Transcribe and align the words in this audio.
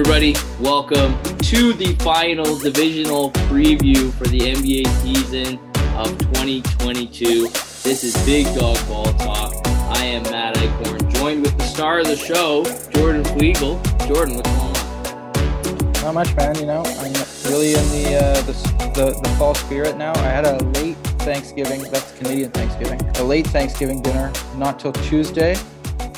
everybody. 0.00 0.34
Welcome 0.58 1.22
to 1.40 1.74
the 1.74 1.94
final 1.96 2.56
divisional 2.58 3.32
preview 3.50 4.10
for 4.14 4.24
the 4.28 4.38
NBA 4.38 4.86
season 5.02 5.58
of 5.94 6.16
2022. 6.32 7.48
This 7.82 8.02
is 8.02 8.16
Big 8.24 8.46
Dog 8.58 8.78
Ball 8.88 9.12
Talk. 9.18 9.52
I 9.66 10.04
am 10.04 10.22
Matt 10.22 10.54
Eichhorn, 10.54 11.12
joined 11.12 11.42
with 11.42 11.54
the 11.58 11.64
star 11.64 11.98
of 11.98 12.06
the 12.06 12.16
show, 12.16 12.64
Jordan 12.92 13.24
Flegel. 13.24 13.78
Jordan, 14.08 14.36
what's 14.36 14.48
going 14.48 15.84
on? 15.84 15.92
Not 16.02 16.14
much, 16.14 16.34
man. 16.34 16.56
You 16.56 16.64
know, 16.64 16.82
I'm 16.82 17.12
really 17.52 17.74
in 17.74 17.86
the, 17.90 18.20
uh, 18.22 18.42
the, 18.42 18.52
the 18.94 19.20
the 19.20 19.28
fall 19.36 19.54
spirit 19.54 19.98
now. 19.98 20.14
I 20.14 20.28
had 20.28 20.46
a 20.46 20.64
late 20.80 20.96
Thanksgiving. 21.26 21.82
That's 21.90 22.12
Canadian 22.12 22.50
Thanksgiving. 22.52 22.98
A 23.16 23.22
late 23.22 23.46
Thanksgiving 23.48 24.00
dinner, 24.00 24.32
not 24.56 24.80
till 24.80 24.92
Tuesday, 24.92 25.58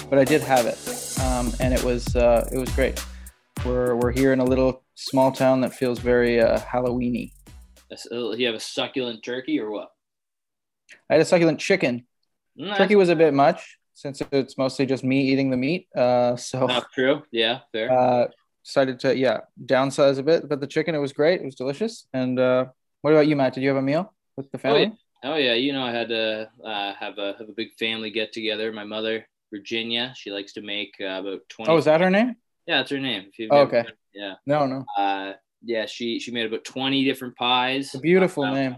but 0.08 0.20
I 0.20 0.24
did 0.24 0.40
have 0.42 0.66
it, 0.66 0.78
um, 1.20 1.52
and 1.58 1.74
it 1.74 1.82
was 1.82 2.14
uh, 2.14 2.48
it 2.52 2.58
was 2.58 2.70
great. 2.76 3.02
We're 3.64 3.94
we're 3.94 4.10
here 4.10 4.32
in 4.32 4.40
a 4.40 4.44
little 4.44 4.82
small 4.96 5.30
town 5.30 5.60
that 5.60 5.72
feels 5.72 6.00
very 6.00 6.40
uh, 6.40 6.58
Halloweeny. 6.58 7.32
Uh, 7.90 8.30
you 8.32 8.46
have 8.46 8.56
a 8.56 8.60
succulent 8.60 9.22
turkey 9.22 9.60
or 9.60 9.70
what? 9.70 9.92
I 11.08 11.14
had 11.14 11.22
a 11.22 11.24
succulent 11.24 11.60
chicken. 11.60 12.04
Mm, 12.58 12.76
Turkey 12.76 12.96
was 12.96 13.08
a 13.08 13.14
bit 13.14 13.32
much 13.32 13.78
since 13.94 14.20
it's 14.32 14.58
mostly 14.58 14.84
just 14.84 15.04
me 15.04 15.20
eating 15.30 15.50
the 15.50 15.56
meat. 15.56 15.86
Uh, 15.94 16.34
so 16.34 16.66
Not 16.66 16.90
true. 16.92 17.22
Yeah, 17.30 17.60
fair. 17.70 17.92
uh, 17.98 18.26
decided 18.64 18.98
to 19.00 19.16
yeah 19.16 19.40
downsize 19.64 20.18
a 20.18 20.24
bit, 20.24 20.48
but 20.48 20.60
the 20.60 20.66
chicken 20.66 20.96
it 20.96 20.98
was 20.98 21.12
great. 21.12 21.40
It 21.40 21.44
was 21.44 21.54
delicious. 21.54 22.06
And 22.12 22.40
uh, 22.40 22.66
what 23.02 23.12
about 23.12 23.28
you, 23.28 23.36
Matt? 23.36 23.54
Did 23.54 23.62
you 23.62 23.68
have 23.68 23.78
a 23.78 23.82
meal 23.82 24.12
with 24.36 24.50
the 24.50 24.58
family? 24.58 24.92
Oh 25.22 25.28
yeah. 25.28 25.30
oh 25.32 25.36
yeah, 25.36 25.54
you 25.54 25.72
know 25.72 25.84
I 25.84 25.92
had 25.92 26.08
to 26.08 26.50
uh, 26.64 26.94
have 26.94 27.18
a 27.18 27.36
have 27.38 27.48
a 27.48 27.52
big 27.52 27.72
family 27.78 28.10
get 28.10 28.32
together. 28.32 28.72
My 28.72 28.84
mother, 28.84 29.24
Virginia, 29.52 30.14
she 30.16 30.32
likes 30.32 30.52
to 30.54 30.62
make 30.62 30.94
uh, 31.00 31.20
about 31.20 31.48
twenty. 31.48 31.70
Oh, 31.70 31.76
is 31.76 31.84
that 31.84 32.00
her 32.00 32.10
name? 32.10 32.34
Yeah, 32.66 32.78
that's 32.78 32.90
her 32.90 33.00
name. 33.00 33.24
If 33.28 33.38
you've 33.38 33.50
Oh, 33.52 33.62
okay. 33.62 33.84
Yeah. 34.14 34.34
No, 34.46 34.66
no. 34.66 34.84
Uh, 34.96 35.32
yeah, 35.64 35.86
she 35.86 36.18
she 36.18 36.30
made 36.30 36.46
about 36.46 36.64
twenty 36.64 37.04
different 37.04 37.36
pies. 37.36 37.94
Beautiful 38.00 38.44
Uh, 38.44 38.54
name. 38.54 38.76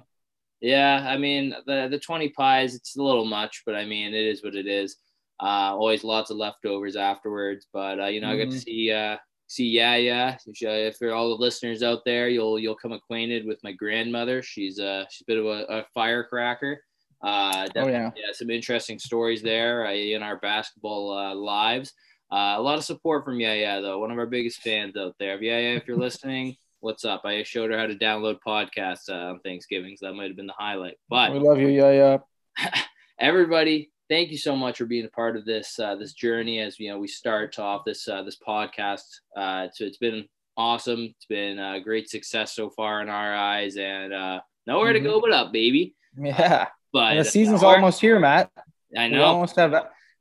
Yeah, 0.60 1.04
I 1.06 1.18
mean 1.18 1.54
the 1.66 1.88
the 1.90 1.98
twenty 1.98 2.30
pies, 2.30 2.74
it's 2.74 2.96
a 2.96 3.02
little 3.02 3.24
much, 3.24 3.62
but 3.66 3.74
I 3.74 3.84
mean 3.84 4.14
it 4.14 4.26
is 4.26 4.42
what 4.42 4.54
it 4.54 4.66
is. 4.66 4.96
Uh, 5.42 5.74
always 5.76 6.04
lots 6.04 6.30
of 6.30 6.36
leftovers 6.36 6.96
afterwards, 6.96 7.66
but 7.72 8.00
uh, 8.00 8.06
you 8.06 8.20
know 8.20 8.30
I 8.30 8.38
got 8.38 8.50
to 8.50 8.58
see 8.60 8.92
uh 8.92 9.16
see 9.46 9.66
yeah 9.68 9.96
yeah. 9.96 10.36
If 10.46 10.96
for 10.96 11.12
all 11.12 11.28
the 11.28 11.42
listeners 11.42 11.82
out 11.82 12.04
there, 12.04 12.28
you'll 12.28 12.58
you'll 12.58 12.76
come 12.76 12.92
acquainted 12.92 13.44
with 13.44 13.58
my 13.64 13.72
grandmother. 13.72 14.42
She's 14.42 14.78
uh 14.78 15.04
she's 15.10 15.22
a 15.22 15.26
bit 15.26 15.38
of 15.38 15.46
a, 15.46 15.64
a 15.68 15.84
firecracker. 15.92 16.82
Uh, 17.22 17.66
Oh 17.76 17.88
yeah. 17.88 18.10
yeah, 18.16 18.32
some 18.32 18.50
interesting 18.50 18.98
stories 18.98 19.42
there 19.42 19.86
uh, 19.86 19.92
in 19.92 20.22
our 20.22 20.38
basketball 20.38 21.10
uh, 21.16 21.34
lives. 21.34 21.92
Uh, 22.32 22.54
a 22.56 22.62
lot 22.62 22.78
of 22.78 22.84
support 22.84 23.24
from 23.24 23.38
Yaya 23.40 23.80
though, 23.80 23.98
one 23.98 24.10
of 24.10 24.18
our 24.18 24.26
biggest 24.26 24.60
fans 24.60 24.96
out 24.96 25.14
there. 25.18 25.40
Yaya, 25.42 25.76
if 25.76 25.86
you're 25.86 25.96
listening, 25.96 26.56
what's 26.80 27.04
up? 27.04 27.22
I 27.24 27.42
showed 27.42 27.70
her 27.70 27.78
how 27.78 27.86
to 27.86 27.94
download 27.94 28.38
podcasts 28.46 29.08
uh, 29.08 29.30
on 29.30 29.40
Thanksgiving, 29.40 29.96
so 29.96 30.06
that 30.06 30.14
might 30.14 30.28
have 30.28 30.36
been 30.36 30.46
the 30.46 30.54
highlight. 30.58 30.96
But 31.08 31.32
We 31.32 31.38
love 31.38 31.58
you, 31.58 31.68
yeah, 31.68 32.18
yeah. 32.58 32.80
everybody, 33.18 33.90
thank 34.08 34.30
you 34.30 34.38
so 34.38 34.56
much 34.56 34.78
for 34.78 34.84
being 34.86 35.04
a 35.04 35.10
part 35.10 35.36
of 35.36 35.44
this 35.44 35.78
uh, 35.78 35.96
this 35.96 36.12
journey 36.12 36.60
as 36.60 36.78
you 36.78 36.90
know 36.90 36.98
we 36.98 37.08
start 37.08 37.58
off 37.58 37.82
this 37.84 38.06
uh, 38.08 38.22
this 38.22 38.38
podcast. 38.46 39.02
Uh, 39.36 39.68
so 39.72 39.84
it's 39.84 39.98
been 39.98 40.24
awesome. 40.56 41.14
It's 41.16 41.26
been 41.26 41.58
a 41.58 41.80
great 41.80 42.08
success 42.08 42.54
so 42.54 42.70
far 42.70 43.00
in 43.00 43.08
our 43.08 43.34
eyes, 43.34 43.76
and 43.76 44.12
uh, 44.12 44.40
nowhere 44.66 44.92
to 44.92 45.00
go 45.00 45.20
but 45.20 45.32
up, 45.32 45.52
baby. 45.52 45.94
Yeah. 46.16 46.68
But 46.92 47.12
And 47.12 47.20
the 47.20 47.24
season's 47.24 47.62
almost 47.62 48.00
here, 48.00 48.20
Matt. 48.20 48.50
I 48.96 49.06
We 49.06 49.14
know. 49.16 49.24
almost 49.24 49.56
have. 49.56 49.74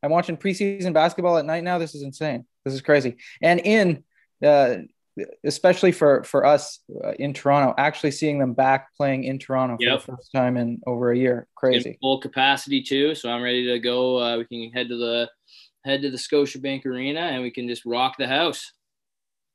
I'm 0.03 0.11
watching 0.11 0.37
preseason 0.37 0.93
basketball 0.93 1.37
at 1.37 1.45
night 1.45 1.63
now. 1.63 1.77
This 1.77 1.95
is 1.95 2.03
insane. 2.03 2.45
This 2.65 2.73
is 2.73 2.81
crazy. 2.81 3.15
And 3.41 3.59
in, 3.61 4.03
uh, 4.45 4.75
especially 5.45 5.91
for 5.91 6.23
for 6.23 6.45
us 6.45 6.79
uh, 7.03 7.11
in 7.11 7.33
Toronto, 7.33 7.73
actually 7.77 8.11
seeing 8.11 8.39
them 8.39 8.53
back 8.53 8.93
playing 8.97 9.23
in 9.23 9.39
Toronto 9.39 9.77
for 9.77 9.97
the 9.97 10.17
first 10.17 10.31
time 10.33 10.57
in 10.57 10.81
over 10.85 11.11
a 11.11 11.17
year, 11.17 11.39
in 11.39 11.45
crazy. 11.55 11.97
full 12.01 12.19
capacity 12.19 12.81
too. 12.81 13.15
So 13.15 13.29
I'm 13.29 13.41
ready 13.41 13.67
to 13.67 13.79
go. 13.79 14.19
Uh, 14.19 14.37
we 14.37 14.45
can 14.45 14.71
head 14.71 14.89
to 14.89 14.97
the 14.97 15.29
head 15.85 16.01
to 16.01 16.09
the 16.09 16.17
Scotiabank 16.17 16.85
Arena 16.85 17.21
and 17.21 17.41
we 17.41 17.51
can 17.51 17.67
just 17.67 17.85
rock 17.85 18.15
the 18.17 18.27
house. 18.27 18.71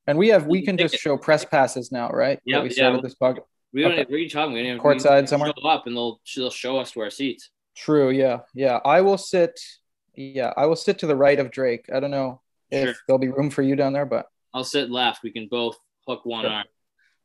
And 0.06 0.16
we 0.16 0.28
have 0.28 0.46
we 0.46 0.64
can 0.64 0.78
just 0.78 0.96
show 0.96 1.18
press 1.18 1.44
passes 1.44 1.92
now, 1.92 2.08
right? 2.08 2.40
Yep, 2.46 2.56
That 2.56 2.62
we 2.62 2.68
yeah. 2.70 2.74
started 2.74 3.02
this 3.02 3.14
podcast. 3.14 3.40
We 3.72 3.82
don't. 3.82 3.92
Okay. 3.92 4.04
What 4.04 4.14
are 4.14 4.18
you 4.18 4.30
talking? 4.30 4.54
We 4.54 4.60
don't 4.60 4.68
even 4.68 4.80
Courtside 4.80 5.28
somewhere? 5.28 5.52
Show 5.60 5.68
up 5.68 5.86
and 5.86 5.94
they'll 5.94 6.20
they'll 6.34 6.50
show 6.50 6.78
us 6.78 6.92
to 6.92 7.00
our 7.00 7.10
seats. 7.10 7.50
True. 7.76 8.10
Yeah. 8.10 8.38
Yeah. 8.54 8.78
I 8.84 9.02
will 9.02 9.18
sit. 9.18 9.60
Yeah, 10.18 10.52
I 10.56 10.66
will 10.66 10.74
sit 10.76 10.98
to 11.00 11.06
the 11.06 11.14
right 11.14 11.38
of 11.38 11.52
Drake. 11.52 11.86
I 11.94 12.00
don't 12.00 12.10
know 12.10 12.40
if 12.70 12.84
Sure. 12.88 12.94
there'll 13.06 13.18
be 13.20 13.28
room 13.28 13.50
for 13.50 13.62
you 13.62 13.76
down 13.76 13.92
there, 13.92 14.04
but 14.06 14.26
I'll 14.52 14.64
sit 14.64 14.90
left. 14.90 15.22
We 15.22 15.30
can 15.30 15.46
both 15.46 15.78
hook 16.08 16.24
one 16.24 16.44
Sure. 16.44 16.50
arm. 16.52 16.66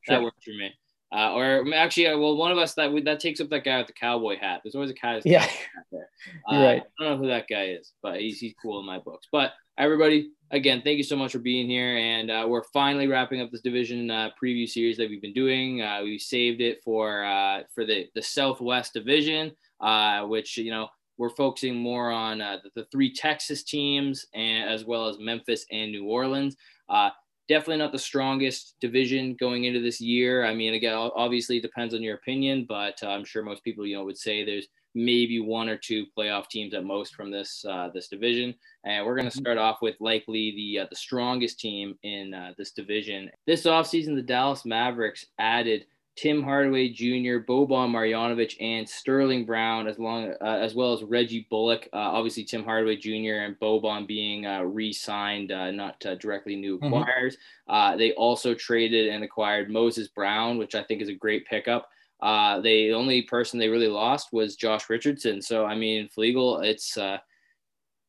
Sure. 0.01 0.15
That 0.17 0.23
works 0.23 0.43
for 0.43 0.51
me. 0.51 0.71
Uh, 1.11 1.33
or 1.33 1.73
actually, 1.73 2.07
uh, 2.07 2.17
well, 2.17 2.35
one 2.35 2.51
of 2.51 2.57
us 2.59 2.73
that 2.75 2.91
that 3.05 3.19
takes 3.19 3.39
up 3.39 3.49
that 3.49 3.63
guy 3.63 3.77
with 3.79 3.87
the 3.87 3.93
cowboy 3.93 4.37
hat. 4.37 4.61
There's 4.63 4.75
always 4.75 4.91
a 4.91 4.93
guy. 4.93 5.21
Yeah. 5.25 5.41
cowboy 5.41 5.53
hat 5.75 5.85
there. 5.91 6.09
Uh, 6.51 6.55
right. 6.63 6.83
I 6.99 7.03
don't 7.03 7.11
know 7.13 7.17
who 7.17 7.27
that 7.27 7.47
guy 7.47 7.65
is, 7.69 7.93
but 8.03 8.19
he's 8.19 8.39
he's 8.39 8.53
cool 8.61 8.79
in 8.79 8.85
my 8.85 8.99
books. 8.99 9.27
But 9.31 9.53
everybody, 9.77 10.31
again, 10.51 10.81
thank 10.83 10.97
you 10.97 11.03
so 11.03 11.15
much 11.15 11.31
for 11.31 11.39
being 11.39 11.67
here, 11.67 11.97
and 11.97 12.29
uh, 12.31 12.45
we're 12.47 12.63
finally 12.73 13.07
wrapping 13.07 13.41
up 13.41 13.49
this 13.51 13.61
division 13.61 14.09
uh, 14.11 14.29
preview 14.41 14.67
series 14.69 14.97
that 14.97 15.09
we've 15.09 15.21
been 15.21 15.33
doing. 15.33 15.81
Uh, 15.81 16.01
we 16.03 16.17
saved 16.19 16.61
it 16.61 16.81
for 16.83 17.23
uh, 17.23 17.63
for 17.73 17.85
the 17.85 18.07
the 18.15 18.21
Southwest 18.21 18.93
Division, 18.93 19.51
uh, 19.81 20.25
which 20.25 20.57
you 20.57 20.71
know 20.71 20.89
we're 21.17 21.29
focusing 21.29 21.75
more 21.75 22.11
on 22.11 22.41
uh, 22.41 22.57
the, 22.63 22.81
the 22.81 22.87
three 22.91 23.13
Texas 23.13 23.63
teams 23.63 24.25
and 24.33 24.69
as 24.69 24.85
well 24.85 25.07
as 25.07 25.19
Memphis 25.19 25.65
and 25.71 25.91
New 25.91 26.05
Orleans. 26.05 26.55
Uh, 26.89 27.09
definitely 27.47 27.77
not 27.77 27.91
the 27.91 27.99
strongest 27.99 28.75
division 28.79 29.35
going 29.39 29.65
into 29.65 29.81
this 29.81 29.99
year. 29.99 30.45
I 30.45 30.53
mean, 30.53 30.73
again, 30.73 30.93
obviously 30.95 31.57
it 31.57 31.61
depends 31.61 31.93
on 31.93 32.01
your 32.01 32.15
opinion, 32.15 32.65
but 32.67 32.97
uh, 33.03 33.07
I'm 33.07 33.25
sure 33.25 33.43
most 33.43 33.63
people, 33.63 33.85
you 33.85 33.97
know, 33.97 34.05
would 34.05 34.17
say 34.17 34.43
there's 34.43 34.67
maybe 34.95 35.39
one 35.39 35.69
or 35.69 35.77
two 35.77 36.05
playoff 36.15 36.47
teams 36.49 36.73
at 36.73 36.83
most 36.83 37.15
from 37.15 37.31
this 37.31 37.65
uh, 37.67 37.89
this 37.93 38.07
division. 38.07 38.53
And 38.85 39.05
we're 39.05 39.15
going 39.15 39.29
to 39.29 39.35
Mhm. 39.35 39.41
start 39.41 39.57
off 39.57 39.81
with 39.81 39.95
likely 39.99 40.51
the 40.51 40.83
uh, 40.83 40.87
the 40.89 40.95
strongest 40.95 41.59
team 41.59 41.97
in 42.03 42.33
uh, 42.33 42.53
this 42.57 42.71
division. 42.71 43.31
This 43.47 43.63
offseason, 43.63 44.15
the 44.15 44.21
Dallas 44.21 44.65
Mavericks 44.65 45.25
added 45.39 45.87
Tim 46.15 46.43
Hardaway 46.43 46.89
Jr., 46.89 47.39
Boban 47.39 47.89
Marjanovic, 47.89 48.55
and 48.61 48.87
Sterling 48.87 49.45
Brown, 49.45 49.87
as 49.87 49.97
long 49.97 50.33
uh, 50.41 50.59
as 50.61 50.75
well 50.75 50.93
as 50.93 51.01
Reggie 51.01 51.47
Bullock. 51.49 51.89
Uh, 51.91 51.97
obviously, 51.97 52.43
Tim 52.43 52.63
Hardaway 52.63 52.97
Jr. 52.97 53.41
and 53.45 53.59
Boban 53.59 54.07
being 54.07 54.45
uh, 54.45 54.61
re-signed, 54.61 55.51
uh, 55.51 55.71
not 55.71 56.05
uh, 56.05 56.15
directly 56.15 56.55
new 56.55 56.75
acquires. 56.75 57.37
Uh, 57.67 57.95
they 57.97 58.11
also 58.13 58.53
traded 58.53 59.09
and 59.09 59.23
acquired 59.23 59.71
Moses 59.71 60.07
Brown, 60.07 60.57
which 60.57 60.75
I 60.75 60.83
think 60.83 61.01
is 61.01 61.09
a 61.09 61.13
great 61.13 61.47
pickup. 61.47 61.89
Uh, 62.21 62.61
they, 62.61 62.87
the 62.87 62.93
only 62.93 63.23
person 63.23 63.59
they 63.59 63.67
really 63.67 63.87
lost 63.87 64.31
was 64.31 64.55
Josh 64.55 64.89
Richardson. 64.89 65.41
So 65.41 65.65
I 65.65 65.75
mean, 65.75 66.09
Flegel, 66.09 66.59
it's 66.59 66.95
uh, 66.95 67.17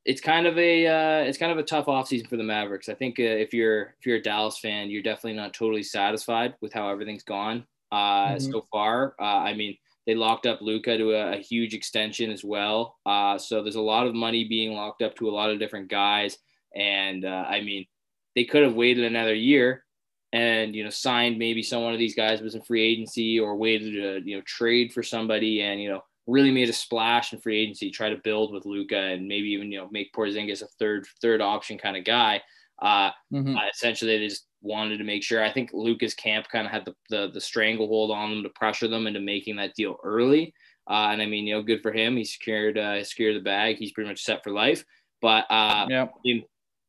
it's 0.05 0.21
kind 0.21 0.47
of 0.47 0.59
a 0.59 0.87
uh, 0.87 1.25
it's 1.25 1.39
kind 1.39 1.53
of 1.53 1.59
a 1.59 1.63
tough 1.63 1.87
offseason 1.87 2.29
for 2.29 2.37
the 2.37 2.45
Mavericks. 2.45 2.91
I 2.91 2.95
think 2.95 3.19
uh, 3.19 3.23
if 3.23 3.55
you're 3.55 3.95
if 3.99 4.05
you're 4.05 4.17
a 4.17 4.23
Dallas 4.23 4.59
fan, 4.59 4.91
you're 4.91 5.03
definitely 5.03 5.39
not 5.39 5.55
totally 5.55 5.83
satisfied 5.83 6.55
with 6.61 6.75
how 6.75 6.91
everything's 6.91 7.23
gone 7.23 7.65
uh, 7.95 8.35
Mhm. 8.35 8.53
so 8.53 8.67
far. 8.73 9.15
Uh, 9.21 9.41
I 9.51 9.55
mean, 9.55 9.77
they 10.07 10.15
locked 10.15 10.47
up 10.47 10.61
Luka 10.61 10.99
to 10.99 11.13
a, 11.13 11.33
a 11.35 11.37
huge 11.39 11.73
extension 11.75 12.31
as 12.31 12.45
well. 12.45 12.99
Uh, 13.07 13.39
so 13.39 13.63
there's 13.63 13.77
a 13.77 13.81
lot 13.95 14.07
of 14.07 14.15
money 14.15 14.45
being 14.45 14.75
locked 14.75 15.01
up 15.03 15.15
to 15.17 15.29
a 15.29 15.37
lot 15.39 15.51
of 15.51 15.59
different 15.59 15.89
guys, 15.89 16.39
and 16.75 17.25
uh, 17.25 17.45
I 17.49 17.61
mean, 17.61 17.87
they 18.35 18.45
could 18.45 18.63
have 18.65 18.75
waited 18.75 19.05
another 19.05 19.35
year 19.35 19.85
and 20.33 20.75
you 20.75 20.83
know 20.83 20.91
signed 20.91 21.39
maybe 21.39 21.63
someone 21.63 21.93
of 21.93 21.99
these 22.01 22.17
guys 22.17 22.43
was 22.43 22.57
in 22.57 22.63
free 22.63 22.83
agency 22.83 23.39
or 23.39 23.55
waited 23.57 23.93
to 23.93 24.29
you 24.29 24.37
know 24.37 24.43
trade 24.45 24.93
for 24.93 25.03
somebody 25.03 25.63
and 25.63 25.81
you 25.81 25.89
know 25.89 26.03
really 26.27 26.51
made 26.51 26.69
a 26.69 26.73
splash 26.73 27.33
in 27.33 27.39
free 27.39 27.61
agency, 27.63 27.91
try 27.91 28.09
to 28.09 28.17
build 28.25 28.53
with 28.53 28.65
Luka 28.67 28.99
and 28.99 29.29
maybe 29.29 29.51
even 29.51 29.71
you 29.71 29.79
know 29.79 29.89
make 29.93 30.13
Porzingis 30.13 30.63
a 30.63 30.67
third 30.79 31.07
third 31.23 31.41
option 31.41 31.79
kind 31.79 31.97
of 31.97 32.05
guy. 32.05 32.43
Uh, 32.81 33.11
Mhm. 33.33 33.57
uh, 33.57 33.69
essentially, 33.73 34.19
they 34.19 34.27
just 34.29 34.47
wanted 34.63 34.99
to 34.99 35.05
make 35.05 35.23
sure. 35.23 35.43
I 35.45 35.53
think 35.53 35.71
Luka's 35.73 36.15
camp 36.15 36.49
kind 36.49 36.67
of 36.67 36.73
had 36.73 36.85
the, 36.85 36.95
the 37.11 37.31
the 37.33 37.41
stranglehold 37.41 38.11
on 38.11 38.31
them 38.31 38.43
to 38.43 38.49
pressure 38.51 38.89
them 38.89 39.07
into 39.07 39.21
making 39.21 39.57
that 39.57 39.75
deal 39.75 39.97
early. 40.03 40.55
Uh, 40.89 41.09
and 41.13 41.23
I 41.23 41.27
mean, 41.27 41.47
you 41.47 41.55
know, 41.55 41.63
good 41.63 41.83
for 41.83 41.93
him. 41.93 42.17
He 42.17 42.25
secured 42.25 42.77
uh, 42.79 43.03
secured 43.05 43.37
the 43.37 43.41
bag. 43.41 43.77
He's 43.77 43.93
pretty 43.93 44.09
much 44.11 44.23
set 44.23 44.43
for 44.45 44.51
life. 44.51 44.85
But 45.23 45.47
uh, 45.51 45.87
yeah. 45.89 46.09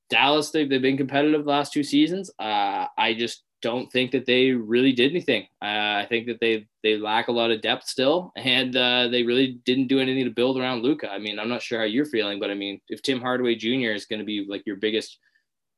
Dallas, 0.09 0.51
they've, 0.51 0.69
they've 0.69 0.81
been 0.81 0.97
competitive 0.97 1.45
the 1.45 1.49
last 1.49 1.73
two 1.73 1.83
seasons. 1.83 2.29
Uh, 2.37 2.85
I 2.97 3.15
just 3.17 3.43
don't 3.61 3.91
think 3.91 4.11
that 4.11 4.27
they 4.27 4.51
really 4.51 4.91
did 4.91 5.09
anything. 5.09 5.43
Uh, 5.61 5.65
I 6.03 6.05
think 6.07 6.27
that 6.27 6.39
they 6.39 6.67
they 6.83 6.97
lack 6.97 7.27
a 7.29 7.31
lot 7.31 7.49
of 7.49 7.61
depth 7.61 7.87
still, 7.87 8.31
and 8.35 8.75
uh, 8.75 9.07
they 9.07 9.23
really 9.23 9.59
didn't 9.65 9.87
do 9.87 9.99
anything 9.99 10.25
to 10.25 10.29
build 10.29 10.59
around 10.59 10.83
Luka. 10.83 11.11
I 11.11 11.17
mean, 11.17 11.39
I'm 11.39 11.49
not 11.49 11.63
sure 11.63 11.79
how 11.79 11.85
you're 11.85 12.05
feeling, 12.05 12.39
but 12.39 12.51
I 12.51 12.53
mean, 12.53 12.79
if 12.89 13.01
Tim 13.01 13.19
Hardaway 13.19 13.55
Jr. 13.55 13.93
is 13.93 14.05
going 14.05 14.19
to 14.19 14.25
be 14.25 14.45
like 14.47 14.63
your 14.67 14.75
biggest, 14.75 15.17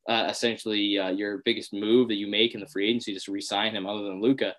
uh, 0.07 0.27
essentially 0.29 0.97
uh, 0.97 1.09
your 1.09 1.39
biggest 1.39 1.73
move 1.73 2.07
that 2.07 2.15
you 2.15 2.27
make 2.27 2.53
in 2.53 2.59
the 2.59 2.67
free 2.67 2.89
agency, 2.89 3.13
just 3.13 3.27
re-sign 3.27 3.75
him, 3.75 3.85
other 3.85 4.03
than 4.03 4.21
Luka, 4.21 4.55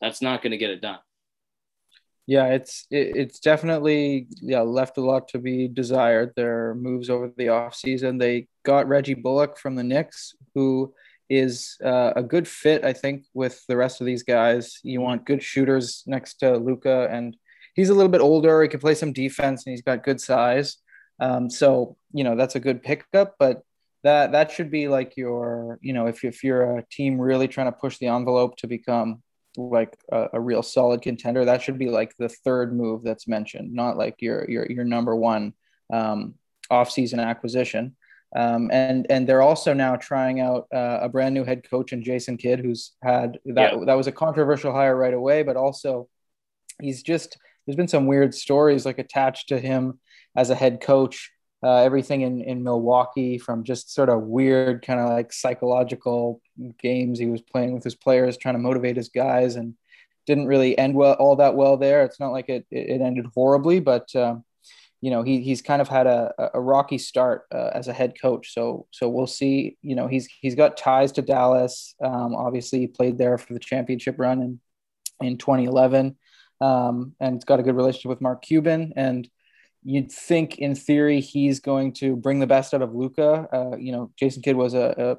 that's 0.00 0.22
not 0.22 0.42
going 0.42 0.52
to 0.52 0.56
get 0.58 0.70
it 0.70 0.80
done. 0.80 0.98
Yeah, 2.26 2.46
it's 2.46 2.86
it, 2.90 3.16
it's 3.16 3.38
definitely 3.38 4.28
yeah 4.40 4.62
left 4.62 4.96
a 4.96 5.02
lot 5.02 5.28
to 5.28 5.38
be 5.38 5.68
desired. 5.68 6.32
Their 6.34 6.74
moves 6.74 7.10
over 7.10 7.30
the 7.36 7.46
offseason. 7.46 8.18
They 8.18 8.48
got 8.62 8.88
Reggie 8.88 9.14
Bullock 9.14 9.58
from 9.58 9.74
the 9.74 9.82
Knicks, 9.82 10.34
who 10.54 10.94
is 11.28 11.76
uh, 11.84 12.12
a 12.16 12.22
good 12.22 12.48
fit, 12.48 12.84
I 12.84 12.94
think, 12.94 13.24
with 13.34 13.62
the 13.66 13.76
rest 13.76 14.00
of 14.00 14.06
these 14.06 14.22
guys. 14.22 14.78
You 14.82 15.02
want 15.02 15.26
good 15.26 15.42
shooters 15.42 16.02
next 16.06 16.34
to 16.36 16.56
Luka, 16.56 17.08
and 17.10 17.36
he's 17.74 17.90
a 17.90 17.94
little 17.94 18.10
bit 18.10 18.22
older. 18.22 18.62
He 18.62 18.68
can 18.68 18.80
play 18.80 18.94
some 18.94 19.12
defense, 19.12 19.66
and 19.66 19.72
he's 19.72 19.82
got 19.82 20.04
good 20.04 20.20
size. 20.20 20.78
Um, 21.20 21.50
so 21.50 21.96
you 22.12 22.24
know 22.24 22.36
that's 22.36 22.56
a 22.56 22.60
good 22.60 22.82
pickup, 22.82 23.34
but 23.38 23.62
that 24.04 24.32
that 24.32 24.50
should 24.52 24.70
be 24.70 24.86
like 24.86 25.16
your 25.16 25.78
you 25.82 25.92
know 25.92 26.06
if 26.06 26.24
if 26.24 26.44
you're 26.44 26.78
a 26.78 26.84
team 26.90 27.20
really 27.20 27.48
trying 27.48 27.66
to 27.66 27.78
push 27.78 27.98
the 27.98 28.06
envelope 28.06 28.56
to 28.58 28.66
become 28.66 29.22
like 29.56 29.96
a, 30.12 30.28
a 30.34 30.40
real 30.40 30.62
solid 30.62 31.02
contender, 31.02 31.44
that 31.44 31.62
should 31.62 31.78
be 31.78 31.88
like 31.88 32.14
the 32.18 32.28
third 32.28 32.74
move 32.74 33.02
that's 33.02 33.28
mentioned, 33.28 33.72
not 33.72 33.96
like 33.96 34.16
your 34.20 34.48
your 34.48 34.66
your 34.70 34.84
number 34.84 35.16
one 35.16 35.54
um, 35.92 36.34
off-season 36.70 37.20
acquisition. 37.20 37.96
Um, 38.36 38.68
and 38.72 39.06
and 39.10 39.28
they're 39.28 39.42
also 39.42 39.72
now 39.74 39.96
trying 39.96 40.40
out 40.40 40.66
uh, 40.74 40.98
a 41.02 41.08
brand 41.08 41.34
new 41.34 41.44
head 41.44 41.68
coach 41.68 41.92
in 41.92 42.02
Jason 42.02 42.36
Kidd, 42.36 42.58
who's 42.58 42.92
had 43.02 43.38
that 43.46 43.72
yeah. 43.74 43.84
that 43.86 43.94
was 43.94 44.08
a 44.08 44.12
controversial 44.12 44.72
hire 44.72 44.96
right 44.96 45.14
away, 45.14 45.44
but 45.44 45.56
also 45.56 46.08
he's 46.82 47.02
just 47.02 47.38
there's 47.64 47.76
been 47.76 47.88
some 47.88 48.06
weird 48.06 48.34
stories 48.34 48.84
like 48.84 48.98
attached 48.98 49.48
to 49.48 49.60
him 49.60 50.00
as 50.36 50.50
a 50.50 50.54
head 50.54 50.80
coach. 50.80 51.30
Uh, 51.64 51.78
everything 51.78 52.20
in, 52.20 52.42
in 52.42 52.62
Milwaukee 52.62 53.38
from 53.38 53.64
just 53.64 53.94
sort 53.94 54.10
of 54.10 54.20
weird 54.22 54.84
kind 54.84 55.00
of 55.00 55.08
like 55.08 55.32
psychological 55.32 56.42
games 56.78 57.18
he 57.18 57.24
was 57.24 57.40
playing 57.40 57.72
with 57.72 57.82
his 57.82 57.94
players, 57.94 58.36
trying 58.36 58.54
to 58.54 58.60
motivate 58.60 58.96
his 58.96 59.08
guys, 59.08 59.56
and 59.56 59.74
didn't 60.26 60.46
really 60.46 60.76
end 60.76 60.94
well 60.94 61.14
all 61.14 61.36
that 61.36 61.54
well 61.54 61.78
there. 61.78 62.04
It's 62.04 62.20
not 62.20 62.32
like 62.32 62.50
it 62.50 62.66
it 62.70 63.00
ended 63.00 63.26
horribly, 63.34 63.80
but 63.80 64.14
um, 64.14 64.44
you 65.00 65.10
know 65.10 65.22
he 65.22 65.40
he's 65.40 65.62
kind 65.62 65.80
of 65.80 65.88
had 65.88 66.06
a, 66.06 66.34
a 66.52 66.60
rocky 66.60 66.98
start 66.98 67.46
uh, 67.50 67.70
as 67.72 67.88
a 67.88 67.94
head 67.94 68.14
coach. 68.20 68.52
So 68.52 68.86
so 68.90 69.08
we'll 69.08 69.26
see. 69.26 69.78
You 69.80 69.96
know 69.96 70.06
he's 70.06 70.28
he's 70.40 70.54
got 70.54 70.76
ties 70.76 71.12
to 71.12 71.22
Dallas. 71.22 71.94
Um, 72.02 72.34
obviously, 72.34 72.80
he 72.80 72.86
played 72.88 73.16
there 73.16 73.38
for 73.38 73.54
the 73.54 73.60
championship 73.60 74.16
run 74.18 74.42
in 74.42 74.60
in 75.20 75.38
2011, 75.38 76.16
um, 76.60 77.14
and 77.20 77.36
it's 77.36 77.44
got 77.46 77.60
a 77.60 77.62
good 77.62 77.76
relationship 77.76 78.10
with 78.10 78.20
Mark 78.20 78.42
Cuban. 78.42 78.92
And 78.96 79.28
you'd 79.84 80.10
think, 80.10 80.58
in 80.58 80.74
theory, 80.74 81.20
he's 81.20 81.60
going 81.60 81.92
to 81.94 82.16
bring 82.16 82.40
the 82.40 82.46
best 82.46 82.74
out 82.74 82.82
of 82.82 82.94
Luka. 82.94 83.48
Uh, 83.52 83.76
you 83.76 83.92
know, 83.92 84.10
Jason 84.16 84.42
Kidd 84.42 84.56
was 84.56 84.74
a, 84.74 84.94
a, 84.96 85.16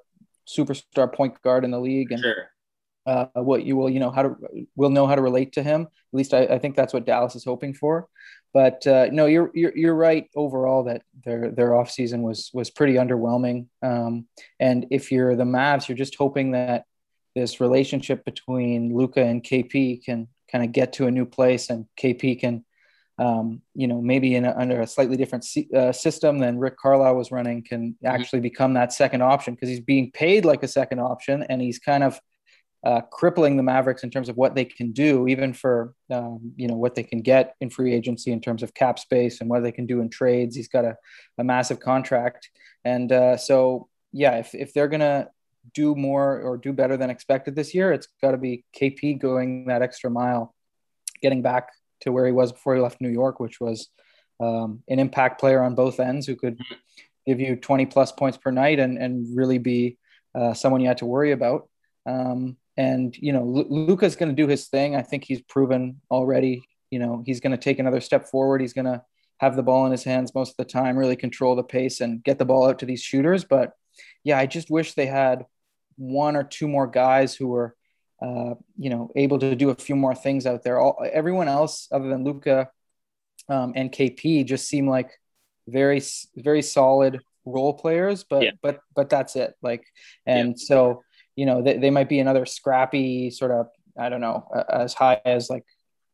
superstar 0.48 1.12
point 1.12 1.42
guard 1.42 1.66
in 1.66 1.72
the 1.72 1.80
league, 1.80 2.12
and 2.12 2.22
sure. 2.22 2.52
uh, 3.08 3.26
what 3.34 3.64
you 3.64 3.76
will 3.76 3.90
you 3.90 4.00
know 4.00 4.12
how 4.12 4.22
to 4.22 4.36
will 4.76 4.92
know 4.92 5.08
how 5.08 5.16
to 5.16 5.22
relate 5.22 5.54
to 5.54 5.64
him. 5.64 5.84
At 5.84 5.90
least 6.14 6.36
I, 6.36 6.44
I 6.44 6.60
think 6.60 6.76
that's 6.76 6.94
what 6.94 7.06
Dallas 7.06 7.36
is 7.36 7.44
hoping 7.44 7.74
for. 7.74 8.08
But 8.54 8.86
uh, 8.88 9.08
no, 9.12 9.26
you're, 9.26 9.52
you're 9.54 9.76
you're 9.76 9.96
right 9.96 10.30
overall 10.36 10.84
that 10.84 11.02
their 11.24 11.52
their 11.52 11.76
off 11.76 11.90
season 11.90 12.22
was 12.22 12.52
was 12.54 12.70
pretty 12.70 12.94
underwhelming. 12.94 13.68
Um, 13.82 14.28
and 14.60 14.86
if 14.92 15.12
you're 15.12 15.36
the 15.36 15.44
Mavs, 15.44 15.88
you're 15.88 15.98
just 15.98 16.16
hoping 16.16 16.52
that 16.52 16.86
this 17.36 17.60
relationship 17.60 18.24
between 18.24 18.96
Luka 18.96 19.22
and 19.22 19.44
KP 19.44 20.04
can 20.04 20.28
kind 20.52 20.64
of 20.64 20.72
get 20.72 20.94
to 20.94 21.08
a 21.08 21.12
new 21.12 21.26
place, 21.26 21.70
and 21.70 21.86
KP 22.00 22.40
can, 22.40 22.65
um, 23.18 23.62
you 23.74 23.88
know, 23.88 24.02
maybe 24.02 24.36
in 24.36 24.46
a, 24.46 24.54
under 24.58 24.82
a 24.82 24.88
slightly 24.88 25.16
different 25.16 25.46
uh, 25.74 25.92
system 25.92 26.40
than 26.40 26.60
Rick 26.60 26.78
Carlisle 26.78 27.16
was 27.16 27.32
running, 27.32 27.64
can 27.64 27.92
mm-hmm. 27.94 28.06
actually 28.06 28.42
become 28.42 28.74
that 28.74 28.92
second 28.92 29.22
option 29.22 29.54
because 29.54 29.70
he's 29.70 29.80
being 29.80 30.12
paid 30.12 30.44
like 30.44 30.64
a 30.64 30.68
second 30.68 31.00
option, 31.00 31.44
and 31.44 31.62
he's 31.62 31.80
kind 31.80 32.04
of 32.04 32.20
uh, 32.86 33.02
crippling 33.12 33.58
the 33.58 33.64
Mavericks 33.64 34.04
in 34.04 34.12
terms 34.12 34.30
of 34.30 34.36
what 34.36 34.54
they 34.54 34.66
can 34.66 34.92
do, 34.92 35.28
even 35.28 35.54
for 35.54 35.94
um, 36.12 36.54
you 36.58 36.68
know 36.68 36.76
what 36.76 36.94
they 36.94 37.04
can 37.04 37.22
get 37.22 37.56
in 37.62 37.70
free 37.70 37.94
agency 37.94 38.32
in 38.32 38.42
terms 38.42 38.62
of 38.62 38.74
cap 38.74 39.00
space 39.00 39.42
and 39.42 39.50
what 39.50 39.64
they 39.64 39.72
can 39.72 39.86
do 39.86 40.02
in 40.02 40.10
trades. 40.10 40.56
He's 40.56 40.68
got 40.68 40.86
a, 40.86 40.96
a 41.38 41.44
massive 41.44 41.80
contract, 41.80 42.50
and 42.84 43.12
uh, 43.12 43.38
so 43.38 43.88
yeah, 44.12 44.38
if 44.38 44.54
if 44.54 44.74
they're 44.74 44.90
gonna 44.90 45.30
do 45.74 45.96
more 45.96 46.42
or 46.42 46.58
do 46.58 46.74
better 46.74 46.98
than 46.98 47.10
expected 47.10 47.56
this 47.56 47.74
year, 47.74 47.92
it's 47.92 48.08
got 48.22 48.32
to 48.32 48.38
be 48.38 48.64
KP 48.80 49.20
going 49.20 49.66
that 49.66 49.82
extra 49.82 50.12
mile, 50.12 50.54
getting 51.22 51.42
back 51.42 51.70
to 52.02 52.12
where 52.12 52.26
he 52.26 52.32
was 52.32 52.52
before 52.52 52.76
he 52.76 52.82
left 52.82 53.02
New 53.02 53.10
York, 53.10 53.40
which 53.40 53.60
was 53.60 53.90
um, 54.40 54.84
an 54.90 55.00
impact 55.00 55.40
player 55.40 55.62
on 55.62 55.76
both 55.76 56.00
ends 56.00 56.28
who 56.28 56.36
could 56.36 56.60
give 57.26 57.40
you 57.40 57.56
20 57.56 57.86
plus 57.88 58.12
points 58.12 58.38
per 58.38 58.52
night 58.52 58.80
and 58.80 58.98
and 58.98 59.36
really 59.36 59.58
be 59.58 59.98
uh, 60.36 60.54
someone 60.54 60.82
you 60.82 60.88
had 60.88 60.98
to 60.98 61.06
worry 61.06 61.32
about. 61.32 61.70
Um, 62.06 62.58
and 62.78 63.16
you 63.18 63.34
know, 63.34 63.42
L- 63.42 63.68
Luka's 63.70 64.16
going 64.16 64.30
to 64.30 64.36
do 64.36 64.48
his 64.48 64.68
thing. 64.68 64.96
I 64.96 65.02
think 65.02 65.24
he's 65.24 65.42
proven 65.42 66.02
already. 66.12 66.68
You 66.92 67.00
know, 67.00 67.24
he's 67.26 67.40
going 67.40 67.52
to 67.52 67.58
take 67.58 67.80
another 67.80 68.02
step 68.02 68.28
forward. 68.28 68.62
He's 68.62 68.74
going 68.74 68.86
to 68.86 69.02
have 69.40 69.56
the 69.56 69.64
ball 69.64 69.86
in 69.86 69.92
his 69.92 70.04
hands 70.04 70.34
most 70.34 70.52
of 70.52 70.58
the 70.58 70.72
time, 70.72 70.98
really 70.98 71.16
control 71.16 71.56
the 71.56 71.64
pace 71.64 72.02
and 72.02 72.24
get 72.24 72.38
the 72.40 72.46
ball 72.46 72.68
out 72.68 72.80
to 72.80 72.86
these 72.86 73.02
shooters. 73.02 73.44
But 73.44 73.72
yeah, 74.24 74.38
I 74.38 74.46
just 74.46 74.70
wish 74.70 74.94
they 74.94 75.08
had 75.08 75.46
one 75.98 76.36
or 76.36 76.44
two 76.44 76.68
more 76.68 76.88
guys 76.88 77.36
who 77.36 77.48
were, 77.48 77.75
uh, 78.22 78.56
you 78.78 78.90
know, 78.90 79.12
able 79.16 79.40
to 79.40 79.56
do 79.56 79.70
a 79.70 79.76
few 79.76 79.96
more 79.96 80.16
things 80.16 80.46
out 80.46 80.64
there. 80.64 80.80
All 80.80 81.06
everyone 81.12 81.48
else 81.48 81.88
other 81.92 82.08
than 82.08 82.24
Luka 82.24 82.70
um, 83.50 83.74
and 83.76 83.92
KP 83.92 84.46
just 84.46 84.68
seem 84.68 84.88
like 84.88 85.12
very 85.68 86.02
very 86.36 86.62
solid 86.62 87.20
role 87.46 87.74
players, 87.74 88.24
but 88.24 88.44
yeah. 88.44 88.52
but 88.62 88.80
but 88.96 89.10
that's 89.10 89.36
it. 89.36 89.54
Like, 89.62 89.86
and 90.26 90.50
yeah. 90.50 90.56
so 90.58 91.04
you 91.36 91.46
know, 91.46 91.62
they, 91.62 91.78
they 91.78 91.90
might 91.90 92.10
be 92.10 92.20
another 92.20 92.46
scrappy 92.46 93.30
sort 93.30 93.52
of, 93.52 93.68
I 94.00 94.10
don't 94.10 94.22
know, 94.22 94.48
uh, 94.56 94.64
as 94.70 94.94
high 94.94 95.22
as 95.26 95.50
like, 95.50 95.66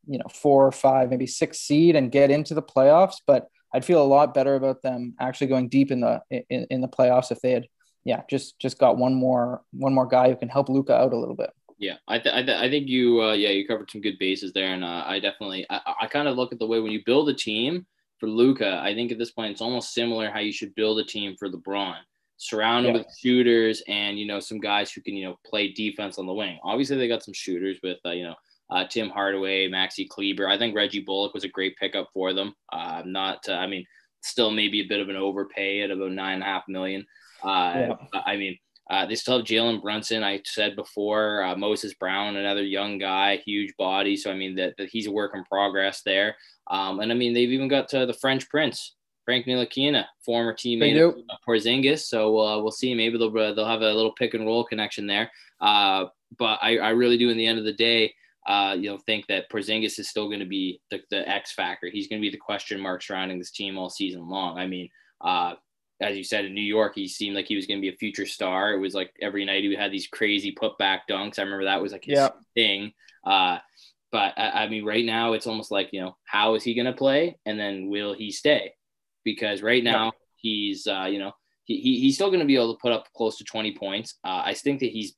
you 0.07 0.17
know, 0.17 0.27
four 0.33 0.65
or 0.65 0.71
five, 0.71 1.09
maybe 1.09 1.27
six 1.27 1.59
seed 1.59 1.95
and 1.95 2.11
get 2.11 2.31
into 2.31 2.53
the 2.53 2.61
playoffs. 2.61 3.17
But 3.25 3.47
I'd 3.73 3.85
feel 3.85 4.01
a 4.01 4.05
lot 4.05 4.33
better 4.33 4.55
about 4.55 4.81
them 4.81 5.15
actually 5.19 5.47
going 5.47 5.69
deep 5.69 5.91
in 5.91 6.01
the 6.01 6.21
in, 6.29 6.65
in 6.69 6.81
the 6.81 6.87
playoffs 6.87 7.31
if 7.31 7.39
they 7.41 7.51
had, 7.51 7.67
yeah, 8.03 8.23
just 8.29 8.59
just 8.59 8.79
got 8.79 8.97
one 8.97 9.13
more 9.13 9.61
one 9.71 9.93
more 9.93 10.07
guy 10.07 10.29
who 10.29 10.35
can 10.35 10.49
help 10.49 10.69
Luka 10.69 10.95
out 10.95 11.13
a 11.13 11.17
little 11.17 11.35
bit. 11.35 11.51
Yeah, 11.81 11.95
I, 12.07 12.19
th- 12.19 12.33
I, 12.33 12.43
th- 12.43 12.57
I 12.57 12.69
think 12.69 12.87
you 12.87 13.21
uh, 13.21 13.33
yeah 13.33 13.49
you 13.49 13.67
covered 13.67 13.89
some 13.91 14.01
good 14.01 14.19
bases 14.19 14.53
there, 14.53 14.73
and 14.73 14.83
uh, 14.83 15.03
I 15.05 15.19
definitely 15.19 15.65
I, 15.69 15.81
I 16.03 16.07
kind 16.07 16.27
of 16.27 16.37
look 16.37 16.53
at 16.53 16.59
the 16.59 16.67
way 16.67 16.79
when 16.79 16.91
you 16.91 17.01
build 17.05 17.27
a 17.27 17.33
team 17.33 17.85
for 18.19 18.29
Luka, 18.29 18.79
I 18.83 18.93
think 18.93 19.11
at 19.11 19.17
this 19.17 19.31
point 19.31 19.51
it's 19.51 19.61
almost 19.61 19.93
similar 19.93 20.29
how 20.29 20.39
you 20.39 20.53
should 20.53 20.75
build 20.75 20.99
a 20.99 21.03
team 21.03 21.35
for 21.37 21.49
LeBron 21.49 21.97
surround 22.37 22.87
yeah. 22.87 22.93
with 22.93 23.05
shooters 23.19 23.83
and 23.87 24.17
you 24.17 24.25
know 24.25 24.39
some 24.39 24.59
guys 24.59 24.91
who 24.91 24.99
can 25.01 25.15
you 25.15 25.25
know 25.25 25.35
play 25.45 25.71
defense 25.71 26.19
on 26.19 26.27
the 26.27 26.33
wing. 26.33 26.59
Obviously, 26.63 26.97
they 26.97 27.07
got 27.07 27.23
some 27.23 27.33
shooters 27.33 27.79
with 27.81 27.97
uh, 28.05 28.11
you 28.11 28.23
know 28.23 28.35
uh, 28.71 28.85
Tim 28.85 29.09
Hardaway, 29.09 29.67
Maxi 29.67 30.07
Kleber. 30.07 30.47
I 30.47 30.57
think 30.57 30.75
Reggie 30.75 31.01
Bullock 31.01 31.33
was 31.33 31.43
a 31.43 31.49
great 31.49 31.75
pickup 31.77 32.09
for 32.13 32.33
them. 32.33 32.55
Uh, 32.71 33.03
not, 33.05 33.39
uh, 33.49 33.53
I 33.53 33.67
mean, 33.67 33.85
still 34.21 34.49
maybe 34.49 34.81
a 34.81 34.87
bit 34.87 35.01
of 35.01 35.09
an 35.09 35.17
overpay 35.17 35.81
at 35.81 35.91
about 35.91 36.11
nine 36.11 36.35
and 36.35 36.43
a 36.43 36.45
half 36.45 36.63
million. 36.67 37.05
Uh, 37.43 37.73
yeah. 37.75 38.21
I 38.25 38.37
mean, 38.37 38.57
uh, 38.91 39.05
they 39.05 39.15
still 39.15 39.37
have 39.37 39.47
Jalen 39.47 39.81
Brunson. 39.81 40.21
I 40.21 40.41
said 40.43 40.75
before, 40.75 41.43
uh, 41.43 41.55
Moses 41.55 41.93
Brown, 41.93 42.35
another 42.35 42.61
young 42.61 42.97
guy, 42.97 43.37
huge 43.37 43.73
body. 43.77 44.17
So 44.17 44.29
I 44.29 44.35
mean 44.35 44.53
that, 44.55 44.75
that 44.77 44.89
he's 44.89 45.07
a 45.07 45.11
work 45.11 45.31
in 45.33 45.45
progress 45.45 46.01
there. 46.01 46.35
Um, 46.69 46.99
and 46.99 47.09
I 47.09 47.15
mean 47.15 47.33
they've 47.33 47.51
even 47.51 47.69
got 47.69 47.87
to 47.89 48.05
the 48.05 48.13
French 48.13 48.49
Prince, 48.49 48.95
Frank 49.23 49.45
Ntilikina, 49.45 50.03
former 50.25 50.53
teammate 50.53 51.01
of 51.01 51.15
Porzingis. 51.47 51.99
So 51.99 52.37
uh, 52.37 52.61
we'll 52.61 52.71
see. 52.71 52.93
Maybe 52.93 53.17
they'll 53.17 53.31
they'll 53.31 53.65
have 53.65 53.81
a 53.81 53.93
little 53.93 54.11
pick 54.11 54.33
and 54.33 54.45
roll 54.45 54.65
connection 54.65 55.07
there. 55.07 55.31
Uh, 55.61 56.07
but 56.37 56.59
I, 56.61 56.77
I 56.79 56.89
really 56.89 57.17
do. 57.17 57.29
In 57.29 57.37
the 57.37 57.47
end 57.47 57.59
of 57.59 57.65
the 57.65 57.73
day, 57.73 58.13
uh, 58.45 58.75
you 58.77 58.89
know, 58.89 58.97
think 58.97 59.25
that 59.27 59.49
Porzingis 59.49 59.99
is 59.99 60.09
still 60.09 60.27
going 60.27 60.39
to 60.41 60.45
be 60.45 60.81
the, 60.89 60.99
the 61.11 61.27
X 61.29 61.53
factor. 61.53 61.89
He's 61.89 62.09
going 62.09 62.21
to 62.21 62.27
be 62.27 62.31
the 62.31 62.37
question 62.37 62.81
mark 62.81 63.03
surrounding 63.03 63.39
this 63.39 63.51
team 63.51 63.77
all 63.77 63.89
season 63.89 64.27
long. 64.27 64.57
I 64.57 64.67
mean, 64.67 64.89
uh, 65.21 65.53
as 66.01 66.17
you 66.17 66.23
said 66.23 66.45
in 66.45 66.53
New 66.53 66.61
York, 66.61 66.93
he 66.95 67.07
seemed 67.07 67.35
like 67.35 67.47
he 67.47 67.55
was 67.55 67.67
going 67.67 67.79
to 67.79 67.81
be 67.81 67.93
a 67.93 67.97
future 67.97 68.25
star. 68.25 68.73
It 68.73 68.79
was 68.79 68.93
like 68.93 69.13
every 69.21 69.45
night 69.45 69.63
he 69.63 69.75
had 69.75 69.91
these 69.91 70.07
crazy 70.07 70.53
putback 70.53 71.01
dunks. 71.09 71.39
I 71.39 71.43
remember 71.43 71.65
that 71.65 71.81
was 71.81 71.91
like 71.91 72.05
his 72.05 72.17
yeah. 72.17 72.29
thing. 72.55 72.93
Uh, 73.25 73.59
but 74.11 74.33
I, 74.37 74.63
I 74.63 74.67
mean, 74.67 74.83
right 74.83 75.05
now 75.05 75.33
it's 75.33 75.47
almost 75.47 75.71
like 75.71 75.89
you 75.93 76.01
know, 76.01 76.17
how 76.25 76.55
is 76.55 76.63
he 76.63 76.73
going 76.73 76.85
to 76.85 76.93
play, 76.93 77.37
and 77.45 77.59
then 77.59 77.87
will 77.87 78.13
he 78.13 78.31
stay? 78.31 78.73
because 79.23 79.61
right 79.61 79.83
now 79.83 80.05
yeah. 80.05 80.11
he's 80.37 80.87
uh, 80.87 81.07
you 81.09 81.19
know 81.19 81.31
he, 81.65 81.99
he's 81.99 82.15
still 82.15 82.29
going 82.29 82.39
to 82.39 82.45
be 82.45 82.55
able 82.55 82.73
to 82.73 82.79
put 82.81 82.91
up 82.91 83.07
close 83.15 83.37
to 83.37 83.43
20 83.43 83.75
points. 83.77 84.15
Uh, 84.23 84.41
I 84.45 84.53
think 84.53 84.79
that 84.79 84.89
he's 84.89 85.13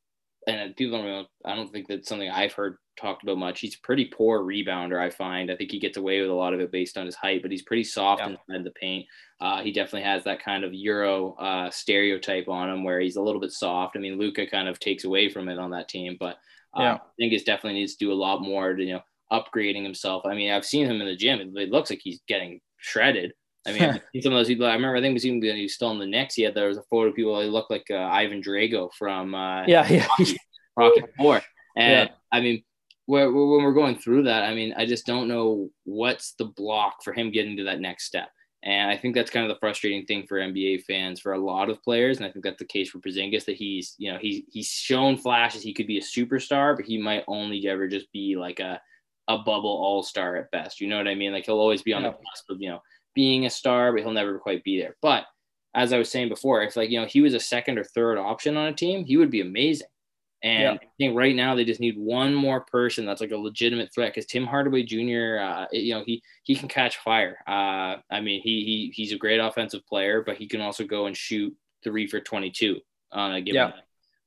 and 0.47 0.75
people 0.75 0.97
don't 0.97 1.07
know, 1.07 1.25
I 1.45 1.55
don't 1.55 1.71
think 1.71 1.87
that's 1.87 2.07
something 2.07 2.29
I've 2.29 2.53
heard 2.53 2.77
talked 2.95 3.23
about 3.23 3.37
much. 3.37 3.59
He's 3.59 3.75
a 3.75 3.85
pretty 3.85 4.05
poor 4.05 4.43
rebounder, 4.43 4.99
I 4.99 5.09
find. 5.09 5.51
I 5.51 5.55
think 5.55 5.71
he 5.71 5.79
gets 5.79 5.97
away 5.97 6.21
with 6.21 6.29
a 6.29 6.33
lot 6.33 6.53
of 6.53 6.59
it 6.59 6.71
based 6.71 6.97
on 6.97 7.05
his 7.05 7.15
height, 7.15 7.41
but 7.41 7.51
he's 7.51 7.63
pretty 7.63 7.83
soft 7.83 8.21
yeah. 8.21 8.29
inside 8.29 8.63
the 8.63 8.71
paint. 8.71 9.05
Uh, 9.39 9.61
he 9.61 9.71
definitely 9.71 10.03
has 10.03 10.23
that 10.23 10.43
kind 10.43 10.63
of 10.63 10.73
Euro 10.73 11.33
uh, 11.33 11.69
stereotype 11.69 12.47
on 12.47 12.69
him 12.69 12.83
where 12.83 12.99
he's 12.99 13.15
a 13.15 13.21
little 13.21 13.41
bit 13.41 13.51
soft. 13.51 13.95
I 13.95 13.99
mean, 13.99 14.17
Luka 14.17 14.45
kind 14.47 14.67
of 14.67 14.79
takes 14.79 15.03
away 15.03 15.29
from 15.29 15.49
it 15.49 15.59
on 15.59 15.71
that 15.71 15.89
team, 15.89 16.17
but 16.19 16.37
uh, 16.77 16.81
yeah. 16.81 16.93
I 16.95 16.99
think 17.17 17.33
it 17.33 17.45
definitely 17.45 17.79
needs 17.79 17.95
to 17.95 18.05
do 18.05 18.11
a 18.11 18.15
lot 18.15 18.41
more 18.41 18.73
to, 18.73 18.83
you 18.83 18.93
know, 18.93 19.01
upgrading 19.31 19.83
himself. 19.83 20.23
I 20.25 20.35
mean, 20.35 20.51
I've 20.51 20.65
seen 20.65 20.85
him 20.85 21.01
in 21.01 21.07
the 21.07 21.15
gym. 21.15 21.39
It 21.55 21.69
looks 21.69 21.89
like 21.89 22.01
he's 22.03 22.21
getting 22.27 22.61
shredded. 22.77 23.33
I 23.65 23.71
mean, 23.71 24.01
some 24.21 24.33
of 24.33 24.39
those 24.39 24.47
people. 24.47 24.65
I 24.65 24.73
remember. 24.73 24.97
I 24.97 25.01
think 25.01 25.11
it 25.11 25.13
was 25.13 25.25
even 25.25 25.39
when 25.39 25.55
he 25.55 25.63
was 25.63 25.73
still 25.73 25.91
in 25.91 25.99
the 25.99 26.05
Knicks. 26.05 26.35
He 26.35 26.43
had 26.43 26.55
there 26.55 26.67
was 26.67 26.77
a 26.77 26.83
photo 26.83 27.09
of 27.09 27.15
people. 27.15 27.39
He 27.41 27.47
looked 27.47 27.71
like 27.71 27.87
uh, 27.89 27.95
Ivan 27.95 28.41
Drago 28.41 28.89
from 28.93 29.33
uh, 29.35 29.65
yeah, 29.65 29.87
yeah, 29.89 30.07
Rocky, 30.07 30.37
Rocky 30.77 31.01
Four. 31.17 31.41
And 31.75 32.09
yeah. 32.09 32.15
I 32.31 32.41
mean, 32.41 32.63
when 33.05 33.33
we're 33.33 33.73
going 33.73 33.97
through 33.97 34.23
that, 34.23 34.43
I 34.43 34.53
mean, 34.53 34.73
I 34.77 34.85
just 34.85 35.05
don't 35.05 35.27
know 35.27 35.69
what's 35.83 36.33
the 36.33 36.45
block 36.45 37.03
for 37.03 37.13
him 37.13 37.31
getting 37.31 37.57
to 37.57 37.63
that 37.65 37.79
next 37.79 38.05
step. 38.05 38.29
And 38.65 38.89
I 38.89 38.95
think 38.95 39.13
that's 39.13 39.29
kind 39.29 39.45
of 39.45 39.53
the 39.53 39.59
frustrating 39.59 40.05
thing 40.05 40.25
for 40.25 40.39
NBA 40.39 40.85
fans 40.85 41.19
for 41.19 41.33
a 41.33 41.37
lot 41.37 41.69
of 41.69 41.83
players. 41.83 42.17
And 42.17 42.25
I 42.25 42.31
think 42.31 42.45
that's 42.45 42.59
the 42.59 42.65
case 42.65 42.89
for 42.89 42.99
Porzingis 42.99 43.43
that 43.45 43.57
he's, 43.57 43.95
you 43.97 44.11
know, 44.11 44.17
he's 44.21 44.43
he's 44.47 44.69
shown 44.69 45.17
flashes 45.17 45.61
he 45.61 45.73
could 45.73 45.87
be 45.87 45.97
a 45.97 46.01
superstar, 46.01 46.75
but 46.75 46.85
he 46.85 46.97
might 46.97 47.25
only 47.27 47.67
ever 47.67 47.89
just 47.89 48.09
be 48.13 48.37
like 48.37 48.61
a 48.61 48.79
a 49.27 49.37
bubble 49.37 49.69
all 49.69 50.01
star 50.01 50.37
at 50.37 50.51
best. 50.51 50.79
You 50.79 50.87
know 50.87 50.97
what 50.97 51.09
I 51.09 51.15
mean? 51.15 51.33
Like 51.33 51.45
he'll 51.45 51.59
always 51.59 51.81
be 51.81 51.93
on 51.93 52.03
yeah. 52.03 52.11
the 52.11 52.15
cusp 52.15 52.49
of, 52.49 52.57
you 52.61 52.69
know, 52.69 52.81
being 53.13 53.45
a 53.45 53.49
star, 53.49 53.91
but 53.91 54.01
he'll 54.01 54.11
never 54.11 54.39
quite 54.39 54.63
be 54.63 54.79
there. 54.79 54.95
But 55.01 55.25
as 55.75 55.93
I 55.93 55.97
was 55.97 56.09
saying 56.09 56.29
before, 56.29 56.61
if 56.63 56.75
like, 56.75 56.89
you 56.89 56.99
know, 56.99 57.07
he 57.07 57.21
was 57.21 57.33
a 57.33 57.39
second 57.39 57.77
or 57.77 57.83
third 57.83 58.17
option 58.17 58.57
on 58.57 58.67
a 58.67 58.73
team, 58.73 59.05
he 59.05 59.17
would 59.17 59.31
be 59.31 59.41
amazing. 59.41 59.87
And 60.43 60.61
yeah. 60.61 60.71
I 60.73 60.91
think 60.97 61.17
right 61.17 61.35
now 61.35 61.55
they 61.55 61.63
just 61.63 61.79
need 61.79 61.97
one 61.97 62.35
more 62.35 62.61
person 62.61 63.05
that's 63.05 63.21
like 63.21 63.31
a 63.31 63.37
legitimate 63.37 63.93
threat 63.95 64.13
because 64.13 64.25
Tim 64.25 64.45
Hardaway 64.45 64.83
Jr. 64.83 65.39
Uh, 65.39 65.65
you 65.71 65.93
know 65.93 66.03
he 66.05 66.21
he 66.43 66.53
can 66.53 66.67
catch 66.67 66.97
fire. 66.97 67.37
Uh, 67.47 67.95
I 68.11 68.19
mean 68.21 68.41
he 68.43 68.65
he 68.65 68.91
he's 68.93 69.13
a 69.13 69.17
great 69.17 69.39
offensive 69.39 69.85
player, 69.87 70.21
but 70.21 70.35
he 70.35 70.47
can 70.47 70.59
also 70.59 70.83
go 70.83 71.05
and 71.05 71.15
shoot 71.15 71.55
three 71.81 72.07
for 72.07 72.19
twenty 72.19 72.51
two 72.51 72.81
on 73.13 73.33
a 73.33 73.41
given. 73.41 73.71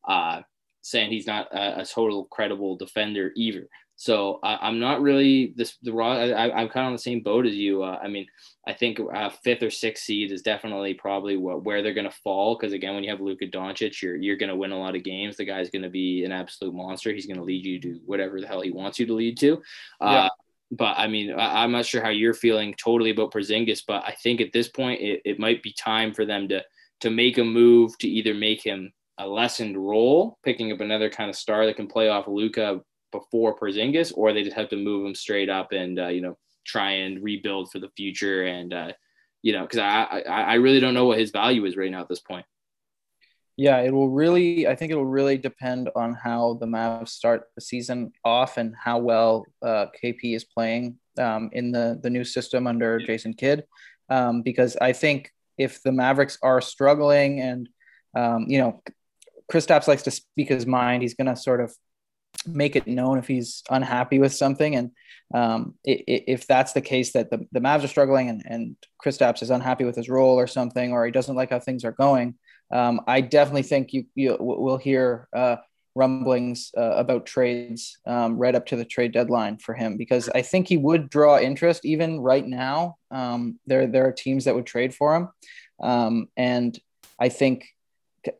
Yeah. 0.08 0.14
Uh, 0.14 0.42
saying 0.86 1.10
he's 1.10 1.26
not 1.26 1.52
a, 1.52 1.80
a, 1.80 1.84
total 1.84 2.26
credible 2.26 2.76
defender 2.76 3.32
either. 3.34 3.68
So 3.96 4.38
I, 4.42 4.68
am 4.68 4.78
not 4.78 5.00
really 5.00 5.52
this 5.56 5.78
the 5.82 5.92
raw. 5.92 6.12
I, 6.12 6.62
am 6.62 6.68
kind 6.68 6.84
of 6.84 6.88
on 6.88 6.92
the 6.92 6.98
same 6.98 7.22
boat 7.22 7.46
as 7.46 7.56
you. 7.56 7.82
Uh, 7.82 7.98
I 8.00 8.08
mean, 8.08 8.26
I 8.68 8.72
think 8.72 9.00
uh, 9.00 9.30
fifth 9.42 9.62
or 9.62 9.70
sixth 9.70 10.04
seed 10.04 10.30
is 10.30 10.42
definitely 10.42 10.94
probably 10.94 11.36
what, 11.36 11.64
where 11.64 11.82
they're 11.82 11.94
going 11.94 12.08
to 12.08 12.16
fall. 12.22 12.56
Because 12.56 12.72
again, 12.72 12.94
when 12.94 13.02
you 13.02 13.10
have 13.10 13.20
Luka 13.20 13.46
Doncic, 13.46 14.00
you're 14.02 14.16
you're 14.16 14.36
going 14.36 14.50
to 14.50 14.56
win 14.56 14.72
a 14.72 14.78
lot 14.78 14.94
of 14.94 15.02
games. 15.02 15.36
The 15.36 15.44
guy's 15.44 15.70
going 15.70 15.82
to 15.82 15.88
be 15.88 16.24
an 16.24 16.30
absolute 16.30 16.74
monster. 16.74 17.12
He's 17.12 17.26
going 17.26 17.38
to 17.38 17.44
lead 17.44 17.64
you 17.64 17.80
to 17.80 18.00
whatever 18.04 18.40
the 18.40 18.46
hell 18.46 18.60
he 18.60 18.70
wants 18.70 18.98
you 18.98 19.06
to 19.06 19.14
lead 19.14 19.38
to. 19.38 19.62
Uh, 20.00 20.10
yeah. 20.10 20.28
But 20.70 20.98
I 20.98 21.06
mean, 21.06 21.32
I, 21.32 21.64
am 21.64 21.72
not 21.72 21.86
sure 21.86 22.02
how 22.02 22.10
you're 22.10 22.34
feeling 22.34 22.74
totally 22.74 23.10
about 23.10 23.32
Porzingis, 23.32 23.82
but 23.86 24.04
I 24.04 24.14
think 24.22 24.40
at 24.40 24.52
this 24.52 24.68
point 24.68 25.00
it, 25.00 25.22
it 25.24 25.38
might 25.38 25.62
be 25.62 25.72
time 25.72 26.12
for 26.12 26.26
them 26.26 26.48
to 26.48 26.62
to 27.00 27.10
make 27.10 27.38
a 27.38 27.44
move 27.44 27.96
to 27.98 28.08
either 28.08 28.34
make 28.34 28.62
him 28.62 28.92
a 29.18 29.26
lessened 29.26 29.76
role, 29.76 30.38
picking 30.44 30.72
up 30.72 30.80
another 30.80 31.10
kind 31.10 31.30
of 31.30 31.36
star 31.36 31.66
that 31.66 31.76
can 31.76 31.86
play 31.86 32.08
off 32.08 32.28
Luka 32.28 32.80
before 33.12 33.58
Porzingis, 33.58 34.12
or 34.14 34.32
they 34.32 34.42
just 34.42 34.56
have 34.56 34.68
to 34.70 34.76
move 34.76 35.06
him 35.06 35.14
straight 35.14 35.48
up 35.48 35.72
and 35.72 35.98
uh, 35.98 36.08
you 36.08 36.20
know 36.20 36.36
try 36.64 36.90
and 36.92 37.22
rebuild 37.22 37.70
for 37.70 37.78
the 37.78 37.90
future. 37.96 38.44
And 38.44 38.74
uh, 38.74 38.92
you 39.42 39.52
know, 39.52 39.62
because 39.62 39.78
I, 39.78 40.22
I 40.28 40.42
I 40.42 40.54
really 40.54 40.80
don't 40.80 40.94
know 40.94 41.06
what 41.06 41.18
his 41.18 41.30
value 41.30 41.64
is 41.64 41.76
right 41.76 41.90
now 41.90 42.00
at 42.00 42.08
this 42.08 42.20
point. 42.20 42.44
Yeah, 43.56 43.78
it 43.80 43.92
will 43.92 44.10
really. 44.10 44.68
I 44.68 44.74
think 44.74 44.92
it 44.92 44.96
will 44.96 45.06
really 45.06 45.38
depend 45.38 45.88
on 45.96 46.12
how 46.12 46.58
the 46.60 46.66
Mavs 46.66 47.08
start 47.08 47.44
the 47.54 47.62
season 47.62 48.12
off 48.22 48.58
and 48.58 48.74
how 48.78 48.98
well 48.98 49.46
uh, 49.62 49.86
KP 50.02 50.36
is 50.36 50.44
playing 50.44 50.98
um, 51.18 51.48
in 51.52 51.72
the 51.72 51.98
the 52.02 52.10
new 52.10 52.24
system 52.24 52.66
under 52.66 52.98
Jason 52.98 53.32
Kidd. 53.32 53.64
Um, 54.10 54.42
because 54.42 54.76
I 54.76 54.92
think 54.92 55.32
if 55.56 55.82
the 55.82 55.90
Mavericks 55.90 56.38
are 56.42 56.60
struggling 56.60 57.40
and 57.40 57.68
um, 58.14 58.46
you 58.48 58.58
know, 58.58 58.82
Kristaps 59.50 59.88
likes 59.88 60.02
to 60.02 60.10
speak 60.10 60.48
his 60.48 60.66
mind. 60.66 61.02
He's 61.02 61.14
going 61.14 61.28
to 61.28 61.36
sort 61.36 61.60
of 61.60 61.74
make 62.46 62.76
it 62.76 62.86
known 62.86 63.18
if 63.18 63.26
he's 63.26 63.62
unhappy 63.70 64.18
with 64.18 64.34
something. 64.34 64.76
And 64.76 64.90
um, 65.34 65.74
if 65.84 66.46
that's 66.46 66.72
the 66.72 66.80
case, 66.80 67.12
that 67.12 67.30
the, 67.30 67.46
the 67.52 67.60
Mavs 67.60 67.84
are 67.84 67.88
struggling 67.88 68.28
and, 68.28 68.42
and 68.46 68.76
Kristaps 69.04 69.42
is 69.42 69.50
unhappy 69.50 69.84
with 69.84 69.96
his 69.96 70.08
role 70.08 70.38
or 70.38 70.46
something, 70.46 70.92
or 70.92 71.04
he 71.04 71.12
doesn't 71.12 71.36
like 71.36 71.50
how 71.50 71.58
things 71.58 71.84
are 71.84 71.92
going, 71.92 72.34
um, 72.70 73.00
I 73.06 73.20
definitely 73.20 73.62
think 73.62 73.92
you, 73.92 74.06
you 74.14 74.36
will 74.38 74.76
hear 74.76 75.28
uh, 75.34 75.56
rumblings 75.94 76.72
uh, 76.76 76.92
about 76.96 77.26
trades 77.26 77.98
um, 78.06 78.36
right 78.36 78.54
up 78.54 78.66
to 78.66 78.76
the 78.76 78.84
trade 78.84 79.12
deadline 79.12 79.56
for 79.58 79.74
him 79.74 79.96
because 79.96 80.28
I 80.28 80.42
think 80.42 80.68
he 80.68 80.76
would 80.76 81.08
draw 81.08 81.38
interest 81.38 81.84
even 81.84 82.20
right 82.20 82.46
now. 82.46 82.96
Um, 83.10 83.58
there, 83.66 83.86
there 83.86 84.06
are 84.06 84.12
teams 84.12 84.44
that 84.44 84.54
would 84.54 84.66
trade 84.66 84.94
for 84.94 85.16
him. 85.16 85.28
Um, 85.80 86.28
and 86.36 86.78
I 87.18 87.28
think 87.28 87.66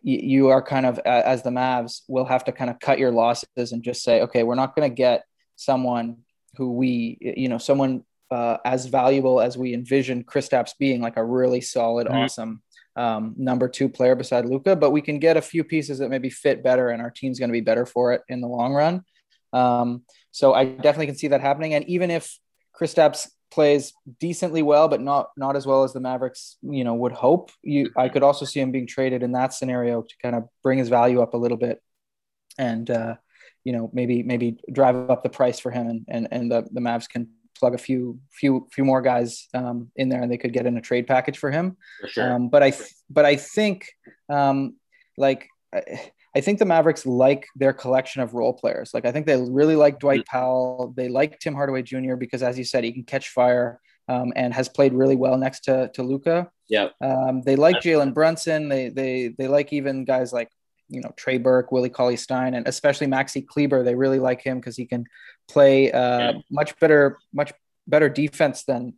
you 0.02 0.48
are 0.48 0.62
kind 0.62 0.86
of 0.86 0.98
as 1.00 1.42
the 1.42 1.50
Mavs 1.50 2.02
will 2.08 2.24
have 2.24 2.44
to 2.44 2.52
kind 2.52 2.70
of 2.70 2.78
cut 2.80 2.98
your 2.98 3.10
losses 3.10 3.72
and 3.72 3.82
just 3.82 4.02
say, 4.02 4.22
okay, 4.22 4.42
we're 4.42 4.54
not 4.54 4.74
going 4.74 4.88
to 4.88 4.94
get 4.94 5.24
someone 5.56 6.18
who 6.56 6.72
we, 6.72 7.18
you 7.20 7.48
know, 7.48 7.58
someone 7.58 8.04
uh, 8.30 8.56
as 8.64 8.86
valuable 8.86 9.40
as 9.40 9.56
we 9.56 9.74
envision 9.74 10.24
Kristaps 10.24 10.72
being, 10.78 11.00
like 11.00 11.16
a 11.16 11.24
really 11.24 11.60
solid, 11.60 12.06
mm-hmm. 12.06 12.16
awesome 12.16 12.62
um, 12.96 13.34
number 13.36 13.68
two 13.68 13.88
player 13.88 14.14
beside 14.14 14.46
Luka. 14.46 14.74
but 14.74 14.90
we 14.90 15.02
can 15.02 15.18
get 15.18 15.36
a 15.36 15.42
few 15.42 15.62
pieces 15.62 15.98
that 15.98 16.08
maybe 16.08 16.30
fit 16.30 16.64
better, 16.64 16.88
and 16.88 17.02
our 17.02 17.10
team's 17.10 17.38
going 17.38 17.50
to 17.50 17.52
be 17.52 17.60
better 17.60 17.86
for 17.86 18.12
it 18.12 18.22
in 18.28 18.40
the 18.40 18.48
long 18.48 18.72
run. 18.72 19.04
Um, 19.52 20.02
so 20.30 20.54
I 20.54 20.64
definitely 20.64 21.06
can 21.06 21.16
see 21.16 21.28
that 21.28 21.40
happening. 21.40 21.74
And 21.74 21.88
even 21.88 22.10
if 22.10 22.38
Kristaps 22.80 23.28
plays 23.50 23.92
decently 24.20 24.62
well, 24.62 24.88
but 24.88 25.00
not 25.00 25.30
not 25.36 25.56
as 25.56 25.66
well 25.66 25.84
as 25.84 25.92
the 25.92 26.00
Mavericks, 26.00 26.56
you 26.62 26.84
know, 26.84 26.94
would 26.94 27.12
hope. 27.12 27.50
You, 27.62 27.90
I 27.96 28.08
could 28.08 28.22
also 28.22 28.44
see 28.44 28.60
him 28.60 28.72
being 28.72 28.86
traded 28.86 29.22
in 29.22 29.32
that 29.32 29.54
scenario 29.54 30.02
to 30.02 30.14
kind 30.22 30.34
of 30.34 30.44
bring 30.62 30.78
his 30.78 30.88
value 30.88 31.20
up 31.20 31.34
a 31.34 31.38
little 31.38 31.56
bit, 31.56 31.80
and 32.58 32.90
uh, 32.90 33.14
you 33.64 33.72
know, 33.72 33.90
maybe 33.92 34.22
maybe 34.22 34.58
drive 34.72 35.10
up 35.10 35.22
the 35.22 35.28
price 35.28 35.58
for 35.58 35.70
him, 35.70 35.86
and 35.86 36.04
and 36.08 36.28
and 36.30 36.50
the, 36.50 36.66
the 36.72 36.80
Mavs 36.80 37.08
can 37.08 37.28
plug 37.58 37.74
a 37.74 37.78
few 37.78 38.18
few 38.32 38.68
few 38.72 38.84
more 38.84 39.00
guys 39.00 39.48
um, 39.54 39.90
in 39.96 40.08
there, 40.08 40.22
and 40.22 40.30
they 40.30 40.38
could 40.38 40.52
get 40.52 40.66
in 40.66 40.76
a 40.76 40.82
trade 40.82 41.06
package 41.06 41.38
for 41.38 41.50
him. 41.50 41.76
For 42.00 42.08
sure. 42.08 42.32
Um, 42.32 42.48
but 42.48 42.62
I 42.62 42.72
but 43.10 43.24
I 43.24 43.36
think 43.36 43.88
um, 44.28 44.76
like. 45.16 45.48
I 45.74 46.10
think 46.40 46.58
the 46.58 46.64
Mavericks 46.64 47.06
like 47.06 47.46
their 47.56 47.72
collection 47.72 48.22
of 48.22 48.34
role 48.34 48.52
players. 48.52 48.92
Like 48.92 49.06
I 49.06 49.12
think 49.12 49.26
they 49.26 49.40
really 49.40 49.76
like 49.76 49.98
Dwight 49.98 50.20
mm-hmm. 50.20 50.36
Powell. 50.36 50.92
They 50.96 51.08
like 51.08 51.38
Tim 51.38 51.54
Hardaway 51.54 51.82
Jr. 51.82 52.16
because, 52.16 52.42
as 52.42 52.58
you 52.58 52.64
said, 52.64 52.84
he 52.84 52.92
can 52.92 53.04
catch 53.04 53.30
fire 53.30 53.80
um, 54.08 54.32
and 54.36 54.52
has 54.54 54.68
played 54.68 54.92
really 54.92 55.16
well 55.16 55.36
next 55.36 55.60
to 55.64 55.90
to 55.94 56.02
Luka. 56.02 56.50
Yeah. 56.68 56.88
Um, 57.00 57.42
they 57.42 57.56
like 57.56 57.76
Jalen 57.76 58.14
Brunson. 58.14 58.68
They 58.68 58.88
they 58.88 59.28
they 59.36 59.48
like 59.48 59.72
even 59.72 60.04
guys 60.04 60.32
like 60.32 60.50
you 60.88 61.00
know 61.00 61.12
Trey 61.16 61.38
Burke, 61.38 61.72
Willie 61.72 61.90
Cauley 61.90 62.16
Stein, 62.16 62.54
and 62.54 62.66
especially 62.68 63.06
Maxi 63.06 63.46
Kleber. 63.46 63.82
They 63.82 63.94
really 63.94 64.18
like 64.18 64.42
him 64.42 64.58
because 64.58 64.76
he 64.76 64.86
can 64.86 65.06
play 65.48 65.90
uh, 65.92 66.18
yeah. 66.18 66.32
much 66.50 66.78
better 66.78 67.18
much 67.32 67.52
better 67.86 68.08
defense 68.08 68.64
than 68.64 68.94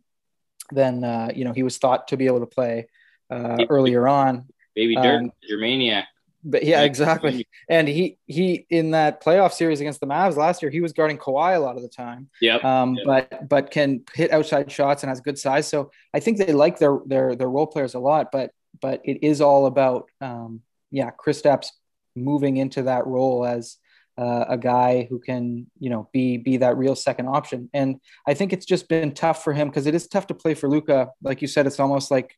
than 0.71 1.03
uh, 1.03 1.31
you 1.35 1.45
know 1.45 1.53
he 1.53 1.63
was 1.63 1.77
thought 1.77 2.07
to 2.09 2.17
be 2.17 2.25
able 2.25 2.41
to 2.41 2.47
play 2.47 2.87
uh, 3.29 3.65
earlier 3.69 4.07
on. 4.07 4.47
Baby 4.75 4.95
Dirk, 4.95 5.21
um, 5.21 5.31
Germaniac 5.49 6.05
but 6.43 6.63
yeah, 6.63 6.83
exactly. 6.83 7.47
And 7.69 7.87
he 7.87 8.17
he 8.25 8.65
in 8.69 8.91
that 8.91 9.23
playoff 9.23 9.51
series 9.53 9.81
against 9.81 9.99
the 9.99 10.07
Mavs 10.07 10.37
last 10.37 10.61
year, 10.61 10.71
he 10.71 10.81
was 10.81 10.93
guarding 10.93 11.17
Kawhi 11.17 11.55
a 11.55 11.59
lot 11.59 11.75
of 11.75 11.81
the 11.81 11.89
time. 11.89 12.29
Yeah. 12.41 12.57
Um, 12.57 12.95
yep. 12.95 13.05
but 13.05 13.49
but 13.49 13.71
can 13.71 14.03
hit 14.13 14.31
outside 14.31 14.71
shots 14.71 15.03
and 15.03 15.09
has 15.09 15.21
good 15.21 15.37
size. 15.37 15.67
So 15.67 15.91
I 16.13 16.19
think 16.19 16.37
they 16.37 16.53
like 16.53 16.79
their 16.79 16.99
their 17.05 17.35
their 17.35 17.49
role 17.49 17.67
players 17.67 17.93
a 17.93 17.99
lot. 17.99 18.31
But 18.31 18.51
but 18.81 19.01
it 19.03 19.23
is 19.23 19.41
all 19.41 19.65
about 19.65 20.09
um, 20.21 20.61
yeah, 20.91 21.11
Kristaps 21.11 21.67
moving 22.15 22.57
into 22.57 22.83
that 22.83 23.05
role 23.05 23.45
as 23.45 23.77
uh, 24.17 24.45
a 24.49 24.57
guy 24.57 25.07
who 25.09 25.19
can 25.19 25.67
you 25.79 25.89
know 25.89 26.09
be 26.13 26.37
be 26.37 26.57
that 26.57 26.77
real 26.77 26.95
second 26.95 27.27
option. 27.27 27.69
And 27.73 27.99
I 28.27 28.33
think 28.33 28.53
it's 28.53 28.65
just 28.65 28.87
been 28.87 29.13
tough 29.13 29.43
for 29.43 29.53
him 29.53 29.67
because 29.67 29.87
it 29.87 29.95
is 29.95 30.07
tough 30.07 30.27
to 30.27 30.33
play 30.33 30.53
for 30.53 30.69
luka 30.69 31.11
Like 31.21 31.41
you 31.41 31.47
said, 31.47 31.67
it's 31.67 31.79
almost 31.79 32.11
like 32.11 32.37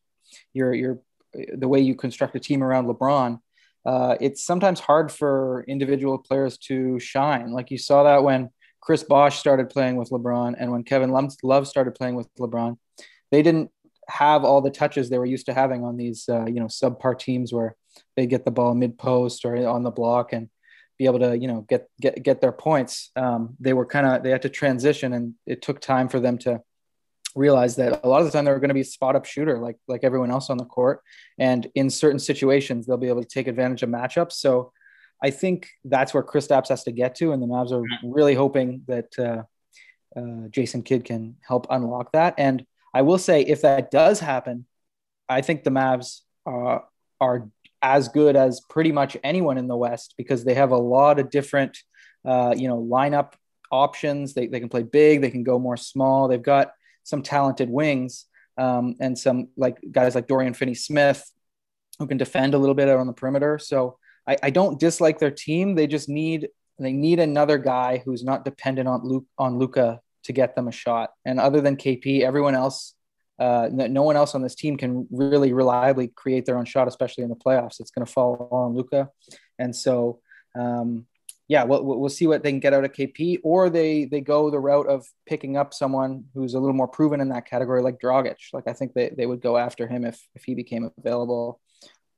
you're 0.54 0.74
you're 0.74 1.00
the 1.34 1.68
way 1.68 1.80
you 1.80 1.96
construct 1.96 2.36
a 2.36 2.40
team 2.40 2.64
around 2.64 2.88
LeBron 2.88 3.40
uh, 3.86 4.16
it's 4.22 4.44
sometimes 4.44 4.80
hard 4.80 5.12
for 5.12 5.66
individual 5.68 6.18
players 6.18 6.58
to 6.58 7.00
shine. 7.00 7.52
Like 7.52 7.72
you 7.72 7.78
saw 7.78 8.04
that 8.04 8.24
when 8.24 8.50
Chris 8.82 9.04
Bosh 9.04 9.40
started 9.40 9.70
playing 9.70 9.96
with 9.96 10.10
LeBron 10.10 10.56
and 10.60 10.72
when 10.72 10.84
Kevin 10.84 11.12
Love 11.12 11.68
started 11.68 11.96
playing 11.96 12.16
with 12.16 12.28
LeBron, 12.40 12.78
they 13.32 13.42
didn't 13.42 13.72
have 14.08 14.44
all 14.44 14.62
the 14.62 14.72
touches 14.72 15.10
they 15.10 15.18
were 15.18 15.26
used 15.26 15.46
to 15.46 15.54
having 15.54 15.84
on 15.84 15.98
these, 15.98 16.28
uh, 16.30 16.46
you 16.46 16.60
know, 16.60 16.66
subpar 16.66 17.18
teams 17.18 17.54
where 17.54 17.76
they 18.16 18.26
get 18.26 18.46
the 18.46 18.52
ball 18.52 18.74
mid 18.74 18.98
post 18.98 19.46
or 19.46 19.56
on 19.68 19.84
the 19.84 19.92
block 19.92 20.34
and 20.34 20.50
be 20.98 21.06
able 21.06 21.20
to, 21.20 21.38
you 21.38 21.48
know, 21.48 21.62
get 21.62 21.88
get 22.00 22.22
get 22.22 22.42
their 22.42 22.52
points. 22.52 23.12
Um, 23.16 23.56
they 23.60 23.74
were 23.74 23.86
kind 23.86 24.06
of 24.06 24.24
they 24.24 24.30
had 24.30 24.42
to 24.44 24.50
transition, 24.50 25.14
and 25.14 25.36
it 25.46 25.62
took 25.62 25.80
time 25.80 26.10
for 26.10 26.20
them 26.20 26.38
to 26.40 26.62
realized 27.36 27.78
that 27.78 28.02
a 28.04 28.08
lot 28.08 28.20
of 28.20 28.26
the 28.26 28.32
time 28.32 28.46
they're 28.46 28.60
going 28.60 28.70
to 28.70 28.74
be 28.74 28.84
spot 28.84 29.16
up 29.16 29.26
shooter 29.26 29.58
like 29.58 29.78
like 29.88 30.04
everyone 30.04 30.32
else 30.32 30.50
on 30.50 30.58
the 30.58 30.66
court. 30.66 31.02
And 31.38 31.68
in 31.76 31.90
certain 31.90 32.20
situations 32.20 32.86
they'll 32.86 32.98
be 32.98 33.08
able 33.08 33.24
to 33.24 33.28
take 33.28 33.48
advantage 33.48 33.84
of 33.84 33.90
matchups. 33.90 34.34
So 34.34 34.72
i 35.24 35.30
think 35.30 35.70
that's 35.86 36.14
where 36.14 36.24
chris 36.24 36.48
Kristaps 36.48 36.70
has 36.70 36.84
to 36.84 36.92
get 36.92 37.14
to 37.16 37.32
and 37.32 37.42
the 37.42 37.48
Mavs 37.48 37.72
are 37.72 37.86
really 38.04 38.34
hoping 38.34 38.82
that 38.88 39.10
uh, 39.20 39.44
uh, 40.20 40.48
Jason 40.50 40.82
Kidd 40.82 41.06
can 41.06 41.36
help 41.48 41.68
unlock 41.70 42.12
that. 42.14 42.34
And 42.38 42.66
I 42.94 43.04
will 43.04 43.18
say 43.18 43.42
if 43.42 43.62
that 43.62 43.92
does 43.92 44.20
happen 44.20 44.66
I 45.30 45.42
think 45.42 45.64
the 45.64 45.70
Mavs 45.70 46.22
uh, 46.46 46.80
are 47.22 47.50
as 47.82 48.10
good 48.10 48.36
as 48.36 48.62
pretty 48.70 48.92
much 48.92 49.18
anyone 49.24 49.58
in 49.58 49.68
the 49.68 49.78
West 49.78 50.14
because 50.18 50.44
they 50.44 50.54
have 50.54 50.72
a 50.72 50.78
lot 50.78 51.20
of 51.20 51.30
different 51.30 51.78
uh, 52.26 52.54
you 52.56 52.68
know 52.68 52.78
lineup 52.78 53.34
options. 53.72 54.34
They, 54.34 54.48
they 54.48 54.60
can 54.60 54.70
play 54.70 54.84
big 54.84 55.22
they 55.22 55.32
can 55.32 55.44
go 55.44 55.58
more 55.58 55.78
small. 55.78 56.28
They've 56.28 56.42
got 56.42 56.74
some 57.04 57.22
talented 57.22 57.70
wings 57.70 58.26
um, 58.58 58.96
and 59.00 59.18
some 59.18 59.50
like 59.58 59.78
guys 59.92 60.16
like 60.16 60.28
Dorian 60.28 60.54
Finney 60.54 60.76
Smith 60.76 61.30
who 62.00 62.08
can 62.08 62.18
defend 62.18 62.54
a 62.54 62.58
little 62.58 62.76
bit 62.76 62.90
on 62.90 63.08
the 63.08 63.14
perimeter. 63.14 63.60
So 63.60 63.98
I, 64.28 64.38
I, 64.44 64.50
don't 64.50 64.80
dislike 64.80 65.20
their 65.20 65.32
team. 65.32 65.76
They 65.76 65.88
just 65.88 66.10
need 66.10 66.50
they 66.80 66.94
need 66.94 67.20
another 67.20 67.58
guy 67.58 68.02
who's 68.04 68.24
not 68.24 68.44
dependent 68.44 68.88
on 68.88 69.04
Luke 69.04 69.26
on 69.38 69.58
Luka 69.58 70.02
to 70.24 70.34
get 70.34 70.56
them 70.56 70.68
a 70.68 70.72
shot. 70.72 71.12
And 71.26 71.40
other 71.40 71.62
than 71.62 71.78
KP, 71.78 72.22
everyone 72.22 72.56
else 72.56 72.96
uh, 73.42 73.70
no 73.72 74.04
one 74.04 74.16
else 74.16 74.36
on 74.36 74.44
this 74.44 74.54
team 74.54 74.78
can 74.78 75.08
really 75.10 75.52
reliably 75.52 76.08
create 76.10 76.46
their 76.46 76.60
own 76.60 76.66
shot, 76.66 76.88
especially 76.88 77.24
in 77.24 77.30
the 77.32 77.36
playoffs. 77.36 77.80
It's 77.80 77.90
going 77.90 78.06
to 78.06 78.12
fall 78.12 78.48
on 78.52 78.76
Luka, 78.76 79.10
and 79.58 79.76
so 79.76 80.20
um, 80.54 81.08
yeah, 81.52 81.66
we'll, 81.66 81.84
we'll 81.84 82.10
see 82.10 82.28
what 82.28 82.44
they 82.44 82.52
can 82.52 82.62
get 82.62 82.74
out 82.74 82.86
of 82.86 82.94
KP, 82.94 83.40
or 83.44 83.70
they 83.70 84.06
they 84.06 84.22
go 84.22 84.50
the 84.50 84.58
route 84.58 84.88
of 84.88 85.06
picking 85.26 85.58
up 85.58 85.74
someone 85.74 86.24
who's 86.34 86.54
a 86.54 86.60
little 86.62 86.74
more 86.74 86.88
proven 86.88 87.20
in 87.20 87.28
that 87.28 87.46
category, 87.46 87.82
like 87.82 88.00
Dragic. 88.00 88.38
Like 88.54 88.70
I 88.70 88.72
think 88.72 88.94
they, 88.94 89.10
they 89.10 89.26
would 89.26 89.42
go 89.42 89.58
after 89.58 89.86
him 89.86 90.06
if 90.06 90.26
if 90.34 90.46
he 90.46 90.56
became 90.56 90.90
available 90.98 91.60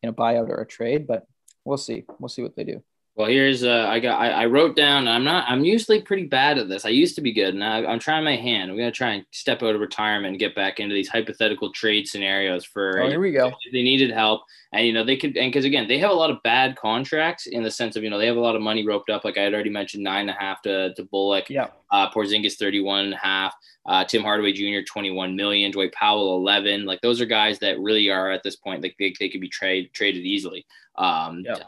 in 0.04 0.10
a 0.10 0.14
buyout 0.14 0.50
or 0.50 0.62
a 0.62 0.68
trade, 0.68 1.08
but 1.08 1.26
we'll 1.66 1.80
see. 1.80 2.04
We'll 2.20 2.30
see 2.30 2.44
what 2.44 2.56
they 2.56 2.64
do. 2.64 2.84
Well, 3.16 3.28
here's 3.28 3.64
uh, 3.64 3.86
I 3.88 4.00
got 4.00 4.20
I, 4.20 4.30
I, 4.30 4.46
wrote 4.48 4.76
down. 4.76 5.08
I'm 5.08 5.24
not. 5.24 5.46
I'm 5.48 5.64
usually 5.64 6.02
pretty 6.02 6.26
bad 6.26 6.58
at 6.58 6.68
this. 6.68 6.84
I 6.84 6.90
used 6.90 7.14
to 7.16 7.22
be 7.22 7.32
good, 7.32 7.54
and 7.54 7.64
I, 7.64 7.82
am 7.82 8.00
trying 8.00 8.24
my 8.24 8.36
hand. 8.36 8.72
I'm 8.72 8.78
gonna 8.78 8.92
try 8.92 9.12
and 9.12 9.26
step 9.30 9.62
out 9.62 9.76
of 9.76 9.82
retirement 9.82 10.32
and 10.32 10.40
get 10.40 10.56
back 10.56 10.80
into 10.80 10.96
these 10.96 11.10
hypothetical 11.10 11.72
trade 11.72 12.08
scenarios 12.08 12.66
for. 12.66 13.04
Oh, 13.04 13.10
here 13.10 13.20
we 13.20 13.32
go. 13.32 13.52
they 13.72 13.84
needed 13.84 14.10
help, 14.10 14.42
and 14.72 14.88
you 14.88 14.94
know 14.94 15.04
they 15.04 15.16
could, 15.16 15.38
and 15.38 15.52
because 15.52 15.64
again, 15.64 15.88
they 15.88 16.00
have 16.00 16.10
a 16.10 16.16
lot 16.16 16.32
of 16.32 16.42
bad 16.42 16.76
contracts 16.76 17.46
in 17.46 17.62
the 17.62 17.70
sense 17.70 17.96
of 17.96 18.04
you 18.04 18.10
know 18.10 18.18
they 18.18 18.26
have 18.26 18.38
a 18.38 18.42
lot 18.42 18.56
of 18.56 18.64
money 18.64 18.84
roped 18.84 19.12
up. 19.12 19.24
Like 19.24 19.38
I 19.38 19.44
had 19.44 19.54
already 19.54 19.70
mentioned, 19.70 20.04
nine 20.04 20.22
and 20.22 20.32
a 20.32 20.34
half 20.34 20.64
to 20.64 20.96
to 20.96 21.04
Bullock. 21.04 21.52
Yeah. 21.52 21.68
Uh, 21.92 22.10
Porzingis 22.10 22.56
31 22.56 23.06
and 23.06 23.14
a 23.14 23.18
half. 23.18 23.54
Uh, 23.86 24.04
Tim 24.04 24.24
Hardaway 24.24 24.54
Jr. 24.54 24.84
21 24.88 25.36
million. 25.36 25.70
Dwight 25.72 25.92
Powell 25.92 26.38
11. 26.38 26.86
Like 26.86 27.02
those 27.02 27.22
are 27.22 27.26
guys 27.26 27.60
that 27.60 27.80
really 27.80 28.10
are 28.10 28.32
at 28.32 28.42
this 28.42 28.56
point 28.56 28.82
like 28.82 28.96
they, 28.98 29.14
they 29.20 29.30
could 29.30 29.42
be 29.42 29.50
trade 29.50 29.92
traded 29.94 30.24
easily. 30.24 30.66
Um, 30.96 31.44
yeah. 31.46 31.60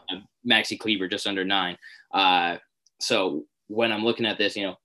Maxi 0.50 0.80
Kleber 0.80 1.08
just 1.08 1.28
under 1.28 1.44
nine. 1.44 1.78
Uh, 2.14 2.58
so 3.00 3.46
when 3.68 3.92
I'm 3.92 4.04
looking 4.04 4.26
at 4.26 4.38
this, 4.38 4.56
you 4.56 4.66
know, 4.66 4.76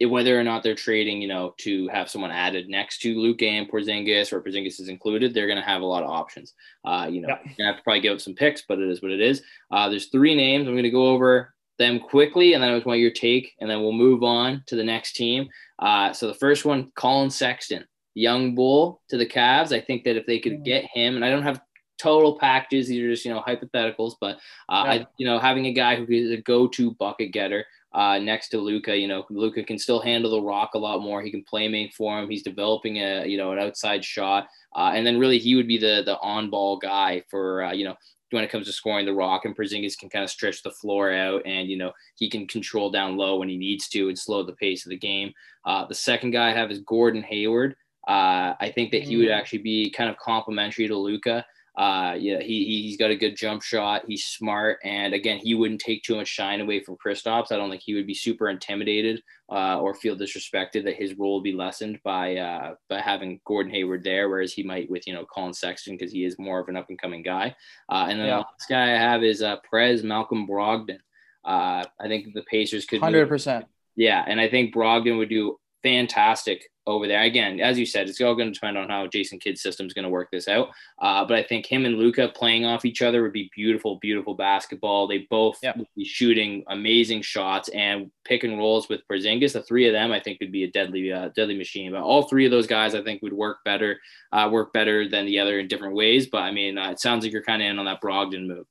it, 0.00 0.06
whether 0.06 0.38
or 0.38 0.44
not 0.44 0.62
they're 0.62 0.74
trading, 0.74 1.20
you 1.20 1.28
know, 1.28 1.54
to 1.58 1.88
have 1.88 2.08
someone 2.08 2.30
added 2.30 2.68
next 2.68 2.98
to 3.00 3.18
Luke 3.18 3.42
and 3.42 3.68
Porzingis 3.68 4.32
or 4.32 4.40
Porzingis 4.40 4.80
is 4.80 4.88
included, 4.88 5.34
they're 5.34 5.46
going 5.48 5.58
to 5.58 5.64
have 5.64 5.82
a 5.82 5.86
lot 5.86 6.04
of 6.04 6.10
options. 6.10 6.54
Uh, 6.84 7.08
you 7.10 7.20
know, 7.20 7.28
yeah. 7.28 7.52
to 7.56 7.64
have 7.64 7.76
to 7.78 7.82
probably 7.82 8.00
give 8.00 8.14
up 8.14 8.20
some 8.20 8.34
picks, 8.34 8.62
but 8.68 8.78
it 8.78 8.88
is 8.88 9.02
what 9.02 9.10
it 9.10 9.20
is. 9.20 9.42
Uh, 9.72 9.88
there's 9.88 10.06
three 10.06 10.34
names. 10.34 10.68
I'm 10.68 10.74
going 10.74 10.84
to 10.84 10.90
go 10.90 11.08
over 11.08 11.52
them 11.78 11.98
quickly, 11.98 12.54
and 12.54 12.62
then 12.62 12.70
I 12.70 12.76
just 12.76 12.86
want 12.86 13.00
your 13.00 13.10
take, 13.10 13.54
and 13.60 13.68
then 13.68 13.80
we'll 13.80 13.92
move 13.92 14.22
on 14.22 14.62
to 14.66 14.76
the 14.76 14.84
next 14.84 15.14
team. 15.14 15.48
Uh, 15.78 16.12
so 16.12 16.26
the 16.26 16.34
first 16.34 16.64
one, 16.64 16.92
Collin 16.94 17.30
Sexton, 17.30 17.84
young 18.14 18.54
bull 18.54 19.00
to 19.08 19.16
the 19.16 19.26
Cavs. 19.26 19.72
I 19.72 19.80
think 19.80 20.04
that 20.04 20.16
if 20.16 20.26
they 20.26 20.38
could 20.38 20.60
mm. 20.60 20.64
get 20.64 20.84
him, 20.92 21.16
and 21.16 21.24
I 21.24 21.30
don't 21.30 21.42
have 21.42 21.60
total 21.98 22.38
packages. 22.38 22.88
These 22.88 23.02
are 23.02 23.10
just 23.10 23.24
you 23.24 23.32
know 23.32 23.42
hypotheticals, 23.46 24.14
but 24.20 24.36
uh, 24.68 24.84
yeah. 24.84 24.92
I 24.92 25.06
you 25.16 25.26
know 25.26 25.38
having 25.38 25.66
a 25.66 25.72
guy 25.72 25.96
who 25.96 26.06
is 26.08 26.30
a 26.30 26.42
go-to 26.42 26.92
bucket 26.92 27.32
getter 27.32 27.66
uh, 27.92 28.18
next 28.18 28.48
to 28.50 28.58
Luka, 28.58 28.96
you 28.96 29.08
know 29.08 29.24
Luka 29.30 29.62
can 29.62 29.78
still 29.78 30.00
handle 30.00 30.30
the 30.30 30.42
rock 30.42 30.74
a 30.74 30.78
lot 30.78 31.02
more. 31.02 31.22
He 31.22 31.30
can 31.30 31.44
play 31.44 31.68
make 31.68 31.94
for 31.94 32.18
him. 32.18 32.30
He's 32.30 32.42
developing 32.42 32.98
a 32.98 33.26
you 33.26 33.36
know 33.36 33.52
an 33.52 33.58
outside 33.58 34.04
shot, 34.04 34.48
uh, 34.76 34.92
and 34.94 35.06
then 35.06 35.18
really 35.18 35.38
he 35.38 35.54
would 35.54 35.68
be 35.68 35.78
the 35.78 36.02
the 36.04 36.18
on-ball 36.20 36.78
guy 36.78 37.22
for 37.28 37.64
uh, 37.64 37.72
you 37.72 37.84
know 37.84 37.96
when 38.30 38.44
it 38.44 38.50
comes 38.50 38.66
to 38.66 38.72
scoring 38.72 39.06
the 39.06 39.12
rock 39.12 39.44
and 39.44 39.56
Porzingis 39.56 39.98
can 39.98 40.10
kind 40.10 40.22
of 40.22 40.30
stretch 40.30 40.62
the 40.62 40.70
floor 40.70 41.12
out 41.12 41.42
and 41.46 41.68
you 41.68 41.76
know 41.76 41.92
he 42.16 42.28
can 42.28 42.46
control 42.46 42.90
down 42.90 43.16
low 43.16 43.38
when 43.38 43.48
he 43.48 43.56
needs 43.56 43.88
to 43.88 44.08
and 44.08 44.18
slow 44.18 44.42
the 44.42 44.52
pace 44.52 44.84
of 44.84 44.90
the 44.90 44.98
game. 44.98 45.32
Uh, 45.64 45.86
the 45.86 45.94
second 45.94 46.32
guy 46.32 46.50
I 46.50 46.54
have 46.54 46.70
is 46.70 46.80
Gordon 46.80 47.22
Hayward. 47.22 47.74
Uh, 48.06 48.54
I 48.58 48.72
think 48.74 48.90
that 48.92 49.02
he 49.02 49.16
would 49.16 49.28
mm. 49.28 49.36
actually 49.36 49.58
be 49.58 49.90
kind 49.90 50.08
of 50.08 50.16
complementary 50.18 50.88
to 50.88 50.96
Luka. 50.96 51.44
Uh, 51.78 52.16
yeah, 52.18 52.40
he 52.40 52.82
he's 52.82 52.96
got 52.96 53.12
a 53.12 53.16
good 53.16 53.36
jump 53.36 53.62
shot. 53.62 54.02
He's 54.08 54.24
smart, 54.24 54.80
and 54.82 55.14
again, 55.14 55.38
he 55.38 55.54
wouldn't 55.54 55.80
take 55.80 56.02
too 56.02 56.16
much 56.16 56.26
shine 56.26 56.60
away 56.60 56.82
from 56.82 56.96
Kristaps. 56.96 57.52
I 57.52 57.56
don't 57.56 57.70
think 57.70 57.82
he 57.84 57.94
would 57.94 58.06
be 58.06 58.14
super 58.14 58.48
intimidated 58.48 59.22
uh, 59.48 59.78
or 59.78 59.94
feel 59.94 60.16
disrespected 60.16 60.82
that 60.84 60.96
his 60.96 61.14
role 61.14 61.34
will 61.34 61.40
be 61.40 61.52
lessened 61.52 62.00
by 62.02 62.34
uh, 62.36 62.74
by 62.88 63.00
having 63.00 63.40
Gordon 63.44 63.72
Hayward 63.72 64.02
there, 64.02 64.28
whereas 64.28 64.52
he 64.52 64.64
might 64.64 64.90
with 64.90 65.06
you 65.06 65.14
know 65.14 65.24
Collin 65.32 65.54
Sexton 65.54 65.96
because 65.96 66.12
he 66.12 66.24
is 66.24 66.36
more 66.36 66.58
of 66.58 66.68
an 66.68 66.76
up 66.76 66.88
and 66.88 67.00
coming 67.00 67.22
guy. 67.22 67.54
Uh, 67.88 68.06
and 68.08 68.18
then 68.18 68.26
yeah. 68.26 68.38
the 68.38 68.40
last 68.40 68.68
guy 68.68 68.94
I 68.94 68.98
have 68.98 69.22
is 69.22 69.40
uh, 69.40 69.58
Prez 69.62 70.02
Malcolm 70.02 70.48
Brogdon. 70.48 70.98
Uh, 71.44 71.84
I 72.00 72.08
think 72.08 72.34
the 72.34 72.42
Pacers 72.50 72.86
could 72.86 73.00
hundred 73.00 73.28
percent. 73.28 73.66
Yeah, 73.94 74.24
and 74.26 74.40
I 74.40 74.48
think 74.48 74.74
Brogdon 74.74 75.16
would 75.18 75.28
do 75.28 75.60
fantastic 75.82 76.68
over 76.88 77.06
there. 77.06 77.22
Again, 77.22 77.60
as 77.60 77.78
you 77.78 77.84
said, 77.84 78.08
it's 78.08 78.20
all 78.20 78.34
going 78.34 78.48
to 78.48 78.54
depend 78.54 78.78
on 78.78 78.88
how 78.88 79.06
Jason 79.06 79.38
Kidd's 79.38 79.60
system 79.60 79.86
is 79.86 79.92
going 79.92 80.04
to 80.04 80.08
work 80.08 80.30
this 80.32 80.48
out. 80.48 80.70
Uh, 80.98 81.22
but 81.24 81.36
I 81.36 81.42
think 81.42 81.66
him 81.66 81.84
and 81.84 81.96
Luka 81.96 82.28
playing 82.28 82.64
off 82.64 82.86
each 82.86 83.02
other 83.02 83.22
would 83.22 83.34
be 83.34 83.50
beautiful, 83.54 83.96
beautiful 83.96 84.34
basketball. 84.34 85.06
They 85.06 85.26
both 85.30 85.58
yep. 85.62 85.76
would 85.76 85.86
be 85.94 86.04
shooting 86.04 86.64
amazing 86.68 87.20
shots 87.22 87.68
and 87.68 88.10
pick 88.24 88.42
and 88.42 88.56
rolls 88.56 88.88
with 88.88 89.02
Porzingis. 89.06 89.52
The 89.52 89.62
three 89.62 89.86
of 89.86 89.92
them, 89.92 90.12
I 90.12 90.20
think, 90.20 90.40
would 90.40 90.50
be 90.50 90.64
a 90.64 90.70
deadly, 90.70 91.12
uh, 91.12 91.28
deadly 91.36 91.58
machine. 91.58 91.92
But 91.92 92.02
all 92.02 92.22
three 92.22 92.46
of 92.46 92.50
those 92.50 92.66
guys, 92.66 92.94
I 92.94 93.02
think, 93.02 93.20
would 93.22 93.34
work 93.34 93.58
better, 93.66 94.00
uh, 94.32 94.48
work 94.50 94.72
better 94.72 95.06
than 95.06 95.26
the 95.26 95.40
other 95.40 95.58
in 95.58 95.68
different 95.68 95.94
ways. 95.94 96.28
But 96.28 96.42
I 96.42 96.52
mean, 96.52 96.78
uh, 96.78 96.90
it 96.90 97.00
sounds 97.00 97.22
like 97.22 97.32
you're 97.32 97.42
kind 97.42 97.60
of 97.60 97.68
in 97.68 97.78
on 97.78 97.84
that 97.84 98.00
Brogdon 98.00 98.46
move. 98.46 98.66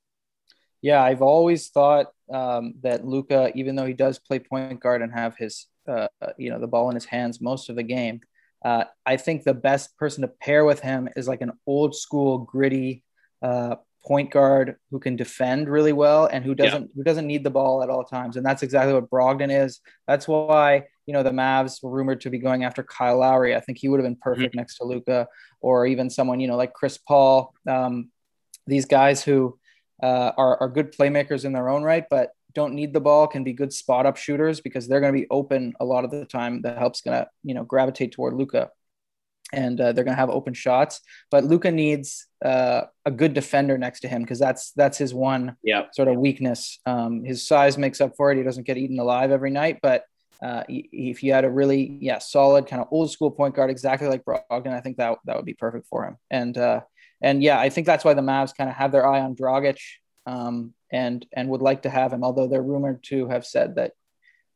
Yeah, 0.82 1.02
I've 1.02 1.22
always 1.22 1.68
thought 1.68 2.06
um, 2.32 2.74
that 2.82 3.04
Luka, 3.04 3.50
even 3.54 3.76
though 3.76 3.86
he 3.86 3.94
does 3.94 4.18
play 4.18 4.38
point 4.38 4.80
guard 4.80 5.02
and 5.02 5.12
have 5.12 5.36
his 5.36 5.66
uh, 5.88 6.08
you 6.36 6.50
know 6.50 6.60
the 6.60 6.66
ball 6.66 6.88
in 6.90 6.94
his 6.94 7.04
hands 7.04 7.40
most 7.40 7.68
of 7.68 7.76
the 7.76 7.82
game. 7.82 8.20
Uh, 8.64 8.84
I 9.06 9.16
think 9.16 9.44
the 9.44 9.54
best 9.54 9.96
person 9.96 10.22
to 10.22 10.28
pair 10.28 10.64
with 10.64 10.80
him 10.80 11.08
is 11.16 11.28
like 11.28 11.42
an 11.42 11.52
old 11.66 11.94
school 11.94 12.38
gritty 12.38 13.04
uh, 13.40 13.76
point 14.04 14.30
guard 14.30 14.76
who 14.90 14.98
can 14.98 15.16
defend 15.16 15.68
really 15.68 15.92
well 15.92 16.26
and 16.26 16.44
who 16.44 16.54
doesn't 16.54 16.82
yeah. 16.82 16.88
who 16.94 17.04
doesn't 17.04 17.26
need 17.26 17.44
the 17.44 17.50
ball 17.50 17.82
at 17.82 17.90
all 17.90 18.04
times. 18.04 18.36
And 18.36 18.44
that's 18.44 18.62
exactly 18.62 18.94
what 18.94 19.10
Brogdon 19.10 19.64
is. 19.64 19.80
That's 20.06 20.26
why 20.26 20.84
you 21.06 21.12
know 21.12 21.22
the 21.22 21.30
Mavs 21.30 21.82
were 21.82 21.90
rumored 21.90 22.20
to 22.22 22.30
be 22.30 22.38
going 22.38 22.64
after 22.64 22.82
Kyle 22.82 23.18
Lowry. 23.18 23.54
I 23.54 23.60
think 23.60 23.78
he 23.78 23.88
would 23.88 24.00
have 24.00 24.06
been 24.06 24.16
perfect 24.16 24.52
mm-hmm. 24.52 24.58
next 24.58 24.78
to 24.78 24.84
Luka 24.84 25.28
or 25.60 25.86
even 25.86 26.10
someone 26.10 26.40
you 26.40 26.48
know 26.48 26.56
like 26.56 26.72
Chris 26.72 26.98
Paul. 26.98 27.54
Um, 27.66 28.10
these 28.66 28.86
guys 28.86 29.22
who 29.22 29.58
uh, 30.02 30.32
are, 30.36 30.60
are 30.62 30.68
good 30.68 30.92
playmakers 30.92 31.44
in 31.44 31.52
their 31.52 31.68
own 31.68 31.82
right, 31.82 32.04
but 32.08 32.30
don't 32.54 32.74
need 32.74 32.92
the 32.92 33.00
ball 33.00 33.26
can 33.26 33.44
be 33.44 33.52
good 33.52 33.72
spot 33.72 34.06
up 34.06 34.16
shooters 34.16 34.60
because 34.60 34.88
they're 34.88 35.00
going 35.00 35.12
to 35.12 35.20
be 35.20 35.26
open 35.30 35.74
a 35.80 35.84
lot 35.84 36.04
of 36.04 36.10
the 36.10 36.24
time. 36.24 36.62
The 36.62 36.74
help's 36.74 37.00
going 37.00 37.18
to 37.18 37.28
you 37.42 37.54
know 37.54 37.64
gravitate 37.64 38.12
toward 38.12 38.34
Luka, 38.34 38.70
and 39.52 39.80
uh, 39.80 39.92
they're 39.92 40.04
going 40.04 40.16
to 40.16 40.20
have 40.20 40.30
open 40.30 40.54
shots. 40.54 41.00
But 41.30 41.44
Luka 41.44 41.70
needs 41.70 42.26
uh, 42.44 42.82
a 43.04 43.10
good 43.10 43.34
defender 43.34 43.78
next 43.78 44.00
to 44.00 44.08
him 44.08 44.22
because 44.22 44.38
that's 44.38 44.72
that's 44.72 44.98
his 44.98 45.14
one 45.14 45.56
yep. 45.62 45.90
sort 45.94 46.08
of 46.08 46.16
weakness. 46.16 46.80
Um, 46.86 47.24
his 47.24 47.46
size 47.46 47.76
makes 47.78 48.00
up 48.00 48.14
for 48.16 48.32
it. 48.32 48.38
He 48.38 48.44
doesn't 48.44 48.66
get 48.66 48.78
eaten 48.78 48.98
alive 48.98 49.30
every 49.30 49.50
night, 49.50 49.78
but 49.82 50.04
uh, 50.40 50.62
if 50.68 51.22
you 51.22 51.32
had 51.32 51.44
a 51.44 51.50
really 51.50 51.98
yeah 52.00 52.18
solid 52.18 52.66
kind 52.66 52.80
of 52.80 52.88
old 52.90 53.10
school 53.10 53.30
point 53.30 53.54
guard 53.54 53.70
exactly 53.70 54.08
like 54.08 54.24
Brogdon, 54.24 54.72
I 54.72 54.80
think 54.80 54.98
that 54.98 55.18
that 55.24 55.36
would 55.36 55.44
be 55.44 55.54
perfect 55.54 55.86
for 55.88 56.04
him. 56.04 56.16
And 56.30 56.56
uh, 56.56 56.80
and 57.20 57.42
yeah, 57.42 57.58
I 57.58 57.68
think 57.70 57.86
that's 57.86 58.04
why 58.04 58.14
the 58.14 58.22
Mavs 58.22 58.56
kind 58.56 58.70
of 58.70 58.76
have 58.76 58.92
their 58.92 59.06
eye 59.06 59.20
on 59.20 59.34
Dragic. 59.34 59.78
Um, 60.28 60.74
and 60.90 61.26
and 61.32 61.48
would 61.48 61.62
like 61.62 61.82
to 61.82 61.90
have 61.90 62.12
him. 62.12 62.24
Although 62.24 62.48
they're 62.48 62.62
rumored 62.62 63.02
to 63.04 63.28
have 63.28 63.44
said 63.44 63.74
that 63.76 63.92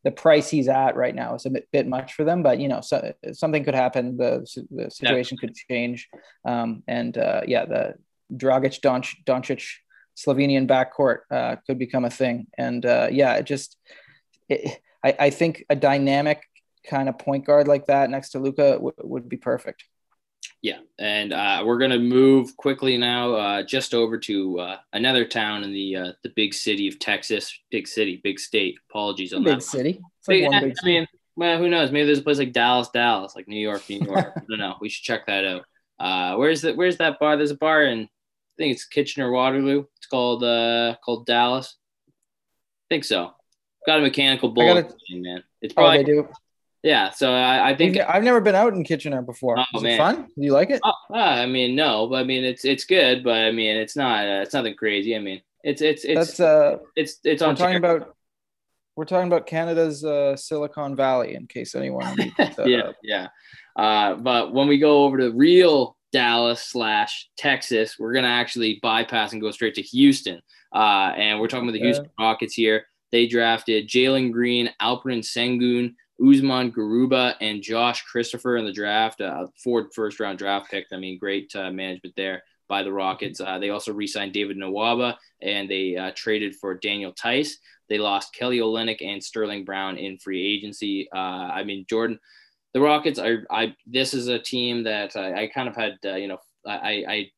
the 0.04 0.10
price 0.10 0.50
he's 0.50 0.68
at 0.68 0.96
right 0.96 1.14
now 1.14 1.34
is 1.34 1.46
a 1.46 1.50
bit, 1.50 1.68
bit 1.72 1.86
much 1.86 2.14
for 2.14 2.24
them. 2.24 2.42
But 2.42 2.58
you 2.58 2.68
know, 2.68 2.80
so, 2.80 3.12
something 3.32 3.64
could 3.64 3.74
happen. 3.74 4.16
The 4.16 4.46
the 4.70 4.90
situation 4.90 5.38
yeah. 5.40 5.46
could 5.46 5.56
change. 5.70 6.08
Um, 6.44 6.82
and 6.88 7.16
uh, 7.16 7.42
yeah, 7.46 7.64
the 7.64 7.94
Dragic, 8.34 8.80
Doncic, 8.80 9.24
Doncic 9.24 9.64
Slovenian 10.16 10.66
backcourt 10.66 11.20
uh, 11.30 11.56
could 11.66 11.78
become 11.78 12.04
a 12.04 12.10
thing. 12.10 12.46
And 12.58 12.84
uh, 12.84 13.08
yeah, 13.10 13.34
it 13.34 13.44
just 13.44 13.76
it, 14.48 14.80
I, 15.04 15.16
I 15.18 15.30
think 15.30 15.64
a 15.70 15.76
dynamic 15.76 16.42
kind 16.88 17.08
of 17.08 17.18
point 17.18 17.46
guard 17.46 17.68
like 17.68 17.86
that 17.86 18.10
next 18.10 18.30
to 18.30 18.38
Luka 18.38 18.72
w- 18.72 18.92
would 19.02 19.28
be 19.28 19.36
perfect. 19.36 19.84
Yeah, 20.62 20.78
and 21.00 21.32
uh, 21.32 21.64
we're 21.66 21.78
gonna 21.78 21.98
move 21.98 22.56
quickly 22.56 22.96
now, 22.96 23.34
uh, 23.34 23.62
just 23.64 23.94
over 23.94 24.16
to 24.18 24.60
uh, 24.60 24.76
another 24.92 25.24
town 25.24 25.64
in 25.64 25.72
the 25.72 25.96
uh, 25.96 26.12
the 26.22 26.30
big 26.36 26.54
city 26.54 26.86
of 26.86 27.00
Texas. 27.00 27.52
Big 27.72 27.88
city, 27.88 28.20
big 28.22 28.38
state. 28.38 28.76
Apologies 28.88 29.32
on 29.32 29.42
big 29.42 29.54
that. 29.54 29.62
City. 29.62 30.00
Big, 30.28 30.48
big 30.48 30.74
I 30.80 30.86
mean, 30.86 31.06
well, 31.34 31.58
who 31.58 31.68
knows? 31.68 31.90
Maybe 31.90 32.06
there's 32.06 32.20
a 32.20 32.22
place 32.22 32.38
like 32.38 32.52
Dallas, 32.52 32.88
Dallas, 32.90 33.34
like 33.34 33.48
New 33.48 33.58
York, 33.58 33.82
New 33.88 34.06
York. 34.06 34.32
I 34.36 34.40
don't 34.48 34.60
know. 34.60 34.76
We 34.80 34.88
should 34.88 35.02
check 35.02 35.26
that 35.26 35.44
out. 35.44 35.64
Uh, 35.98 36.36
where's 36.36 36.62
that? 36.62 36.76
Where's 36.76 36.98
that 36.98 37.18
bar? 37.18 37.36
There's 37.36 37.50
a 37.50 37.56
bar 37.56 37.82
in, 37.84 38.02
I 38.02 38.08
think 38.56 38.74
it's 38.74 38.84
Kitchener 38.84 39.32
Waterloo. 39.32 39.84
It's 39.96 40.06
called 40.06 40.44
uh 40.44 40.94
called 41.04 41.26
Dallas. 41.26 41.76
I 42.08 42.94
think 42.94 43.04
so. 43.04 43.32
Got 43.84 43.98
a 43.98 44.02
mechanical 44.02 44.50
bull, 44.50 44.74
gotta, 44.74 44.94
man. 45.10 45.42
It's 45.60 45.74
probably 45.74 45.98
oh, 45.98 46.02
they 46.02 46.04
do. 46.04 46.28
Yeah, 46.82 47.10
so 47.10 47.32
I, 47.32 47.70
I 47.70 47.76
think 47.76 47.96
I've 47.96 48.24
never 48.24 48.40
been 48.40 48.56
out 48.56 48.72
in 48.72 48.82
Kitchener 48.82 49.22
before. 49.22 49.56
Oh, 49.58 49.64
Is 49.74 49.82
man. 49.82 49.92
it 49.92 49.98
fun? 49.98 50.22
Do 50.22 50.44
you 50.44 50.52
like 50.52 50.70
it? 50.70 50.80
Oh, 50.82 50.92
uh, 51.10 51.16
I 51.16 51.46
mean, 51.46 51.76
no, 51.76 52.08
but 52.08 52.16
I 52.16 52.24
mean, 52.24 52.42
it's 52.42 52.64
it's 52.64 52.84
good, 52.84 53.22
but 53.22 53.36
I 53.36 53.52
mean, 53.52 53.76
it's 53.76 53.94
not 53.94 54.26
uh, 54.26 54.40
it's 54.42 54.52
nothing 54.52 54.74
crazy. 54.74 55.14
I 55.14 55.20
mean, 55.20 55.42
it's 55.62 55.80
it's 55.80 56.04
it's 56.04 56.36
That's, 56.36 56.40
uh, 56.40 56.78
it's 56.96 57.18
it's 57.22 57.40
on. 57.40 57.50
We're 57.50 57.56
talking 57.56 57.76
about 57.76 58.16
we're 58.96 59.04
talking 59.04 59.28
about 59.28 59.46
Canada's 59.46 60.04
uh, 60.04 60.36
Silicon 60.36 60.96
Valley, 60.96 61.34
in 61.34 61.46
case 61.46 61.74
anyone. 61.74 62.16
Yeah, 62.66 62.92
yeah. 63.02 63.28
Uh, 63.76 64.14
but 64.16 64.52
when 64.52 64.66
we 64.66 64.78
go 64.78 65.04
over 65.04 65.18
to 65.18 65.30
real 65.30 65.96
Dallas 66.12 66.62
slash 66.62 67.30
Texas, 67.36 67.96
we're 67.96 68.12
gonna 68.12 68.26
actually 68.26 68.80
bypass 68.82 69.32
and 69.32 69.40
go 69.40 69.52
straight 69.52 69.74
to 69.76 69.82
Houston. 69.82 70.42
Uh, 70.74 71.12
and 71.16 71.38
we're 71.38 71.48
talking 71.48 71.68
about 71.68 71.78
the 71.78 71.84
Houston 71.84 72.10
Rockets 72.18 72.54
here. 72.54 72.86
They 73.12 73.26
drafted 73.26 73.88
Jalen 73.88 74.32
Green, 74.32 74.70
Alperen 74.80 75.20
Sengun, 75.20 75.94
Usman 76.22 76.72
Garuba 76.72 77.34
and 77.40 77.62
Josh 77.62 78.02
Christopher 78.02 78.56
in 78.56 78.64
the 78.64 78.72
draft. 78.72 79.20
Uh, 79.20 79.46
Ford 79.62 79.86
first 79.94 80.20
round 80.20 80.38
draft 80.38 80.70
pick. 80.70 80.86
I 80.92 80.96
mean, 80.96 81.18
great 81.18 81.54
uh, 81.54 81.70
management 81.70 82.14
there 82.16 82.42
by 82.68 82.82
the 82.82 82.92
Rockets. 82.92 83.40
Uh, 83.40 83.58
they 83.58 83.70
also 83.70 83.92
re-signed 83.92 84.32
David 84.32 84.56
Nwaba 84.56 85.16
and 85.40 85.68
they 85.68 85.96
uh, 85.96 86.12
traded 86.14 86.54
for 86.56 86.74
Daniel 86.74 87.12
Theis. 87.12 87.58
They 87.88 87.98
lost 87.98 88.34
Kelly 88.34 88.58
Olynyk 88.58 89.02
and 89.02 89.22
Sterling 89.22 89.64
Brown 89.64 89.98
in 89.98 90.16
free 90.18 90.42
agency. 90.54 91.08
Uh, 91.14 91.18
I 91.18 91.64
mean, 91.64 91.84
Jordan, 91.90 92.18
the 92.72 92.80
Rockets 92.80 93.18
are. 93.18 93.44
I 93.50 93.76
this 93.86 94.14
is 94.14 94.28
a 94.28 94.38
team 94.38 94.84
that 94.84 95.14
I, 95.16 95.42
I 95.42 95.46
kind 95.48 95.68
of 95.68 95.76
had. 95.76 95.98
Uh, 96.04 96.14
you 96.14 96.28
know, 96.28 96.38
I, 96.66 97.04
I 97.06 97.30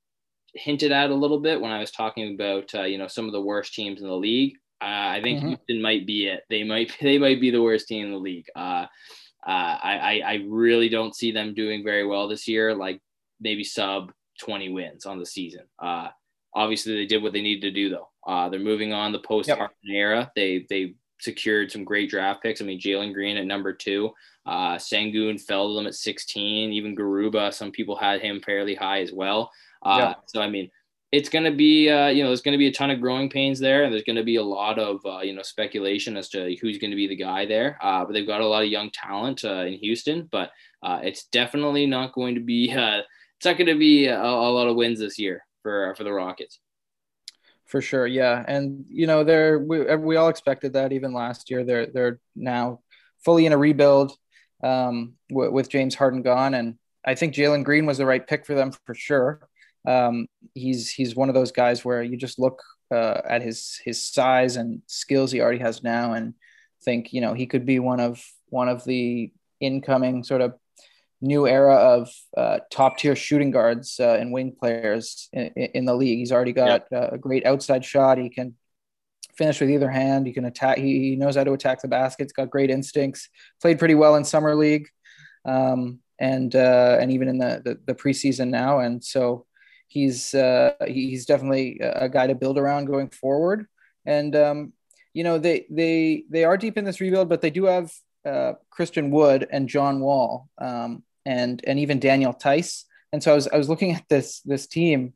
hinted 0.55 0.93
at 0.93 1.11
a 1.11 1.15
little 1.15 1.41
bit 1.41 1.61
when 1.61 1.73
I 1.73 1.81
was 1.81 1.91
talking 1.91 2.35
about 2.35 2.73
uh, 2.75 2.85
you 2.85 2.99
know 2.99 3.09
some 3.09 3.27
of 3.27 3.33
the 3.33 3.41
worst 3.41 3.75
teams 3.75 4.01
in 4.01 4.07
the 4.07 4.15
league. 4.15 4.55
Uh, 4.85 5.17
I 5.17 5.21
think 5.23 5.39
mm-hmm. 5.39 5.49
Houston 5.49 5.81
might 5.81 6.07
be 6.07 6.27
it. 6.27 6.43
They 6.51 6.63
might 6.63 6.95
they 7.01 7.19
might 7.19 7.41
be 7.41 7.51
the 7.51 7.63
worst 7.63 7.89
team 7.89 8.07
in 8.07 8.13
the 8.13 8.19
league. 8.19 8.47
Uh, 8.55 8.87
uh, 9.47 9.79
I 9.83 10.23
I 10.25 10.45
really 10.47 10.89
don't 10.89 11.17
see 11.17 11.33
them 11.33 11.55
doing 11.55 11.83
very 11.83 12.07
well 12.07 12.29
this 12.29 12.47
year. 12.47 12.75
Like 12.75 13.01
maybe 13.41 13.65
sub 13.65 14.13
20 14.41 14.71
wins 14.71 15.07
on 15.07 15.19
the 15.19 15.27
season. 15.27 15.63
Uh, 15.79 16.09
obviously, 16.55 16.95
they 16.97 17.07
did 17.07 17.23
what 17.23 17.33
they 17.33 17.43
needed 17.43 17.63
to 17.63 17.71
do 17.71 17.91
though. 17.91 18.09
Uh, 18.27 18.49
they're 18.49 18.61
moving 18.61 18.93
on 18.93 19.13
the 19.13 19.19
post 19.21 19.49
yep. 19.49 19.71
era. 19.89 20.31
They 20.37 20.67
they 20.69 20.95
secured 21.21 21.71
some 21.71 21.85
great 21.85 22.11
draft 22.11 22.43
picks. 22.43 22.61
I 22.61 22.65
mean, 22.65 22.81
Jalen 22.81 23.15
Green 23.15 23.37
at 23.37 23.47
number 23.47 23.73
two, 23.73 24.11
uh, 24.45 24.77
Sengun 24.77 25.41
fell 25.41 25.69
to 25.69 25.75
them 25.75 25.87
at 25.87 25.95
16. 25.95 26.73
Even 26.73 26.97
Garuba, 26.97 27.53
some 27.53 27.71
people 27.71 27.97
had 27.97 28.21
him 28.21 28.43
fairly 28.45 28.75
high 28.75 29.01
as 29.01 29.13
well. 29.13 29.51
Uh, 29.83 29.97
yeah. 29.99 30.15
So 30.27 30.43
I 30.43 30.51
mean, 30.51 30.71
it's 31.15 31.29
going 31.29 31.45
to 31.45 31.53
be 31.53 31.89
uh, 31.89 32.09
you 32.09 32.25
know 32.25 32.29
there's 32.29 32.43
going 32.43 32.53
to 32.53 32.59
be 32.59 32.67
a 32.67 32.73
ton 32.73 32.91
of 32.91 33.01
growing 33.01 33.31
pains 33.31 33.61
there, 33.61 33.85
and 33.85 33.93
there's 33.93 34.03
going 34.03 34.17
to 34.17 34.25
be 34.25 34.37
a 34.37 34.43
lot 34.43 34.81
of 34.81 35.01
uh, 35.07 35.21
you 35.21 35.33
know 35.33 35.43
speculation 35.43 36.17
as 36.17 36.29
to 36.31 36.57
who's 36.61 36.79
going 36.79 36.91
to 36.91 36.97
be 36.97 37.07
the 37.07 37.15
guy 37.15 37.47
there. 37.47 37.79
Uh, 37.81 38.05
but 38.05 38.13
they've 38.13 38.27
got 38.27 38.41
a 38.41 38.47
lot 38.47 38.65
of 38.65 38.69
young 38.69 38.91
talent 38.91 39.45
uh, 39.45 39.65
in 39.65 39.75
Houston, 39.75 40.29
but 40.33 40.51
uh, 40.83 40.99
it's 41.05 41.27
definitely 41.27 41.87
not 41.87 42.15
going 42.15 42.35
to 42.35 42.41
be 42.41 42.73
uh, 42.77 43.03
it's 43.37 43.47
not 43.47 43.57
going 43.57 43.69
to 43.69 43.79
be 43.79 44.07
a, 44.07 44.21
a, 44.21 44.51
lot 44.51 44.67
of 44.67 44.75
wins 44.75 44.99
this 44.99 45.19
year 45.19 45.45
for 45.63 45.95
for 45.95 46.03
the 46.03 46.13
Rockets. 46.13 46.59
For 47.67 47.81
sure, 47.81 48.09
yeah, 48.09 48.45
and 48.49 48.85
you 48.89 49.07
know 49.07 49.23
they're 49.23 49.61
we, 49.61 49.95
we 49.97 50.17
all 50.17 50.29
expected 50.29 50.73
that 50.73 50.93
even 50.93 51.13
last 51.13 51.49
year. 51.49 51.65
They're 51.65 51.87
they're 51.87 52.19
now 52.35 52.81
fully 53.25 53.47
in 53.47 53.53
a 53.53 53.59
rebuild 53.59 54.13
um, 54.65 55.15
w- 55.31 55.53
with 55.53 55.71
James 55.71 55.95
Harden 55.95 56.23
gone, 56.23 56.55
and 56.55 56.75
I 57.07 57.15
think 57.15 57.35
Jalen 57.35 57.63
Green 57.63 57.87
was 57.87 57.99
the 57.99 58.07
right 58.07 58.27
pick 58.27 58.47
for 58.47 58.55
them 58.55 58.73
for 58.85 58.95
sure. 58.95 59.49
Um, 59.87 60.27
he's 60.55 60.91
he's 60.91 61.15
one 61.15 61.29
of 61.29 61.35
those 61.35 61.53
guys 61.53 61.85
where 61.85 62.03
you 62.03 62.17
just 62.17 62.39
look 62.39 62.63
uh, 62.91 63.21
at 63.29 63.43
his 63.43 63.81
his 63.85 64.05
size 64.07 64.57
and 64.57 64.83
skills 64.87 65.33
he 65.33 65.41
already 65.41 65.59
has 65.59 65.83
now, 65.83 66.13
and 66.13 66.35
think 66.85 67.13
you 67.13 67.21
know 67.21 67.35
he 67.35 67.47
could 67.47 67.67
be 67.67 67.79
one 67.79 68.01
of 68.01 68.25
one 68.49 68.69
of 68.69 68.85
the 68.85 69.33
incoming 69.61 70.25
sort 70.25 70.41
of 70.41 70.55
new 71.21 71.47
era 71.47 71.75
of 71.75 72.11
uh, 72.37 72.59
top 72.71 72.99
tier 72.99 73.17
shooting 73.17 73.51
guards 73.51 73.99
uh, 73.99 74.17
and 74.21 74.33
wing 74.33 74.55
players 74.59 75.29
in, 75.33 75.47
in, 75.47 75.85
the 75.87 75.95
league. 75.95 76.19
He's 76.19 76.33
already 76.33 76.53
got 76.53 76.85
uh, 76.93 77.09
a 77.13 77.19
great 77.19 77.47
outside 77.47 77.85
shot. 77.85 78.19
He 78.19 78.29
can 78.29 78.55
finish 79.37 79.61
with 79.61 79.71
either 79.71 79.91
hand. 79.91 80.27
He 80.27 80.33
can 80.33 80.45
attack. 80.45 80.79
He, 80.79 81.01
he 81.01 81.17
knows 81.17 81.37
how 81.37 81.45
to 81.45 81.53
attack 81.53 81.81
the 81.81 81.89
basket. 81.89 82.25
He's 82.25 82.33
got 82.33 82.51
great 82.51 82.71
instincts. 82.71 83.29
Played 83.61 83.79
pretty 83.79 83.95
well 83.95 84.17
in 84.17 84.25
summer 84.25 84.55
league, 84.55 84.89
um, 85.45 86.01
and 86.19 86.55
uh, 86.55 86.99
and 87.01 87.11
even 87.11 87.29
in 87.29 87.39
the, 87.39 87.63
the, 87.65 87.79
the 87.87 87.95
preseason 87.95 88.49
now. 88.49 88.81
And 88.81 89.03
so 89.03 89.47
he's 89.89 90.35
uh, 90.35 90.73
he's 90.87 91.27
definitely 91.27 91.79
a 91.81 92.09
guy 92.09 92.27
to 92.27 92.35
build 92.35 92.59
around 92.59 92.87
going 92.87 93.11
forward. 93.11 93.67
And 94.07 94.35
um, 94.37 94.73
you 95.15 95.25
know 95.25 95.39
they 95.39 95.67
they 95.71 96.25
they 96.29 96.45
are 96.45 96.57
deep 96.57 96.77
in 96.77 96.85
this 96.85 97.01
rebuild, 97.01 97.29
but 97.29 97.41
they 97.41 97.51
do 97.51 97.65
have 97.65 97.93
uh, 98.27 98.55
Christian 98.71 99.11
Wood 99.11 99.47
and 99.51 99.69
John 99.69 100.01
Wall, 100.01 100.49
um, 100.59 101.05
and 101.25 101.63
and 101.67 101.79
even 101.79 102.01
Daniel 102.01 102.33
Theis. 102.33 102.85
And 103.13 103.23
so 103.23 103.33
I 103.33 103.35
was 103.35 103.49
I 103.49 103.57
was 103.57 103.69
looking 103.69 103.93
at 103.93 104.05
this 104.09 104.41
this 104.41 104.67
team, 104.67 105.15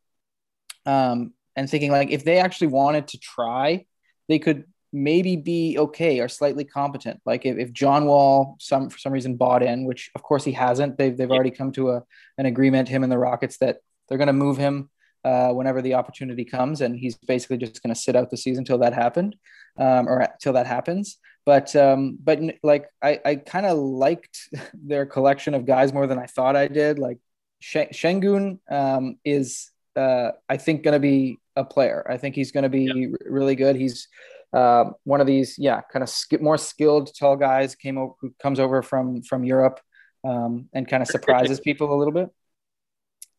um, 0.87 1.35
and 1.57 1.69
thinking 1.69 1.91
like 1.91 2.11
if 2.11 2.25
they 2.25 2.39
actually 2.39 2.69
wanted 2.69 3.09
to 3.09 3.19
try, 3.19 3.87
they 4.29 4.39
could 4.39 4.65
maybe 4.93 5.37
be 5.37 5.77
okay 5.79 6.21
or 6.21 6.29
slightly 6.29 6.65
competent. 6.65 7.21
Like 7.27 7.45
if, 7.45 7.59
if 7.59 7.73
John 7.73 8.07
Wall 8.07 8.57
some 8.61 8.89
for 8.89 8.99
some 8.99 9.13
reason 9.13 9.37
bought 9.37 9.63
in, 9.63 9.85
which 9.85 10.11
of 10.15 10.23
course 10.23 10.45
he 10.45 10.53
hasn't. 10.53 10.97
They've 10.97 11.17
they've 11.17 11.31
already 11.31 11.51
come 11.51 11.73
to 11.73 11.91
a 11.91 12.05
an 12.39 12.47
agreement 12.47 12.89
him 12.89 13.03
and 13.03 13.13
the 13.13 13.19
Rockets 13.19 13.59
that 13.59 13.79
they're 14.09 14.19
going 14.19 14.29
to 14.29 14.33
move 14.33 14.57
him 14.57 14.91
uh, 15.25 15.53
whenever 15.53 15.83
the 15.83 15.95
opportunity 15.95 16.45
comes, 16.45 16.81
and 16.81 16.97
he's 16.97 17.17
basically 17.17 17.59
just 17.59 17.83
going 17.83 17.95
to 17.95 18.01
sit 18.01 18.17
out 18.17 18.31
the 18.31 18.37
season 18.37 18.63
until 18.63 18.79
that 18.79 18.95
happened, 18.95 19.37
um, 19.79 20.09
or 20.09 20.27
till 20.41 20.53
that 20.55 20.67
happens. 20.67 21.19
But 21.45 21.75
um, 21.77 22.19
but 22.23 22.41
like 22.63 22.87
I, 23.03 23.21
I 23.25 23.35
kind 23.37 23.67
of 23.67 23.79
liked 23.79 24.39
their 24.75 25.07
collection 25.07 25.55
of 25.55 25.67
guys 25.67 25.93
more 25.93 26.07
than 26.07 26.19
I 26.19 26.27
thought 26.27 26.57
I 26.57 26.69
did. 26.69 26.99
Like 26.99 27.19
Sh- 27.61 27.93
Sengun 27.93 28.59
um, 28.71 29.19
is 29.25 29.71
uh, 29.97 30.33
I 30.49 30.57
think 30.57 30.83
going 30.83 30.93
to 30.93 31.01
be 31.01 31.39
a 31.57 31.65
player. 31.65 32.07
I 32.09 32.17
think 32.17 32.35
he's 32.35 32.53
going 32.53 32.63
to 32.63 32.69
be 32.69 32.85
yep. 32.85 33.11
r- 33.13 33.33
really 33.33 33.57
good. 33.57 33.77
He's 33.77 34.09
uh, 34.53 34.91
one 35.05 35.21
of 35.21 35.27
these, 35.27 35.59
yeah, 35.59 35.81
kind 35.93 36.03
of 36.03 36.09
sk- 36.09 36.41
more 36.41 36.57
skilled 36.57 37.11
tall 37.19 37.37
guys 37.37 37.75
came 37.75 37.99
over 37.99 38.15
who 38.21 38.33
comes 38.43 38.61
over 38.61 38.83
from 38.83 39.23
from 39.23 39.45
Europe 39.45 39.81
um, 40.25 40.69
and 40.73 40.89
kind 40.89 41.03
of 41.03 41.09
surprises 41.09 41.61
people 41.61 41.93
a 41.93 41.97
little 41.97 42.13
bit. 42.13 42.31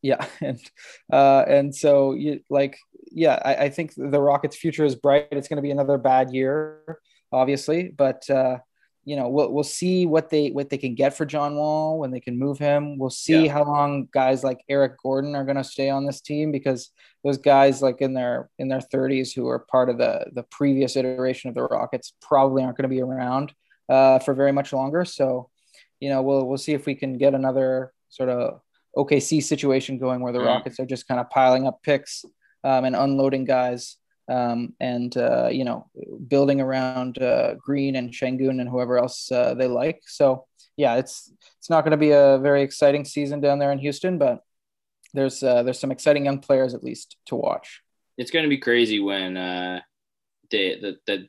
Yeah, 0.02 0.26
and 0.42 0.60
uh, 1.12 1.44
and 1.48 1.76
so 1.76 2.14
you 2.14 2.42
like, 2.50 2.78
yeah, 3.12 3.40
I, 3.44 3.56
I 3.56 3.70
think 3.70 3.94
the 3.96 4.22
Rockets' 4.22 4.56
future 4.56 4.86
is 4.86 4.96
bright. 4.96 5.28
It's 5.32 5.48
going 5.48 5.58
to 5.58 5.64
be 5.64 5.72
another 5.72 5.98
bad 5.98 6.34
year 6.34 7.00
obviously, 7.32 7.90
but 7.90 8.30
uh, 8.30 8.58
you 9.06 9.16
know 9.16 9.30
we'll 9.30 9.52
we'll 9.52 9.64
see 9.64 10.06
what 10.06 10.30
they 10.30 10.50
what 10.50 10.70
they 10.70 10.78
can 10.78 10.96
get 10.96 11.16
for 11.16 11.26
John 11.26 11.56
Wall 11.56 12.00
when 12.00 12.12
they 12.12 12.20
can 12.20 12.38
move 12.38 12.58
him. 12.58 12.98
We'll 12.98 13.10
see 13.10 13.46
yeah. 13.46 13.54
how 13.54 13.64
long 13.64 14.08
guys 14.12 14.44
like 14.44 14.64
Eric 14.70 14.98
Gordon 15.02 15.36
are 15.36 15.46
going 15.46 15.58
to 15.58 15.64
stay 15.64 15.90
on 15.90 16.06
this 16.06 16.22
team 16.22 16.52
because 16.52 16.92
those 17.24 17.38
guys 17.38 17.82
like 17.82 18.02
in 18.02 18.14
their 18.14 18.50
in 18.60 18.68
their 18.68 18.80
30s 18.80 19.34
who 19.34 19.48
are 19.48 19.60
part 19.60 19.90
of 19.90 19.98
the 19.98 20.26
the 20.34 20.44
previous 20.44 20.96
iteration 20.96 21.50
of 21.50 21.56
the 21.56 21.64
Rockets 21.64 22.14
probably 22.22 22.64
aren't 22.64 22.78
going 22.78 22.90
to 22.90 22.96
be 22.96 23.02
around 23.02 23.54
uh, 23.90 24.20
for 24.20 24.34
very 24.34 24.52
much 24.52 24.74
longer. 24.74 25.06
So 25.06 25.50
you 26.00 26.10
know 26.10 26.22
we'll 26.22 26.46
we'll 26.46 26.58
see 26.58 26.74
if 26.74 26.86
we 26.86 26.96
can 26.96 27.18
get 27.18 27.34
another 27.34 27.94
sort 28.10 28.30
of 28.30 28.62
OKC 28.98 29.42
situation 29.44 29.98
going 29.98 30.22
where 30.22 30.34
the 30.34 30.40
mm. 30.40 30.46
Rockets 30.46 30.80
are 30.80 30.86
just 30.86 31.08
kind 31.08 31.20
of 31.20 31.30
piling 31.30 31.68
up 31.68 31.82
picks 31.84 32.26
um, 32.64 32.86
and 32.86 32.96
unloading 32.96 33.46
guys 33.46 33.98
um, 34.30 34.74
and 34.80 35.16
uh, 35.18 35.50
you 35.52 35.64
know 35.64 35.90
building 36.28 36.62
around 36.62 37.22
uh, 37.22 37.56
Green 37.56 37.96
and 37.96 38.12
Sengun 38.12 38.62
and 38.62 38.70
whoever 38.70 38.98
else 38.98 39.32
uh, 39.32 39.54
they 39.56 39.68
like. 39.68 40.02
So 40.06 40.46
yeah, 40.78 40.96
it's 40.96 41.32
it's 41.58 41.70
not 41.70 41.84
going 41.84 41.92
to 41.92 41.98
be 41.98 42.12
a 42.12 42.40
very 42.42 42.62
exciting 42.62 43.06
season 43.06 43.42
down 43.42 43.60
there 43.60 43.72
in 43.72 43.80
Houston, 43.80 44.18
but 44.18 44.44
there's 45.14 45.42
uh, 45.44 45.64
there's 45.64 45.80
some 45.80 45.92
exciting 45.92 46.26
young 46.26 46.40
players 46.40 46.74
at 46.74 46.84
least 46.84 47.18
to 47.28 47.36
watch. 47.36 47.82
It's 48.18 48.32
going 48.32 48.44
to 48.44 48.50
be 48.50 48.58
crazy 48.58 49.00
when 49.00 49.36
uh, 49.36 49.82
they 50.52 50.80
the, 50.80 50.98
the 51.08 51.28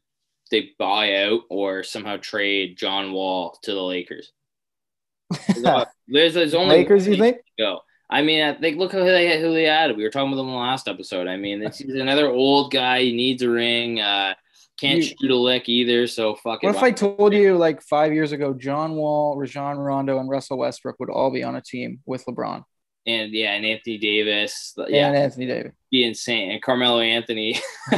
they 0.50 0.70
buy 0.78 1.24
out 1.24 1.42
or 1.48 1.82
somehow 1.82 2.16
trade 2.16 2.76
John 2.76 3.12
Wall 3.12 3.58
to 3.62 3.72
the 3.72 3.82
Lakers. 3.82 4.32
there's, 6.08 6.34
there's 6.34 6.54
only 6.54 6.76
Lakers, 6.76 7.06
you 7.06 7.16
think? 7.16 7.38
Go. 7.58 7.80
I 8.08 8.22
mean, 8.22 8.42
I 8.42 8.54
think 8.54 8.76
look 8.76 8.90
who 8.90 9.04
they 9.04 9.40
who 9.40 9.52
they 9.52 9.64
had. 9.64 9.96
We 9.96 10.02
were 10.02 10.10
talking 10.10 10.32
about 10.32 10.42
them 10.42 10.48
in 10.48 10.52
the 10.52 10.58
last 10.58 10.88
episode. 10.88 11.28
I 11.28 11.36
mean, 11.36 11.60
this 11.60 11.80
is 11.80 11.94
another 11.94 12.28
old 12.28 12.72
guy. 12.72 13.02
He 13.02 13.12
needs 13.12 13.42
a 13.42 13.48
ring. 13.48 14.00
Uh, 14.00 14.34
can't 14.80 14.98
you, 14.98 15.02
shoot 15.02 15.30
a 15.30 15.36
lick 15.36 15.68
either. 15.68 16.06
So 16.06 16.34
fuck 16.34 16.62
What 16.62 16.74
if 16.74 16.82
I 16.82 16.90
told 16.90 17.32
you 17.34 17.56
like 17.56 17.82
five 17.82 18.12
years 18.12 18.32
ago, 18.32 18.52
John 18.52 18.96
Wall, 18.96 19.36
Rajon 19.36 19.78
Rondo, 19.78 20.18
and 20.18 20.28
Russell 20.28 20.58
Westbrook 20.58 20.98
would 20.98 21.10
all 21.10 21.30
be 21.30 21.44
on 21.44 21.54
a 21.54 21.60
team 21.60 22.00
with 22.06 22.24
LeBron? 22.24 22.64
And 23.06 23.32
yeah, 23.32 23.52
and 23.52 23.64
Anthony 23.64 23.98
Davis. 23.98 24.74
Yeah, 24.88 25.08
and 25.08 25.16
Anthony 25.16 25.46
Davis. 25.46 25.72
Be 25.90 26.04
insane. 26.04 26.50
And 26.50 26.62
Carmelo 26.62 27.00
Anthony. 27.00 27.60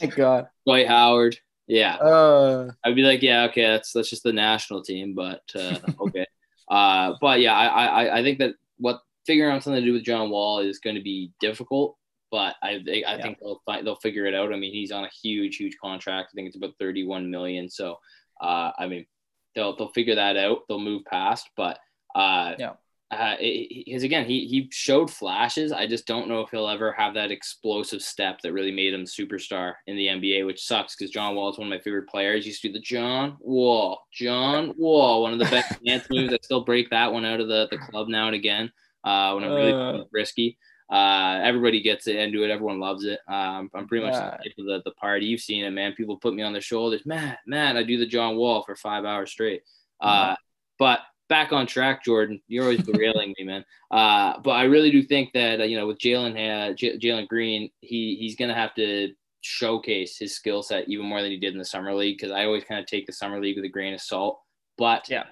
My 0.00 0.06
God. 0.08 0.48
Dwight 0.66 0.88
Howard. 0.88 1.38
Yeah. 1.66 1.96
Uh, 1.96 2.70
I'd 2.84 2.96
be 2.96 3.02
like, 3.02 3.22
yeah, 3.22 3.44
okay, 3.44 3.66
that's 3.66 3.92
that's 3.92 4.10
just 4.10 4.22
the 4.22 4.32
national 4.32 4.82
team, 4.82 5.14
but 5.14 5.42
uh, 5.54 5.78
okay. 6.00 6.26
Uh, 6.68 7.14
but 7.20 7.40
yeah, 7.40 7.54
I, 7.54 7.84
I 7.84 8.18
I 8.18 8.22
think 8.22 8.38
that 8.38 8.54
what 8.78 9.00
figuring 9.26 9.54
out 9.54 9.62
something 9.62 9.80
to 9.80 9.86
do 9.86 9.92
with 9.92 10.04
John 10.04 10.30
Wall 10.30 10.60
is 10.60 10.78
going 10.78 10.96
to 10.96 11.02
be 11.02 11.32
difficult, 11.40 11.96
but 12.30 12.56
I 12.62 12.68
I 12.68 12.82
yeah. 12.86 13.22
think 13.22 13.38
they'll 13.38 13.62
find, 13.66 13.86
they'll 13.86 13.96
figure 13.96 14.26
it 14.26 14.34
out. 14.34 14.52
I 14.52 14.56
mean, 14.56 14.72
he's 14.72 14.92
on 14.92 15.04
a 15.04 15.10
huge 15.22 15.56
huge 15.56 15.76
contract. 15.82 16.30
I 16.32 16.34
think 16.34 16.48
it's 16.48 16.56
about 16.56 16.74
31 16.78 17.30
million. 17.30 17.68
So, 17.68 17.98
uh, 18.40 18.70
I 18.78 18.86
mean, 18.86 19.06
they'll 19.54 19.76
they'll 19.76 19.92
figure 19.92 20.14
that 20.14 20.36
out. 20.36 20.60
They'll 20.68 20.78
move 20.78 21.04
past, 21.04 21.50
but 21.56 21.78
uh, 22.14 22.54
yeah. 22.58 22.72
Uh, 23.12 23.36
because 23.38 24.02
again, 24.02 24.26
he 24.26 24.46
he 24.46 24.68
showed 24.72 25.08
flashes. 25.08 25.70
I 25.70 25.86
just 25.86 26.08
don't 26.08 26.28
know 26.28 26.40
if 26.40 26.50
he'll 26.50 26.68
ever 26.68 26.90
have 26.92 27.14
that 27.14 27.30
explosive 27.30 28.02
step 28.02 28.40
that 28.40 28.52
really 28.52 28.72
made 28.72 28.92
him 28.92 29.04
superstar 29.04 29.74
in 29.86 29.96
the 29.96 30.08
NBA, 30.08 30.44
which 30.44 30.64
sucks 30.64 30.96
because 30.96 31.12
John 31.12 31.36
Wall 31.36 31.48
is 31.50 31.56
one 31.56 31.68
of 31.68 31.70
my 31.70 31.78
favorite 31.78 32.08
players. 32.08 32.44
He 32.44 32.50
used 32.50 32.62
to 32.62 32.68
do 32.68 32.74
the 32.74 32.80
John 32.80 33.36
Wall, 33.38 34.00
John 34.12 34.74
Wall, 34.76 35.22
one 35.22 35.32
of 35.32 35.38
the 35.38 35.44
best 35.44 35.80
dance 35.86 36.06
moves. 36.10 36.32
I 36.32 36.38
still 36.42 36.64
break 36.64 36.90
that 36.90 37.12
one 37.12 37.24
out 37.24 37.40
of 37.40 37.46
the, 37.46 37.68
the 37.70 37.78
club 37.78 38.08
now 38.08 38.26
and 38.26 38.34
again 38.34 38.72
uh, 39.04 39.32
when 39.34 39.44
I'm 39.44 39.52
really 39.52 39.72
uh, 39.72 40.04
risky. 40.10 40.58
Uh, 40.90 41.40
everybody 41.44 41.80
gets 41.80 42.08
it 42.08 42.16
into 42.16 42.42
it. 42.42 42.50
Everyone 42.50 42.80
loves 42.80 43.04
it. 43.04 43.20
Um, 43.28 43.70
I'm 43.72 43.86
pretty 43.86 44.04
much 44.04 44.14
yeah. 44.14 44.36
the, 44.56 44.62
the, 44.64 44.82
the 44.84 44.92
party. 44.92 45.26
You've 45.26 45.40
seen 45.40 45.64
it, 45.64 45.70
man. 45.70 45.92
People 45.92 46.16
put 46.16 46.34
me 46.34 46.42
on 46.42 46.52
their 46.52 46.60
shoulders. 46.60 47.06
Matt, 47.06 47.38
Matt, 47.46 47.76
I 47.76 47.84
do 47.84 47.98
the 47.98 48.06
John 48.06 48.36
Wall 48.36 48.62
for 48.62 48.74
five 48.74 49.04
hours 49.04 49.30
straight. 49.30 49.62
Uh, 50.00 50.34
but 50.78 51.00
back 51.28 51.52
on 51.52 51.66
track, 51.66 52.04
Jordan. 52.04 52.40
You're 52.48 52.64
always 52.64 52.82
derailing 52.84 53.34
me, 53.38 53.44
man. 53.44 53.64
Uh, 53.90 54.38
but 54.40 54.52
I 54.52 54.64
really 54.64 54.90
do 54.90 55.02
think 55.02 55.32
that 55.34 55.60
uh, 55.60 55.64
you 55.64 55.76
know 55.76 55.86
with 55.86 55.98
Jalen 55.98 56.32
uh, 56.70 56.74
J- 56.74 56.98
Jalen 56.98 57.28
Green, 57.28 57.70
he 57.80 58.16
he's 58.18 58.36
gonna 58.36 58.54
have 58.54 58.74
to 58.74 59.12
showcase 59.40 60.18
his 60.18 60.34
skill 60.34 60.62
set 60.62 60.88
even 60.88 61.06
more 61.06 61.22
than 61.22 61.30
he 61.30 61.38
did 61.38 61.52
in 61.52 61.58
the 61.58 61.64
summer 61.64 61.94
league 61.94 62.18
because 62.18 62.32
I 62.32 62.44
always 62.44 62.64
kind 62.64 62.80
of 62.80 62.86
take 62.86 63.06
the 63.06 63.12
summer 63.12 63.40
league 63.40 63.56
with 63.56 63.64
a 63.64 63.70
grain 63.70 63.94
of 63.94 64.00
salt. 64.00 64.40
But 64.76 65.08
yeah, 65.08 65.24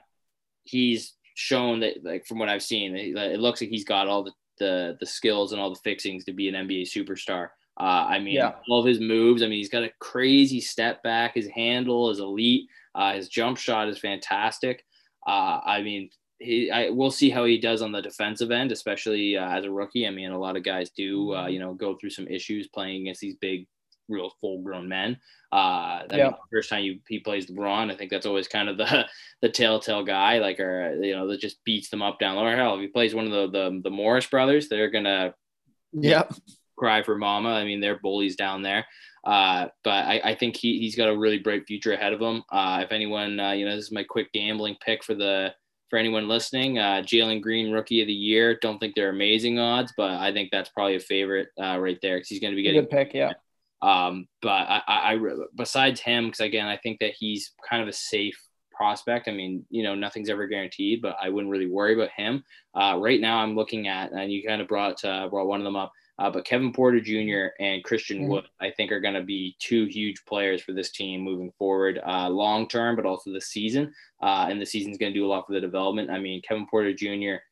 he's 0.62 1.14
shown 1.34 1.80
that 1.80 2.04
like 2.04 2.26
from 2.26 2.38
what 2.38 2.48
I've 2.48 2.62
seen, 2.62 2.94
it 2.96 3.40
looks 3.40 3.60
like 3.60 3.70
he's 3.70 3.84
got 3.84 4.08
all 4.08 4.24
the 4.24 4.32
the, 4.58 4.96
the 5.00 5.06
skills 5.06 5.52
and 5.52 5.60
all 5.60 5.70
the 5.70 5.80
fixings 5.80 6.24
to 6.24 6.32
be 6.32 6.48
an 6.48 6.54
NBA 6.54 6.82
superstar. 6.82 7.48
Uh, 7.78 8.06
I 8.08 8.20
mean, 8.20 8.34
yeah. 8.34 8.52
all 8.68 8.80
of 8.80 8.86
his 8.86 9.00
moves. 9.00 9.42
I 9.42 9.46
mean, 9.46 9.58
he's 9.58 9.68
got 9.68 9.82
a 9.82 9.90
crazy 9.98 10.60
step 10.60 11.02
back. 11.02 11.34
His 11.34 11.48
handle 11.48 12.10
is 12.10 12.20
elite. 12.20 12.68
Uh, 12.94 13.14
his 13.14 13.28
jump 13.28 13.58
shot 13.58 13.88
is 13.88 13.98
fantastic. 13.98 14.84
Uh, 15.26 15.60
I 15.64 15.82
mean, 15.82 16.10
he, 16.38 16.70
I, 16.70 16.90
we'll 16.90 17.10
see 17.10 17.30
how 17.30 17.44
he 17.44 17.58
does 17.58 17.82
on 17.82 17.92
the 17.92 18.02
defensive 18.02 18.50
end, 18.50 18.72
especially 18.72 19.36
uh, 19.36 19.48
as 19.48 19.64
a 19.64 19.70
rookie. 19.70 20.06
I 20.06 20.10
mean, 20.10 20.30
a 20.30 20.38
lot 20.38 20.56
of 20.56 20.62
guys 20.62 20.90
do, 20.90 21.34
uh, 21.34 21.46
you 21.46 21.58
know, 21.58 21.74
go 21.74 21.94
through 21.94 22.10
some 22.10 22.28
issues 22.28 22.68
playing 22.68 23.02
against 23.02 23.20
these 23.20 23.36
big, 23.36 23.66
real 24.08 24.30
full-grown 24.40 24.88
men. 24.88 25.18
Uh, 25.52 26.06
that 26.08 26.18
yeah. 26.18 26.32
first 26.52 26.68
time 26.68 26.84
you, 26.84 26.98
he 27.08 27.20
plays 27.20 27.46
LeBron, 27.46 27.90
I 27.90 27.96
think 27.96 28.10
that's 28.10 28.26
always 28.26 28.48
kind 28.48 28.68
of 28.68 28.76
the 28.76 29.06
the 29.42 29.48
telltale 29.48 30.04
guy, 30.04 30.38
like 30.38 30.58
or 30.58 30.98
you 31.00 31.14
know, 31.14 31.28
that 31.28 31.40
just 31.40 31.62
beats 31.64 31.90
them 31.90 32.02
up 32.02 32.18
down 32.18 32.36
lower. 32.36 32.56
Hell, 32.56 32.74
if 32.74 32.80
he 32.80 32.88
plays 32.88 33.14
one 33.14 33.26
of 33.26 33.30
the 33.30 33.50
the, 33.50 33.80
the 33.84 33.90
Morris 33.90 34.26
brothers, 34.26 34.68
they're 34.68 34.90
gonna 34.90 35.34
yeah 35.92 36.24
cry 36.76 37.02
for 37.02 37.16
mama. 37.16 37.50
I 37.50 37.64
mean, 37.64 37.80
they're 37.80 38.00
bullies 38.00 38.36
down 38.36 38.62
there. 38.62 38.84
Uh, 39.24 39.68
but 39.82 39.90
I, 39.90 40.20
I, 40.22 40.34
think 40.34 40.54
he, 40.54 40.78
he's 40.80 40.96
got 40.96 41.08
a 41.08 41.16
really 41.16 41.38
bright 41.38 41.66
future 41.66 41.92
ahead 41.92 42.12
of 42.12 42.20
him. 42.20 42.42
Uh, 42.52 42.80
if 42.84 42.92
anyone, 42.92 43.40
uh, 43.40 43.52
you 43.52 43.64
know, 43.64 43.74
this 43.74 43.86
is 43.86 43.92
my 43.92 44.04
quick 44.04 44.30
gambling 44.32 44.76
pick 44.84 45.02
for 45.02 45.14
the 45.14 45.54
for 45.88 45.98
anyone 45.98 46.28
listening. 46.28 46.78
Uh, 46.78 47.02
Jalen 47.02 47.40
Green, 47.40 47.72
rookie 47.72 48.02
of 48.02 48.06
the 48.06 48.12
year. 48.12 48.58
Don't 48.60 48.78
think 48.78 48.94
they're 48.94 49.10
amazing 49.10 49.58
odds, 49.58 49.94
but 49.96 50.10
I 50.10 50.32
think 50.32 50.50
that's 50.50 50.68
probably 50.70 50.96
a 50.96 51.00
favorite 51.00 51.48
uh, 51.62 51.78
right 51.78 51.98
there 52.02 52.16
because 52.16 52.28
he's 52.28 52.40
going 52.40 52.52
to 52.52 52.56
be 52.56 52.62
getting 52.62 52.82
good 52.82 52.90
pick. 52.90 53.14
Yeah. 53.14 53.32
Um, 53.80 54.28
but 54.42 54.48
I, 54.48 54.82
I, 54.86 55.14
I 55.14 55.18
besides 55.56 56.00
him, 56.00 56.26
because 56.26 56.40
again, 56.40 56.66
I 56.66 56.76
think 56.76 57.00
that 57.00 57.12
he's 57.18 57.52
kind 57.68 57.82
of 57.82 57.88
a 57.88 57.92
safe 57.92 58.38
prospect. 58.74 59.28
I 59.28 59.32
mean, 59.32 59.64
you 59.70 59.82
know, 59.82 59.94
nothing's 59.94 60.28
ever 60.28 60.46
guaranteed, 60.46 61.00
but 61.00 61.16
I 61.22 61.28
wouldn't 61.28 61.50
really 61.50 61.70
worry 61.70 61.94
about 61.94 62.10
him. 62.16 62.44
Uh, 62.74 62.98
right 62.98 63.20
now, 63.20 63.38
I'm 63.38 63.54
looking 63.54 63.88
at, 63.88 64.12
and 64.12 64.32
you 64.32 64.42
kind 64.46 64.60
of 64.60 64.68
brought 64.68 65.04
uh, 65.04 65.28
brought 65.28 65.46
one 65.46 65.60
of 65.60 65.64
them 65.64 65.76
up. 65.76 65.92
Uh, 66.18 66.30
but 66.30 66.44
Kevin 66.44 66.72
Porter 66.72 67.00
Jr. 67.00 67.54
and 67.58 67.82
Christian 67.82 68.20
mm-hmm. 68.20 68.28
Wood, 68.28 68.44
I 68.60 68.70
think, 68.70 68.92
are 68.92 69.00
going 69.00 69.14
to 69.14 69.22
be 69.22 69.56
two 69.58 69.86
huge 69.86 70.24
players 70.26 70.62
for 70.62 70.72
this 70.72 70.92
team 70.92 71.22
moving 71.22 71.52
forward, 71.58 72.00
uh, 72.06 72.28
long 72.28 72.68
term, 72.68 72.94
but 72.94 73.06
also 73.06 73.32
the 73.32 73.40
season. 73.40 73.92
Uh, 74.22 74.46
and 74.48 74.60
the 74.60 74.66
season's 74.66 74.98
going 74.98 75.12
to 75.12 75.18
do 75.18 75.26
a 75.26 75.28
lot 75.28 75.46
for 75.46 75.54
the 75.54 75.60
development. 75.60 76.10
I 76.10 76.20
mean, 76.20 76.40
Kevin 76.46 76.66
Porter 76.70 76.92
Jr. 76.92 77.42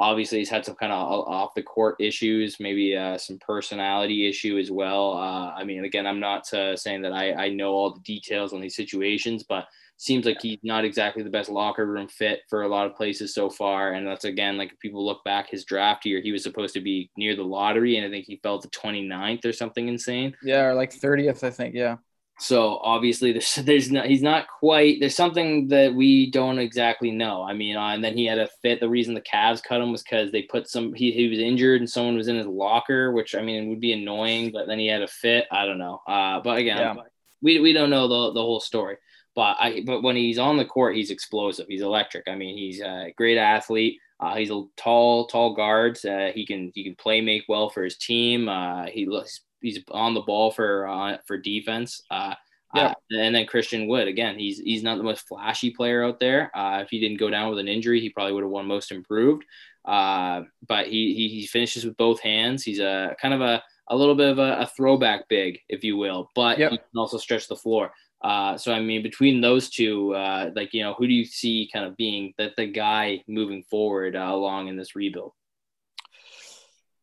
Obviously, 0.00 0.38
he's 0.38 0.50
had 0.50 0.64
some 0.64 0.74
kind 0.76 0.92
of 0.92 0.98
off 0.98 1.54
the 1.54 1.62
court 1.62 1.96
issues, 2.00 2.56
maybe 2.58 2.96
uh, 2.96 3.18
some 3.18 3.38
personality 3.38 4.28
issue 4.28 4.58
as 4.58 4.70
well. 4.70 5.12
Uh, 5.12 5.50
I 5.50 5.62
mean, 5.62 5.84
again, 5.84 6.06
I'm 6.06 6.20
not 6.20 6.52
uh, 6.52 6.74
saying 6.74 7.02
that 7.02 7.12
I, 7.12 7.34
I 7.34 7.48
know 7.50 7.72
all 7.72 7.92
the 7.92 8.00
details 8.00 8.52
on 8.52 8.60
these 8.60 8.76
situations, 8.76 9.44
but 9.46 9.66
seems 10.00 10.24
like 10.24 10.40
he's 10.40 10.58
not 10.62 10.84
exactly 10.84 11.22
the 11.22 11.28
best 11.28 11.50
locker 11.50 11.84
room 11.84 12.08
fit 12.08 12.40
for 12.48 12.62
a 12.62 12.68
lot 12.68 12.86
of 12.86 12.96
places 12.96 13.34
so 13.34 13.50
far. 13.50 13.92
And 13.92 14.06
that's 14.06 14.24
again, 14.24 14.56
like 14.56 14.72
if 14.72 14.78
people 14.78 15.04
look 15.04 15.22
back 15.24 15.50
his 15.50 15.66
draft 15.66 16.06
year, 16.06 16.22
he 16.22 16.32
was 16.32 16.42
supposed 16.42 16.72
to 16.74 16.80
be 16.80 17.10
near 17.18 17.36
the 17.36 17.42
lottery, 17.42 17.96
and 17.96 18.06
I 18.06 18.10
think 18.10 18.24
he 18.24 18.40
fell 18.42 18.58
to 18.58 18.68
29th 18.68 19.44
or 19.44 19.52
something 19.52 19.88
insane. 19.88 20.34
Yeah, 20.42 20.64
or 20.64 20.74
like 20.74 20.94
30th, 20.94 21.44
I 21.44 21.50
think. 21.50 21.74
Yeah. 21.74 21.96
So 22.38 22.78
obviously, 22.82 23.32
there's 23.32 23.54
there's 23.56 23.92
not 23.92 24.06
he's 24.06 24.22
not 24.22 24.46
quite 24.48 25.00
there's 25.00 25.14
something 25.14 25.68
that 25.68 25.94
we 25.94 26.30
don't 26.30 26.58
exactly 26.58 27.10
know. 27.10 27.42
I 27.42 27.52
mean, 27.52 27.76
uh, 27.76 27.88
and 27.88 28.02
then 28.02 28.16
he 28.16 28.24
had 28.24 28.38
a 28.38 28.48
fit. 28.62 28.80
The 28.80 28.88
reason 28.88 29.12
the 29.12 29.20
Cavs 29.20 29.62
cut 29.62 29.82
him 29.82 29.92
was 29.92 30.02
because 30.02 30.32
they 30.32 30.42
put 30.42 30.66
some 30.66 30.94
he, 30.94 31.12
he 31.12 31.28
was 31.28 31.38
injured 31.38 31.82
and 31.82 31.90
someone 31.90 32.16
was 32.16 32.28
in 32.28 32.36
his 32.36 32.46
locker, 32.46 33.12
which 33.12 33.34
I 33.34 33.42
mean 33.42 33.68
would 33.68 33.80
be 33.80 33.92
annoying. 33.92 34.50
But 34.50 34.66
then 34.66 34.78
he 34.78 34.86
had 34.86 35.02
a 35.02 35.08
fit. 35.08 35.44
I 35.52 35.66
don't 35.66 35.78
know. 35.78 36.00
Uh, 36.08 36.40
but 36.40 36.56
again, 36.56 36.78
yeah. 36.78 36.94
we 37.42 37.60
we 37.60 37.74
don't 37.74 37.90
know 37.90 38.08
the 38.08 38.32
the 38.32 38.40
whole 38.40 38.60
story. 38.60 38.96
But 39.40 39.56
I 39.58 39.80
but 39.86 40.02
when 40.02 40.16
he's 40.16 40.38
on 40.38 40.58
the 40.58 40.66
court, 40.66 40.94
he's 40.94 41.10
explosive. 41.10 41.64
He's 41.66 41.80
electric. 41.80 42.28
I 42.28 42.34
mean, 42.34 42.58
he's 42.58 42.82
a 42.82 43.10
great 43.16 43.38
athlete. 43.38 43.98
Uh, 44.20 44.34
he's 44.34 44.50
a 44.50 44.64
tall, 44.76 45.28
tall 45.28 45.54
guard. 45.54 45.98
Uh, 46.04 46.26
he 46.34 46.44
can 46.44 46.70
he 46.74 46.84
can 46.84 46.94
play 46.94 47.22
make 47.22 47.44
well 47.48 47.70
for 47.70 47.82
his 47.82 47.96
team. 47.96 48.50
Uh, 48.50 48.84
he 48.84 49.06
looks 49.06 49.40
he's 49.62 49.82
on 49.92 50.12
the 50.12 50.20
ball 50.20 50.50
for 50.50 50.86
uh, 50.86 51.16
for 51.26 51.38
defense. 51.38 52.02
Uh, 52.10 52.34
yeah. 52.74 52.88
Uh, 52.88 52.94
and 53.12 53.34
then 53.34 53.46
Christian 53.46 53.88
Wood 53.88 54.08
again. 54.08 54.38
He's 54.38 54.58
he's 54.58 54.82
not 54.82 54.98
the 54.98 55.04
most 55.04 55.26
flashy 55.26 55.70
player 55.70 56.04
out 56.04 56.20
there. 56.20 56.54
Uh, 56.54 56.80
if 56.82 56.90
he 56.90 57.00
didn't 57.00 57.18
go 57.18 57.30
down 57.30 57.48
with 57.48 57.60
an 57.60 57.66
injury, 57.66 57.98
he 57.98 58.10
probably 58.10 58.34
would 58.34 58.44
have 58.44 58.50
won 58.50 58.66
Most 58.66 58.92
Improved. 58.92 59.46
Uh, 59.86 60.42
but 60.68 60.86
he, 60.86 61.14
he 61.14 61.28
he 61.28 61.46
finishes 61.46 61.86
with 61.86 61.96
both 61.96 62.20
hands. 62.20 62.62
He's 62.62 62.80
a 62.80 63.16
kind 63.22 63.32
of 63.32 63.40
a 63.40 63.62
a 63.88 63.96
little 63.96 64.14
bit 64.14 64.28
of 64.28 64.38
a, 64.38 64.58
a 64.60 64.66
throwback 64.76 65.28
big, 65.30 65.60
if 65.70 65.82
you 65.82 65.96
will, 65.96 66.30
but 66.34 66.58
yep. 66.58 66.72
he 66.72 66.76
can 66.76 66.86
also 66.94 67.16
stretch 67.16 67.48
the 67.48 67.56
floor. 67.56 67.90
Uh, 68.22 68.56
so 68.56 68.72
I 68.72 68.80
mean, 68.80 69.02
between 69.02 69.40
those 69.40 69.70
two, 69.70 70.14
uh, 70.14 70.50
like 70.54 70.74
you 70.74 70.82
know, 70.82 70.94
who 70.94 71.06
do 71.06 71.12
you 71.12 71.24
see 71.24 71.70
kind 71.72 71.86
of 71.86 71.96
being 71.96 72.34
the, 72.36 72.52
the 72.56 72.66
guy 72.66 73.22
moving 73.26 73.64
forward 73.70 74.14
uh, 74.14 74.28
along 74.30 74.68
in 74.68 74.76
this 74.76 74.94
rebuild? 74.94 75.32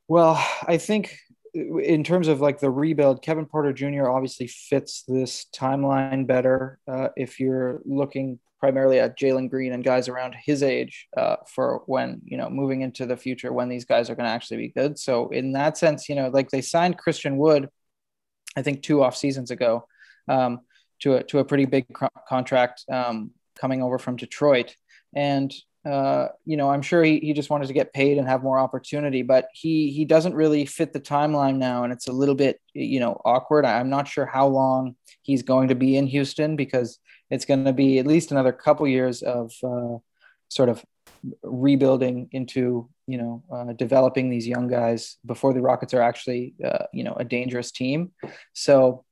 Well, 0.08 0.43
I 0.65 0.77
think 0.77 1.17
in 1.53 2.03
terms 2.03 2.27
of 2.27 2.39
like 2.39 2.60
the 2.60 2.69
rebuild, 2.69 3.21
Kevin 3.21 3.45
Porter 3.45 3.73
Jr. 3.73 4.10
obviously 4.10 4.47
fits 4.47 5.03
this 5.08 5.47
timeline 5.56 6.27
better. 6.27 6.80
Uh, 6.88 7.10
if 7.15 7.39
you're 7.39 7.82
looking 7.86 8.39
primarily 8.60 8.99
at 8.99 9.17
Jalen 9.17 9.49
Green 9.49 9.73
and 9.73 9.84
guys 9.84 10.08
around 10.08 10.36
his 10.36 10.63
age 10.63 11.08
uh, 11.15 11.38
for 11.47 11.84
when 11.86 12.21
you 12.25 12.38
know 12.38 12.49
moving 12.49 12.82
into 12.82 13.06
the 13.06 13.17
future 13.17 13.53
when 13.53 13.69
these 13.69 13.86
guys 13.86 14.10
are 14.10 14.15
going 14.15 14.25
to 14.25 14.32
actually 14.32 14.58
be 14.58 14.69
good. 14.69 14.99
So 14.99 15.30
in 15.30 15.53
that 15.53 15.77
sense, 15.77 16.10
you 16.10 16.15
know, 16.15 16.30
like 16.30 16.49
they 16.49 16.62
signed 16.62 16.97
Christian 16.97 17.38
Wood, 17.38 17.69
I 18.56 18.62
think 18.62 18.84
two 18.84 19.03
off 19.03 19.15
seasons 19.15 19.51
ago. 19.51 19.88
Um, 20.27 20.62
to 21.01 21.15
a, 21.15 21.23
to 21.23 21.39
a 21.39 21.45
pretty 21.45 21.65
big 21.65 21.86
co- 21.93 22.10
contract 22.27 22.83
um, 22.91 23.31
coming 23.60 23.81
over 23.81 23.97
from 23.97 24.15
Detroit. 24.15 24.75
And, 25.15 25.53
uh, 25.86 26.27
you 26.45 26.57
know, 26.57 26.69
I'm 26.69 26.81
sure 26.81 27.03
he, 27.03 27.19
he 27.19 27.33
just 27.33 27.49
wanted 27.49 27.67
to 27.67 27.73
get 27.73 27.93
paid 27.93 28.17
and 28.17 28.27
have 28.27 28.43
more 28.43 28.60
opportunity, 28.60 29.21
but 29.21 29.47
he, 29.53 29.91
he 29.91 30.05
doesn't 30.05 30.36
really 30.36 30.65
fit 30.65 30.93
the 30.93 30.99
timeline 30.99 31.57
now. 31.57 31.83
And 31.83 31.93
it's 31.93 32.07
a 32.07 32.13
little 32.13 32.36
bit, 32.36 32.60
you 32.73 32.99
know, 32.99 33.21
awkward. 33.23 33.65
I'm 33.65 33.89
not 33.89 34.07
sure 34.07 34.25
how 34.25 34.47
long 34.47 34.95
he's 35.21 35.43
going 35.43 35.69
to 35.69 35.75
be 35.75 35.97
in 35.97 36.07
Houston 36.07 36.55
because 36.55 36.99
it's 37.29 37.45
going 37.45 37.65
to 37.65 37.73
be 37.73 37.99
at 37.99 38.07
least 38.07 38.31
another 38.31 38.51
couple 38.51 38.88
years 38.88 39.21
of 39.21 39.51
uh, 39.63 39.97
sort 40.49 40.69
of 40.69 40.83
rebuilding 41.43 42.29
into 42.31 42.89
you 43.07 43.17
know 43.17 43.43
uh, 43.51 43.73
developing 43.73 44.29
these 44.29 44.47
young 44.47 44.67
guys 44.67 45.17
before 45.25 45.53
the 45.53 45.62
Rockets 45.62 45.93
are 45.93 46.01
actually 46.01 46.53
uh, 46.63 46.86
you 46.93 47.03
know 47.03 47.13
a 47.13 47.25
dangerous 47.25 47.71
team. 47.71 48.12
So 48.53 49.05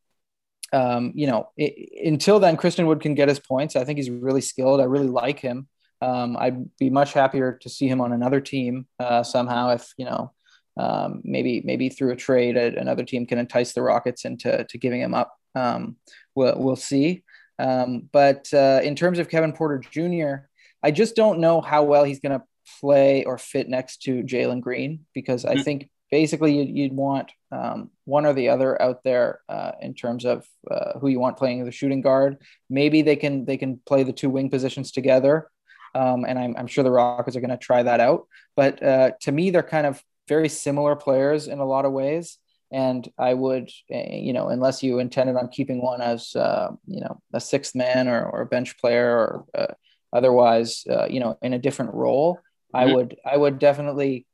um, 0.74 1.12
you 1.16 1.28
know, 1.28 1.50
it, 1.58 2.06
until 2.06 2.40
then, 2.40 2.58
Christian 2.58 2.88
Wood 2.88 3.02
can 3.02 3.16
get 3.16 3.30
his 3.30 3.40
points. 3.40 3.76
I 3.76 3.84
think 3.84 3.98
he's 3.98 4.10
really 4.10 4.42
skilled. 4.42 4.82
I 4.82 4.86
really 4.86 5.08
like 5.08 5.40
him. 5.40 5.68
Um, 6.02 6.36
I'd 6.38 6.78
be 6.78 6.90
much 6.90 7.14
happier 7.14 7.58
to 7.62 7.70
see 7.70 7.88
him 7.88 8.02
on 8.02 8.12
another 8.12 8.42
team 8.42 8.88
uh, 9.00 9.24
somehow 9.24 9.70
if 9.70 9.94
you 9.98 10.06
know 10.06 10.34
um, 10.78 11.22
maybe 11.24 11.62
maybe 11.64 11.90
through 11.90 12.12
a 12.12 12.16
trade 12.16 12.58
another 12.58 13.04
team 13.04 13.26
can 13.26 13.38
entice 13.38 13.74
the 13.74 13.82
Rockets 13.82 14.26
into 14.26 14.66
to 14.66 14.78
giving 14.78 15.02
him 15.02 15.14
up. 15.14 15.34
Um, 15.56 15.96
we'll 16.36 16.60
we'll 16.60 16.76
see. 16.76 17.24
Um, 17.58 18.10
but 18.12 18.54
uh, 18.54 18.82
in 18.84 18.96
terms 18.96 19.20
of 19.20 19.30
Kevin 19.30 19.54
Porter 19.54 19.80
Jr., 19.80 20.48
I 20.84 20.92
just 20.92 21.16
don't 21.16 21.40
know 21.40 21.62
how 21.62 21.84
well 21.84 22.04
he's 22.04 22.20
going 22.20 22.38
to 22.38 22.46
play 22.82 23.24
or 23.24 23.38
fit 23.38 23.70
next 23.70 24.02
to 24.04 24.24
Jalen 24.24 24.60
Green 24.60 25.06
because 25.14 25.46
I 25.46 25.56
hmm. 25.56 25.62
think 25.62 25.90
basically 26.20 26.58
you'd, 26.58 26.78
you'd 26.78 26.94
want 26.94 27.30
um, 27.52 27.90
one 28.06 28.26
or 28.26 28.32
the 28.32 28.48
other 28.48 28.82
out 28.82 29.04
there 29.04 29.42
uh, 29.50 29.74
in 29.82 29.94
terms 29.94 30.24
of 30.24 30.48
uh, 30.72 30.98
who 30.98 31.10
you 31.10 31.20
want 31.20 31.36
playing 31.36 31.66
the 31.66 31.74
shooting 31.74 32.00
guard. 32.00 32.38
Maybe 32.70 33.02
they 33.02 33.18
can 33.18 33.44
they 33.44 33.58
can 33.58 33.82
play 33.86 34.04
the 34.04 34.14
two 34.14 34.30
wing 34.30 34.50
positions 34.50 34.94
together, 34.94 35.50
um, 35.94 36.24
and 36.24 36.40
I'm, 36.40 36.56
I'm, 36.58 36.68
sure 36.68 36.86
the 36.86 36.98
Rockets 37.00 37.36
are 37.36 37.42
going 37.42 37.58
to 37.58 37.68
try 37.70 37.84
that 37.84 38.00
out. 38.00 38.28
But 38.56 38.82
uh, 38.82 39.12
to 39.24 39.32
me, 39.34 39.50
they're 39.50 39.74
kind 39.78 39.86
of 39.86 40.02
very 40.30 40.48
similar 40.48 40.96
players 40.96 41.50
in 41.50 41.60
a 41.60 41.66
lot 41.66 41.84
of 41.84 41.92
ways. 41.92 42.38
And 42.72 43.08
I 43.18 43.34
would, 43.34 43.70
eh, 43.92 44.16
you 44.16 44.32
know, 44.32 44.48
unless 44.48 44.82
you 44.82 45.00
intended 45.00 45.36
on 45.36 45.50
keeping 45.50 45.82
one 45.82 46.02
as, 46.02 46.34
uh, 46.34 46.70
you 46.88 47.02
know, 47.02 47.22
a 47.34 47.42
sixth 47.42 47.76
man 47.76 48.08
or, 48.08 48.26
or 48.26 48.42
a 48.42 48.46
bench 48.46 48.78
player 48.78 49.10
or 49.10 49.46
uh, 49.54 49.74
otherwise, 50.12 50.84
uh, 50.90 51.08
you 51.08 51.20
know, 51.20 51.38
in 51.42 51.54
a 51.54 51.60
different 51.60 51.94
role, 51.94 52.36
mm-hmm. 52.36 52.78
I 52.78 52.94
would, 52.94 53.18
I 53.34 53.38
would 53.38 53.60
definitely 53.60 54.26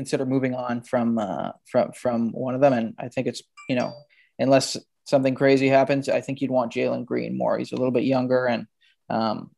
consider 0.00 0.24
moving 0.24 0.54
on 0.54 0.80
from 0.80 1.18
uh, 1.18 1.52
from 1.70 1.92
from 1.92 2.32
one 2.32 2.54
of 2.54 2.62
them. 2.62 2.72
And 2.72 2.94
I 2.98 3.08
think 3.08 3.26
it's 3.26 3.42
you 3.68 3.76
know 3.76 3.92
unless 4.38 4.78
something 5.04 5.34
crazy 5.34 5.68
happens, 5.68 6.08
I 6.08 6.22
think 6.22 6.40
you'd 6.40 6.50
want 6.50 6.72
Jalen 6.72 7.04
Green 7.04 7.36
more. 7.36 7.58
He's 7.58 7.72
a 7.72 7.76
little 7.76 7.90
bit 7.90 8.04
younger 8.04 8.46
and 8.46 8.66
um, 9.10 9.50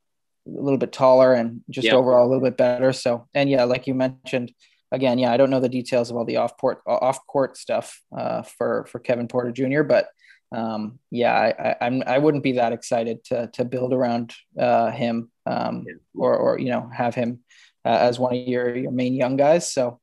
a 0.46 0.50
little 0.50 0.78
bit 0.78 0.92
taller 0.92 1.32
and 1.32 1.60
just 1.70 1.86
yep. 1.86 1.94
overall 1.94 2.26
a 2.26 2.30
little 2.30 2.42
bit 2.42 2.56
better. 2.56 2.92
So 2.92 3.28
and 3.34 3.48
yeah, 3.48 3.64
like 3.64 3.86
you 3.86 3.94
mentioned 3.94 4.52
again, 4.90 5.18
yeah, 5.18 5.32
I 5.32 5.36
don't 5.36 5.50
know 5.50 5.60
the 5.60 5.68
details 5.68 6.10
of 6.10 6.16
all 6.16 6.24
the 6.24 6.38
off 6.38 6.58
port 6.58 6.82
off 6.86 7.24
court 7.28 7.56
stuff 7.56 8.02
uh, 8.16 8.42
for 8.42 8.86
for 8.90 8.98
Kevin 8.98 9.28
Porter 9.28 9.52
Jr., 9.52 9.84
but 9.84 10.08
um, 10.50 10.98
yeah, 11.12 11.34
I, 11.34 11.76
I'm 11.80 12.02
I 12.04 12.18
wouldn't 12.18 12.42
be 12.42 12.52
that 12.52 12.72
excited 12.72 13.22
to 13.26 13.48
to 13.54 13.64
build 13.64 13.92
around 13.92 14.34
uh, 14.58 14.90
him 14.90 15.30
um, 15.46 15.84
yeah. 15.86 15.94
or 16.16 16.36
or 16.36 16.58
you 16.58 16.70
know 16.70 16.90
have 16.92 17.14
him 17.14 17.44
uh, 17.84 17.98
as 18.00 18.18
one 18.18 18.34
of 18.34 18.46
your 18.46 18.74
your 18.76 18.90
main 18.90 19.14
young 19.14 19.36
guys. 19.36 19.72
So 19.72 20.00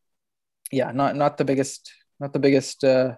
yeah, 0.71 0.91
not 0.91 1.15
not 1.15 1.38
the 1.38 1.45
biggest 1.45 1.91
not 2.19 2.34
the 2.34 2.39
biggest 2.39 2.84
uh, 2.84 3.15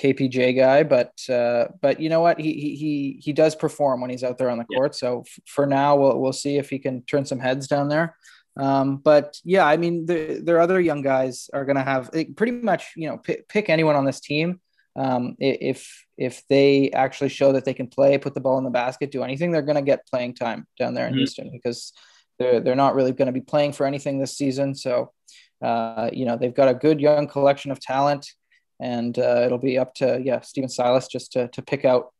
KPJ 0.00 0.56
guy, 0.56 0.82
but 0.82 1.12
uh, 1.28 1.68
but 1.80 2.00
you 2.00 2.08
know 2.08 2.20
what 2.20 2.40
he 2.40 2.52
he 2.52 3.20
he 3.20 3.32
does 3.32 3.54
perform 3.54 4.00
when 4.00 4.10
he's 4.10 4.24
out 4.24 4.38
there 4.38 4.50
on 4.50 4.58
the 4.58 4.64
court. 4.64 4.92
Yeah. 4.94 4.98
So 4.98 5.20
f- 5.20 5.44
for 5.46 5.66
now, 5.66 5.96
we'll 5.96 6.18
we'll 6.20 6.32
see 6.32 6.58
if 6.58 6.70
he 6.70 6.78
can 6.78 7.02
turn 7.02 7.24
some 7.24 7.40
heads 7.40 7.66
down 7.66 7.88
there. 7.88 8.16
Um, 8.56 8.98
but 8.98 9.40
yeah, 9.44 9.64
I 9.66 9.78
mean, 9.78 10.04
the, 10.04 10.42
their 10.44 10.60
other 10.60 10.78
young 10.78 11.00
guys 11.00 11.48
are 11.54 11.64
going 11.64 11.76
to 11.76 11.82
have 11.82 12.10
pretty 12.36 12.52
much 12.52 12.92
you 12.96 13.08
know 13.08 13.18
p- 13.18 13.42
pick 13.48 13.70
anyone 13.70 13.96
on 13.96 14.04
this 14.04 14.20
team 14.20 14.60
um, 14.94 15.36
if 15.38 16.04
if 16.18 16.46
they 16.48 16.90
actually 16.90 17.30
show 17.30 17.52
that 17.52 17.64
they 17.64 17.74
can 17.74 17.86
play, 17.86 18.18
put 18.18 18.34
the 18.34 18.40
ball 18.40 18.58
in 18.58 18.64
the 18.64 18.70
basket, 18.70 19.10
do 19.10 19.22
anything, 19.22 19.50
they're 19.50 19.62
going 19.62 19.76
to 19.76 19.82
get 19.82 20.06
playing 20.06 20.34
time 20.34 20.66
down 20.78 20.94
there 20.94 21.06
in 21.06 21.12
mm-hmm. 21.12 21.18
Houston 21.18 21.50
because 21.50 21.92
they're 22.38 22.60
they're 22.60 22.76
not 22.76 22.94
really 22.94 23.12
going 23.12 23.26
to 23.26 23.32
be 23.32 23.40
playing 23.40 23.72
for 23.72 23.86
anything 23.86 24.18
this 24.18 24.36
season. 24.36 24.74
So, 24.74 25.12
uh, 25.62 26.10
you 26.12 26.24
know, 26.24 26.36
they've 26.36 26.54
got 26.54 26.68
a 26.68 26.74
good 26.74 27.00
young 27.00 27.28
collection 27.28 27.70
of 27.70 27.80
talent, 27.80 28.32
and 28.80 29.18
uh, 29.18 29.42
it'll 29.44 29.58
be 29.58 29.78
up 29.78 29.94
to 29.96 30.20
yeah 30.22 30.40
Stephen 30.40 30.68
Silas 30.68 31.08
just 31.08 31.32
to 31.32 31.48
to 31.48 31.62
pick 31.62 31.84
out. 31.84 32.12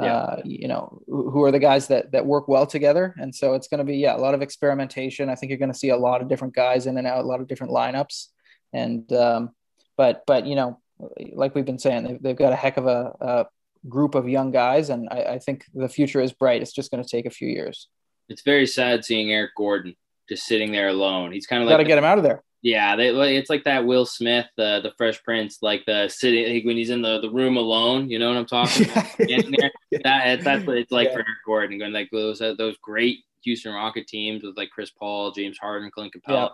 Yeah. 0.00 0.14
Uh, 0.14 0.42
you 0.44 0.68
know 0.68 1.02
who 1.08 1.42
are 1.42 1.50
the 1.50 1.58
guys 1.58 1.88
that 1.88 2.12
that 2.12 2.24
work 2.24 2.46
well 2.46 2.64
together, 2.66 3.14
and 3.18 3.34
so 3.34 3.54
it's 3.54 3.68
going 3.68 3.78
to 3.78 3.84
be 3.84 3.96
yeah 3.96 4.16
a 4.16 4.18
lot 4.18 4.34
of 4.34 4.40
experimentation. 4.40 5.28
I 5.28 5.34
think 5.34 5.50
you're 5.50 5.58
going 5.58 5.72
to 5.72 5.78
see 5.78 5.90
a 5.90 5.96
lot 5.96 6.22
of 6.22 6.28
different 6.28 6.54
guys 6.54 6.86
in 6.86 6.96
and 6.96 7.06
out, 7.06 7.24
a 7.24 7.26
lot 7.26 7.40
of 7.40 7.48
different 7.48 7.72
lineups, 7.72 8.28
and 8.72 9.12
um, 9.12 9.50
but 9.96 10.22
but 10.26 10.46
you 10.46 10.54
know 10.54 10.80
like 11.32 11.54
we've 11.54 11.64
been 11.64 11.78
saying, 11.78 12.04
they've, 12.04 12.22
they've 12.22 12.36
got 12.36 12.52
a 12.52 12.56
heck 12.56 12.76
of 12.76 12.86
a, 12.86 13.12
a 13.20 13.46
group 13.88 14.14
of 14.14 14.28
young 14.28 14.50
guys, 14.50 14.90
and 14.90 15.08
I, 15.10 15.22
I, 15.22 15.38
think 15.38 15.64
the 15.74 15.88
future 15.88 16.20
is 16.20 16.32
bright. 16.32 16.62
It's 16.62 16.72
just 16.72 16.90
going 16.90 17.02
to 17.02 17.08
take 17.08 17.26
a 17.26 17.30
few 17.30 17.48
years. 17.48 17.88
It's 18.28 18.42
very 18.42 18.66
sad 18.66 19.04
seeing 19.04 19.32
Eric 19.32 19.52
Gordon 19.56 19.96
just 20.28 20.46
sitting 20.46 20.72
there 20.72 20.88
alone. 20.88 21.32
He's 21.32 21.46
kind 21.46 21.62
of 21.62 21.68
like 21.68 21.74
got 21.74 21.78
to 21.78 21.84
get 21.84 21.98
him 21.98 22.04
out 22.04 22.18
of 22.18 22.24
there. 22.24 22.42
Yeah, 22.62 22.94
they, 22.94 23.08
it's 23.36 23.48
like 23.48 23.64
that 23.64 23.86
Will 23.86 24.04
Smith, 24.04 24.46
uh, 24.58 24.80
the 24.80 24.92
Fresh 24.98 25.22
Prince, 25.22 25.58
like 25.62 25.86
the 25.86 26.08
sitting 26.08 26.52
like 26.52 26.64
when 26.64 26.76
he's 26.76 26.90
in 26.90 27.00
the, 27.00 27.20
the 27.20 27.30
room 27.30 27.56
alone. 27.56 28.10
You 28.10 28.18
know 28.18 28.28
what 28.28 28.36
I'm 28.36 28.46
talking 28.46 28.90
about? 28.90 29.06
there. 29.18 29.70
That, 30.04 30.44
that's 30.44 30.66
what 30.66 30.76
it's 30.76 30.92
like 30.92 31.08
yeah. 31.08 31.14
for 31.14 31.20
Eric 31.20 31.38
Gordon, 31.46 31.78
going 31.78 31.92
like 31.92 32.10
those 32.12 32.40
those 32.40 32.76
great 32.82 33.24
Houston 33.44 33.72
Rocket 33.72 34.06
teams 34.06 34.42
with 34.42 34.58
like 34.58 34.70
Chris 34.70 34.90
Paul, 34.90 35.32
James 35.32 35.56
Harden, 35.56 35.90
Clint 35.90 36.12
Capela, 36.12 36.50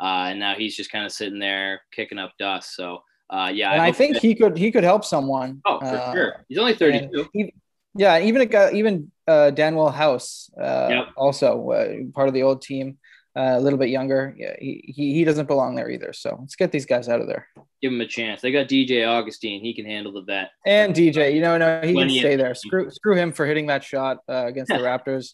yeah. 0.00 0.06
uh, 0.06 0.24
and 0.30 0.40
now 0.40 0.54
he's 0.54 0.76
just 0.76 0.90
kind 0.90 1.06
of 1.06 1.12
sitting 1.12 1.38
there 1.38 1.82
kicking 1.92 2.18
up 2.18 2.32
dust. 2.36 2.74
So 2.74 3.02
uh, 3.30 3.50
yeah, 3.54 3.72
and 3.72 3.82
I, 3.82 3.86
I 3.86 3.92
think 3.92 4.14
that, 4.14 4.22
he 4.22 4.34
could 4.34 4.56
he 4.56 4.70
could 4.70 4.84
help 4.84 5.04
someone. 5.04 5.62
Oh, 5.64 5.78
for 5.78 5.86
uh, 5.86 6.12
sure. 6.12 6.44
He's 6.48 6.58
only 6.58 6.74
32. 6.74 7.28
He, 7.32 7.54
yeah, 7.96 8.18
even 8.18 8.42
a 8.42 8.46
guy, 8.46 8.72
even 8.72 9.10
uh, 9.26 9.52
Danuel 9.54 9.92
House, 9.92 10.50
uh, 10.60 10.88
yep. 10.90 11.08
also 11.16 11.70
uh, 11.70 11.94
part 12.12 12.28
of 12.28 12.34
the 12.34 12.42
old 12.42 12.60
team, 12.60 12.98
uh, 13.36 13.54
a 13.56 13.60
little 13.60 13.78
bit 13.78 13.88
younger. 13.88 14.34
Yeah, 14.36 14.54
he, 14.58 14.84
he 14.86 15.14
he 15.14 15.24
doesn't 15.24 15.46
belong 15.46 15.74
there 15.74 15.90
either. 15.90 16.12
So 16.12 16.36
let's 16.40 16.56
get 16.56 16.70
these 16.70 16.86
guys 16.86 17.08
out 17.08 17.20
of 17.20 17.26
there. 17.26 17.48
Give 17.82 17.92
him 17.92 18.00
a 18.00 18.06
chance. 18.06 18.40
They 18.40 18.52
got 18.52 18.68
DJ 18.68 19.06
Augustin. 19.06 19.60
He 19.60 19.74
can 19.74 19.84
handle 19.84 20.12
the 20.12 20.22
vet. 20.22 20.50
And 20.66 20.94
DJ, 20.94 21.34
you 21.34 21.40
know, 21.40 21.58
no, 21.58 21.80
he 21.82 21.94
can 21.94 22.10
stay 22.10 22.36
there. 22.36 22.54
Screw 22.54 22.90
screw 22.90 23.16
him 23.16 23.32
for 23.32 23.46
hitting 23.46 23.66
that 23.66 23.82
shot 23.82 24.18
uh, 24.28 24.46
against 24.46 24.70
the 24.70 24.78
Raptors. 24.78 25.32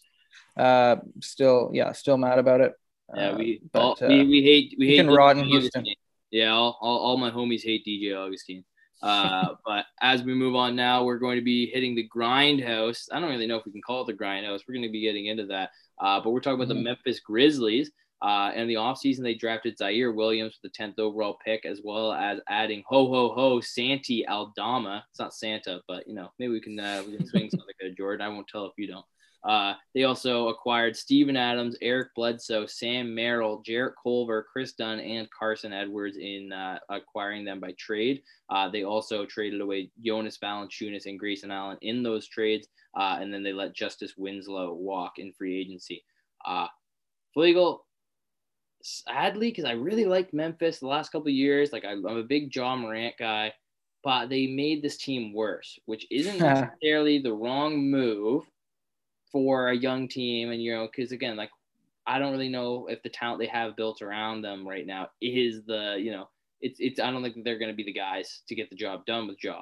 Uh, 0.57 0.97
still, 1.21 1.71
yeah, 1.73 1.91
still 1.91 2.17
mad 2.17 2.39
about 2.39 2.61
it. 2.61 2.73
Yeah, 3.15 3.35
we 3.35 3.61
but, 3.71 3.79
all, 3.79 3.97
we, 4.01 4.25
we 4.25 4.41
hate 4.41 4.75
we 4.77 4.87
hate 4.87 5.05
rot 5.05 5.37
in 5.37 5.45
Houston. 5.45 5.85
Yeah, 6.31 6.51
all, 6.51 6.77
all, 6.81 6.97
all 6.99 7.17
my 7.17 7.29
homies 7.29 7.63
hate 7.63 7.85
DJ 7.85 8.15
Augustin. 8.15 8.63
Uh, 9.03 9.55
but 9.65 9.85
as 9.99 10.21
we 10.21 10.35
move 10.35 10.55
on 10.55 10.75
now, 10.75 11.03
we're 11.03 11.17
going 11.17 11.35
to 11.35 11.43
be 11.43 11.65
hitting 11.65 11.95
the 11.95 12.07
grindhouse. 12.07 13.07
I 13.11 13.19
don't 13.19 13.31
really 13.31 13.47
know 13.47 13.57
if 13.57 13.65
we 13.65 13.71
can 13.71 13.81
call 13.81 14.03
it 14.03 14.05
the 14.05 14.13
grindhouse. 14.13 14.59
We're 14.67 14.75
going 14.75 14.85
to 14.85 14.91
be 14.91 15.01
getting 15.01 15.25
into 15.25 15.47
that. 15.47 15.71
Uh, 16.01 16.19
but 16.19 16.31
we're 16.31 16.39
talking 16.39 16.55
about 16.55 16.73
mm-hmm. 16.73 16.83
the 16.83 16.89
Memphis 16.89 17.19
Grizzlies. 17.19 17.91
Uh, 18.21 18.51
in 18.55 18.67
the 18.67 18.75
offseason, 18.75 19.23
they 19.23 19.33
drafted 19.33 19.77
Ziaire 19.77 20.13
Williams 20.13 20.57
with 20.61 20.71
the 20.71 20.83
10th 20.83 20.99
overall 20.99 21.37
pick, 21.43 21.65
as 21.65 21.81
well 21.83 22.13
as 22.13 22.39
adding 22.49 22.83
ho 22.85 23.07
ho 23.07 23.33
ho 23.33 23.59
Santi 23.61 24.27
Aldama. 24.27 25.03
It's 25.09 25.19
not 25.19 25.33
Santa, 25.33 25.81
but 25.87 26.07
you 26.07 26.13
know 26.13 26.29
maybe 26.37 26.53
we 26.53 26.61
can 26.61 26.79
uh, 26.79 27.03
we 27.05 27.17
can 27.17 27.25
swing 27.25 27.49
something 27.49 27.75
good, 27.79 27.97
Jordan. 27.97 28.25
I 28.25 28.29
won't 28.29 28.47
tell 28.47 28.65
if 28.65 28.73
you 28.77 28.87
don't. 28.87 29.05
Uh, 29.43 29.73
they 29.95 30.03
also 30.03 30.49
acquired 30.49 30.95
Steven 30.95 31.35
Adams, 31.35 31.75
Eric 31.81 32.09
Bledsoe, 32.15 32.67
Sam 32.67 33.13
Merrill, 33.13 33.61
Jarrett 33.65 33.95
Culver, 34.01 34.45
Kris 34.51 34.73
Dunn, 34.73 34.99
and 34.99 35.27
Carson 35.31 35.73
Edwards 35.73 36.17
in 36.17 36.51
uh, 36.53 36.77
acquiring 36.89 37.43
them 37.43 37.59
by 37.59 37.71
trade. 37.77 38.21
Uh, 38.49 38.69
they 38.69 38.83
also 38.83 39.25
traded 39.25 39.61
away 39.61 39.89
Jonas 40.05 40.37
Valanciunas 40.37 41.07
and 41.07 41.19
Grayson 41.19 41.51
Allen 41.51 41.77
in 41.81 42.03
those 42.03 42.27
trades, 42.27 42.67
uh, 42.95 43.17
and 43.19 43.33
then 43.33 43.41
they 43.41 43.53
let 43.53 43.73
Justice 43.73 44.13
Winslow 44.15 44.73
walk 44.73 45.17
in 45.17 45.33
free 45.33 45.59
agency. 45.59 46.03
Uh, 46.45 46.67
Flegel, 47.33 47.85
sadly, 48.83 49.49
because 49.49 49.65
I 49.65 49.71
really 49.71 50.05
liked 50.05 50.33
Memphis 50.33 50.79
the 50.79 50.87
last 50.87 51.11
couple 51.11 51.29
years. 51.29 51.71
Like 51.73 51.85
I, 51.85 51.93
I'm 51.93 52.05
a 52.05 52.23
big 52.23 52.55
Ja 52.55 52.75
Morant 52.75 53.15
guy, 53.17 53.53
but 54.03 54.27
they 54.27 54.45
made 54.45 54.83
this 54.83 54.97
team 54.97 55.33
worse, 55.33 55.79
which 55.85 56.05
isn't 56.11 56.37
necessarily 56.39 57.17
the 57.17 57.33
wrong 57.33 57.89
move 57.89 58.43
for 59.31 59.69
a 59.69 59.75
young 59.75 60.07
team 60.07 60.51
and 60.51 60.61
you 60.61 60.73
know 60.73 60.87
because 60.87 61.11
again 61.11 61.37
like 61.37 61.49
i 62.05 62.19
don't 62.19 62.31
really 62.31 62.49
know 62.49 62.87
if 62.87 63.01
the 63.03 63.09
talent 63.09 63.39
they 63.39 63.47
have 63.47 63.75
built 63.75 64.01
around 64.01 64.41
them 64.41 64.67
right 64.67 64.85
now 64.85 65.09
is 65.21 65.63
the 65.65 65.97
you 65.99 66.11
know 66.11 66.27
it's 66.59 66.79
it's 66.79 66.99
i 66.99 67.09
don't 67.11 67.23
think 67.23 67.43
they're 67.43 67.59
going 67.59 67.71
to 67.71 67.75
be 67.75 67.83
the 67.83 67.93
guys 67.93 68.41
to 68.47 68.55
get 68.55 68.69
the 68.69 68.75
job 68.75 69.05
done 69.05 69.27
with 69.27 69.37
Ja 69.43 69.61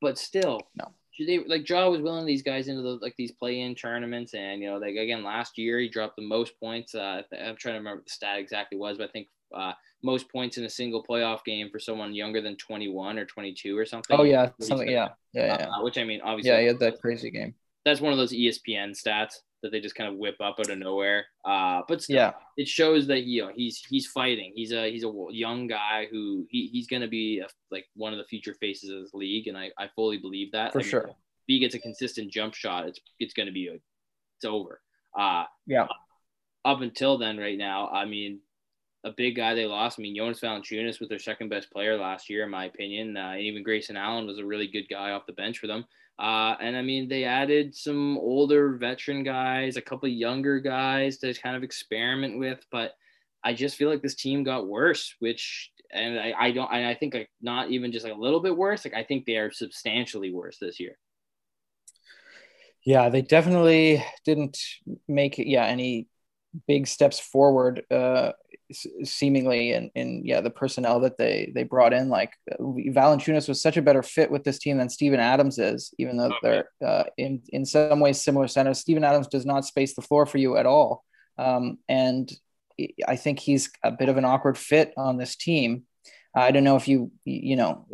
but 0.00 0.18
still 0.18 0.60
no 0.76 0.86
should 1.10 1.28
they 1.28 1.44
like 1.46 1.68
Ja 1.68 1.88
was 1.88 2.00
willing 2.00 2.26
these 2.26 2.42
guys 2.42 2.68
into 2.68 2.82
the 2.82 2.98
like 3.02 3.14
these 3.16 3.32
play-in 3.32 3.74
tournaments 3.74 4.34
and 4.34 4.62
you 4.62 4.70
know 4.70 4.78
like 4.78 4.94
again 4.94 5.24
last 5.24 5.58
year 5.58 5.78
he 5.78 5.88
dropped 5.88 6.16
the 6.16 6.26
most 6.26 6.58
points 6.58 6.94
uh 6.94 7.22
i'm 7.32 7.56
trying 7.56 7.74
to 7.74 7.78
remember 7.78 7.96
what 7.96 8.06
the 8.06 8.12
stat 8.12 8.38
exactly 8.38 8.78
was 8.78 8.98
but 8.98 9.08
i 9.08 9.12
think 9.12 9.28
uh 9.54 9.72
most 10.02 10.28
points 10.30 10.58
in 10.58 10.64
a 10.64 10.68
single 10.68 11.04
playoff 11.04 11.44
game 11.44 11.70
for 11.70 11.78
someone 11.78 12.14
younger 12.14 12.40
than 12.40 12.56
21 12.56 13.18
or 13.18 13.24
22 13.24 13.78
or 13.78 13.86
something. 13.86 14.16
Oh 14.18 14.24
yeah, 14.24 14.50
something. 14.60 14.88
Yeah, 14.88 15.10
yeah, 15.32 15.58
yeah. 15.60 15.68
Uh, 15.68 15.82
which 15.84 15.96
I 15.96 16.04
mean, 16.04 16.20
obviously. 16.22 16.50
Yeah, 16.50 16.60
he 16.60 16.66
had 16.66 16.80
that 16.80 17.00
crazy 17.00 17.30
game 17.30 17.54
that's 17.84 18.00
one 18.00 18.12
of 18.12 18.18
those 18.18 18.32
ESPN 18.32 18.90
stats 18.90 19.34
that 19.62 19.70
they 19.70 19.80
just 19.80 19.94
kind 19.94 20.10
of 20.10 20.18
whip 20.18 20.36
up 20.40 20.56
out 20.58 20.70
of 20.70 20.78
nowhere. 20.78 21.26
Uh, 21.44 21.82
but 21.88 22.02
still, 22.02 22.16
yeah, 22.16 22.32
it 22.56 22.68
shows 22.68 23.06
that 23.06 23.22
you 23.22 23.42
know 23.42 23.50
he's 23.54 23.84
he's 23.88 24.06
fighting. 24.06 24.52
He's 24.54 24.72
a 24.72 24.90
he's 24.90 25.04
a 25.04 25.12
young 25.30 25.66
guy 25.66 26.08
who 26.10 26.46
he, 26.50 26.68
he's 26.72 26.86
going 26.86 27.02
to 27.02 27.08
be 27.08 27.40
a, 27.40 27.46
like 27.70 27.86
one 27.94 28.12
of 28.12 28.18
the 28.18 28.24
future 28.24 28.54
faces 28.54 28.90
of 28.90 29.02
this 29.02 29.14
league, 29.14 29.46
and 29.46 29.56
I, 29.56 29.70
I 29.78 29.88
fully 29.94 30.18
believe 30.18 30.52
that 30.52 30.72
for 30.72 30.80
I 30.80 30.82
mean, 30.82 30.90
sure. 30.90 31.08
If 31.08 31.46
he 31.46 31.58
gets 31.58 31.74
a 31.74 31.78
consistent 31.78 32.30
jump 32.30 32.54
shot, 32.54 32.86
it's 32.86 33.00
it's 33.18 33.34
going 33.34 33.46
to 33.46 33.52
be 33.52 33.68
a, 33.68 33.74
it's 33.74 34.44
over. 34.44 34.80
Uh, 35.16 35.44
yeah. 35.66 35.86
Up 36.64 36.80
until 36.80 37.18
then, 37.18 37.38
right 37.38 37.58
now, 37.58 37.88
I 37.88 38.04
mean, 38.04 38.40
a 39.04 39.10
big 39.10 39.36
guy 39.36 39.54
they 39.54 39.66
lost. 39.66 39.98
I 39.98 40.02
mean, 40.02 40.14
Jonas 40.16 40.40
Valanciunas 40.40 41.00
was 41.00 41.08
their 41.08 41.18
second 41.18 41.48
best 41.48 41.72
player 41.72 41.96
last 41.96 42.30
year, 42.30 42.44
in 42.44 42.50
my 42.50 42.66
opinion. 42.66 43.16
Uh, 43.16 43.34
even 43.38 43.64
Grayson 43.64 43.96
Allen 43.96 44.26
was 44.26 44.38
a 44.38 44.44
really 44.44 44.68
good 44.68 44.88
guy 44.88 45.10
off 45.10 45.26
the 45.26 45.32
bench 45.32 45.58
for 45.58 45.66
them. 45.66 45.84
Uh, 46.18 46.54
and 46.60 46.76
I 46.76 46.82
mean, 46.82 47.08
they 47.08 47.24
added 47.24 47.74
some 47.74 48.18
older 48.18 48.76
veteran 48.76 49.24
guys, 49.24 49.76
a 49.76 49.82
couple 49.82 50.08
younger 50.08 50.60
guys 50.60 51.18
to 51.18 51.34
kind 51.34 51.56
of 51.56 51.62
experiment 51.62 52.38
with. 52.38 52.64
But 52.70 52.92
I 53.42 53.54
just 53.54 53.76
feel 53.76 53.88
like 53.88 54.02
this 54.02 54.14
team 54.14 54.44
got 54.44 54.68
worse, 54.68 55.14
which, 55.18 55.70
and 55.92 56.18
I, 56.18 56.34
I 56.38 56.50
don't, 56.52 56.70
I 56.70 56.94
think 56.94 57.14
like 57.14 57.30
not 57.40 57.70
even 57.70 57.92
just 57.92 58.04
like 58.04 58.14
a 58.14 58.20
little 58.20 58.40
bit 58.40 58.56
worse. 58.56 58.84
Like 58.84 58.94
I 58.94 59.04
think 59.04 59.26
they 59.26 59.36
are 59.36 59.50
substantially 59.50 60.32
worse 60.32 60.58
this 60.60 60.78
year. 60.78 60.96
Yeah, 62.84 63.08
they 63.08 63.22
definitely 63.22 64.04
didn't 64.24 64.58
make 65.06 65.38
yeah 65.38 65.66
any 65.66 66.08
big 66.66 66.86
steps 66.86 67.20
forward. 67.20 67.84
Uh, 67.90 68.32
seemingly 69.04 69.72
in, 69.72 69.90
in 69.94 70.22
yeah 70.24 70.40
the 70.40 70.50
personnel 70.50 71.00
that 71.00 71.16
they 71.16 71.52
they 71.54 71.62
brought 71.62 71.92
in 71.92 72.08
like 72.08 72.32
Valanciunas 72.60 73.48
was 73.48 73.62
such 73.62 73.76
a 73.76 73.82
better 73.82 74.02
fit 74.02 74.30
with 74.30 74.44
this 74.44 74.58
team 74.58 74.78
than 74.78 74.88
Steven 74.88 75.20
Adams 75.20 75.58
is 75.58 75.94
even 75.98 76.16
though 76.16 76.32
they're 76.42 76.68
uh, 76.84 77.04
in 77.16 77.42
in 77.50 77.64
some 77.64 78.00
ways 78.00 78.20
similar 78.20 78.48
centers. 78.48 78.78
Steven 78.78 79.04
Adams 79.04 79.28
does 79.28 79.46
not 79.46 79.64
space 79.64 79.94
the 79.94 80.02
floor 80.02 80.26
for 80.26 80.38
you 80.38 80.56
at 80.56 80.66
all. 80.66 81.04
Um, 81.38 81.78
and 81.88 82.30
I 83.06 83.16
think 83.16 83.38
he's 83.38 83.70
a 83.82 83.92
bit 83.92 84.08
of 84.08 84.16
an 84.16 84.24
awkward 84.24 84.58
fit 84.58 84.92
on 84.96 85.16
this 85.16 85.36
team. 85.36 85.84
I 86.34 86.50
don't 86.50 86.64
know 86.64 86.76
if 86.76 86.88
you 86.88 87.12
you 87.24 87.56
know 87.56 87.86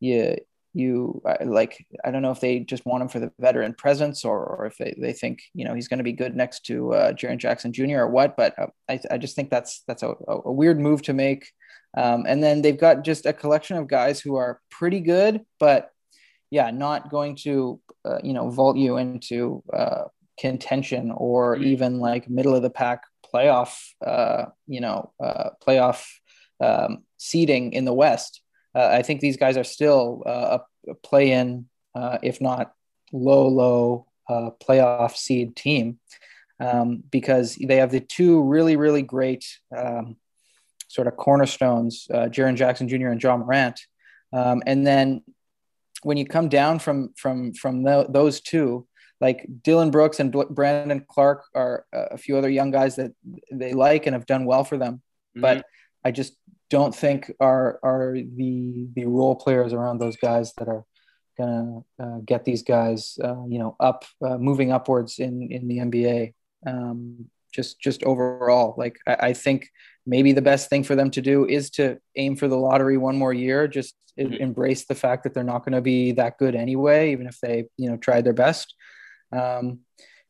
you 0.00 0.36
you 0.72 1.20
like 1.44 1.84
i 2.04 2.10
don't 2.10 2.22
know 2.22 2.30
if 2.30 2.40
they 2.40 2.60
just 2.60 2.86
want 2.86 3.02
him 3.02 3.08
for 3.08 3.18
the 3.18 3.32
veteran 3.40 3.74
presence 3.74 4.24
or, 4.24 4.44
or 4.44 4.66
if 4.66 4.76
they, 4.78 4.94
they 4.98 5.12
think 5.12 5.42
you 5.54 5.64
know 5.64 5.74
he's 5.74 5.88
going 5.88 5.98
to 5.98 6.04
be 6.04 6.12
good 6.12 6.36
next 6.36 6.64
to 6.64 6.92
uh, 6.92 7.12
Jaren 7.12 7.38
Jackson 7.38 7.72
Jr. 7.72 7.98
or 7.98 8.08
what 8.08 8.36
but 8.36 8.56
uh, 8.58 8.66
I, 8.88 9.00
I 9.10 9.18
just 9.18 9.34
think 9.34 9.50
that's 9.50 9.82
that's 9.88 10.02
a, 10.02 10.14
a 10.28 10.52
weird 10.52 10.78
move 10.78 11.02
to 11.02 11.12
make 11.12 11.50
um, 11.96 12.24
and 12.26 12.42
then 12.42 12.62
they've 12.62 12.78
got 12.78 13.02
just 13.02 13.26
a 13.26 13.32
collection 13.32 13.76
of 13.76 13.88
guys 13.88 14.20
who 14.20 14.36
are 14.36 14.60
pretty 14.70 15.00
good 15.00 15.40
but 15.58 15.90
yeah 16.50 16.70
not 16.70 17.10
going 17.10 17.36
to 17.36 17.80
uh, 18.04 18.18
you 18.22 18.32
know 18.32 18.50
vault 18.50 18.76
you 18.76 18.96
into 18.96 19.62
uh, 19.72 20.04
contention 20.38 21.12
or 21.16 21.56
mm-hmm. 21.56 21.64
even 21.64 21.98
like 21.98 22.30
middle 22.30 22.54
of 22.54 22.62
the 22.62 22.70
pack 22.70 23.02
playoff 23.32 23.76
uh, 24.06 24.46
you 24.66 24.80
know 24.80 25.12
uh, 25.22 25.50
playoff 25.66 26.06
um, 26.60 27.04
seeding 27.16 27.72
in 27.72 27.84
the 27.84 27.92
west 27.92 28.39
uh, 28.74 28.88
I 28.92 29.02
think 29.02 29.20
these 29.20 29.36
guys 29.36 29.56
are 29.56 29.64
still 29.64 30.22
uh, 30.26 30.58
a 30.88 30.94
play-in 30.94 31.66
uh, 31.94 32.18
if 32.22 32.40
not 32.40 32.72
low, 33.12 33.48
low 33.48 34.06
uh, 34.28 34.50
playoff 34.62 35.16
seed 35.16 35.56
team 35.56 35.98
um, 36.60 37.02
because 37.10 37.56
they 37.56 37.76
have 37.76 37.90
the 37.90 38.00
two 38.00 38.42
really, 38.42 38.76
really 38.76 39.02
great 39.02 39.44
um, 39.76 40.16
sort 40.88 41.08
of 41.08 41.16
cornerstones, 41.16 42.06
uh, 42.12 42.26
Jaren 42.26 42.54
Jackson 42.54 42.88
Jr. 42.88 43.08
and 43.08 43.22
Ja 43.22 43.36
Morant. 43.36 43.80
Um, 44.32 44.62
and 44.66 44.86
then 44.86 45.22
when 46.02 46.16
you 46.16 46.24
come 46.24 46.48
down 46.48 46.78
from 46.78 47.12
from 47.16 47.52
from 47.52 47.82
the, 47.82 48.06
those 48.08 48.40
two, 48.40 48.86
like 49.20 49.46
Dillon 49.62 49.90
Brooks 49.90 50.20
and 50.20 50.32
Brandon 50.50 51.04
Clarke 51.08 51.44
are 51.54 51.84
a 51.92 52.16
few 52.16 52.38
other 52.38 52.48
young 52.48 52.70
guys 52.70 52.96
that 52.96 53.12
they 53.50 53.72
like 53.72 54.06
and 54.06 54.14
have 54.14 54.26
done 54.26 54.44
well 54.44 54.64
for 54.64 54.78
them. 54.78 55.02
Mm-hmm. 55.36 55.40
But 55.40 55.66
I 56.04 56.10
just 56.10 56.34
don't 56.70 56.94
think 56.94 57.30
are 57.40 57.78
are 57.82 58.14
the 58.14 58.88
the 58.94 59.04
role 59.04 59.36
players 59.36 59.72
around 59.72 59.98
those 59.98 60.16
guys 60.16 60.52
that 60.54 60.68
are 60.68 60.84
gonna 61.36 61.80
uh, 61.98 62.18
get 62.24 62.44
these 62.44 62.62
guys, 62.62 63.18
uh, 63.22 63.44
you 63.48 63.58
know, 63.58 63.76
up, 63.80 64.04
uh, 64.24 64.38
moving 64.38 64.72
upwards 64.72 65.18
in 65.18 65.50
in 65.50 65.68
the 65.68 65.78
NBA. 65.78 66.34
Um, 66.66 67.26
just 67.52 67.80
just 67.80 68.04
overall, 68.04 68.74
like 68.78 68.98
I, 69.06 69.16
I, 69.20 69.32
think 69.32 69.68
maybe 70.06 70.32
the 70.32 70.42
best 70.42 70.70
thing 70.70 70.84
for 70.84 70.94
them 70.94 71.10
to 71.10 71.20
do 71.20 71.46
is 71.46 71.70
to 71.70 71.98
aim 72.14 72.36
for 72.36 72.46
the 72.46 72.56
lottery 72.56 72.96
one 72.96 73.16
more 73.16 73.32
year. 73.32 73.66
Just 73.66 73.96
mm-hmm. 74.18 74.34
embrace 74.34 74.84
the 74.84 74.94
fact 74.94 75.24
that 75.24 75.34
they're 75.34 75.42
not 75.42 75.64
going 75.64 75.72
to 75.72 75.80
be 75.80 76.12
that 76.12 76.38
good 76.38 76.54
anyway, 76.54 77.10
even 77.10 77.26
if 77.26 77.40
they 77.40 77.64
you 77.76 77.90
know 77.90 77.96
tried 77.96 78.24
their 78.24 78.32
best. 78.32 78.74
Um, 79.32 79.80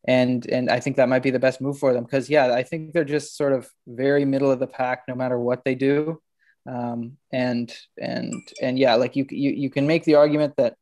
and 0.07 0.47
and 0.47 0.71
I 0.71 0.81
think 0.81 0.97
that 0.97 1.11
might 1.11 1.23
be 1.23 1.31
the 1.31 1.39
best 1.39 1.61
move 1.61 1.79
for 1.79 1.93
them 1.93 2.05
because 2.05 2.31
yeah, 2.31 2.55
I 2.55 2.63
think 2.63 2.95
they're 2.95 3.05
just 3.05 3.37
sort 3.37 3.53
of 3.53 3.69
very 3.87 4.25
middle 4.25 4.51
of 4.51 4.59
the 4.59 4.67
pack 4.67 5.03
no 5.07 5.15
matter 5.15 5.39
what 5.39 5.65
they 5.65 5.75
do. 5.75 6.23
Um, 6.69 7.17
and 7.33 7.73
and 7.99 8.35
and 8.61 8.79
yeah, 8.79 8.95
like 8.95 9.17
you 9.17 9.27
you 9.31 9.51
you 9.51 9.71
can 9.71 9.87
make 9.87 10.05
the 10.05 10.17
argument 10.17 10.55
that 10.57 10.77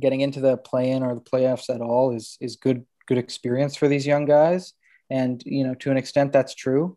getting 0.00 0.20
into 0.20 0.40
the 0.40 0.56
play-in 0.56 1.02
or 1.02 1.14
the 1.14 1.20
playoffs 1.20 1.72
at 1.72 1.80
all 1.80 2.14
is 2.14 2.36
is 2.40 2.56
good 2.56 2.84
good 3.06 3.18
experience 3.18 3.76
for 3.76 3.88
these 3.88 4.06
young 4.06 4.24
guys, 4.24 4.72
and 5.10 5.42
you 5.44 5.64
know 5.64 5.74
to 5.76 5.90
an 5.90 5.96
extent 5.96 6.32
that's 6.32 6.54
true. 6.54 6.96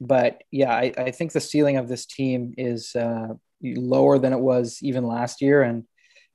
But 0.00 0.42
yeah, 0.50 0.72
I, 0.72 0.92
I 0.96 1.10
think 1.10 1.32
the 1.32 1.40
ceiling 1.40 1.76
of 1.76 1.88
this 1.88 2.06
team 2.06 2.54
is 2.56 2.94
uh, 2.96 3.34
lower 3.62 4.18
than 4.18 4.32
it 4.32 4.40
was 4.40 4.78
even 4.82 5.04
last 5.04 5.40
year, 5.40 5.62
and 5.62 5.84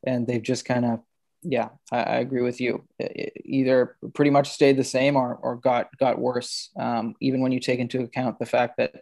and 0.05 0.27
they've 0.27 0.41
just 0.41 0.65
kind 0.65 0.85
of 0.85 0.99
yeah, 1.43 1.69
I, 1.91 1.97
I, 1.97 2.15
agree 2.17 2.41
with 2.41 2.61
you. 2.61 2.83
It 2.99 3.33
either 3.45 3.97
pretty 4.13 4.31
much 4.31 4.51
stayed 4.51 4.77
the 4.77 4.83
same 4.83 5.15
or, 5.15 5.35
or 5.35 5.55
got 5.55 5.89
got 5.97 6.19
worse. 6.19 6.69
Um, 6.77 7.15
even 7.19 7.41
when 7.41 7.51
you 7.51 7.59
take 7.59 7.79
into 7.79 8.01
account 8.01 8.39
the 8.39 8.45
fact 8.45 8.77
that 8.77 8.93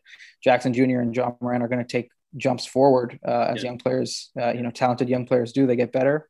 Jackson 0.44 0.74
Jr. 0.74 1.00
and 1.00 1.16
Ja 1.16 1.32
Morant 1.42 1.64
are 1.64 1.68
going 1.68 1.86
to 1.86 1.92
take 1.92 2.10
jumps 2.38 2.66
forward 2.66 3.20
uh, 3.28 3.48
as 3.50 3.64
yeah. 3.64 3.70
young 3.70 3.78
players, 3.78 4.32
uh, 4.40 4.54
you 4.54 4.62
know, 4.62 4.72
talented 4.72 5.10
young 5.10 5.26
players 5.26 5.52
do. 5.52 5.68
They 5.68 5.76
get 5.76 5.92
better. 5.92 6.30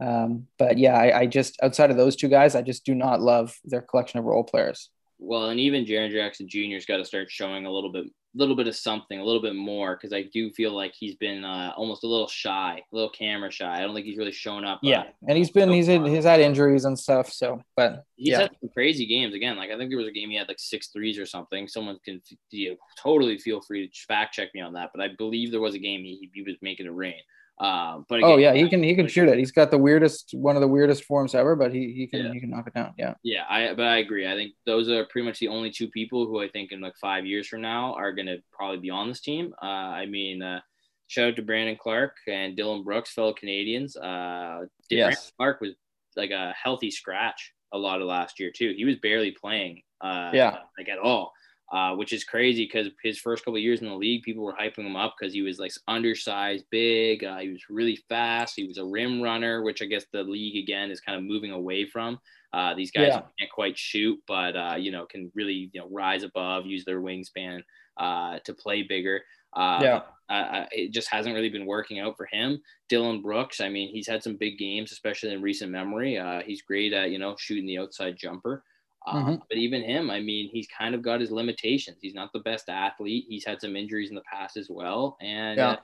Um, 0.00 0.46
but 0.58 0.78
yeah, 0.78 0.96
I, 0.96 1.20
I, 1.20 1.26
just 1.26 1.58
outside 1.62 1.90
of 1.90 1.96
those 1.96 2.16
two 2.16 2.28
guys, 2.28 2.54
I 2.54 2.60
just 2.60 2.84
do 2.84 2.94
not 2.94 3.22
love 3.22 3.56
their 3.64 3.80
collection 3.80 4.18
of 4.18 4.26
role 4.26 4.44
players. 4.44 4.90
Well, 5.18 5.48
and 5.48 5.58
even 5.58 5.86
Jaren 5.86 6.10
Jackson 6.10 6.46
Jr.'s 6.48 6.84
got 6.86 6.98
to 6.98 7.04
start 7.04 7.30
showing 7.30 7.64
a 7.64 7.70
little 7.70 7.90
bit, 7.90 8.04
a 8.04 8.10
little 8.34 8.54
bit 8.54 8.68
of 8.68 8.76
something, 8.76 9.18
a 9.18 9.24
little 9.24 9.40
bit 9.40 9.54
more, 9.54 9.96
because 9.96 10.12
I 10.12 10.24
do 10.32 10.50
feel 10.50 10.72
like 10.72 10.92
he's 10.94 11.14
been 11.14 11.42
uh, 11.42 11.72
almost 11.74 12.04
a 12.04 12.06
little 12.06 12.28
shy, 12.28 12.80
a 12.80 12.94
little 12.94 13.08
camera 13.10 13.50
shy. 13.50 13.78
I 13.78 13.80
don't 13.80 13.94
think 13.94 14.04
he's 14.04 14.18
really 14.18 14.32
shown 14.32 14.64
up. 14.64 14.78
Uh, 14.78 14.88
yeah, 14.88 15.00
uh, 15.00 15.28
and 15.28 15.38
he's 15.38 15.50
been 15.50 15.70
so 15.70 15.72
he's 15.72 15.86
he's 15.86 16.24
had 16.24 16.40
injuries 16.40 16.84
and 16.84 16.98
stuff. 16.98 17.32
So, 17.32 17.62
but 17.76 18.04
he's 18.16 18.28
yeah. 18.28 18.40
had 18.42 18.50
some 18.60 18.70
crazy 18.74 19.06
games 19.06 19.34
again. 19.34 19.56
Like 19.56 19.70
I 19.70 19.78
think 19.78 19.90
there 19.90 19.98
was 19.98 20.08
a 20.08 20.12
game 20.12 20.28
he 20.28 20.36
had 20.36 20.48
like 20.48 20.60
six 20.60 20.88
threes 20.88 21.18
or 21.18 21.26
something. 21.26 21.66
Someone 21.66 21.98
can 22.04 22.20
you 22.50 22.70
know, 22.70 22.76
totally 23.02 23.38
feel 23.38 23.62
free 23.62 23.88
to 23.88 24.00
fact 24.06 24.34
check 24.34 24.50
me 24.54 24.60
on 24.60 24.74
that, 24.74 24.90
but 24.94 25.02
I 25.02 25.08
believe 25.16 25.50
there 25.50 25.60
was 25.60 25.74
a 25.74 25.78
game 25.78 26.02
he, 26.02 26.30
he 26.34 26.42
was 26.42 26.56
making 26.60 26.86
a 26.86 26.92
rain. 26.92 27.20
Uh, 27.58 28.00
but 28.08 28.16
again, 28.16 28.30
oh 28.30 28.36
yeah, 28.36 28.52
he 28.52 28.68
can 28.68 28.82
he 28.82 28.94
can 28.94 29.08
shoot 29.08 29.28
it. 29.28 29.38
He's 29.38 29.50
got 29.50 29.70
the 29.70 29.78
weirdest 29.78 30.30
one 30.34 30.56
of 30.56 30.60
the 30.60 30.68
weirdest 30.68 31.04
forms 31.04 31.34
ever, 31.34 31.56
but 31.56 31.72
he 31.72 31.92
he 31.92 32.06
can 32.06 32.26
yeah. 32.26 32.32
he 32.32 32.40
can 32.40 32.50
knock 32.50 32.66
it 32.66 32.74
down. 32.74 32.92
Yeah. 32.98 33.14
Yeah, 33.22 33.44
I 33.48 33.72
but 33.74 33.86
I 33.86 33.98
agree. 33.98 34.30
I 34.30 34.34
think 34.34 34.52
those 34.66 34.90
are 34.90 35.06
pretty 35.06 35.26
much 35.26 35.38
the 35.38 35.48
only 35.48 35.70
two 35.70 35.88
people 35.88 36.26
who 36.26 36.42
I 36.42 36.48
think 36.48 36.72
in 36.72 36.82
like 36.82 36.94
five 37.00 37.24
years 37.24 37.48
from 37.48 37.62
now 37.62 37.94
are 37.94 38.12
gonna 38.12 38.36
probably 38.52 38.78
be 38.78 38.90
on 38.90 39.08
this 39.08 39.20
team. 39.20 39.54
Uh, 39.62 39.66
I 39.66 40.04
mean, 40.04 40.42
uh, 40.42 40.60
shout 41.06 41.30
out 41.30 41.36
to 41.36 41.42
Brandon 41.42 41.78
Clarke 41.80 42.16
and 42.28 42.56
Dillon 42.56 42.84
Brooks, 42.84 43.12
fellow 43.12 43.32
Canadians. 43.32 43.96
Uh, 43.96 44.66
yes. 44.90 45.32
Clarke 45.38 45.62
was 45.62 45.72
like 46.14 46.30
a 46.30 46.52
healthy 46.62 46.90
scratch 46.90 47.52
a 47.72 47.78
lot 47.78 48.02
of 48.02 48.06
last 48.06 48.38
year 48.38 48.52
too. 48.54 48.74
He 48.76 48.84
was 48.84 48.96
barely 48.96 49.30
playing. 49.30 49.80
Uh, 50.02 50.30
yeah. 50.34 50.58
Like 50.78 50.90
at 50.90 50.98
all 50.98 51.32
uh, 51.72 51.94
which 51.94 52.12
is 52.12 52.24
crazy 52.24 52.64
because 52.64 52.92
his 53.02 53.18
first 53.18 53.44
couple 53.44 53.58
years 53.58 53.80
in 53.80 53.88
the 53.88 53.94
league, 53.94 54.22
people 54.22 54.44
were 54.44 54.54
hyping 54.54 54.86
him 54.86 54.96
up 54.96 55.14
because 55.18 55.32
he 55.32 55.42
was 55.42 55.58
like 55.58 55.72
undersized, 55.88 56.64
big. 56.70 57.24
Uh, 57.24 57.38
he 57.38 57.48
was 57.48 57.62
really 57.68 57.98
fast. 58.08 58.54
He 58.56 58.66
was 58.66 58.78
a 58.78 58.84
rim 58.84 59.20
runner, 59.20 59.62
which 59.62 59.82
I 59.82 59.86
guess 59.86 60.04
the 60.12 60.22
league 60.22 60.62
again 60.62 60.90
is 60.90 61.00
kind 61.00 61.18
of 61.18 61.24
moving 61.24 61.50
away 61.50 61.84
from. 61.84 62.18
Uh, 62.52 62.74
these 62.74 62.90
guys 62.90 63.08
yeah. 63.08 63.22
can't 63.38 63.50
quite 63.50 63.76
shoot, 63.76 64.18
but 64.28 64.56
uh, 64.56 64.76
you 64.78 64.90
know 64.92 65.06
can 65.06 65.30
really 65.34 65.70
you 65.72 65.80
know 65.80 65.88
rise 65.90 66.22
above, 66.22 66.66
use 66.66 66.84
their 66.84 67.00
wingspan 67.00 67.62
uh, 67.96 68.38
to 68.44 68.54
play 68.54 68.82
bigger. 68.82 69.22
Uh, 69.54 69.80
yeah. 69.82 70.00
Uh, 70.28 70.66
it 70.72 70.92
just 70.92 71.08
hasn't 71.10 71.34
really 71.34 71.48
been 71.48 71.66
working 71.66 72.00
out 72.00 72.16
for 72.16 72.26
him. 72.26 72.60
Dillon 72.88 73.22
Brooks, 73.22 73.60
I 73.60 73.68
mean, 73.68 73.90
he's 73.90 74.08
had 74.08 74.22
some 74.22 74.36
big 74.36 74.58
games, 74.58 74.90
especially 74.90 75.32
in 75.32 75.40
recent 75.40 75.70
memory. 75.70 76.18
Uh, 76.18 76.42
he's 76.44 76.62
great 76.62 76.92
at 76.92 77.10
you 77.10 77.18
know 77.18 77.36
shooting 77.38 77.66
the 77.66 77.78
outside 77.78 78.16
jumper. 78.16 78.62
Um, 79.06 79.24
mm-hmm. 79.24 79.34
But 79.48 79.58
even 79.58 79.82
him, 79.82 80.10
I 80.10 80.20
mean, 80.20 80.50
he's 80.52 80.66
kind 80.66 80.94
of 80.94 81.02
got 81.02 81.20
his 81.20 81.30
limitations. 81.30 81.98
He's 82.00 82.14
not 82.14 82.32
the 82.32 82.40
best 82.40 82.68
athlete. 82.68 83.26
He's 83.28 83.44
had 83.44 83.60
some 83.60 83.76
injuries 83.76 84.10
in 84.10 84.16
the 84.16 84.22
past 84.30 84.56
as 84.56 84.68
well. 84.68 85.16
And 85.20 85.58
yeah. 85.58 85.70
uh, 85.70 85.76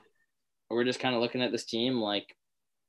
we're 0.69 0.83
just 0.83 0.99
kind 0.99 1.15
of 1.15 1.21
looking 1.21 1.41
at 1.41 1.51
this 1.51 1.65
team 1.65 2.01
like, 2.01 2.35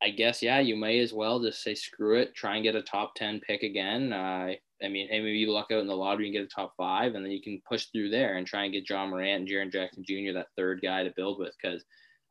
I 0.03 0.11
guess, 0.11 0.43
yeah, 0.43 0.59
you 0.59 0.77
may 0.77 0.99
as 1.01 1.13
well 1.13 1.41
just 1.41 1.63
say, 1.63 1.75
screw 1.75 2.19
it, 2.19 2.35
try 2.35 2.57
and 2.57 2.65
get 2.65 2.75
a 2.75 2.83
top 2.83 3.15
10 3.15 3.41
pick 3.47 3.63
again. 3.63 4.13
Uh, 4.13 4.53
I 4.83 4.89
mean, 4.89 5.09
hey, 5.09 5.21
maybe 5.21 5.39
you 5.39 5.51
luck 5.51 5.69
out 5.71 5.81
in 5.81 5.87
the 5.87 5.97
lottery 5.97 6.27
and 6.27 6.35
get 6.35 6.43
a 6.43 6.49
top 6.49 6.75
five, 6.77 7.15
and 7.15 7.25
then 7.25 7.33
you 7.33 7.41
can 7.41 7.63
push 7.67 7.87
through 7.87 8.11
there 8.11 8.37
and 8.37 8.47
try 8.47 8.65
and 8.65 8.73
get 8.73 8.89
Ja 8.89 9.07
Morant 9.07 9.41
and 9.41 9.49
Jaren 9.49 9.73
Jackson 9.73 10.05
Jr., 10.07 10.33
that 10.35 10.49
third 10.57 10.81
guy 10.83 11.05
to 11.05 11.13
build 11.17 11.39
with. 11.39 11.55
Because, 11.63 11.85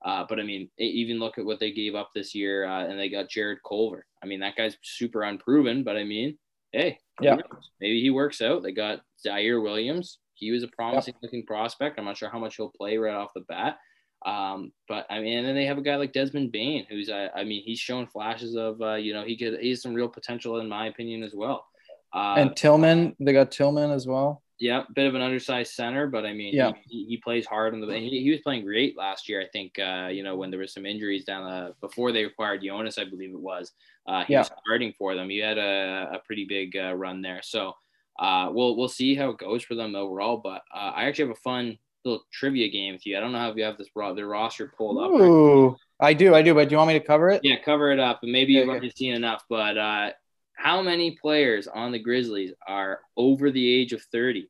uh, 0.05 0.25
but 0.27 0.39
I 0.39 0.43
mean, 0.43 0.69
even 0.77 1.19
look 1.19 1.37
at 1.37 1.45
what 1.45 1.59
they 1.59 1.71
gave 1.71 1.95
up 1.95 2.11
this 2.13 2.35
year, 2.35 2.65
uh, 2.67 2.85
and 2.85 2.99
they 2.99 3.09
got 3.09 3.29
Jarrett 3.29 3.59
Culver. 3.67 4.05
I 4.21 4.27
mean, 4.27 4.41
that 4.41 4.57
guy's 4.57 4.77
super 4.83 5.23
unproven, 5.23 5.83
but 5.83 5.95
I 5.95 6.03
mean, 6.03 6.37
hey, 6.73 6.97
yeah, 7.21 7.37
maybe 7.79 8.01
he 8.01 8.09
works 8.09 8.41
out. 8.41 8.63
They 8.63 8.71
got 8.71 9.01
Ziaire 9.25 9.61
Williams. 9.61 10.17
He 10.33 10.51
was 10.51 10.63
a 10.63 10.67
promising 10.67 11.13
yep. 11.15 11.23
looking 11.23 11.45
prospect. 11.45 11.97
I'm 11.97 12.05
not 12.05 12.17
sure 12.17 12.29
how 12.29 12.39
much 12.39 12.57
he'll 12.57 12.69
play 12.69 12.97
right 12.97 13.13
off 13.13 13.33
the 13.33 13.41
bat. 13.41 13.77
Um, 14.25 14.71
but 14.87 15.05
I 15.09 15.19
mean, 15.19 15.37
and 15.37 15.47
then 15.47 15.55
they 15.55 15.65
have 15.65 15.77
a 15.77 15.81
guy 15.81 15.95
like 15.95 16.13
Desmond 16.13 16.51
Bane, 16.51 16.85
who's 16.89 17.09
I, 17.09 17.29
I 17.35 17.43
mean, 17.43 17.63
he's 17.63 17.79
shown 17.79 18.07
flashes 18.07 18.55
of 18.55 18.81
uh, 18.81 18.95
you 18.95 19.13
know 19.13 19.23
he 19.23 19.37
could 19.37 19.59
he 19.59 19.69
has 19.69 19.81
some 19.81 19.93
real 19.93 20.09
potential 20.09 20.59
in 20.59 20.67
my 20.67 20.87
opinion 20.87 21.23
as 21.23 21.33
well. 21.33 21.65
Uh, 22.13 22.35
and 22.37 22.55
Tillman, 22.55 23.15
they 23.19 23.33
got 23.33 23.51
Tillman 23.51 23.91
as 23.91 24.05
well. 24.05 24.41
Yeah, 24.59 24.83
bit 24.95 25.07
of 25.07 25.15
an 25.15 25.21
undersized 25.21 25.73
center, 25.73 26.07
but 26.07 26.25
I 26.25 26.33
mean, 26.33 26.53
yeah. 26.53 26.71
he, 26.87 27.05
he 27.05 27.17
plays 27.17 27.45
hard 27.45 27.73
on 27.73 27.81
the. 27.81 27.87
He, 27.97 28.21
he 28.21 28.29
was 28.29 28.39
playing 28.41 28.63
great 28.63 28.95
last 28.95 29.27
year. 29.27 29.41
I 29.41 29.47
think 29.47 29.77
uh, 29.79 30.07
you 30.11 30.23
know 30.23 30.37
when 30.37 30.51
there 30.51 30.59
was 30.59 30.73
some 30.73 30.85
injuries 30.85 31.25
down 31.25 31.49
the 31.49 31.73
before 31.81 32.11
they 32.11 32.23
acquired 32.23 32.61
Jonas, 32.63 32.97
I 32.97 33.03
believe 33.03 33.31
it 33.31 33.39
was. 33.39 33.73
Uh, 34.07 34.23
he 34.23 34.33
yeah. 34.33 34.39
was 34.39 34.51
starting 34.63 34.93
for 34.97 35.15
them. 35.15 35.29
He 35.29 35.39
had 35.39 35.57
a, 35.57 36.11
a 36.13 36.19
pretty 36.25 36.45
big 36.45 36.77
uh, 36.77 36.93
run 36.93 37.21
there. 37.21 37.41
So 37.43 37.73
uh, 38.19 38.49
we'll 38.53 38.77
we'll 38.77 38.89
see 38.89 39.15
how 39.15 39.31
it 39.31 39.37
goes 39.37 39.63
for 39.63 39.75
them 39.75 39.95
overall. 39.95 40.37
But 40.37 40.61
uh, 40.73 40.91
I 40.95 41.05
actually 41.05 41.29
have 41.29 41.37
a 41.37 41.41
fun 41.41 41.77
little 42.05 42.23
trivia 42.31 42.69
game 42.69 42.93
with 42.93 43.05
you. 43.05 43.17
I 43.17 43.19
don't 43.19 43.31
know 43.31 43.49
if 43.49 43.57
you 43.57 43.63
have 43.63 43.77
this 43.77 43.89
their 44.15 44.27
roster 44.27 44.71
pulled 44.77 45.03
up. 45.03 45.11
Ooh, 45.11 45.69
right 45.69 45.77
I 45.99 46.13
do, 46.13 46.35
I 46.35 46.41
do. 46.41 46.53
But 46.53 46.69
do 46.69 46.73
you 46.73 46.77
want 46.77 46.89
me 46.89 46.99
to 46.99 47.05
cover 47.05 47.29
it? 47.29 47.41
Yeah, 47.43 47.55
cover 47.63 47.91
it 47.91 47.99
up, 47.99 48.19
and 48.23 48.31
maybe 48.31 48.53
you've 48.53 48.69
already 48.69 48.91
seen 48.91 49.13
enough. 49.13 49.43
But 49.49 49.77
uh, 49.77 50.11
how 50.55 50.81
many 50.81 51.17
players 51.21 51.67
on 51.67 51.91
the 51.91 51.99
Grizzlies 51.99 52.53
are 52.67 52.99
over 53.17 53.51
the 53.51 53.73
age 53.73 53.93
of 53.93 54.01
30? 54.11 54.49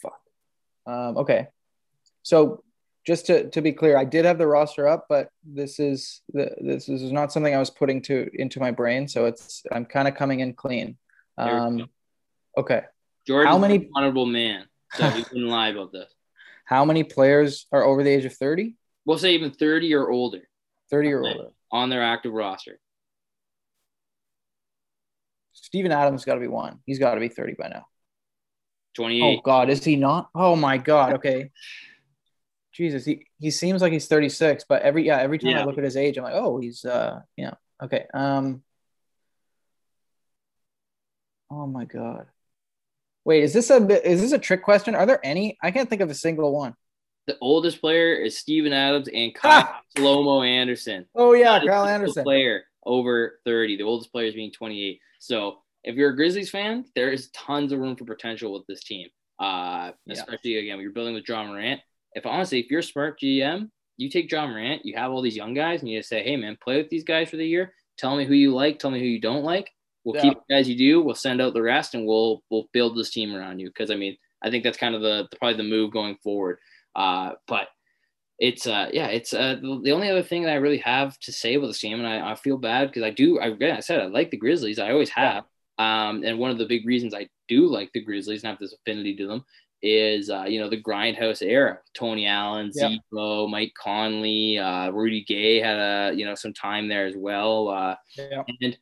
Fuck. 0.00 0.20
Um, 0.86 1.16
okay. 1.18 1.48
So 2.22 2.62
just 3.06 3.26
to, 3.26 3.50
to 3.50 3.62
be 3.62 3.72
clear, 3.72 3.96
I 3.96 4.04
did 4.04 4.24
have 4.24 4.38
the 4.38 4.46
roster 4.46 4.86
up, 4.86 5.06
but 5.08 5.28
this 5.44 5.80
is 5.80 6.22
the, 6.32 6.54
this 6.60 6.88
is 6.88 7.10
not 7.12 7.32
something 7.32 7.54
I 7.54 7.58
was 7.58 7.70
putting 7.70 8.02
to 8.02 8.28
into 8.34 8.60
my 8.60 8.70
brain. 8.70 9.08
So 9.08 9.26
it's 9.26 9.62
I'm 9.72 9.84
kind 9.84 10.06
of 10.06 10.14
coming 10.14 10.40
in 10.40 10.54
clean. 10.54 10.96
Um, 11.38 11.88
okay. 12.56 12.82
Jordan, 13.26 13.50
how 13.50 13.58
many 13.58 13.88
honorable 13.96 14.26
man? 14.26 14.66
So 14.94 15.08
you 15.14 15.24
can 15.24 15.46
lie 15.46 15.68
about 15.68 15.92
this. 15.92 16.10
How 16.64 16.84
many 16.84 17.02
players 17.02 17.66
are 17.72 17.82
over 17.82 18.02
the 18.02 18.08
age 18.08 18.24
of 18.24 18.34
30? 18.34 18.76
We'll 19.04 19.18
say 19.18 19.34
even 19.34 19.50
30 19.50 19.94
or 19.94 20.10
older. 20.10 20.42
30 20.90 21.12
or 21.12 21.26
older 21.26 21.48
on 21.72 21.88
their 21.88 22.02
active 22.02 22.32
roster. 22.32 22.78
Steven 25.52 25.92
Adams 25.92 26.24
got 26.24 26.34
to 26.34 26.40
be 26.40 26.48
one. 26.48 26.80
He's 26.86 26.98
got 26.98 27.14
to 27.14 27.20
be 27.20 27.28
30 27.28 27.54
by 27.58 27.68
now. 27.68 27.86
28. 28.94 29.22
Oh 29.22 29.40
God, 29.42 29.70
is 29.70 29.84
he 29.84 29.96
not? 29.96 30.28
Oh 30.34 30.56
my 30.56 30.78
God. 30.78 31.14
Okay. 31.14 31.50
Jesus, 32.72 33.04
he, 33.04 33.26
he 33.38 33.50
seems 33.50 33.82
like 33.82 33.92
he's 33.92 34.06
36, 34.06 34.64
but 34.68 34.82
every 34.82 35.06
yeah, 35.06 35.18
every 35.18 35.38
time 35.38 35.50
yeah. 35.50 35.62
I 35.62 35.64
look 35.64 35.78
at 35.78 35.84
his 35.84 35.96
age, 35.96 36.16
I'm 36.16 36.24
like, 36.24 36.34
oh, 36.34 36.58
he's 36.58 36.84
uh 36.84 37.20
yeah. 37.36 37.54
Okay. 37.82 38.06
Um 38.12 38.62
Oh 41.50 41.66
my 41.66 41.84
God. 41.84 42.26
Wait, 43.24 43.44
is 43.44 43.52
this 43.52 43.70
a 43.70 43.76
is 44.10 44.20
this 44.20 44.32
a 44.32 44.38
trick 44.38 44.62
question? 44.62 44.94
Are 44.94 45.06
there 45.06 45.20
any? 45.22 45.58
I 45.62 45.70
can't 45.70 45.88
think 45.88 46.00
of 46.00 46.10
a 46.10 46.14
single 46.14 46.52
one. 46.52 46.74
the 47.26 47.36
oldest 47.40 47.80
player 47.80 48.14
is 48.14 48.36
Steven 48.36 48.72
Adams 48.72 49.08
and 49.12 49.34
Kyle 49.34 49.80
Slomo 49.96 50.46
Anderson. 50.46 51.06
Oh 51.14 51.32
yeah, 51.34 51.60
Kyle 51.64 51.86
Anderson. 51.86 52.24
Player 52.24 52.64
over 52.84 53.40
30. 53.44 53.76
The 53.76 53.82
oldest 53.82 54.12
player 54.12 54.26
is 54.26 54.34
being 54.34 54.52
28. 54.52 55.00
So 55.18 55.58
if 55.84 55.96
you're 55.96 56.10
a 56.10 56.16
Grizzlies 56.16 56.50
fan, 56.50 56.84
there 56.94 57.10
is 57.10 57.30
tons 57.30 57.72
of 57.72 57.78
room 57.78 57.96
for 57.96 58.04
potential 58.04 58.52
with 58.52 58.66
this 58.66 58.82
team. 58.82 59.08
Uh, 59.38 59.90
especially 60.08 60.52
yeah. 60.54 60.60
again, 60.60 60.76
when 60.76 60.82
you're 60.82 60.92
building 60.92 61.14
with 61.14 61.28
Ja 61.28 61.44
Morant. 61.44 61.80
If 62.14 62.26
honestly, 62.26 62.60
if 62.60 62.70
you're 62.70 62.80
a 62.80 62.84
smart 62.84 63.18
GM, 63.20 63.70
you 63.96 64.10
take 64.10 64.30
Ja 64.30 64.46
Morant, 64.46 64.84
you 64.84 64.94
have 64.96 65.10
all 65.10 65.22
these 65.22 65.36
young 65.36 65.54
guys, 65.54 65.80
and 65.80 65.90
you 65.90 65.98
just 65.98 66.08
say, 66.08 66.22
"Hey, 66.22 66.36
man, 66.36 66.56
play 66.62 66.76
with 66.76 66.90
these 66.90 67.04
guys 67.04 67.30
for 67.30 67.36
the 67.36 67.46
year. 67.46 67.74
Tell 67.98 68.16
me 68.16 68.24
who 68.24 68.34
you 68.34 68.54
like. 68.54 68.78
Tell 68.78 68.90
me 68.90 69.00
who 69.00 69.06
you 69.06 69.20
don't 69.20 69.42
like. 69.42 69.70
We'll 70.04 70.16
yeah. 70.16 70.22
keep 70.22 70.34
the 70.34 70.54
guys 70.54 70.68
you 70.68 70.76
do. 70.76 71.00
We'll 71.00 71.14
send 71.14 71.40
out 71.40 71.54
the 71.54 71.62
rest, 71.62 71.94
and 71.94 72.06
we'll 72.06 72.42
we'll 72.50 72.68
build 72.72 72.96
this 72.96 73.10
team 73.10 73.34
around 73.34 73.58
you." 73.58 73.68
Because 73.68 73.90
I 73.90 73.96
mean, 73.96 74.16
I 74.42 74.50
think 74.50 74.64
that's 74.64 74.78
kind 74.78 74.94
of 74.94 75.02
the, 75.02 75.26
the 75.30 75.36
probably 75.36 75.56
the 75.56 75.68
move 75.68 75.92
going 75.92 76.16
forward. 76.22 76.58
Uh, 76.94 77.32
but 77.48 77.68
it's 78.42 78.66
uh 78.66 78.88
yeah 78.92 79.06
it's 79.06 79.32
uh 79.32 79.54
the 79.62 79.92
only 79.92 80.10
other 80.10 80.22
thing 80.22 80.42
that 80.42 80.50
I 80.50 80.56
really 80.56 80.78
have 80.78 81.16
to 81.20 81.32
say 81.32 81.54
about 81.54 81.68
this 81.68 81.78
team 81.78 82.00
and 82.00 82.08
I, 82.08 82.32
I 82.32 82.34
feel 82.34 82.58
bad 82.58 82.88
because 82.88 83.04
I 83.04 83.10
do 83.10 83.38
I, 83.38 83.56
I 83.76 83.78
said 83.78 84.00
I 84.00 84.06
like 84.06 84.32
the 84.32 84.36
Grizzlies 84.36 84.80
I 84.80 84.90
always 84.90 85.10
have 85.10 85.44
um 85.78 86.24
and 86.24 86.40
one 86.40 86.50
of 86.50 86.58
the 86.58 86.66
big 86.66 86.84
reasons 86.84 87.14
I 87.14 87.28
do 87.46 87.68
like 87.68 87.92
the 87.94 88.02
Grizzlies 88.02 88.42
and 88.42 88.50
have 88.50 88.58
this 88.58 88.74
affinity 88.74 89.14
to 89.16 89.28
them 89.28 89.44
is 89.80 90.28
uh 90.28 90.42
you 90.42 90.58
know 90.58 90.68
the 90.68 90.82
grindhouse 90.82 91.40
era 91.40 91.78
Tony 91.94 92.26
Allen 92.26 92.72
yep. 92.74 92.90
Z-Bo 92.90 93.46
Mike 93.46 93.74
Conley 93.80 94.58
uh 94.58 94.90
Rudy 94.90 95.22
Gay 95.22 95.60
had 95.60 95.78
a 95.78 96.12
you 96.12 96.24
know 96.24 96.34
some 96.34 96.52
time 96.52 96.88
there 96.88 97.06
as 97.06 97.14
well 97.16 97.68
uh 97.68 97.94
yep. 98.16 98.44
and 98.60 98.76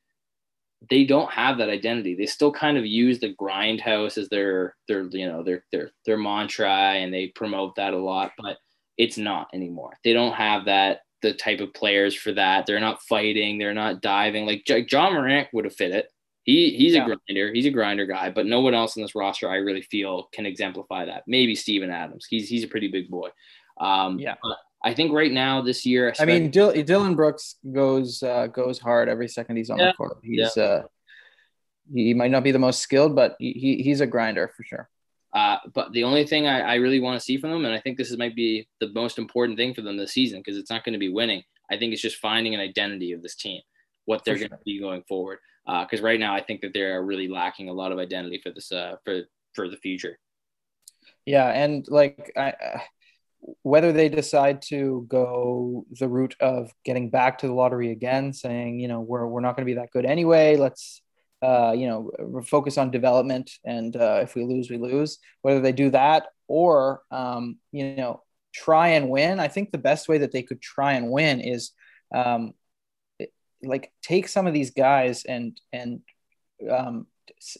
they 0.88 1.04
don't 1.04 1.30
have 1.30 1.58
that 1.58 1.68
identity. 1.68 2.14
They 2.14 2.24
still 2.24 2.50
kind 2.50 2.78
of 2.78 2.86
use 2.86 3.20
the 3.20 3.34
grindhouse 3.34 4.16
as 4.16 4.30
their 4.30 4.74
their 4.88 5.02
you 5.10 5.26
know 5.26 5.42
their 5.42 5.64
their 5.70 5.90
their 6.06 6.16
mantra 6.16 6.72
and 6.72 7.12
they 7.12 7.26
promote 7.26 7.74
that 7.74 7.92
a 7.92 7.98
lot, 7.98 8.32
but 8.38 8.56
it's 8.96 9.18
not 9.18 9.48
anymore. 9.54 9.96
They 10.04 10.12
don't 10.12 10.34
have 10.34 10.66
that 10.66 11.00
the 11.22 11.34
type 11.34 11.60
of 11.60 11.74
players 11.74 12.14
for 12.14 12.32
that. 12.32 12.66
They're 12.66 12.80
not 12.80 13.02
fighting. 13.02 13.58
They're 13.58 13.74
not 13.74 14.00
diving. 14.00 14.46
Like 14.46 14.64
J- 14.66 14.86
Ja 14.90 15.10
Morant 15.10 15.48
would 15.52 15.64
have 15.64 15.74
fit 15.74 15.94
it. 15.94 16.08
He 16.44 16.70
he's 16.70 16.94
yeah. 16.94 17.04
a 17.04 17.06
grinder. 17.06 17.52
He's 17.52 17.66
a 17.66 17.70
grinder 17.70 18.06
guy, 18.06 18.30
but 18.30 18.46
no 18.46 18.60
one 18.60 18.74
else 18.74 18.96
in 18.96 19.02
this 19.02 19.14
roster 19.14 19.48
I 19.48 19.56
really 19.56 19.82
feel 19.82 20.28
can 20.32 20.46
exemplify 20.46 21.04
that. 21.06 21.24
Maybe 21.26 21.54
Steven 21.54 21.90
Adams. 21.90 22.26
He's 22.28 22.48
he's 22.48 22.64
a 22.64 22.68
pretty 22.68 22.88
big 22.88 23.10
boy. 23.10 23.28
Um, 23.80 24.18
yeah. 24.18 24.36
I 24.82 24.94
think 24.94 25.12
right 25.12 25.30
now 25.30 25.60
this 25.60 25.84
year. 25.84 26.14
I 26.18 26.24
mean, 26.24 26.50
Dill- 26.50 26.82
Dillon 26.84 27.14
Brooks 27.14 27.56
goes 27.70 28.22
uh, 28.22 28.46
goes 28.46 28.78
hard 28.78 29.08
every 29.08 29.28
second 29.28 29.56
he's 29.56 29.70
on 29.70 29.78
yeah. 29.78 29.88
the 29.88 29.92
court. 29.92 30.18
He's 30.22 30.56
yeah. 30.56 30.62
uh, 30.62 30.82
he 31.92 32.14
might 32.14 32.30
not 32.30 32.44
be 32.44 32.52
the 32.52 32.58
most 32.58 32.80
skilled, 32.80 33.14
but 33.14 33.36
he, 33.38 33.80
he's 33.84 34.00
a 34.00 34.06
grinder 34.06 34.50
for 34.56 34.64
sure. 34.64 34.88
Uh, 35.32 35.58
but 35.74 35.92
the 35.92 36.04
only 36.04 36.26
thing 36.26 36.46
I, 36.46 36.60
I 36.60 36.74
really 36.76 37.00
want 37.00 37.18
to 37.18 37.24
see 37.24 37.36
from 37.36 37.50
them, 37.50 37.64
and 37.64 37.74
I 37.74 37.80
think 37.80 37.96
this 37.96 38.10
is, 38.10 38.18
might 38.18 38.34
be 38.34 38.68
the 38.80 38.88
most 38.92 39.18
important 39.18 39.58
thing 39.58 39.74
for 39.74 39.82
them 39.82 39.96
this 39.96 40.12
season, 40.12 40.40
because 40.40 40.58
it's 40.58 40.70
not 40.70 40.84
going 40.84 40.94
to 40.94 40.98
be 40.98 41.08
winning. 41.08 41.42
I 41.70 41.76
think 41.76 41.92
it's 41.92 42.02
just 42.02 42.16
finding 42.16 42.54
an 42.54 42.60
identity 42.60 43.12
of 43.12 43.22
this 43.22 43.36
team, 43.36 43.60
what 44.06 44.24
they're 44.24 44.38
going 44.38 44.50
to 44.50 44.58
be 44.64 44.80
going 44.80 45.02
forward. 45.08 45.38
Because 45.66 46.00
uh, 46.00 46.04
right 46.04 46.18
now, 46.18 46.34
I 46.34 46.42
think 46.42 46.62
that 46.62 46.72
they're 46.74 47.02
really 47.02 47.28
lacking 47.28 47.68
a 47.68 47.72
lot 47.72 47.92
of 47.92 47.98
identity 47.98 48.40
for 48.42 48.50
this 48.50 48.72
uh, 48.72 48.96
for 49.04 49.22
for 49.52 49.68
the 49.68 49.76
future. 49.76 50.18
Yeah, 51.26 51.48
and 51.48 51.86
like 51.88 52.32
I, 52.36 52.50
uh, 52.50 52.80
whether 53.62 53.92
they 53.92 54.08
decide 54.08 54.62
to 54.62 55.06
go 55.08 55.86
the 55.98 56.08
route 56.08 56.34
of 56.40 56.72
getting 56.84 57.10
back 57.10 57.38
to 57.38 57.46
the 57.46 57.52
lottery 57.52 57.92
again, 57.92 58.32
saying 58.32 58.80
you 58.80 58.88
know 58.88 59.00
we're 59.00 59.26
we're 59.26 59.40
not 59.40 59.54
going 59.54 59.64
to 59.64 59.72
be 59.72 59.78
that 59.78 59.92
good 59.92 60.06
anyway, 60.06 60.56
let's 60.56 61.02
uh, 61.42 61.74
you 61.76 61.86
know, 61.86 62.42
focus 62.46 62.76
on 62.76 62.90
development, 62.90 63.50
and 63.64 63.96
uh, 63.96 64.20
if 64.22 64.34
we 64.34 64.44
lose, 64.44 64.70
we 64.70 64.76
lose. 64.76 65.18
Whether 65.42 65.60
they 65.60 65.72
do 65.72 65.90
that 65.90 66.26
or 66.48 67.02
um, 67.10 67.58
you 67.72 67.96
know 67.96 68.22
try 68.52 68.88
and 68.88 69.08
win, 69.08 69.40
I 69.40 69.48
think 69.48 69.70
the 69.70 69.78
best 69.78 70.08
way 70.08 70.18
that 70.18 70.32
they 70.32 70.42
could 70.42 70.60
try 70.60 70.94
and 70.94 71.10
win 71.10 71.40
is 71.40 71.70
um, 72.14 72.52
like 73.62 73.92
take 74.02 74.28
some 74.28 74.46
of 74.46 74.52
these 74.52 74.72
guys 74.72 75.24
and 75.24 75.58
and 75.72 76.00
um, 76.70 77.06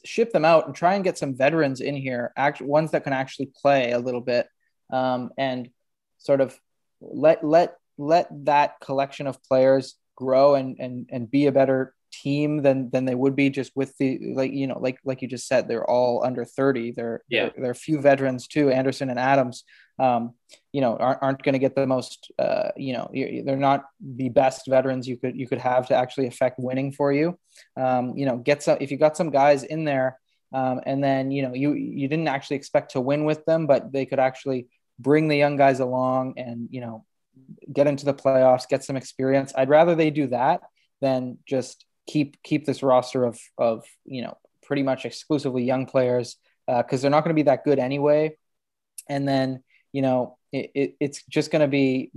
ship 0.05 0.33
them 0.33 0.45
out 0.45 0.67
and 0.67 0.75
try 0.75 0.95
and 0.95 1.05
get 1.05 1.19
some 1.19 1.37
veterans 1.37 1.81
in 1.81 1.97
here, 1.97 2.33
act 2.37 2.61
ones 2.61 2.91
that 2.91 3.05
can 3.05 3.13
actually 3.13 3.51
play 3.63 3.93
a 3.93 3.99
little 3.99 4.21
bit, 4.21 4.47
um, 4.93 5.31
and 5.39 5.71
sort 6.19 6.41
of 6.41 6.59
let 7.01 7.43
let 7.43 7.77
let 7.97 8.29
that 8.45 8.79
collection 8.81 9.27
of 9.27 9.43
players 9.45 9.97
grow 10.17 10.55
and 10.55 10.77
and 10.79 11.09
and 11.11 11.31
be 11.31 11.47
a 11.47 11.53
better 11.53 11.95
team 12.11 12.63
than 12.63 12.91
than 12.91 13.05
they 13.05 13.15
would 13.15 13.37
be 13.37 13.51
just 13.51 13.73
with 13.75 13.97
the 13.99 14.19
like 14.35 14.53
you 14.53 14.67
know 14.67 14.79
like 14.79 14.99
like 15.05 15.23
you 15.23 15.29
just 15.29 15.47
said 15.47 15.67
they're 15.67 15.89
all 15.89 16.25
under 16.25 16.45
30 16.45 16.93
they're 16.93 17.23
yeah. 17.29 17.51
there 17.57 17.69
are 17.69 17.71
a 17.73 17.75
few 17.75 18.01
veterans 18.01 18.47
too 18.47 18.71
anderson 18.71 19.11
and 19.11 19.19
adams. 19.19 19.65
Um, 19.99 20.33
you 20.73 20.81
know 20.81 20.97
aren't, 20.97 21.23
aren't 21.23 21.43
going 21.43 21.53
to 21.53 21.59
get 21.59 21.75
the 21.75 21.87
most 21.87 22.33
uh, 22.39 22.71
you 22.77 22.95
know 22.95 23.11
they're 23.13 23.57
not 23.57 23.85
the 24.01 24.31
best 24.31 24.67
veterans 24.67 25.07
you 25.07 25.19
could 25.19 25.37
you 25.37 25.47
could 25.47 25.59
have 25.59 25.89
to 25.89 25.95
actually 25.95 26.27
affect 26.27 26.59
winning 26.59 26.93
for 26.93 27.13
you. 27.13 27.39
Um, 27.77 28.17
you 28.17 28.25
know 28.27 28.39
get 28.39 28.63
some 28.63 28.79
if 28.81 28.91
you 28.91 28.97
got 28.97 29.17
some 29.17 29.31
guys 29.31 29.63
in 29.63 29.85
there 29.85 30.19
um, 30.55 30.81
and 30.87 31.05
then 31.05 31.31
you 31.31 31.43
know 31.43 31.55
you 31.55 31.75
you 31.75 32.09
didn't 32.09 32.29
actually 32.29 32.57
expect 32.57 32.93
to 32.93 33.01
win 33.01 33.25
with 33.25 33.45
them 33.45 33.67
but 33.67 33.93
they 33.93 34.07
could 34.07 34.19
actually 34.19 34.69
bring 34.99 35.29
the 35.29 35.37
young 35.37 35.57
guys 35.57 35.81
along 35.81 36.35
and 36.39 36.69
you 36.71 36.81
know 36.81 37.05
get 37.73 37.87
into 37.87 38.05
the 38.05 38.15
playoffs 38.15 38.69
get 38.69 38.85
some 38.85 38.97
experience. 38.97 39.53
I'd 39.57 39.69
rather 39.69 39.95
they 39.95 40.11
do 40.11 40.29
that 40.29 40.63
than 41.01 41.39
just 41.47 41.85
keep 42.11 42.43
keep 42.43 42.67
this 42.67 42.83
roster 42.83 43.25
of 43.25 43.39
of 43.57 43.85
you 44.05 44.23
know 44.23 44.37
pretty 44.67 44.83
much 44.83 45.05
exclusively 45.05 45.63
young 45.63 45.87
players 45.87 46.37
because 46.67 47.01
uh, 47.01 47.03
they're 47.03 47.11
not 47.11 47.25
going 47.25 47.35
to 47.35 47.43
be 47.43 47.51
that 47.51 47.65
good 47.65 47.79
anyway. 47.79 48.37
And 49.09 49.27
then 49.27 49.63
you 49.93 50.03
know 50.03 50.39
it, 50.53 50.71
it, 50.75 50.97
it's 50.99 51.23
just 51.25 51.51
going 51.53 51.63
to 51.63 51.69
be 51.69 52.11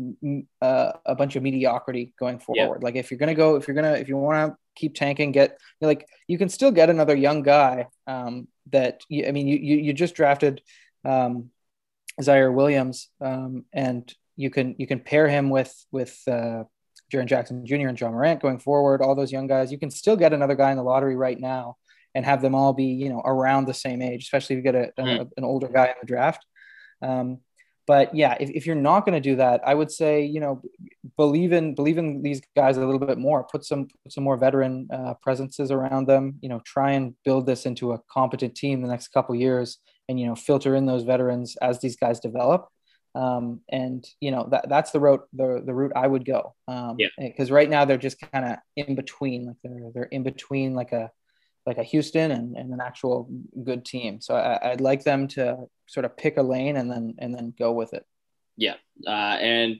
uh, 0.61 0.93
a 1.05 1.15
bunch 1.15 1.35
of 1.35 1.43
mediocrity 1.43 2.13
going 2.19 2.39
forward. 2.39 2.79
Yeah. 2.81 2.85
Like 2.85 2.95
if 2.95 3.11
you're 3.11 3.19
going 3.19 3.29
to 3.29 3.35
go, 3.35 3.55
if 3.55 3.67
you're 3.67 3.75
going 3.75 3.93
to, 3.93 3.99
if 3.99 4.09
you 4.09 4.17
want 4.17 4.53
to 4.53 4.57
keep 4.75 4.95
tanking, 4.95 5.31
get 5.31 5.59
like 5.81 6.07
you 6.27 6.37
can 6.37 6.49
still 6.49 6.71
get 6.71 6.89
another 6.89 7.15
young 7.15 7.43
guy 7.43 7.87
um, 8.07 8.47
that 8.71 9.01
I 9.11 9.31
mean 9.31 9.47
you, 9.47 9.57
you 9.57 9.77
you 9.77 9.93
just 9.93 10.15
drafted 10.15 10.61
um, 11.05 11.51
Ziaire 12.21 12.53
Williams 12.53 13.09
um, 13.21 13.65
and 13.71 14.11
you 14.35 14.49
can 14.49 14.75
you 14.79 14.87
can 14.87 14.99
pair 14.99 15.27
him 15.27 15.49
with 15.49 15.73
with 15.91 16.19
uh, 16.27 16.63
Jaren 17.13 17.27
Jackson 17.27 17.65
Jr. 17.65 17.87
and 17.87 17.99
Ja 17.99 18.09
Morant 18.09 18.41
going 18.41 18.59
forward, 18.59 19.01
all 19.01 19.15
those 19.15 19.31
young 19.31 19.47
guys, 19.47 19.71
you 19.71 19.77
can 19.77 19.91
still 19.91 20.15
get 20.15 20.33
another 20.33 20.55
guy 20.55 20.71
in 20.71 20.77
the 20.77 20.83
lottery 20.83 21.15
right 21.15 21.39
now 21.39 21.77
and 22.15 22.25
have 22.25 22.41
them 22.41 22.55
all 22.55 22.73
be, 22.73 22.85
you 22.85 23.09
know, 23.09 23.21
around 23.25 23.65
the 23.65 23.73
same 23.73 24.01
age, 24.01 24.23
especially 24.23 24.55
if 24.55 24.57
you 24.57 24.71
get 24.71 24.75
a, 24.75 25.01
mm. 25.01 25.21
a, 25.21 25.27
an 25.37 25.43
older 25.43 25.67
guy 25.67 25.85
in 25.85 25.93
the 26.01 26.07
draft. 26.07 26.45
Um, 27.01 27.39
but 27.85 28.15
yeah, 28.15 28.37
if, 28.39 28.49
if 28.49 28.65
you're 28.65 28.75
not 28.75 29.05
going 29.05 29.21
to 29.21 29.29
do 29.29 29.35
that, 29.35 29.61
I 29.65 29.73
would 29.73 29.91
say, 29.91 30.23
you 30.23 30.39
know, 30.39 30.61
believe 31.17 31.51
in, 31.51 31.75
believe 31.75 31.97
in 31.97 32.21
these 32.21 32.41
guys 32.55 32.77
a 32.77 32.85
little 32.85 33.05
bit 33.05 33.17
more, 33.17 33.43
put 33.43 33.65
some, 33.65 33.87
put 34.03 34.13
some 34.13 34.23
more 34.23 34.37
veteran 34.37 34.87
uh, 34.91 35.15
presences 35.21 35.69
around 35.69 36.07
them, 36.07 36.39
you 36.41 36.49
know, 36.49 36.61
try 36.65 36.91
and 36.93 37.13
build 37.25 37.45
this 37.45 37.65
into 37.65 37.91
a 37.91 37.99
competent 38.09 38.55
team 38.55 38.81
the 38.81 38.87
next 38.87 39.09
couple 39.09 39.35
years 39.35 39.79
and, 40.07 40.19
you 40.19 40.25
know, 40.25 40.35
filter 40.35 40.75
in 40.75 40.85
those 40.85 41.03
veterans 41.03 41.57
as 41.61 41.79
these 41.79 41.97
guys 41.97 42.19
develop 42.19 42.69
um, 43.15 43.61
and 43.69 44.05
you 44.19 44.31
know 44.31 44.47
that 44.51 44.67
that's 44.69 44.91
the 44.91 44.99
route 44.99 45.27
the, 45.33 45.61
the 45.65 45.73
route 45.73 45.93
I 45.95 46.07
would 46.07 46.25
go. 46.25 46.55
Um, 46.67 46.95
yeah. 46.97 47.09
Because 47.17 47.51
right 47.51 47.69
now 47.69 47.85
they're 47.85 47.97
just 47.97 48.19
kind 48.31 48.45
of 48.45 48.57
in 48.75 48.95
between, 48.95 49.45
like 49.45 49.57
they're 49.63 49.91
they're 49.93 50.03
in 50.03 50.23
between 50.23 50.73
like 50.73 50.91
a 50.91 51.11
like 51.65 51.77
a 51.77 51.83
Houston 51.83 52.31
and, 52.31 52.57
and 52.57 52.73
an 52.73 52.81
actual 52.81 53.29
good 53.63 53.85
team. 53.85 54.19
So 54.19 54.35
I, 54.35 54.71
would 54.71 54.81
like 54.81 55.03
them 55.03 55.27
to 55.29 55.65
sort 55.87 56.05
of 56.05 56.17
pick 56.17 56.37
a 56.37 56.43
lane 56.43 56.75
and 56.75 56.91
then 56.91 57.15
and 57.19 57.33
then 57.33 57.53
go 57.57 57.71
with 57.71 57.93
it. 57.93 58.05
Yeah, 58.57 58.75
uh, 59.07 59.37
and 59.39 59.79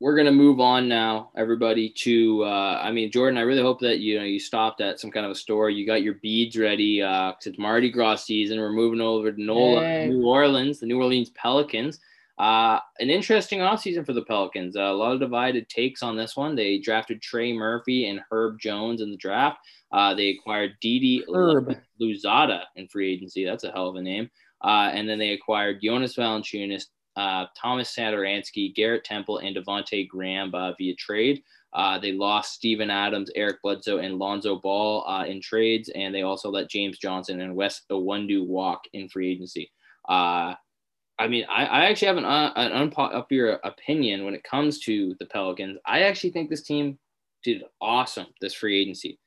we're 0.00 0.16
gonna 0.16 0.32
move 0.32 0.60
on 0.60 0.88
now, 0.88 1.30
everybody. 1.36 1.90
To 1.98 2.44
uh, 2.44 2.80
I 2.82 2.92
mean, 2.92 3.10
Jordan, 3.10 3.38
I 3.38 3.42
really 3.42 3.62
hope 3.62 3.80
that 3.80 3.98
you 3.98 4.18
know 4.18 4.24
you 4.24 4.38
stopped 4.38 4.80
at 4.80 5.00
some 5.00 5.10
kind 5.10 5.26
of 5.26 5.32
a 5.32 5.36
store. 5.36 5.68
You 5.68 5.84
got 5.84 6.02
your 6.02 6.14
beads 6.14 6.56
ready. 6.56 7.02
Uh, 7.02 7.32
it's 7.44 7.58
Mardi 7.58 7.90
Gras 7.90 8.16
season. 8.16 8.58
We're 8.58 8.72
moving 8.72 9.00
over 9.00 9.32
to 9.32 9.42
NOLA, 9.42 10.06
New 10.06 10.26
Orleans, 10.26 10.78
the 10.78 10.86
New 10.86 10.98
Orleans 10.98 11.30
Pelicans. 11.30 12.00
Uh, 12.38 12.78
an 12.98 13.10
interesting 13.10 13.60
offseason 13.60 14.04
for 14.04 14.14
the 14.14 14.24
Pelicans. 14.24 14.76
Uh, 14.76 14.82
a 14.82 14.92
lot 14.92 15.12
of 15.12 15.20
divided 15.20 15.68
takes 15.68 16.02
on 16.02 16.16
this 16.16 16.36
one. 16.36 16.54
They 16.54 16.78
drafted 16.78 17.20
Trey 17.20 17.52
Murphy 17.52 18.08
and 18.08 18.20
Herb 18.30 18.58
Jones 18.58 19.00
in 19.00 19.10
the 19.10 19.16
draft. 19.16 19.58
Uh, 19.92 20.14
they 20.14 20.30
acquired 20.30 20.72
Didi 20.80 21.22
Louzada 21.28 22.62
in 22.76 22.88
free 22.88 23.12
agency. 23.12 23.44
That's 23.44 23.64
a 23.64 23.70
hell 23.70 23.88
of 23.88 23.96
a 23.96 24.02
name. 24.02 24.30
Uh, 24.64 24.90
and 24.92 25.08
then 25.08 25.18
they 25.18 25.30
acquired 25.30 25.80
Jonas 25.82 26.16
Valanciunas, 26.16 26.86
uh, 27.16 27.46
Thomas 27.56 27.94
Satoransky, 27.94 28.74
Garrett 28.74 29.04
Temple, 29.04 29.38
and 29.38 29.54
Devonte 29.54 30.08
Graham 30.08 30.54
uh, 30.54 30.72
via 30.78 30.94
trade. 30.96 31.42
Uh, 31.74 31.98
they 31.98 32.12
lost 32.12 32.54
Steven 32.54 32.90
Adams, 32.90 33.30
Eric 33.34 33.56
Bledsoe, 33.62 33.98
and 33.98 34.18
Lonzo 34.18 34.56
Ball 34.56 35.24
in 35.24 35.40
trades, 35.40 35.90
and 35.94 36.14
they 36.14 36.22
also 36.22 36.50
let 36.50 36.70
James 36.70 36.98
Johnson 36.98 37.40
and 37.40 37.56
Wes 37.56 37.82
Iwundu 37.90 38.46
walk 38.46 38.82
in 38.92 39.08
free 39.08 39.30
agency. 39.32 39.70
I 41.18 41.28
mean, 41.28 41.44
I, 41.48 41.66
I 41.66 41.84
actually 41.86 42.08
have 42.08 42.16
an, 42.16 42.24
uh, 42.24 42.52
an 42.56 42.72
unpopular 42.72 43.60
opinion 43.62 44.24
when 44.24 44.34
it 44.34 44.42
comes 44.44 44.80
to 44.80 45.14
the 45.20 45.26
Pelicans. 45.26 45.78
I 45.86 46.02
actually 46.02 46.30
think 46.30 46.50
this 46.50 46.62
team 46.62 46.98
did 47.44 47.62
awesome 47.80 48.26
this 48.40 48.54
free 48.54 48.80
agency, 48.80 49.18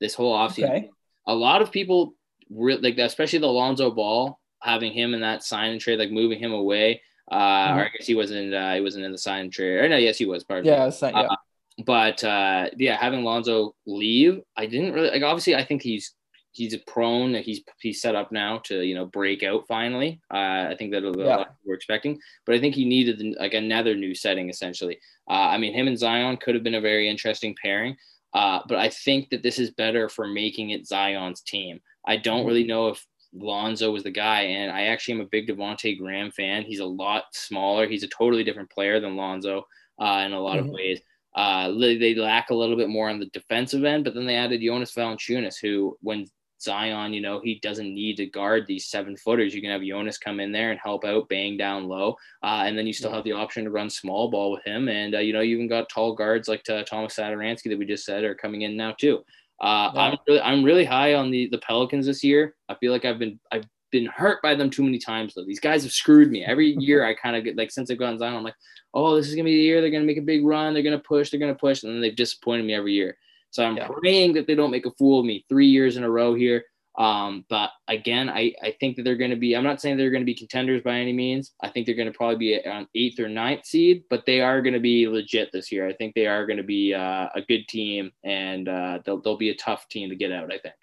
this 0.00 0.14
whole 0.14 0.36
offseason. 0.36 0.64
Okay. 0.64 0.90
A 1.26 1.34
lot 1.34 1.62
of 1.62 1.70
people, 1.70 2.14
re- 2.50 2.78
like 2.78 2.98
especially 2.98 3.40
the 3.40 3.46
Alonzo 3.46 3.90
Ball, 3.90 4.38
having 4.62 4.92
him 4.92 5.14
in 5.14 5.20
that 5.20 5.44
sign 5.44 5.72
and 5.72 5.80
trade, 5.80 5.98
like 5.98 6.10
moving 6.10 6.38
him 6.38 6.52
away. 6.52 7.02
Uh, 7.30 7.36
mm-hmm. 7.36 7.78
or 7.78 7.84
I 7.84 7.88
guess 7.88 8.06
he 8.06 8.14
wasn't. 8.14 8.54
Uh, 8.54 8.74
he 8.74 8.80
wasn't 8.80 9.04
in 9.04 9.12
the 9.12 9.18
sign 9.18 9.50
trade. 9.50 9.76
Or 9.76 9.88
no, 9.88 9.96
yes, 9.96 10.16
he 10.16 10.24
was 10.24 10.44
part 10.44 10.60
of 10.60 10.66
yeah, 10.66 10.86
it. 10.86 10.92
Sign, 10.92 11.14
yeah. 11.14 11.22
Uh, 11.22 11.36
but 11.84 12.24
uh, 12.24 12.70
yeah, 12.76 12.96
having 12.96 13.22
Lonzo 13.22 13.74
leave, 13.86 14.40
I 14.56 14.66
didn't 14.66 14.94
really 14.94 15.10
like. 15.10 15.22
Obviously, 15.22 15.54
I 15.54 15.64
think 15.64 15.82
he's 15.82 16.14
he's 16.58 16.76
prone. 16.86 17.34
He's 17.34 17.60
he's 17.80 18.02
set 18.02 18.16
up 18.16 18.32
now 18.32 18.58
to 18.64 18.82
you 18.82 18.94
know 18.94 19.06
break 19.06 19.42
out 19.42 19.66
finally. 19.68 20.20
Uh, 20.32 20.66
I 20.70 20.74
think 20.76 20.92
that 20.92 21.02
yeah. 21.16 21.44
we're 21.64 21.74
expecting, 21.74 22.18
but 22.44 22.54
I 22.54 22.60
think 22.60 22.74
he 22.74 22.84
needed 22.84 23.36
like 23.38 23.54
another 23.54 23.94
new 23.94 24.14
setting 24.14 24.50
essentially. 24.50 24.98
Uh, 25.30 25.48
I 25.54 25.58
mean, 25.58 25.72
him 25.72 25.86
and 25.86 25.98
Zion 25.98 26.36
could 26.36 26.54
have 26.54 26.64
been 26.64 26.74
a 26.74 26.80
very 26.80 27.08
interesting 27.08 27.54
pairing. 27.62 27.96
Uh, 28.34 28.60
but 28.68 28.76
I 28.76 28.90
think 28.90 29.30
that 29.30 29.42
this 29.42 29.58
is 29.58 29.70
better 29.70 30.08
for 30.08 30.26
making 30.26 30.70
it 30.70 30.86
Zion's 30.86 31.40
team. 31.40 31.80
I 32.06 32.16
don't 32.16 32.46
really 32.46 32.64
know 32.64 32.88
if 32.88 33.06
Lonzo 33.32 33.90
was 33.90 34.02
the 34.02 34.10
guy, 34.10 34.42
and 34.42 34.70
I 34.70 34.86
actually 34.86 35.14
am 35.14 35.20
a 35.22 35.26
big 35.26 35.48
Devonte 35.48 35.98
Graham 35.98 36.30
fan. 36.32 36.62
He's 36.62 36.80
a 36.80 36.86
lot 36.86 37.24
smaller. 37.32 37.86
He's 37.86 38.02
a 38.02 38.08
totally 38.08 38.44
different 38.44 38.70
player 38.70 39.00
than 39.00 39.16
Lonzo 39.16 39.66
uh, 39.98 40.22
in 40.26 40.32
a 40.32 40.40
lot 40.40 40.58
mm-hmm. 40.58 40.68
of 40.68 40.74
ways. 40.74 41.00
Uh, 41.34 41.70
they 41.78 42.14
lack 42.14 42.50
a 42.50 42.54
little 42.54 42.76
bit 42.76 42.88
more 42.88 43.08
on 43.08 43.20
the 43.20 43.26
defensive 43.26 43.84
end, 43.84 44.04
but 44.04 44.14
then 44.14 44.26
they 44.26 44.34
added 44.34 44.60
Jonas 44.60 44.94
Valanciunas, 44.94 45.56
who 45.60 45.96
when 46.00 46.26
Zion, 46.60 47.12
you 47.12 47.20
know, 47.20 47.40
he 47.42 47.58
doesn't 47.60 47.94
need 47.94 48.16
to 48.16 48.26
guard 48.26 48.66
these 48.66 48.86
seven 48.86 49.16
footers. 49.16 49.54
You 49.54 49.60
can 49.60 49.70
have 49.70 49.82
Jonas 49.82 50.18
come 50.18 50.40
in 50.40 50.52
there 50.52 50.70
and 50.70 50.80
help 50.82 51.04
out, 51.04 51.28
bang 51.28 51.56
down 51.56 51.86
low, 51.86 52.16
uh, 52.42 52.64
and 52.66 52.76
then 52.76 52.86
you 52.86 52.92
still 52.92 53.12
have 53.12 53.24
the 53.24 53.32
option 53.32 53.64
to 53.64 53.70
run 53.70 53.90
small 53.90 54.30
ball 54.30 54.50
with 54.52 54.64
him. 54.64 54.88
And 54.88 55.14
uh, 55.14 55.18
you 55.18 55.32
know, 55.32 55.40
you 55.40 55.54
even 55.54 55.68
got 55.68 55.88
tall 55.88 56.14
guards 56.14 56.48
like 56.48 56.68
uh, 56.68 56.82
Thomas 56.82 57.16
Satoransky 57.16 57.70
that 57.70 57.78
we 57.78 57.86
just 57.86 58.04
said 58.04 58.24
are 58.24 58.34
coming 58.34 58.62
in 58.62 58.76
now 58.76 58.94
too. 58.98 59.24
Uh. 59.60 59.90
I'm 59.94 60.18
really, 60.26 60.40
I'm 60.40 60.64
really 60.64 60.84
high 60.84 61.14
on 61.14 61.30
the 61.30 61.48
the 61.50 61.58
Pelicans 61.58 62.06
this 62.06 62.22
year. 62.22 62.54
I 62.68 62.74
feel 62.76 62.92
like 62.92 63.04
I've 63.04 63.18
been 63.18 63.38
I've 63.52 63.64
been 63.90 64.06
hurt 64.06 64.42
by 64.42 64.54
them 64.54 64.70
too 64.70 64.82
many 64.82 64.98
times 64.98 65.34
though. 65.34 65.44
These 65.44 65.60
guys 65.60 65.82
have 65.82 65.92
screwed 65.92 66.30
me 66.30 66.44
every 66.44 66.72
year. 66.78 67.04
I 67.04 67.14
kind 67.14 67.36
of 67.36 67.44
get 67.44 67.56
like 67.56 67.70
since 67.70 67.90
I've 67.90 67.98
gotten 67.98 68.18
Zion, 68.18 68.34
I'm 68.34 68.44
like, 68.44 68.54
oh, 68.94 69.16
this 69.16 69.28
is 69.28 69.34
gonna 69.34 69.44
be 69.44 69.56
the 69.56 69.62
year 69.62 69.80
they're 69.80 69.90
gonna 69.90 70.04
make 70.04 70.18
a 70.18 70.22
big 70.22 70.44
run. 70.44 70.74
They're 70.74 70.82
gonna 70.82 70.98
push. 70.98 71.30
They're 71.30 71.40
gonna 71.40 71.54
push, 71.54 71.82
and 71.82 71.92
then 71.92 72.00
they've 72.00 72.16
disappointed 72.16 72.66
me 72.66 72.74
every 72.74 72.92
year. 72.92 73.16
So 73.58 73.64
I'm 73.64 73.76
yeah. 73.76 73.88
praying 73.88 74.34
that 74.34 74.46
they 74.46 74.54
don't 74.54 74.70
make 74.70 74.86
a 74.86 74.92
fool 74.92 75.18
of 75.18 75.26
me 75.26 75.44
three 75.48 75.66
years 75.66 75.96
in 75.96 76.04
a 76.04 76.08
row 76.08 76.32
here. 76.32 76.62
Um, 76.96 77.44
but 77.48 77.70
again, 77.88 78.30
I, 78.30 78.54
I 78.62 78.76
think 78.78 78.94
that 78.94 79.02
they're 79.02 79.16
going 79.16 79.32
to 79.32 79.36
be, 79.36 79.56
I'm 79.56 79.64
not 79.64 79.80
saying 79.80 79.96
they're 79.96 80.12
going 80.12 80.22
to 80.22 80.32
be 80.32 80.34
contenders 80.34 80.80
by 80.84 81.00
any 81.00 81.12
means. 81.12 81.54
I 81.60 81.68
think 81.68 81.84
they're 81.84 81.96
going 81.96 82.06
to 82.06 82.16
probably 82.16 82.36
be 82.36 82.64
on 82.64 82.86
eighth 82.94 83.18
or 83.18 83.28
ninth 83.28 83.66
seed, 83.66 84.04
but 84.10 84.26
they 84.26 84.40
are 84.42 84.62
going 84.62 84.74
to 84.74 84.78
be 84.78 85.08
legit 85.08 85.50
this 85.52 85.72
year. 85.72 85.88
I 85.88 85.92
think 85.92 86.14
they 86.14 86.28
are 86.28 86.46
going 86.46 86.58
to 86.58 86.62
be 86.62 86.94
uh, 86.94 87.30
a 87.34 87.42
good 87.48 87.66
team 87.66 88.12
and 88.22 88.68
uh, 88.68 89.00
they'll, 89.04 89.20
they'll 89.20 89.36
be 89.36 89.50
a 89.50 89.56
tough 89.56 89.88
team 89.88 90.10
to 90.10 90.14
get 90.14 90.30
out, 90.30 90.52
I 90.52 90.58
think. 90.58 90.76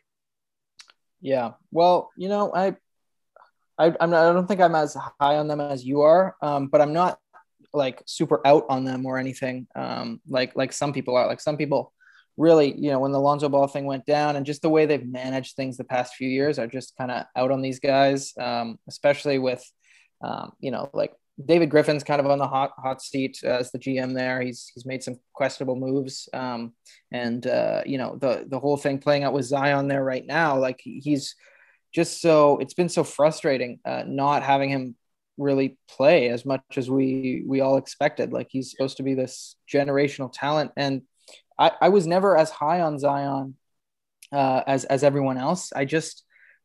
Yeah. 1.22 1.52
Well, 1.72 2.12
you 2.18 2.28
know, 2.28 2.54
I, 2.54 2.76
I, 3.78 3.96
I'm 4.02 4.10
not, 4.10 4.26
I 4.26 4.34
don't 4.34 4.48
think 4.48 4.60
I'm 4.60 4.76
as 4.76 4.98
high 5.22 5.38
on 5.38 5.48
them 5.48 5.62
as 5.62 5.86
you 5.86 6.02
are, 6.02 6.36
um, 6.42 6.68
but 6.68 6.82
I'm 6.82 6.92
not 6.92 7.20
like 7.72 8.04
super 8.06 8.46
out 8.46 8.66
on 8.68 8.84
them 8.84 9.06
or 9.06 9.18
anything. 9.18 9.66
Um, 9.76 10.20
like, 10.28 10.58
like 10.58 10.74
some 10.74 10.92
people 10.92 11.16
are 11.16 11.26
like 11.26 11.40
some 11.40 11.56
people, 11.56 11.94
really, 12.38 12.76
you 12.78 12.92
know, 12.92 13.00
when 13.00 13.12
the 13.12 13.20
Lonzo 13.20 13.50
Ball 13.50 13.68
thing 13.68 13.86
went 13.86 14.06
down 14.06 14.36
and 14.36 14.46
just 14.46 14.62
the 14.62 14.70
way 14.70 14.86
they've 14.86 15.08
managed 15.08 15.56
things 15.56 15.78
the 15.78 15.84
past 15.84 16.16
few 16.16 16.28
years 16.28 16.60
are 16.60 16.68
just 16.68 16.96
kind 16.98 17.12
of 17.12 17.26
out 17.36 17.52
on 17.52 17.62
these 17.62 17.80
guys, 17.80 18.34
um, 18.40 18.78
especially 18.88 19.40
with, 19.40 19.64
um, 20.22 20.52
you 20.60 20.72
know, 20.72 20.90
like 20.94 21.14
David 21.44 21.70
Griffin's 21.70 22.04
kind 22.04 22.22
of 22.22 22.28
on 22.28 22.38
the 22.38 22.48
hot 22.48 22.72
hot 22.78 23.02
seat 23.02 23.44
as 23.44 23.72
the 23.72 23.80
GM 23.80 24.14
there. 24.14 24.42
He's 24.42 24.72
he's 24.74 24.86
made 24.86 25.04
some 25.04 25.20
questionable 25.34 25.76
moves, 25.76 26.30
um, 26.34 26.74
and 27.12 27.46
uh, 27.46 27.82
you 27.86 27.98
know 27.98 28.16
the 28.16 28.46
the 28.48 28.60
whole 28.60 28.78
thing 28.78 29.00
playing 29.00 29.26
out 29.26 29.34
with 29.34 29.46
Zion 29.46 29.90
there 29.90 30.04
right 30.04 30.26
now. 30.26 30.58
Like 30.58 30.80
he's 30.82 31.36
just 31.94 32.22
so 32.22 32.58
it's 32.60 32.74
been 32.74 32.88
so 32.88 33.04
frustrating 33.04 33.80
uh, 33.86 34.04
not 34.08 34.44
having 34.44 34.70
him 34.70 34.96
really 35.38 35.78
play 35.90 36.30
as 36.30 36.46
much 36.46 36.62
as 36.78 36.90
we 36.90 37.44
we 37.46 37.60
all 37.60 37.76
expected. 37.76 38.32
Like 38.32 38.48
he's 38.50 38.72
supposed 38.72 38.98
to 38.98 39.04
be 39.04 39.14
this 39.14 39.58
generational 39.72 40.32
talent, 40.34 40.72
and 40.78 41.02
I, 41.58 41.72
I 41.82 41.90
was 41.90 42.06
never 42.08 42.38
as 42.38 42.50
high 42.50 42.82
on 42.82 43.00
Zion 43.00 43.56
uh, 44.32 44.64
as 44.68 44.86
as 44.86 45.04
everyone 45.04 45.38
else. 45.38 45.72
I 45.74 45.86
just 45.86 46.24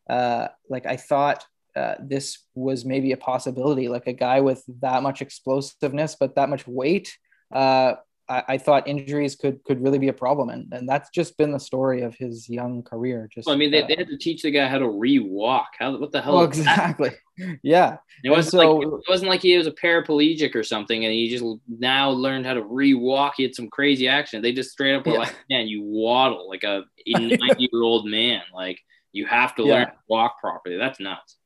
uh, 0.09 0.49
like 0.69 0.87
I 0.87 0.97
thought 0.97 1.45
uh, 1.77 1.95
this 2.01 2.39
was 2.55 2.85
maybe 2.85 3.13
a 3.13 3.17
possibility, 3.17 3.89
like 3.89 4.07
a 4.07 4.13
guy 4.13 4.41
with 4.41 4.63
that 4.81 5.03
much 5.03 5.23
explosiveness 5.23 6.17
but 6.19 6.35
that 6.35 6.49
much 6.49 6.67
weight. 6.67 7.17
Uh, 7.53 7.95
I, 8.31 8.45
I, 8.49 8.59
thought 8.59 8.87
injuries 8.87 9.35
could 9.35 9.63
could 9.65 9.83
really 9.83 9.99
be 9.99 10.09
a 10.09 10.13
problem, 10.13 10.51
and 10.51 10.73
and 10.73 10.89
that's 10.89 11.11
just 11.11 11.37
been 11.37 11.51
the 11.51 11.59
story 11.59 12.03
of 12.03 12.15
his 12.15 12.49
young 12.49 12.83
career. 12.83 13.29
Just 13.33 13.47
well, 13.47 13.57
I 13.57 13.59
mean, 13.59 13.73
they, 13.73 13.83
uh, 13.83 13.87
they 13.89 13.97
had 13.97 14.07
to 14.07 14.17
teach 14.17 14.43
the 14.43 14.53
guy 14.53 14.69
how 14.69 14.79
to 14.79 14.89
re-walk. 14.89 15.73
How 15.79 15.99
what 15.99 16.13
the 16.13 16.23
hell? 16.23 16.37
Well, 16.37 16.45
exactly. 16.45 17.11
Yeah. 17.63 17.97
It 18.23 18.29
wasn't 18.29 18.51
so, 18.51 18.77
like 18.77 18.87
it 18.87 19.09
wasn't 19.09 19.31
like 19.31 19.41
he 19.41 19.57
was 19.57 19.67
a 19.67 19.73
paraplegic 19.73 20.55
or 20.55 20.63
something, 20.63 21.07
and 21.07 21.15
he 21.15 21.31
just 21.31 21.43
now 21.67 22.11
learned 22.11 22.45
how 22.45 22.53
to 22.53 22.63
re-walk. 22.63 23.35
He 23.39 23.45
had 23.45 23.55
some 23.55 23.71
crazy 23.71 24.09
action. 24.09 24.43
They 24.43 24.53
just 24.53 24.73
straight 24.73 24.95
up 24.95 25.07
were 25.07 25.15
yeah. 25.15 25.21
like, 25.21 25.35
"Man, 25.49 25.67
you 25.67 25.83
waddle 25.83 26.51
like 26.51 26.65
a 26.65 26.83
ninety-year-old 27.07 28.11
man. 28.11 28.43
Like 28.53 28.79
you 29.13 29.25
have 29.25 29.55
to 29.55 29.63
learn 29.63 29.81
yeah. 29.81 29.87
to 29.87 29.97
walk 30.07 30.39
properly." 30.39 30.77
That's 30.77 31.01
nuts 31.01 31.39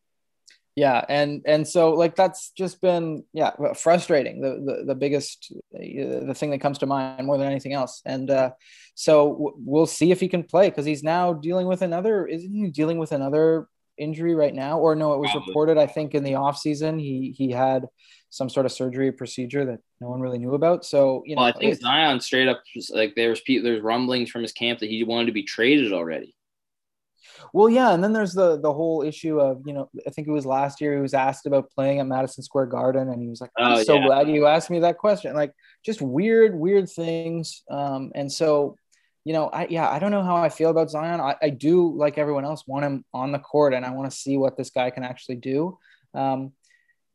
yeah 0.76 1.04
and 1.08 1.42
and 1.46 1.66
so 1.66 1.92
like 1.92 2.16
that's 2.16 2.50
just 2.50 2.80
been 2.80 3.24
yeah 3.32 3.52
frustrating 3.74 4.40
the 4.40 4.50
the, 4.64 4.84
the 4.86 4.94
biggest 4.94 5.52
the 5.72 6.34
thing 6.34 6.50
that 6.50 6.60
comes 6.60 6.78
to 6.78 6.86
mind 6.86 7.26
more 7.26 7.38
than 7.38 7.46
anything 7.46 7.72
else 7.72 8.02
and 8.04 8.30
uh, 8.30 8.50
so 8.94 9.30
w- 9.32 9.56
we'll 9.58 9.86
see 9.86 10.10
if 10.10 10.20
he 10.20 10.28
can 10.28 10.42
play 10.42 10.68
because 10.68 10.84
he's 10.84 11.02
now 11.02 11.32
dealing 11.32 11.66
with 11.66 11.82
another 11.82 12.26
isn't 12.26 12.52
he 12.52 12.70
dealing 12.70 12.98
with 12.98 13.12
another 13.12 13.68
injury 13.96 14.34
right 14.34 14.54
now? 14.54 14.78
Or 14.80 14.96
no 14.96 15.14
it 15.14 15.20
was 15.20 15.32
reported 15.34 15.78
i 15.78 15.86
think 15.86 16.14
in 16.14 16.24
the 16.24 16.34
off 16.34 16.58
season 16.58 16.98
he 16.98 17.32
he 17.36 17.50
had 17.50 17.86
some 18.30 18.50
sort 18.50 18.66
of 18.66 18.72
surgery 18.72 19.12
procedure 19.12 19.64
that 19.64 19.78
no 20.00 20.08
one 20.08 20.20
really 20.20 20.38
knew 20.38 20.54
about 20.54 20.84
so 20.84 21.22
you 21.24 21.36
know 21.36 21.42
well, 21.42 21.52
i 21.54 21.56
think 21.56 21.80
zion 21.80 22.20
straight 22.20 22.48
up 22.48 22.60
like 22.90 23.14
there 23.14 23.30
was 23.30 23.40
there's 23.46 23.80
rumblings 23.80 24.30
from 24.30 24.42
his 24.42 24.52
camp 24.52 24.80
that 24.80 24.90
he 24.90 25.04
wanted 25.04 25.26
to 25.26 25.32
be 25.32 25.44
traded 25.44 25.92
already 25.92 26.34
well, 27.52 27.68
yeah, 27.68 27.92
and 27.92 28.02
then 28.02 28.12
there's 28.12 28.32
the 28.32 28.58
the 28.60 28.72
whole 28.72 29.02
issue 29.02 29.40
of 29.40 29.62
you 29.66 29.72
know 29.72 29.90
I 30.06 30.10
think 30.10 30.28
it 30.28 30.32
was 30.32 30.46
last 30.46 30.80
year 30.80 30.94
he 30.94 31.00
was 31.00 31.14
asked 31.14 31.46
about 31.46 31.70
playing 31.70 32.00
at 32.00 32.06
Madison 32.06 32.42
Square 32.42 32.66
Garden, 32.66 33.08
and 33.08 33.20
he 33.20 33.28
was 33.28 33.40
like, 33.40 33.50
"I'm 33.58 33.72
oh, 33.72 33.82
so 33.82 33.94
yeah. 33.96 34.06
glad 34.06 34.28
you 34.28 34.46
asked 34.46 34.70
me 34.70 34.80
that 34.80 34.98
question." 34.98 35.34
Like 35.34 35.52
just 35.84 36.00
weird, 36.00 36.54
weird 36.54 36.88
things. 36.88 37.62
Um, 37.70 38.12
and 38.14 38.30
so 38.30 38.76
you 39.24 39.32
know, 39.32 39.48
I 39.48 39.66
yeah, 39.68 39.88
I 39.88 39.98
don't 39.98 40.10
know 40.10 40.22
how 40.22 40.36
I 40.36 40.48
feel 40.48 40.70
about 40.70 40.90
Zion. 40.90 41.20
I, 41.20 41.34
I 41.40 41.50
do 41.50 41.94
like 41.96 42.18
everyone 42.18 42.44
else 42.44 42.66
want 42.66 42.84
him 42.84 43.04
on 43.14 43.32
the 43.32 43.38
court, 43.38 43.72
and 43.72 43.84
I 43.84 43.90
want 43.90 44.10
to 44.10 44.16
see 44.16 44.36
what 44.36 44.56
this 44.56 44.70
guy 44.70 44.90
can 44.90 45.02
actually 45.02 45.36
do. 45.36 45.78
Um, 46.12 46.52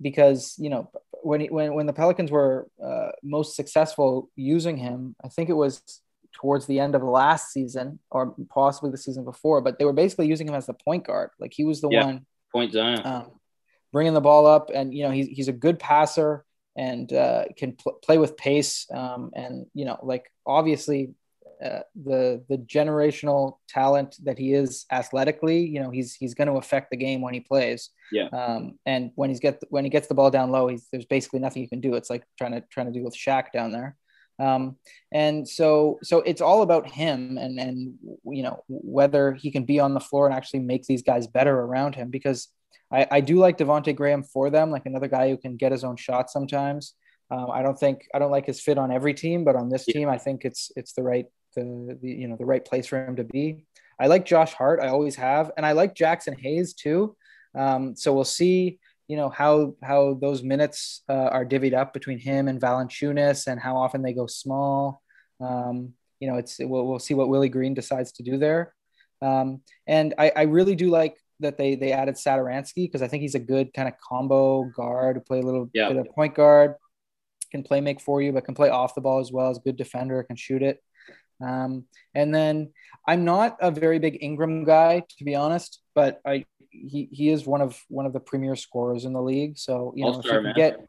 because 0.01 0.55
you 0.57 0.69
know 0.69 0.89
when 1.23 1.41
he, 1.41 1.47
when 1.47 1.73
when 1.73 1.85
the 1.85 1.93
Pelicans 1.93 2.31
were 2.31 2.67
uh, 2.83 3.09
most 3.21 3.55
successful 3.55 4.29
using 4.35 4.77
him, 4.77 5.15
I 5.23 5.27
think 5.29 5.49
it 5.49 5.53
was 5.53 6.01
towards 6.33 6.65
the 6.65 6.79
end 6.79 6.95
of 6.95 7.01
the 7.01 7.07
last 7.07 7.51
season 7.51 7.99
or 8.11 8.35
possibly 8.49 8.91
the 8.91 8.97
season 8.97 9.23
before, 9.23 9.61
but 9.61 9.77
they 9.77 9.85
were 9.85 9.93
basically 9.93 10.27
using 10.27 10.47
him 10.47 10.55
as 10.55 10.65
the 10.65 10.73
point 10.73 11.05
guard. 11.05 11.31
Like 11.39 11.53
he 11.53 11.63
was 11.63 11.81
the 11.81 11.89
yeah, 11.89 12.05
one 12.05 12.25
point 12.51 12.73
Zion, 12.73 13.01
um, 13.05 13.31
bringing 13.91 14.13
the 14.13 14.21
ball 14.21 14.45
up, 14.45 14.69
and 14.73 14.93
you 14.93 15.03
know 15.03 15.11
he's 15.11 15.27
he's 15.27 15.47
a 15.47 15.53
good 15.53 15.79
passer 15.79 16.45
and 16.75 17.11
uh, 17.11 17.45
can 17.57 17.73
pl- 17.73 17.99
play 18.03 18.17
with 18.17 18.37
pace. 18.37 18.87
Um, 18.93 19.31
and 19.35 19.65
you 19.73 19.85
know, 19.85 19.99
like 20.01 20.31
obviously 20.45 21.13
uh, 21.63 21.81
the 22.05 22.43
the 22.47 22.57
generational 22.57 23.57
talent 23.67 24.15
that 24.23 24.37
he 24.37 24.53
is 24.53 24.85
athletically, 24.91 25.59
you 25.65 25.81
know, 25.81 25.89
he's 25.89 26.15
he's 26.15 26.33
going 26.33 26.47
to 26.47 26.53
affect 26.53 26.89
the 26.89 26.97
game 26.97 27.21
when 27.21 27.33
he 27.33 27.41
plays. 27.41 27.89
Yeah. 28.11 28.27
Um, 28.27 28.79
and 28.85 29.11
when 29.15 29.29
he's 29.29 29.41
get 29.41 29.61
when 29.69 29.83
he 29.83 29.89
gets 29.89 30.07
the 30.07 30.13
ball 30.13 30.31
down 30.31 30.51
low, 30.51 30.67
he's 30.69 30.87
there's 30.91 31.05
basically 31.05 31.39
nothing 31.39 31.61
you 31.61 31.67
can 31.67 31.81
do. 31.81 31.95
It's 31.95 32.09
like 32.09 32.23
trying 32.37 32.53
to 32.53 32.63
trying 32.71 32.87
to 32.87 32.97
do 32.97 33.03
with 33.03 33.15
Shaq 33.15 33.51
down 33.51 33.71
there. 33.71 33.97
Um, 34.39 34.77
and 35.11 35.47
so, 35.47 35.99
so 36.01 36.21
it's 36.21 36.41
all 36.41 36.61
about 36.61 36.87
him 36.89 37.37
and, 37.37 37.59
and, 37.59 37.95
you 38.25 38.41
know, 38.41 38.63
whether 38.67 39.33
he 39.33 39.51
can 39.51 39.65
be 39.65 39.79
on 39.79 39.93
the 39.93 39.99
floor 39.99 40.25
and 40.25 40.35
actually 40.35 40.61
make 40.61 40.85
these 40.85 41.01
guys 41.01 41.27
better 41.27 41.53
around 41.53 41.95
him, 41.95 42.09
because 42.09 42.47
I, 42.91 43.05
I 43.11 43.21
do 43.21 43.37
like 43.37 43.57
Devonte 43.57 43.95
Graham 43.95 44.23
for 44.23 44.49
them, 44.49 44.71
like 44.71 44.85
another 44.85 45.09
guy 45.09 45.29
who 45.29 45.37
can 45.37 45.57
get 45.57 45.71
his 45.73 45.83
own 45.83 45.97
shot 45.97 46.29
sometimes. 46.29 46.93
Um, 47.29 47.51
I 47.51 47.61
don't 47.61 47.77
think, 47.77 48.07
I 48.13 48.19
don't 48.19 48.31
like 48.31 48.45
his 48.45 48.61
fit 48.61 48.77
on 48.77 48.91
every 48.91 49.13
team, 49.13 49.43
but 49.43 49.55
on 49.55 49.69
this 49.69 49.85
yeah. 49.87 49.93
team, 49.93 50.09
I 50.09 50.17
think 50.17 50.45
it's, 50.45 50.71
it's 50.75 50.93
the 50.93 51.03
right, 51.03 51.25
the, 51.55 51.97
the, 52.01 52.09
you 52.09 52.27
know, 52.27 52.37
the 52.37 52.45
right 52.45 52.63
place 52.63 52.87
for 52.87 53.05
him 53.05 53.17
to 53.17 53.23
be. 53.23 53.65
I 53.99 54.07
like 54.07 54.25
Josh 54.25 54.53
Hart. 54.53 54.79
I 54.79 54.87
always 54.87 55.15
have. 55.17 55.51
And 55.57 55.65
I 55.65 55.73
like 55.73 55.93
Jaxson 55.93 56.39
Hayes 56.39 56.73
too. 56.73 57.15
Um, 57.53 57.95
so 57.95 58.13
we'll 58.13 58.23
see 58.23 58.79
you 59.09 59.17
know 59.17 59.29
how 59.29 59.73
how 59.83 60.13
those 60.13 60.43
minutes 60.43 61.01
uh, 61.09 61.29
are 61.35 61.43
divvied 61.43 61.73
up 61.73 61.93
between 61.93 62.19
him 62.19 62.47
and 62.47 62.61
Valanciunas 62.61 63.47
and 63.47 63.59
how 63.59 63.75
often 63.75 64.03
they 64.03 64.13
go 64.13 64.27
small. 64.27 65.01
Um, 65.41 65.93
you 66.19 66.29
know, 66.29 66.37
it's 66.37 66.59
we'll, 66.59 66.85
we'll 66.87 66.99
see 66.99 67.15
what 67.15 67.27
Willie 67.27 67.49
Green 67.49 67.73
decides 67.73 68.11
to 68.13 68.23
do 68.23 68.37
there. 68.37 68.73
Um, 69.21 69.61
and 69.87 70.13
I, 70.17 70.31
I 70.35 70.41
really 70.43 70.75
do 70.75 70.89
like 70.89 71.17
that 71.39 71.57
they 71.57 71.73
they 71.73 71.91
added 71.91 72.15
Satoransky 72.15 72.85
because 72.85 73.01
I 73.01 73.07
think 73.07 73.21
he's 73.21 73.35
a 73.35 73.39
good 73.39 73.73
kind 73.73 73.87
of 73.87 73.95
combo 73.99 74.65
guard, 74.65 75.15
to 75.15 75.21
play 75.21 75.39
a 75.39 75.43
little 75.43 75.69
yeah. 75.73 75.89
bit 75.89 75.97
of 75.97 76.07
point 76.11 76.35
guard, 76.35 76.75
can 77.51 77.63
play 77.63 77.81
make 77.81 77.99
for 78.01 78.21
you, 78.21 78.31
but 78.31 78.45
can 78.45 78.53
play 78.53 78.69
off 78.69 78.93
the 78.93 79.01
ball 79.01 79.19
as 79.19 79.31
well 79.31 79.49
as 79.49 79.57
good 79.57 79.75
defender, 79.75 80.21
can 80.21 80.35
shoot 80.35 80.61
it. 80.61 80.83
Um, 81.41 81.85
and 82.13 82.35
then 82.35 82.73
I'm 83.07 83.25
not 83.25 83.57
a 83.59 83.71
very 83.71 83.97
big 83.97 84.19
Ingram 84.21 84.65
guy, 84.65 85.03
to 85.17 85.23
be 85.23 85.33
honest, 85.33 85.81
but 85.95 86.21
I 86.23 86.45
he, 86.69 87.09
he 87.11 87.29
is 87.29 87.45
one 87.45 87.61
of 87.61 87.79
one 87.89 88.05
of 88.05 88.13
the 88.13 88.19
premier 88.19 88.55
scorers 88.55 89.05
in 89.05 89.13
the 89.13 89.21
league. 89.21 89.57
So 89.57 89.93
you 89.95 90.05
know, 90.05 90.19
if 90.19 90.25
you 90.25 90.31
can 90.31 90.53
get 90.55 90.79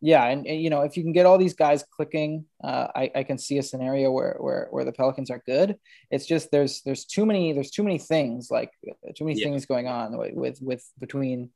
yeah, 0.00 0.26
and, 0.26 0.46
and, 0.46 0.60
you 0.60 0.68
know, 0.68 0.82
if 0.82 0.98
you 0.98 1.02
can 1.02 1.12
get 1.12 1.24
all 1.24 1.38
these 1.38 1.54
guys 1.54 1.82
clicking, 1.82 2.44
uh, 2.62 2.88
I, 2.94 3.10
I 3.14 3.22
can 3.22 3.38
see 3.38 3.56
a 3.56 3.62
scenario 3.62 4.10
where, 4.10 4.36
where 4.38 4.68
where 4.70 4.84
the 4.84 4.92
Pelicans 4.92 5.30
are 5.30 5.42
good. 5.46 5.78
It's 6.10 6.26
just 6.26 6.50
there's 6.50 6.82
there's 6.82 7.06
too 7.06 7.24
many 7.24 7.54
there's 7.54 7.70
too 7.70 7.82
many 7.82 7.96
things 7.96 8.50
like 8.50 8.70
too 9.16 9.24
many 9.24 9.40
yeah. 9.40 9.46
things 9.46 9.64
going 9.64 9.88
on 9.88 10.16
with 10.36 10.60
with, 10.60 10.84
between 11.00 11.48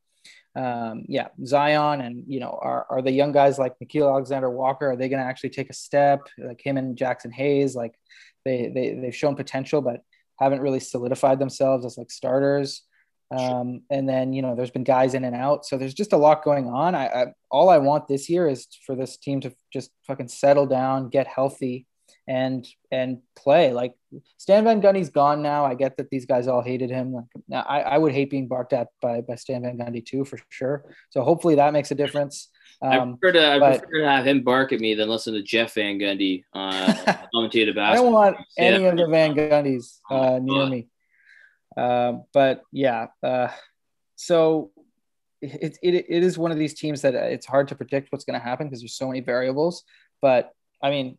um, 0.56 1.04
yeah 1.08 1.28
Zion 1.44 2.00
and 2.00 2.24
you 2.26 2.40
know 2.40 2.58
are 2.62 2.86
are 2.88 3.02
the 3.02 3.12
young 3.12 3.32
guys 3.32 3.58
like 3.58 3.74
Nickeil 3.84 4.10
Alexander 4.10 4.48
Walker 4.48 4.92
are 4.92 4.96
they 4.96 5.10
going 5.10 5.22
to 5.22 5.28
actually 5.28 5.50
take 5.50 5.68
a 5.68 5.74
step 5.74 6.20
like 6.38 6.60
him 6.64 6.78
and 6.78 6.96
Jaxson 6.96 7.32
Hayes 7.32 7.76
like 7.76 7.94
they 8.46 8.72
they 8.74 8.94
they've 8.94 9.14
shown 9.14 9.36
potential 9.36 9.82
but 9.82 10.00
haven't 10.38 10.60
really 10.60 10.80
solidified 10.80 11.38
themselves 11.38 11.84
as 11.84 11.98
like 11.98 12.10
starters. 12.10 12.82
Um, 13.30 13.82
and 13.90 14.08
then 14.08 14.32
you 14.32 14.40
know 14.40 14.54
there's 14.54 14.70
been 14.70 14.84
guys 14.84 15.14
in 15.14 15.24
and 15.24 15.36
out, 15.36 15.66
so 15.66 15.76
there's 15.76 15.94
just 15.94 16.14
a 16.14 16.16
lot 16.16 16.44
going 16.44 16.68
on. 16.68 16.94
I, 16.94 17.06
I 17.06 17.26
all 17.50 17.68
I 17.68 17.78
want 17.78 18.08
this 18.08 18.28
year 18.28 18.48
is 18.48 18.66
for 18.86 18.94
this 18.96 19.18
team 19.18 19.40
to 19.42 19.52
just 19.72 19.90
fucking 20.06 20.28
settle 20.28 20.66
down, 20.66 21.10
get 21.10 21.26
healthy, 21.26 21.86
and 22.26 22.66
and 22.90 23.18
play. 23.36 23.72
Like 23.72 23.94
Stan 24.38 24.64
Van 24.64 24.80
Gundy's 24.80 25.10
gone 25.10 25.42
now. 25.42 25.66
I 25.66 25.74
get 25.74 25.98
that 25.98 26.08
these 26.10 26.24
guys 26.24 26.48
all 26.48 26.62
hated 26.62 26.90
him. 26.90 27.28
Now 27.48 27.62
I, 27.68 27.80
I 27.80 27.98
would 27.98 28.12
hate 28.12 28.30
being 28.30 28.48
barked 28.48 28.72
at 28.72 28.88
by 29.02 29.20
by 29.20 29.34
Stan 29.34 29.62
Van 29.62 29.76
Gundy 29.76 30.04
too 30.04 30.24
for 30.24 30.38
sure. 30.48 30.84
So 31.10 31.22
hopefully 31.22 31.56
that 31.56 31.72
makes 31.72 31.90
a 31.90 31.94
difference. 31.94 32.48
Um, 32.80 32.92
I, 32.92 32.98
prefer 33.18 33.32
to, 33.32 33.52
I 33.52 33.58
but, 33.58 33.78
prefer 33.80 34.02
to 34.02 34.08
have 34.08 34.26
him 34.26 34.42
bark 34.42 34.72
at 34.72 34.80
me 34.80 34.94
than 34.94 35.08
listen 35.08 35.34
to 35.34 35.42
Jeff 35.42 35.74
Van 35.74 35.98
Gundy 35.98 36.44
uh, 36.54 36.94
commentate 37.34 37.74
basketball. 37.74 37.82
I 37.90 37.94
don't 37.94 38.12
want 38.12 38.36
any 38.56 38.84
of 38.84 38.96
the 38.96 39.06
Van 39.06 39.34
Gundys 39.34 39.98
uh, 40.10 40.38
near 40.40 40.66
me. 40.66 40.86
Uh, 41.76 42.14
but 42.32 42.62
yeah, 42.72 43.06
uh, 43.22 43.48
so 44.16 44.70
it, 45.40 45.78
it, 45.82 45.94
it 46.08 46.22
is 46.24 46.36
one 46.36 46.50
of 46.50 46.58
these 46.58 46.74
teams 46.74 47.02
that 47.02 47.14
it's 47.14 47.46
hard 47.46 47.68
to 47.68 47.74
predict 47.74 48.10
what's 48.10 48.24
going 48.24 48.38
to 48.38 48.44
happen 48.44 48.66
because 48.66 48.80
there's 48.80 48.96
so 48.96 49.08
many 49.08 49.20
variables. 49.20 49.84
But 50.20 50.52
I 50.82 50.90
mean, 50.90 51.18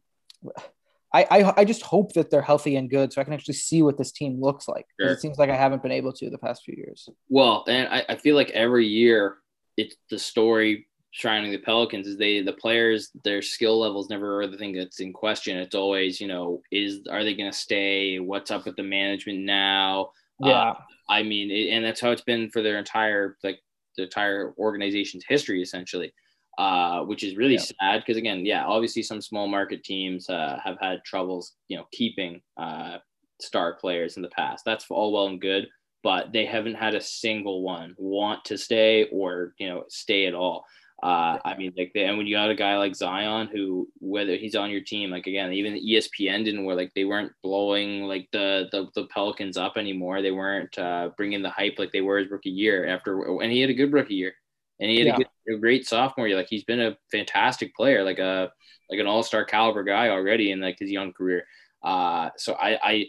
I, 1.14 1.24
I, 1.24 1.54
I 1.58 1.66
just 1.66 1.82
hope 1.82 2.14
that 2.14 2.30
they're 2.30 2.41
healthy 2.41 2.76
and 2.76 2.89
good 2.89 3.12
so 3.12 3.22
I 3.22 3.24
can 3.24 3.34
actually 3.34 3.56
see 3.56 3.82
what 3.82 3.97
this 3.97 4.12
team 4.12 4.39
looks 4.39 4.68
like. 4.68 4.86
Sure. 5.00 5.12
It 5.12 5.22
seems 5.22 5.38
like 5.38 5.50
I 5.50 5.56
haven't 5.56 5.82
been 5.82 5.91
able 5.91 6.14
to 6.14 6.30
the 6.30 6.38
past 6.38 6.64
few 6.64 6.76
years. 6.76 7.10
Well, 7.30 7.64
and 7.68 7.88
I, 7.88 8.06
I 8.10 8.16
feel 8.16 8.36
like 8.36 8.50
every 8.52 8.86
year 8.86 9.38
it's 9.78 9.95
the 10.10 10.20
story 10.20 10.88
surrounding 11.14 11.52
the 11.52 11.58
Pelicans 11.58 12.06
is 12.06 12.18
they 12.18 12.41
the 12.41 12.54
players 12.54 13.10
their 13.24 13.41
skill 13.41 13.80
levels 13.80 14.12
never 14.12 14.41
are 14.41 14.47
the 14.47 14.58
thing 14.58 14.74
that's 14.74 15.00
in 15.00 15.12
question. 15.12 15.58
It's 15.58 15.74
always 15.74 16.22
you 16.22 16.28
know 16.28 16.62
is 16.72 17.02
are 17.10 17.24
they 17.24 17.34
going 17.34 17.52
to 17.52 17.58
stay? 17.58 18.20
What's 18.20 18.52
up 18.52 18.66
with 18.66 18.76
the 18.76 18.84
management 18.84 19.39
now? 19.39 20.12
Yeah. 20.39 20.51
Uh, 20.51 20.73
I 21.09 21.23
mean, 21.23 21.51
it, 21.51 21.69
and 21.69 21.83
that's 21.83 22.01
how 22.01 22.11
it's 22.11 22.21
been 22.21 22.49
for 22.49 22.61
their 22.61 22.77
entire 22.77 23.37
like 23.43 23.59
the 23.97 24.03
entire 24.03 24.53
organization's 24.57 25.25
history, 25.27 25.61
essentially. 25.61 26.13
Uh, 26.57 27.05
which 27.05 27.23
is 27.23 27.37
really 27.37 27.53
yeah. 27.53 27.61
sad 27.79 28.01
because 28.01 28.17
again, 28.17 28.45
yeah, 28.45 28.65
obviously 28.65 29.01
some 29.01 29.21
small 29.21 29.47
market 29.47 29.81
teams 29.81 30.29
uh, 30.29 30.59
have 30.61 30.75
had 30.81 31.01
troubles, 31.05 31.53
you 31.69 31.77
know, 31.77 31.85
keeping 31.93 32.41
uh, 32.57 32.97
star 33.39 33.75
players 33.75 34.17
in 34.17 34.21
the 34.21 34.29
past. 34.29 34.65
That's 34.65 34.85
all 34.89 35.13
well 35.13 35.27
and 35.27 35.39
good, 35.39 35.69
but 36.03 36.33
they 36.33 36.45
haven't 36.45 36.75
had 36.75 36.95
a 36.95 37.01
single 37.01 37.61
one 37.61 37.95
want 37.97 38.43
to 38.45 38.57
stay 38.57 39.07
or 39.09 39.53
you 39.57 39.69
know 39.69 39.85
stay 39.87 40.25
at 40.25 40.33
all. 40.33 40.65
Uh, 41.02 41.39
I 41.45 41.56
mean, 41.58 41.74
like, 41.78 41.91
and 41.95 42.18
when 42.18 42.28
you 42.28 42.36
got 42.36 42.50
a 42.50 42.56
guy 42.56 42.78
like 42.78 42.93
Zion, 42.93 43.47
who 43.47 43.88
whether 44.00 44.36
he's 44.36 44.56
on 44.56 44.70
your 44.70 44.82
team, 44.82 45.12
like 45.12 45.28
again, 45.28 45.54
even 45.54 45.76
ESPN 45.76 46.43
didn't 46.43 46.66
where 46.66 46.76
like 46.76 46.91
they 46.93 47.06
weren't 47.06 47.32
blowing 47.41 48.04
like 48.04 48.28
the 48.34 48.68
the, 48.72 48.88
the 48.95 49.08
Pelicans 49.08 49.56
up 49.56 49.78
anymore. 49.78 50.22
They 50.22 50.32
weren't 50.32 50.78
uh, 50.78 51.12
bringing 51.16 51.41
the 51.41 51.50
hype 51.50 51.76
like 51.78 51.93
they 51.93 52.02
were 52.02 52.18
his 52.18 52.30
rookie 52.30 52.50
year 52.50 52.86
after, 52.88 53.39
and 53.39 53.52
he 53.52 53.62
had 53.62 53.70
a 53.70 53.76
good 53.76 53.93
rookie 53.93 54.16
year, 54.16 54.34
and 54.82 54.91
he 54.91 54.97
had 54.97 55.08
yeah. 55.08 55.14
a, 55.14 55.18
good, 55.18 55.56
a 55.56 55.60
great 55.60 55.88
sophomore 55.88 56.28
year. 56.28 56.36
Like 56.36 56.50
he's 56.50 56.66
been 56.66 56.82
a 56.82 56.97
fantastic 57.12 57.74
player, 57.76 58.04
like 58.04 58.20
a 58.20 58.52
like 58.89 59.00
an 59.00 59.08
all 59.08 59.24
star 59.24 59.45
caliber 59.45 59.84
guy 59.84 60.10
already 60.10 60.52
in 60.52 60.60
like 60.60 60.80
his 60.80 60.91
young 60.91 61.14
career. 61.14 61.45
Uh, 61.82 62.30
so 62.36 62.56
I 62.56 62.78
I 62.84 63.06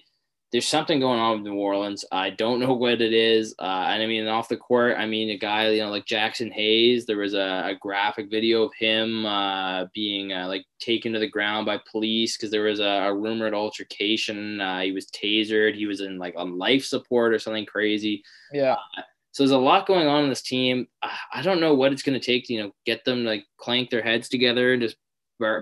there's 0.53 0.67
something 0.67 0.99
going 0.99 1.21
on 1.21 1.39
with 1.39 1.47
New 1.47 1.59
Orleans. 1.59 2.05
I 2.11 2.31
don't 2.31 2.59
know 2.59 2.73
what 2.73 3.01
it 3.01 3.13
is. 3.13 3.55
Uh, 3.59 3.87
and 3.89 4.03
I 4.03 4.07
mean, 4.07 4.27
off 4.27 4.49
the 4.49 4.57
court, 4.57 4.97
I 4.99 5.07
mean, 5.07 5.31
a 5.31 5.39
guy, 5.39 5.69
you 5.71 5.83
know, 5.83 5.91
like 5.91 6.07
Jaxson 6.07 6.53
Hayes, 6.53 7.07
there 7.07 7.19
was 7.19 7.35
a, 7.35 7.63
a 7.67 7.77
graphic 7.81 8.31
video 8.31 8.65
of 8.65 8.73
him 8.77 9.25
uh, 9.27 9.87
being 9.95 10.33
uh, 10.33 10.49
like 10.49 10.65
taken 10.81 11.13
to 11.13 11.21
the 11.21 11.29
ground 11.29 11.67
by 11.67 11.79
police 11.91 12.37
because 12.37 12.51
there 12.51 12.65
was 12.65 12.81
a, 12.81 12.85
a 12.85 13.15
rumored 13.15 13.55
altercation. 13.55 14.61
Uh, 14.61 14.81
he 14.81 14.91
was 14.91 15.07
tasered. 15.07 15.77
He 15.77 15.87
was 15.87 16.01
in 16.01 16.19
like 16.19 16.35
on 16.37 16.59
life 16.59 16.85
support 16.85 17.33
or 17.33 17.39
something 17.39 17.67
crazy. 17.67 18.25
Yeah. 18.53 18.77
Uh, 18.99 19.03
so 19.31 19.45
there's 19.45 19.53
a 19.53 19.59
lot 19.59 19.87
going 19.87 20.09
on 20.09 20.25
in 20.25 20.31
this 20.31 20.43
team. 20.43 20.89
I 21.33 21.43
don't 21.43 21.61
know 21.61 21.75
what 21.75 21.93
it's 21.93 22.03
going 22.03 22.19
to 22.19 22.27
take 22.27 22.47
to, 22.47 22.53
you 22.53 22.63
know, 22.65 22.73
get 22.85 23.05
them 23.05 23.23
to 23.23 23.29
like 23.29 23.45
clank 23.57 23.91
their 23.91 24.03
heads 24.03 24.29
together 24.29 24.73
and 24.73 24.83
just 24.83 24.97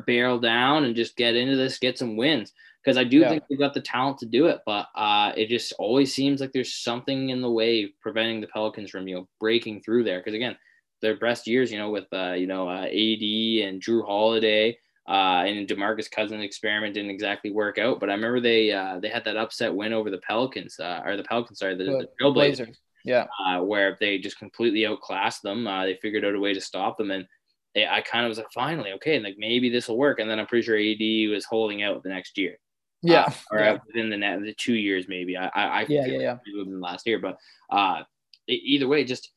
barrel 0.06 0.40
down 0.40 0.84
and 0.84 0.96
just 0.96 1.14
get 1.14 1.36
into 1.36 1.56
this, 1.56 1.78
get 1.78 1.98
some 1.98 2.16
wins 2.16 2.54
because 2.84 2.96
I 2.96 3.04
do 3.04 3.18
yeah. 3.18 3.28
think 3.28 3.44
they've 3.48 3.58
got 3.58 3.74
the 3.74 3.80
talent 3.80 4.18
to 4.18 4.26
do 4.26 4.46
it, 4.46 4.60
but 4.64 4.88
uh, 4.94 5.32
it 5.36 5.48
just 5.48 5.72
always 5.78 6.14
seems 6.14 6.40
like 6.40 6.52
there's 6.52 6.74
something 6.74 7.30
in 7.30 7.42
the 7.42 7.50
way 7.50 7.92
preventing 8.00 8.40
the 8.40 8.46
Pelicans 8.46 8.90
from 8.90 9.08
you 9.08 9.16
know 9.16 9.28
breaking 9.40 9.82
through 9.82 10.04
there. 10.04 10.20
Because 10.20 10.34
again, 10.34 10.56
their 11.02 11.16
best 11.16 11.46
years, 11.46 11.70
you 11.70 11.78
know, 11.78 11.90
with 11.90 12.06
uh, 12.12 12.32
you 12.32 12.46
know 12.46 12.68
uh, 12.68 12.84
AD 12.84 13.66
and 13.68 13.82
Jrue 13.82 14.04
Holiday. 14.04 14.78
Uh, 15.08 15.44
and 15.46 15.66
Demarcus 15.66 16.10
Cousins 16.10 16.44
experiment 16.44 16.92
didn't 16.92 17.10
exactly 17.10 17.50
work 17.50 17.78
out, 17.78 17.98
but 17.98 18.10
I 18.10 18.12
remember 18.12 18.40
they 18.40 18.70
uh, 18.70 19.00
they 19.00 19.08
had 19.08 19.24
that 19.24 19.38
upset 19.38 19.74
win 19.74 19.94
over 19.94 20.10
the 20.10 20.18
Pelicans, 20.18 20.78
uh, 20.78 21.00
or 21.02 21.16
the 21.16 21.22
Pelicans, 21.22 21.60
sorry, 21.60 21.76
the, 21.76 21.84
the, 21.84 22.08
Trailblazers, 22.20 22.76
yeah, 23.06 23.24
uh, 23.42 23.62
where 23.62 23.96
they 24.00 24.18
just 24.18 24.38
completely 24.38 24.84
outclassed 24.84 25.42
them. 25.42 25.66
Uh, 25.66 25.86
they 25.86 25.94
figured 26.02 26.26
out 26.26 26.34
a 26.34 26.38
way 26.38 26.52
to 26.52 26.60
stop 26.60 26.98
them, 26.98 27.10
and 27.10 27.26
they, 27.74 27.86
I 27.86 28.02
kind 28.02 28.26
of 28.26 28.28
was 28.28 28.36
like, 28.36 28.52
finally, 28.52 28.92
okay, 28.92 29.18
like 29.18 29.36
maybe 29.38 29.70
this 29.70 29.88
will 29.88 29.96
work. 29.96 30.18
And 30.18 30.28
then 30.28 30.38
I'm 30.38 30.46
pretty 30.46 30.66
sure 30.66 30.76
AD 30.76 31.30
was 31.34 31.46
holding 31.46 31.82
out 31.82 32.02
the 32.02 32.10
next 32.10 32.36
year. 32.36 32.58
Yeah, 33.02 33.22
uh, 33.22 33.32
or 33.52 33.60
yeah. 33.60 33.78
within 33.86 34.10
the 34.10 34.16
net, 34.16 34.40
the 34.40 34.54
two 34.54 34.74
years 34.74 35.06
maybe. 35.08 35.36
I 35.36 35.46
I, 35.46 35.62
I 35.62 35.86
yeah 35.88 36.06
yeah 36.06 36.18
yeah 36.18 36.36
within 36.56 36.80
last 36.80 37.06
year, 37.06 37.18
but 37.18 37.38
uh, 37.70 38.02
either 38.48 38.88
way, 38.88 39.04
just 39.04 39.30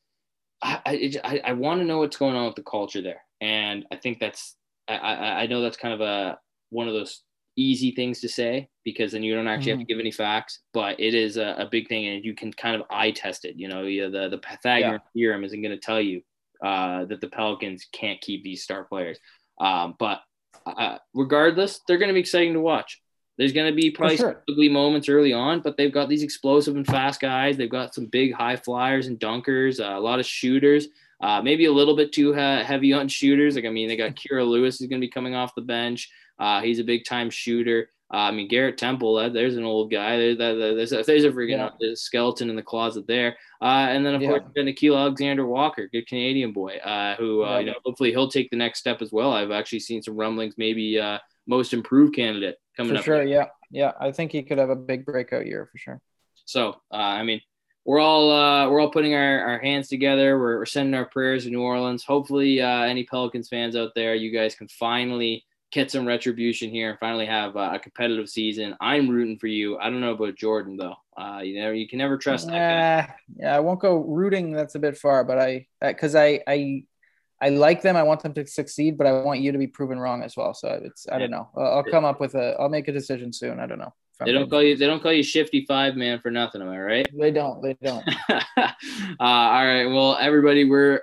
I 0.62 1.12
I, 1.24 1.42
I 1.46 1.54
want 1.54 1.82
to 1.82 1.86
know 1.86 2.00
what's 2.00 2.18
going 2.18 2.36
on 2.36 2.48
with 2.48 2.56
the 2.56 2.64
culture 2.64 3.02
there, 3.02 3.22
and 3.40 3.86
I 3.92 3.98
think 3.98 4.20
that's 4.20 4.56
I 4.88 4.96
I, 4.96 5.42
I 5.42 5.48
know 5.48 5.62
that's 5.62 5.78
kind 5.78 5.94
of 5.94 6.02
a 6.02 6.40
one 6.70 6.88
of 6.88 6.94
those 6.94 7.22
easy 7.58 7.92
things 7.92 8.22
to 8.22 8.30
say 8.30 8.70
because 8.84 9.12
then 9.12 9.24
you 9.24 9.36
don't 9.36 9.48
actually 9.48 9.74
mm-hmm. 9.74 9.80
have 9.80 9.88
to 9.88 9.94
mm-hmm. 9.94 10.00
give 10.00 10.04
any 10.04 10.12
facts, 10.12 10.60
but 10.74 11.00
it 11.00 11.14
is 11.14 11.38
a, 11.38 11.56
a, 11.60 11.68
big 11.70 11.88
thing 11.90 12.08
and 12.08 12.24
you 12.24 12.34
can 12.34 12.52
kind 12.54 12.76
of 12.76 12.88
eye 12.90 13.12
test 13.12 13.46
it. 13.46 13.56
You 13.58 13.68
know, 13.68 13.84
yeah, 13.84 14.08
the, 14.08 14.30
the 14.30 14.38
Pythagorean 14.38 14.94
yeah. 14.94 14.98
theorem 15.14 15.44
isn't 15.44 15.62
going 15.62 15.78
to 15.78 15.86
tell 15.86 16.00
you 16.00 16.22
uh, 16.64 17.06
that 17.06 17.22
the 17.22 17.28
Pelicans 17.28 17.88
can't 17.92 18.22
keep 18.22 18.44
these 18.44 18.64
star 18.64 18.86
players. 18.86 19.20
Um, 19.60 19.96
but 20.00 20.22
uh, 20.66 20.98
regardless, 21.14 21.82
they're 21.88 21.98
going 21.98 22.10
to 22.10 22.14
be 22.14 22.20
exciting 22.20 22.54
to 22.54 22.62
watch. 22.62 23.02
There's 23.38 23.54
going 23.54 23.72
to 23.72 23.76
be 23.76 23.90
probably 23.90 24.18
sure. 24.18 24.44
ugly 24.50 24.70
moments 24.70 25.10
early 25.10 25.34
on, 25.34 25.62
but 25.62 25.78
they've 25.78 25.92
got 25.92 26.10
these 26.10 26.24
explosive 26.24 26.76
and 26.76 26.86
fast 26.86 27.20
guys. 27.20 27.58
They've 27.58 27.70
got 27.70 27.96
some 27.96 28.06
big 28.06 28.34
high 28.34 28.56
flyers 28.56 29.08
and 29.08 29.20
dunkers, 29.20 29.80
uh, 29.80 29.98
a 29.98 30.00
lot 30.00 30.20
of 30.20 30.26
shooters. 30.26 30.88
Uh, 31.22 31.42
maybe 31.42 31.66
a 31.66 31.72
little 31.72 31.96
bit 31.96 32.12
too 32.12 32.34
uh, 32.36 32.64
heavy 32.64 32.94
on 32.94 33.08
shooters. 33.08 33.56
Like 33.56 33.66
I 33.66 33.70
mean, 33.70 33.88
they 33.88 33.96
got 33.96 34.16
Kira 34.16 34.46
Lewis 34.48 34.82
is 34.82 34.88
going 34.88 35.00
to 35.00 35.06
be 35.06 35.12
coming 35.12 35.36
off 35.36 35.56
the 35.56 35.62
bench. 35.62 36.10
Uh, 36.40 36.62
he's 36.62 36.80
a 36.80 36.84
big 36.84 37.06
time 37.06 37.30
shooter. 37.30 37.90
Uh, 38.14 38.18
I 38.18 38.32
mean, 38.32 38.50
Garrett 38.50 38.78
Temple, 38.78 39.32
there's 39.32 39.56
an 39.56 39.64
old 39.64 39.90
guy. 39.90 40.18
There, 40.18 40.36
there's, 40.36 40.92
a, 40.92 41.02
there's 41.04 41.24
a 41.24 41.32
freaking 41.32 41.72
yeah. 41.80 41.92
skeleton 41.94 42.50
in 42.50 42.58
the 42.58 42.62
closet 42.62 43.08
there. 43.08 43.38
Uh, 43.62 43.88
and 43.90 44.06
then, 44.06 44.16
of 44.16 44.22
yeah. 44.22 44.30
course, 44.32 44.44
Nickeil 44.58 44.98
Alexander 44.98 45.46
Walker, 45.46 45.88
good 45.88 46.08
Canadian 46.08 46.52
boy, 46.52 46.76
uh, 46.78 47.16
who, 47.16 47.46
uh, 47.46 47.60
you 47.60 47.68
know, 47.68 47.76
hopefully 47.86 48.12
he'll 48.12 48.28
take 48.28 48.50
the 48.50 48.58
next 48.58 48.80
step 48.80 49.02
as 49.02 49.14
well. 49.14 49.32
I've 49.32 49.52
actually 49.52 49.80
seen 49.80 50.02
some 50.02 50.18
rumblings, 50.18 50.56
maybe 50.58 51.00
uh, 51.00 51.20
most 51.48 51.72
improved 51.72 52.14
candidate 52.14 52.58
coming 52.82 52.94
for 52.94 53.00
up. 53.00 53.06
Sure, 53.06 53.24
yeah 53.24 53.48
yeah, 53.72 53.94
I 54.00 54.12
think 54.12 54.32
he 54.32 54.44
could 54.44 54.58
have 54.58 54.70
a 54.70 54.76
big 54.76 55.06
breakout 55.06 55.46
year 55.46 55.68
for 55.72 55.78
sure. 55.78 56.02
So, 56.46 56.82
uh, 56.92 56.96
I 56.96 57.24
mean, 57.24 57.42
we're 57.86 58.00
all 58.00 58.30
uh, 58.30 58.70
we're 58.70 58.80
all 58.80 58.92
putting 58.92 59.16
our, 59.16 59.40
our 59.46 59.60
hands 59.60 59.88
together. 59.88 60.38
We're, 60.38 60.60
we're 60.60 60.66
sending 60.66 60.94
our 60.94 61.06
prayers 61.06 61.46
to 61.46 61.50
New 61.50 61.62
Orleans. 61.62 62.04
Hopefully, 62.04 62.62
uh, 62.62 62.84
any 62.84 63.06
Pelicans 63.06 63.50
fans 63.50 63.76
out 63.76 63.92
there, 63.96 64.14
you 64.14 64.32
guys 64.32 64.54
can 64.54 64.68
finally 64.68 65.46
get 65.72 65.90
some 65.90 66.06
retribution 66.06 66.70
here 66.70 66.90
and 66.90 67.00
finally 67.00 67.26
have 67.26 67.56
uh, 67.56 67.72
a 67.74 67.80
competitive 67.80 68.30
season. 68.30 68.76
I'm 68.82 69.10
rooting 69.10 69.40
for 69.40 69.48
you. 69.48 69.78
I 69.78 69.90
don't 69.90 70.02
know 70.02 70.14
about 70.14 70.36
Jordan 70.36 70.76
though. 70.78 70.96
Uh, 71.18 71.40
you 71.40 71.62
know, 71.62 71.72
you 71.72 71.88
can 71.88 71.98
never 71.98 72.18
trust 72.18 72.48
that 72.48 73.08
guy. 73.08 73.16
Yeah, 73.38 73.56
I 73.56 73.62
won't 73.62 73.80
go 73.80 73.98
rooting. 73.98 74.52
That's 74.52 74.76
a 74.76 74.80
bit 74.80 74.98
far, 74.98 75.24
but 75.24 75.40
I 75.40 75.68
because 75.80 76.14
I 76.14 76.42
I 76.46 76.84
I 77.42 77.50
like 77.50 77.82
them. 77.82 77.96
I 77.96 78.04
want 78.04 78.22
them 78.22 78.34
to 78.36 78.46
succeed, 78.46 78.98
but 78.98 79.08
I 79.08 79.14
want 79.22 79.40
you 79.40 79.52
to 79.52 79.58
be 79.58 79.68
proven 79.68 80.00
wrong 80.00 80.22
as 80.22 80.38
well. 80.38 80.54
So 80.54 80.80
it's 80.84 81.08
I 81.12 81.18
don't 81.18 81.32
know. 81.32 81.50
I'll 81.58 81.84
come 81.84 82.06
up 82.06 82.20
with 82.20 82.36
a. 82.36 82.56
I'll 82.60 82.70
make 82.70 82.88
a 82.88 82.92
decision 82.92 83.34
soon. 83.34 83.60
I 83.60 83.66
don't 83.66 83.80
know. 83.80 83.94
They 84.24 84.32
don't 84.32 84.50
call 84.50 84.62
you. 84.62 84.78
They 84.78 84.86
don't 84.86 85.02
call 85.02 85.14
you 85.14 85.24
Shifty 85.24 85.66
Five 85.66 85.96
Man 85.96 86.20
for 86.20 86.30
nothing. 86.30 86.62
Am 86.62 86.70
I 86.70 86.80
right? 86.80 87.08
They 87.18 87.32
don't. 87.32 87.62
They 87.62 87.76
don't. 87.82 88.08
uh, 88.30 88.70
all 89.20 89.66
right. 89.66 89.86
Well, 89.86 90.18
everybody, 90.20 90.66
we're 90.66 91.02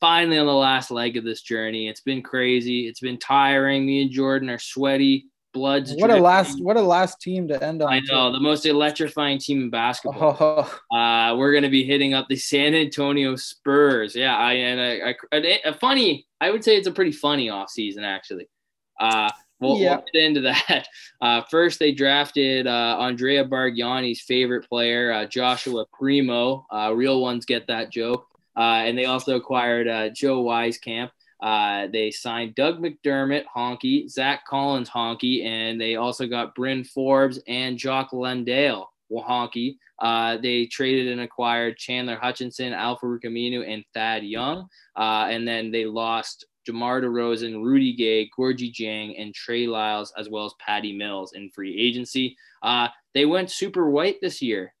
finally 0.00 0.38
on 0.38 0.46
the 0.46 0.52
last 0.52 0.90
leg 0.90 1.16
of 1.16 1.24
this 1.24 1.42
journey. 1.42 1.88
It's 1.88 2.00
been 2.00 2.22
crazy. 2.22 2.88
It's 2.88 3.00
been 3.00 3.18
tiring. 3.18 3.86
Me 3.86 4.02
and 4.02 4.10
Jordan 4.10 4.50
are 4.50 4.58
sweaty, 4.58 5.26
blood's 5.56 5.92
What 5.96 6.10
a 6.10 6.16
last 6.16 6.62
what 6.62 6.76
a 6.76 6.80
last 6.82 7.20
team 7.20 7.48
to 7.48 7.62
end 7.64 7.82
on. 7.82 7.92
I 7.92 8.00
know 8.00 8.30
the 8.32 8.40
most 8.40 8.66
electrifying 8.66 9.38
team 9.38 9.62
in 9.62 9.70
basketball. 9.70 10.36
Oh, 10.38 10.80
Uh, 10.96 11.34
we're 11.36 11.52
gonna 11.52 11.68
be 11.70 11.82
hitting 11.84 12.14
up 12.14 12.26
the 12.28 12.36
San 12.36 12.74
Antonio 12.74 13.34
Spurs. 13.36 14.14
Yeah, 14.14 14.36
I 14.36 14.52
and 14.54 14.80
I, 14.80 15.14
I, 15.36 15.60
a, 15.64 15.74
funny. 15.74 16.26
I 16.40 16.50
would 16.50 16.62
say 16.62 16.76
it's 16.76 16.86
a 16.86 16.92
pretty 16.92 17.12
funny 17.12 17.48
off 17.50 17.70
season 17.70 18.04
actually. 18.04 18.48
Uh, 19.00 19.30
we'll, 19.60 19.78
Yeah. 19.78 19.96
we'll 19.96 20.04
get 20.12 20.22
into 20.22 20.40
that. 20.68 20.86
Uh, 21.20 21.42
first, 21.50 21.78
they 21.78 21.92
drafted 21.92 22.66
uh, 22.66 22.96
Andrea 23.00 23.44
Bargnani's 23.44 24.20
favorite 24.20 24.68
player, 24.68 25.12
uh, 25.12 25.26
Joshua 25.26 25.84
Primo. 25.92 26.66
Uh, 26.72 26.92
real 26.94 27.20
ones 27.20 27.44
get 27.46 27.66
that 27.68 27.90
joke. 27.90 28.26
Uh, 28.56 28.84
and 28.86 28.96
they 28.96 29.04
also 29.04 29.36
acquired 29.36 29.86
uh, 29.88 30.08
Joe 30.10 30.42
Wieskamp. 30.44 31.10
Uh, 31.40 31.86
they 31.92 32.10
signed 32.10 32.54
Doug 32.54 32.80
McDermott, 32.80 33.44
honky, 33.54 34.08
Zach 34.08 34.46
Collins, 34.46 34.88
honky, 34.88 35.44
and 35.44 35.80
they 35.80 35.96
also 35.96 36.26
got 36.26 36.54
Bryn 36.54 36.82
Forbes 36.84 37.38
and 37.46 37.76
Jock 37.76 38.12
Landale, 38.12 38.90
honky. 39.12 39.76
Uh, 39.98 40.36
they 40.38 40.66
traded 40.66 41.08
and 41.08 41.22
acquired 41.22 41.76
Chandler 41.76 42.16
Hutchison, 42.16 42.72
Al-Farouq 42.72 43.24
Aminu, 43.24 43.70
and 43.70 43.84
Thad 43.94 44.24
Young. 44.24 44.68
Uh, 44.96 45.26
and 45.30 45.46
then 45.46 45.70
they 45.70 45.84
lost 45.84 46.46
DeMar 46.66 47.00
DeRozan, 47.00 47.62
Rudy 47.62 47.94
Gay, 47.94 48.28
Gorgui 48.36 48.74
Dieng, 48.74 49.14
and 49.20 49.34
Trey 49.34 49.66
Lyles, 49.66 50.12
as 50.18 50.28
well 50.28 50.44
as 50.44 50.54
Patty 50.58 50.92
Mills 50.92 51.32
in 51.34 51.50
free 51.50 51.78
agency. 51.78 52.36
Uh, 52.62 52.88
they 53.14 53.24
went 53.24 53.50
super 53.50 53.88
white 53.88 54.16
this 54.20 54.42
year. 54.42 54.74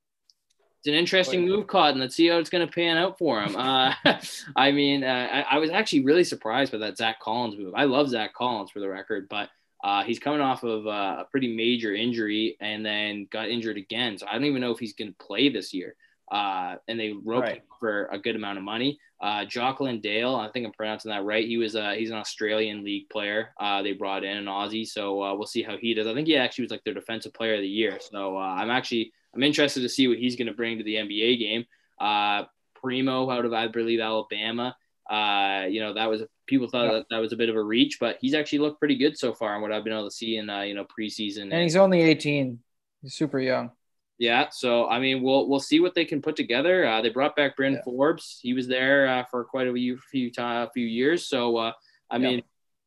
It's 0.86 0.92
an 0.92 1.00
interesting 1.00 1.44
move, 1.44 1.66
Cotton. 1.66 1.98
Let's 2.00 2.14
see 2.14 2.28
how 2.28 2.36
it's 2.38 2.48
going 2.48 2.64
to 2.64 2.72
pan 2.72 2.96
out 2.96 3.18
for 3.18 3.42
him. 3.42 3.56
Uh, 3.56 3.92
I 4.56 4.70
mean, 4.70 5.02
uh, 5.02 5.28
I, 5.32 5.56
I 5.56 5.58
was 5.58 5.68
actually 5.68 6.04
really 6.04 6.22
surprised 6.22 6.70
by 6.70 6.78
that 6.78 6.96
Zach 6.96 7.18
Collins 7.18 7.58
move. 7.58 7.74
I 7.74 7.86
love 7.86 8.08
Zach 8.08 8.32
Collins 8.34 8.70
for 8.70 8.78
the 8.78 8.88
record, 8.88 9.28
but 9.28 9.50
uh, 9.82 10.04
he's 10.04 10.20
coming 10.20 10.40
off 10.40 10.62
of 10.62 10.86
uh, 10.86 11.16
a 11.22 11.26
pretty 11.28 11.56
major 11.56 11.92
injury 11.92 12.56
and 12.60 12.86
then 12.86 13.26
got 13.32 13.48
injured 13.48 13.76
again. 13.78 14.16
So 14.16 14.28
I 14.28 14.34
don't 14.34 14.44
even 14.44 14.60
know 14.60 14.70
if 14.70 14.78
he's 14.78 14.92
going 14.92 15.10
to 15.12 15.18
play 15.18 15.48
this 15.48 15.74
year. 15.74 15.96
Uh, 16.30 16.76
and 16.86 17.00
they 17.00 17.14
roped 17.24 17.48
Right. 17.48 17.56
him 17.56 17.62
for 17.80 18.06
a 18.12 18.18
good 18.20 18.36
amount 18.36 18.58
of 18.58 18.62
money. 18.62 19.00
Uh, 19.20 19.44
Jocelyn 19.44 20.00
Dale, 20.00 20.36
I 20.36 20.48
think 20.52 20.66
I'm 20.66 20.72
pronouncing 20.72 21.10
that 21.10 21.24
right. 21.24 21.46
He 21.48 21.56
was 21.56 21.74
uh, 21.74 21.94
he's 21.98 22.10
an 22.10 22.16
Australian 22.16 22.84
league 22.84 23.08
player. 23.08 23.50
Uh, 23.58 23.82
they 23.82 23.92
brought 23.92 24.22
in 24.22 24.36
an 24.36 24.44
Aussie, 24.44 24.86
so 24.86 25.20
uh, 25.22 25.34
we'll 25.34 25.46
see 25.46 25.62
how 25.62 25.76
he 25.76 25.94
does. 25.94 26.06
I 26.06 26.14
think 26.14 26.28
he 26.28 26.36
actually 26.36 26.62
was 26.64 26.70
like 26.70 26.84
their 26.84 26.94
defensive 26.94 27.32
player 27.34 27.54
of 27.54 27.60
the 27.60 27.68
year. 27.68 27.98
So 28.00 28.36
uh, 28.36 28.40
I'm 28.40 28.70
actually 28.70 29.12
I'm 29.36 29.42
interested 29.42 29.82
to 29.82 29.88
see 29.88 30.08
what 30.08 30.18
he's 30.18 30.34
going 30.36 30.46
to 30.48 30.54
bring 30.54 30.78
to 30.78 30.84
the 30.84 30.94
NBA 30.96 31.38
game. 31.38 31.64
Uh, 32.00 32.44
Primo 32.80 33.30
out 33.30 33.44
of 33.44 33.52
I 33.52 33.68
believe 33.68 34.00
Alabama. 34.00 34.76
Uh, 35.08 35.66
you 35.68 35.80
know 35.80 35.94
that 35.94 36.08
was 36.10 36.22
people 36.46 36.68
thought 36.68 36.86
Yeah. 36.86 36.92
that, 36.94 37.06
that 37.10 37.18
was 37.18 37.32
a 37.32 37.36
bit 37.36 37.48
of 37.48 37.56
a 37.56 37.62
reach, 37.62 37.98
but 38.00 38.18
he's 38.20 38.34
actually 38.34 38.58
looked 38.60 38.78
pretty 38.80 38.96
good 38.96 39.16
so 39.16 39.32
far, 39.32 39.52
and 39.54 39.62
what 39.62 39.72
I've 39.72 39.84
been 39.84 39.92
able 39.92 40.08
to 40.08 40.14
see 40.14 40.36
in 40.36 40.48
uh, 40.50 40.62
you 40.62 40.74
know 40.74 40.84
preseason. 40.98 41.42
and 41.52 41.62
he's 41.62 41.76
only 41.76 42.02
18. 42.02 42.58
He's 43.02 43.14
super 43.14 43.38
young. 43.38 43.70
Yeah, 44.18 44.48
so 44.50 44.88
I 44.88 44.98
mean, 44.98 45.22
we'll 45.22 45.48
we'll 45.48 45.60
see 45.60 45.78
what 45.80 45.94
they 45.94 46.04
can 46.06 46.22
put 46.22 46.36
together. 46.36 46.86
Uh, 46.86 47.02
they 47.02 47.10
brought 47.10 47.36
back 47.36 47.54
Bryn 47.56 47.74
Yeah. 47.74 47.82
Forbes. 47.84 48.40
He 48.42 48.52
was 48.54 48.66
there 48.66 49.06
uh, 49.06 49.24
for 49.30 49.44
quite 49.44 49.68
a 49.68 49.72
few 49.72 49.98
few 50.10 50.30
time, 50.32 50.68
few 50.74 50.86
years. 50.86 51.26
So 51.26 51.56
uh, 51.58 51.72
I 52.10 52.16
Yeah. 52.16 52.28
mean, 52.28 52.42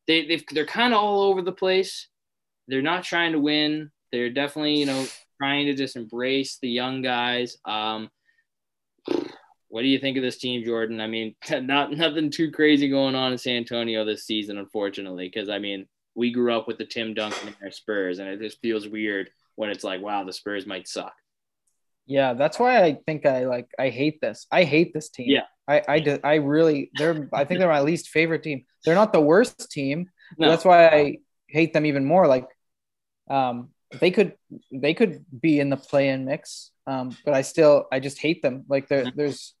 they 0.06 0.26
they've, 0.26 0.44
they're 0.52 0.66
kind 0.66 0.92
of 0.92 1.00
all 1.00 1.22
over 1.22 1.40
the 1.42 1.52
place. 1.52 2.08
They're 2.68 2.82
not 2.82 3.04
trying 3.04 3.32
to 3.32 3.40
win. 3.40 3.90
They're 4.12 4.30
definitely 4.30 4.74
you 4.76 4.86
know 4.86 5.06
trying 5.40 5.66
to 5.66 5.74
just 5.74 5.96
embrace 5.96 6.58
the 6.60 6.68
young 6.68 7.00
guys. 7.00 7.56
Um, 7.64 8.10
what 9.68 9.82
do 9.82 9.88
you 9.88 9.98
think 9.98 10.16
of 10.16 10.22
this 10.22 10.38
team, 10.38 10.64
Jordan? 10.64 11.00
I 11.00 11.06
mean, 11.06 11.34
not 11.50 11.92
nothing 11.92 12.30
too 12.30 12.50
crazy 12.50 12.88
going 12.88 13.14
on 13.14 13.32
in 13.32 13.38
San 13.38 13.56
Antonio 13.56 14.04
this 14.04 14.26
season, 14.26 14.58
unfortunately, 14.58 15.30
because 15.32 15.48
I 15.48 15.58
mean, 15.58 15.86
we 16.14 16.32
grew 16.32 16.52
up 16.52 16.66
with 16.66 16.76
the 16.76 16.84
Tim 16.84 17.14
Duncan 17.14 17.54
era 17.62 17.72
Spurs, 17.72 18.18
and 18.18 18.28
it 18.28 18.40
just 18.40 18.60
feels 18.60 18.86
weird 18.86 19.30
when 19.54 19.70
it's 19.70 19.84
like, 19.84 20.02
wow, 20.02 20.24
the 20.24 20.32
Spurs 20.32 20.66
might 20.66 20.88
suck. 20.88 21.14
Yeah, 22.06 22.34
that's 22.34 22.58
why 22.58 22.82
I 22.82 22.98
think 23.06 23.24
I 23.24 23.46
like 23.46 23.68
I 23.78 23.88
hate 23.88 24.20
this. 24.20 24.46
I 24.50 24.64
hate 24.64 24.92
this 24.92 25.08
team. 25.08 25.30
Yeah. 25.30 25.44
I 25.68 25.82
I, 25.86 25.98
do, 26.00 26.18
I 26.24 26.34
really 26.36 26.90
they're 26.94 27.28
I 27.32 27.44
think 27.44 27.60
they're 27.60 27.68
my 27.68 27.82
least 27.82 28.08
favorite 28.08 28.42
team. 28.42 28.64
They're 28.84 28.96
not 28.96 29.12
the 29.12 29.20
worst 29.20 29.70
team. 29.70 30.10
No. 30.36 30.50
That's 30.50 30.64
why 30.64 30.88
I 30.88 31.18
hate 31.46 31.72
them 31.72 31.86
even 31.86 32.04
more. 32.04 32.26
Like 32.26 32.48
um 33.30 33.68
they 33.98 34.10
could 34.10 34.34
they 34.70 34.94
could 34.94 35.24
be 35.40 35.58
in 35.60 35.70
the 35.70 35.76
play-in 35.76 36.24
mix. 36.24 36.70
Um, 36.86 37.16
but 37.24 37.34
I 37.34 37.42
still 37.42 37.86
I 37.92 38.00
just 38.00 38.18
hate 38.18 38.42
them. 38.42 38.64
Like 38.68 38.88
there 38.88 39.04
Mhm. 39.04 39.16
there's 39.16 39.54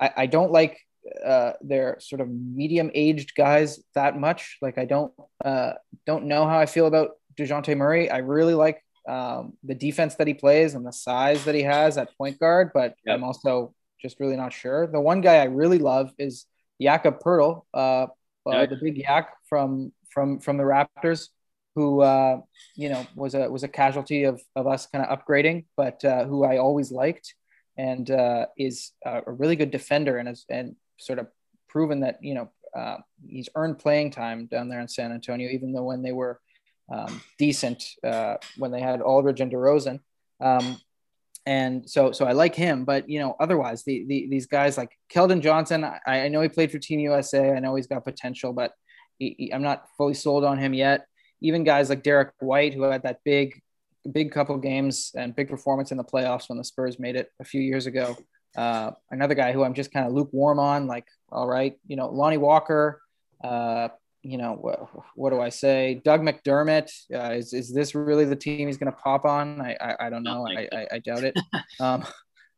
I, 0.00 0.10
I 0.16 0.26
don't 0.26 0.52
like 0.52 0.78
uh 1.24 1.52
their 1.62 1.98
sort 2.00 2.20
of 2.20 2.28
medium 2.30 2.90
aged 2.94 3.34
guys 3.34 3.80
that 3.94 4.18
much. 4.18 4.58
Like 4.62 4.78
I 4.78 4.84
don't 4.84 5.12
uh 5.44 5.72
don't 6.06 6.26
know 6.26 6.46
how 6.46 6.58
I 6.58 6.66
feel 6.66 6.86
about 6.86 7.10
DeJounte 7.38 7.76
Murray. 7.76 8.10
I 8.10 8.18
really 8.18 8.54
like 8.54 8.82
um, 9.08 9.54
the 9.64 9.74
defense 9.74 10.14
that 10.16 10.28
he 10.28 10.34
plays 10.34 10.74
and 10.74 10.86
the 10.86 10.92
size 10.92 11.44
that 11.46 11.56
he 11.56 11.62
has 11.62 11.98
at 11.98 12.16
point 12.16 12.38
guard, 12.38 12.70
but 12.72 12.94
Yep. 13.04 13.14
I'm 13.16 13.24
also 13.24 13.74
just 14.00 14.20
really 14.20 14.36
not 14.36 14.52
sure. 14.52 14.86
The 14.86 15.00
one 15.00 15.20
guy 15.22 15.36
I 15.38 15.44
really 15.44 15.78
love 15.78 16.12
is 16.18 16.46
Jakob 16.80 17.18
Poeltl, 17.20 17.62
uh, 17.74 18.06
uh, 18.46 18.66
the 18.66 18.76
big 18.80 18.98
yak 18.98 19.30
from 19.48 19.92
from 20.10 20.38
from 20.40 20.56
the 20.56 20.62
Raptors, 20.64 21.28
who 21.74 22.02
uh, 22.02 22.40
you 22.76 22.88
know 22.88 23.06
was 23.14 23.34
a 23.34 23.50
was 23.50 23.62
a 23.62 23.68
casualty 23.68 24.24
of 24.24 24.40
of 24.56 24.66
us 24.66 24.86
kind 24.86 25.04
of 25.04 25.18
upgrading, 25.18 25.64
but 25.76 26.04
uh, 26.04 26.24
who 26.24 26.44
I 26.44 26.58
always 26.58 26.90
liked 26.92 27.34
and 27.76 28.10
uh, 28.10 28.46
is 28.58 28.92
a 29.04 29.22
really 29.26 29.56
good 29.56 29.70
defender 29.70 30.18
and 30.18 30.28
has 30.28 30.44
and 30.50 30.76
sort 30.98 31.18
of 31.18 31.28
proven 31.68 32.00
that 32.00 32.18
you 32.22 32.34
know 32.34 32.50
uh, 32.76 32.98
he's 33.26 33.48
earned 33.54 33.78
playing 33.78 34.10
time 34.10 34.46
down 34.46 34.68
there 34.68 34.80
in 34.80 34.88
San 34.88 35.12
Antonio, 35.12 35.50
even 35.50 35.72
though 35.72 35.84
when 35.84 36.02
they 36.02 36.12
were 36.12 36.40
um, 36.92 37.22
decent 37.38 37.84
uh, 38.04 38.36
when 38.58 38.70
they 38.70 38.80
had 38.80 39.00
Aldridge 39.00 39.40
and 39.40 39.52
DeRozan. 39.52 40.00
Um, 40.40 40.78
and 41.44 41.88
so, 41.90 42.12
so 42.12 42.24
I 42.24 42.32
like 42.32 42.54
him, 42.54 42.84
but 42.84 43.08
you 43.08 43.18
know, 43.18 43.34
otherwise, 43.40 43.82
the, 43.82 44.04
the 44.06 44.28
these 44.30 44.46
guys 44.46 44.78
like 44.78 44.96
Keldon 45.12 45.40
Johnson, 45.40 45.82
I, 45.84 45.98
I 46.06 46.28
know 46.28 46.40
he 46.40 46.48
played 46.48 46.70
for 46.70 46.78
Team 46.78 47.00
USA. 47.00 47.50
I 47.52 47.58
know 47.58 47.74
he's 47.74 47.88
got 47.88 48.04
potential, 48.04 48.52
but 48.52 48.72
he, 49.18 49.34
he- 49.36 49.54
I'm 49.54 49.62
not 49.62 49.86
fully 49.96 50.14
sold 50.14 50.44
on 50.44 50.58
him 50.58 50.72
yet. 50.72 51.06
Even 51.42 51.64
guys 51.64 51.88
like 51.88 52.02
Derrick 52.02 52.30
White, 52.40 52.74
who 52.74 52.82
had 52.82 53.02
that 53.02 53.20
big, 53.24 53.60
big 54.10 54.32
couple 54.32 54.56
games 54.58 55.12
and 55.14 55.36
big 55.36 55.48
performance 55.48 55.90
in 55.90 55.98
the 55.98 56.04
playoffs 56.04 56.48
when 56.48 56.58
the 56.58 56.64
Spurs 56.64 56.98
made 56.98 57.16
it 57.16 57.30
a 57.40 57.44
few 57.44 57.60
years 57.60 57.86
ago. 57.86 58.16
Uh, 58.56 58.92
another 59.10 59.34
guy 59.34 59.52
who 59.52 59.64
I'm 59.64 59.74
just 59.74 59.92
kind 59.92 60.06
of 60.06 60.12
lukewarm 60.12 60.58
on, 60.58 60.86
like, 60.86 61.06
all 61.30 61.46
right, 61.46 61.78
you 61.86 61.96
know, 61.96 62.08
Lonnie 62.08 62.36
Walker, 62.36 63.00
uh, 63.42 63.88
you 64.22 64.38
know, 64.38 64.52
what, 64.52 64.88
what 65.16 65.30
do 65.30 65.40
I 65.40 65.48
say? 65.48 66.00
Doug 66.04 66.22
McDermott. 66.22 66.90
Uh, 67.12 67.32
is, 67.32 67.52
is 67.52 67.72
this 67.72 67.94
really 67.94 68.24
the 68.24 68.36
team 68.36 68.68
he's 68.68 68.76
going 68.76 68.92
to 68.92 68.98
pop 68.98 69.24
on? 69.24 69.60
I, 69.60 69.76
I, 69.80 70.06
I 70.06 70.10
don't 70.10 70.22
know. 70.22 70.46
I, 70.46 70.68
I, 70.72 70.86
I 70.92 70.98
doubt 71.00 71.24
it. 71.24 71.36
um, 71.80 72.04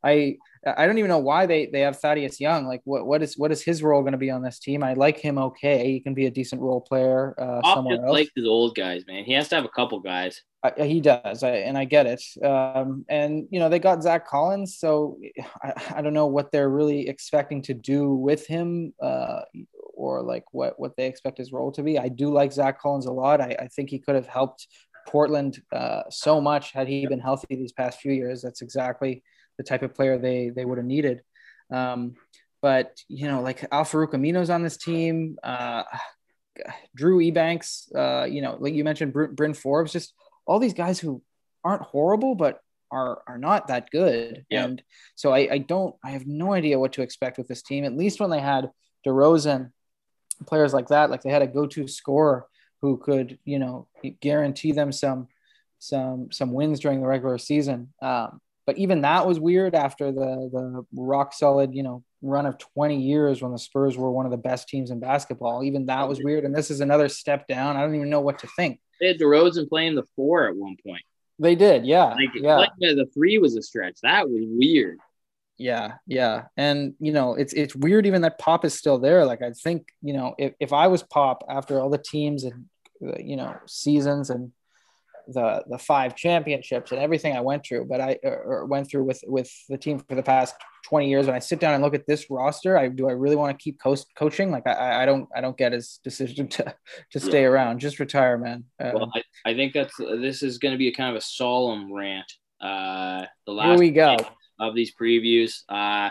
I, 0.05 0.37
I 0.67 0.87
don't 0.87 0.99
even 0.99 1.09
know 1.09 1.19
why 1.19 1.47
they, 1.47 1.67
they 1.67 1.81
have 1.81 1.99
Thaddeus 1.99 2.41
Young. 2.41 2.67
Like 2.67 2.83
what, 2.85 3.07
what 3.07 3.23
is, 3.23 3.39
what 3.39 3.53
is 3.53 3.63
his 3.63 3.83
role 3.83 4.03
going 4.03 4.13
to 4.13 4.19
be 4.19 4.31
on 4.31 4.43
this 4.43 4.59
team? 4.59 4.83
I 4.83 4.95
like 4.95 5.19
him. 5.19 5.39
Okay. 5.39 5.93
He 5.93 6.01
can 6.01 6.15
be 6.15 6.27
a 6.27 6.31
decent 6.31 6.61
role 6.61 6.81
player 6.81 7.35
uh, 7.39 7.61
Pop 7.63 7.77
somewhere 7.77 7.97
just 7.97 8.07
else. 8.07 8.13
like 8.13 8.31
his 8.37 8.47
old 8.47 8.75
guys, 8.75 9.05
man. 9.07 9.25
He 9.25 9.33
has 9.33 9.49
to 9.49 9.55
have 9.55 9.65
a 9.65 9.69
couple 9.69 10.01
guys. 10.01 10.43
I, 10.65 10.85
he 10.85 11.01
does, 11.01 11.43
I, 11.43 11.57
and 11.57 11.77
I 11.77 11.85
get 11.85 12.07
it. 12.07 12.23
Um, 12.43 13.05
and 13.11 13.47
you 13.51 13.61
know 13.61 13.69
they 13.69 13.79
got 13.79 14.03
Zach 14.03 14.27
Collins, 14.27 14.79
so 14.79 15.19
I, 15.63 15.75
I 15.97 16.03
don't 16.03 16.15
know 16.15 16.27
what 16.27 16.51
they're 16.53 16.71
really 16.71 17.07
expecting 17.07 17.61
to 17.63 17.75
do 17.75 18.15
with 18.15 18.47
him, 18.47 18.95
uh, 19.03 19.43
or 19.93 20.23
like 20.23 20.45
what 20.53 20.81
what 20.81 20.97
they 20.97 21.07
expect 21.07 21.37
his 21.37 21.53
role 21.53 21.71
to 21.73 21.83
be. 21.83 21.99
I 21.99 22.09
do 22.09 22.33
like 22.33 22.51
Zach 22.51 22.81
Collins 22.81 23.05
a 23.05 23.13
lot. 23.13 23.43
I, 23.43 23.55
I 23.61 23.69
think 23.69 23.91
he 23.91 23.99
could 23.99 24.15
have 24.15 24.27
helped 24.27 24.67
Portland 25.07 25.61
uh, 25.71 26.05
so 26.09 26.41
much 26.41 26.73
had 26.73 26.89
he 26.89 27.07
been 27.07 27.21
healthy 27.21 27.47
these 27.51 27.73
past 27.73 28.01
few 28.01 28.13
years. 28.13 28.41
That's 28.41 28.63
exactly 28.63 29.23
the 29.59 29.65
type 29.65 29.83
of 29.83 29.95
player 29.95 30.19
they 30.19 30.51
they 30.51 30.65
would 30.65 30.79
have 30.79 30.87
needed. 30.87 31.23
Um, 31.71 32.15
but 32.63 32.99
you 33.09 33.29
know, 33.29 33.43
like 33.43 33.67
Al-Farouq 33.71 34.13
Aminu's 34.13 34.51
on 34.51 34.63
this 34.63 34.77
team. 34.77 35.39
Uh, 35.43 35.85
Drew 36.95 37.19
Eubanks, 37.19 37.91
uh, 37.95 38.27
you 38.31 38.41
know, 38.41 38.57
like 38.61 38.75
you 38.75 38.85
mentioned, 38.85 39.13
Br- 39.13 39.25
Bryn 39.25 39.55
Forbes, 39.55 39.93
just 39.93 40.15
all 40.47 40.61
these 40.61 40.75
guys 40.75 41.01
who 41.01 41.21
aren't 41.65 41.83
horrible, 41.83 42.37
but 42.37 42.61
are 42.91 43.23
are 43.27 43.39
not 43.39 43.69
that 43.69 43.91
good. 43.91 44.47
Yeah. 44.49 44.65
And 44.65 44.83
so 45.17 45.33
I, 45.33 45.49
I 45.51 45.59
don't, 45.59 45.97
I 46.05 46.11
have 46.11 46.27
no 46.27 46.53
idea 46.53 46.79
what 46.79 46.93
to 46.93 47.03
expect 47.03 47.39
with 47.39 47.49
this 47.49 47.63
team. 47.63 47.85
At 47.85 47.97
least 47.97 48.21
when 48.21 48.31
they 48.31 48.41
had 48.41 48.71
DeRozan, 49.05 49.73
players 50.47 50.73
like 50.73 50.89
that, 50.89 51.11
like 51.11 51.23
they 51.23 51.31
had 51.31 51.43
a 51.43 51.49
go-to 51.49 51.89
scorer 51.89 52.47
who 52.83 52.99
could, 52.99 53.39
you 53.45 53.59
know, 53.59 53.89
guarantee 54.21 54.73
them 54.73 54.93
some 54.93 55.27
some 55.79 56.31
some 56.31 56.53
wins 56.53 56.79
during 56.79 57.01
the 57.01 57.09
regular 57.09 57.39
season. 57.39 57.93
Um, 58.01 58.41
but 58.67 58.79
even 58.79 59.03
that 59.03 59.27
was 59.27 59.39
weird 59.39 59.75
after 59.75 60.11
the 60.13 60.49
the 60.53 60.87
rock 60.95 61.33
solid, 61.33 61.75
you 61.75 61.83
know, 61.83 62.03
run 62.23 62.47
of 62.47 62.59
20 62.59 63.01
years 63.01 63.43
when 63.43 63.53
the 63.53 63.59
Spurs 63.59 63.97
were 63.97 64.11
one 64.11 64.25
of 64.25 64.31
the 64.33 64.39
best 64.39 64.69
teams 64.69 64.91
in 64.91 65.01
basketball. 65.01 65.63
Even 65.63 65.87
that 65.87 66.09
was 66.09 66.21
weird. 66.23 66.45
And 66.45 66.55
this 66.55 66.71
is 66.71 66.81
another 66.81 67.09
step 67.09 67.47
down. 67.47 67.77
I 67.77 67.83
don't 67.83 67.95
even 67.95 68.11
know 68.11 68.21
what 68.21 68.39
to 68.41 68.47
think. 68.57 68.81
They 69.01 69.09
had 69.09 69.19
DeRozan 69.19 69.69
playing 69.69 69.95
the 69.97 70.05
four 70.17 70.49
at 70.49 70.57
one 70.57 70.77
point. 70.85 71.03
They 71.39 71.57
did, 71.57 71.85
yeah, 71.85 72.15
Like 72.57 72.71
yeah, 72.79 72.93
the 72.93 73.07
three 73.13 73.39
was 73.39 73.57
a 73.57 73.63
stretch. 73.63 73.99
That 74.03 74.29
was 74.29 74.45
weird. 74.47 74.99
yeah, 75.59 75.95
yeah. 76.07 76.45
And 76.57 76.95
you 77.01 77.13
know, 77.13 77.35
it's 77.35 77.53
it's 77.53 77.75
weird 77.75 78.07
even 78.07 78.23
that 78.23 78.39
Pop 78.39 78.65
is 78.65 78.75
still 78.75 78.99
there. 78.99 79.27
Like 79.27 79.43
I 79.43 79.51
think, 79.51 79.89
you 80.01 80.15
know, 80.15 80.35
if, 80.39 80.55
if 80.61 80.73
I 80.73 80.87
was 80.87 81.03
Pop 81.03 81.45
after 81.49 81.81
all 81.81 81.91
the 81.91 81.99
teams 81.99 82.45
and 82.45 82.67
you 83.19 83.37
know 83.37 83.57
seasons 83.67 84.31
and 84.31 84.53
the 85.29 85.65
the 85.69 85.79
five 85.79 86.15
championships 86.15 86.93
and 86.93 87.01
everything 87.01 87.37
I 87.37 87.41
went 87.41 87.65
through, 87.65 87.87
but 87.87 88.01
I 88.01 88.19
or 88.23 88.67
went 88.67 88.91
through 88.91 89.05
with 89.05 89.23
with 89.27 89.51
the 89.69 89.79
team 89.79 89.99
for 89.99 90.15
the 90.15 90.23
past 90.23 90.55
20 90.87 91.09
years. 91.09 91.27
When 91.27 91.35
I 91.35 91.39
sit 91.39 91.61
down 91.61 91.75
and 91.75 91.83
look 91.83 91.95
at 91.95 92.07
this 92.07 92.27
roster, 92.31 92.79
I 92.79 92.89
do 92.89 93.09
I 93.09 93.13
really 93.13 93.37
want 93.37 93.59
to 93.59 93.63
keep 93.63 93.81
coast 93.81 94.07
coaching? 94.17 94.51
Like 94.51 94.67
I, 94.67 95.03
I 95.03 95.07
don't 95.07 95.29
I 95.35 95.41
don't 95.41 95.57
get 95.57 95.73
his 95.73 96.01
decision 96.05 96.49
to 96.49 96.75
to 97.13 97.21
stay 97.21 97.43
yeah. 97.43 97.49
around. 97.49 97.81
Just 97.81 98.01
retire, 98.01 98.39
man. 98.39 98.65
Uh, 98.81 98.93
well, 98.95 99.13
I, 99.15 99.51
I 99.51 99.55
think 99.55 99.73
that's 99.73 99.97
this 99.97 100.43
is 100.43 100.59
going 100.59 100.73
to 100.73 100.79
be 100.79 100.89
a 100.89 100.95
kind 100.95 101.11
of 101.11 101.17
a 101.17 101.25
solemn 101.25 101.93
rant. 101.93 102.33
Uh, 102.61 103.27
the 103.47 103.53
last 103.53 103.69
here 103.69 103.79
we 103.79 103.91
go 103.91 104.17
of 104.59 104.75
these 104.75 104.95
previews. 104.95 105.63
Uh, 105.69 106.11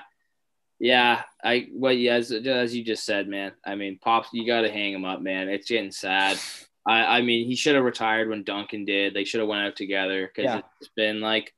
yeah, 0.79 1.21
I 1.43 1.69
well, 1.71 1.93
yeah, 1.93 2.15
as, 2.15 2.31
as 2.31 2.75
you 2.75 2.83
just 2.83 3.05
said, 3.05 3.27
man. 3.27 3.53
I 3.65 3.75
mean, 3.75 3.99
pops, 4.01 4.29
you 4.33 4.45
got 4.45 4.61
to 4.61 4.71
hang 4.71 4.93
him 4.93 5.05
up, 5.05 5.21
man. 5.21 5.47
It's 5.49 5.69
getting 5.69 5.91
sad. 5.91 6.37
I, 6.85 7.17
I 7.17 7.21
mean, 7.21 7.47
he 7.47 7.55
should 7.55 7.75
have 7.75 7.83
retired 7.83 8.29
when 8.29 8.43
Duncan 8.43 8.85
did. 8.85 9.13
They 9.13 9.23
should 9.23 9.39
have 9.39 9.49
went 9.49 9.65
out 9.65 9.75
together 9.75 10.27
because 10.27 10.49
yeah. 10.49 10.61
it's 10.79 10.91
been 10.95 11.21
like 11.21 11.53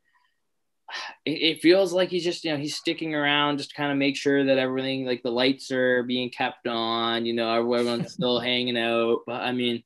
it, 1.26 1.62
feels 1.62 1.94
like 1.94 2.10
he's 2.10 2.24
just 2.24 2.44
you 2.44 2.52
know 2.52 2.58
he's 2.58 2.76
sticking 2.76 3.16
around 3.16 3.58
just 3.58 3.72
to 3.72 3.76
kind 3.76 3.92
of 3.92 3.98
make 3.98 4.16
sure 4.16 4.46
that 4.46 4.58
everything 4.58 5.06
like 5.06 5.24
the 5.24 5.32
lights 5.32 5.72
are 5.72 6.04
being 6.04 6.30
kept 6.30 6.68
on. 6.68 7.26
You 7.26 7.34
know, 7.34 7.54
everyone's 7.54 8.14
still 8.14 8.40
hanging 8.40 8.78
out. 8.78 9.20
But 9.26 9.42
I 9.42 9.52
mean, 9.52 9.84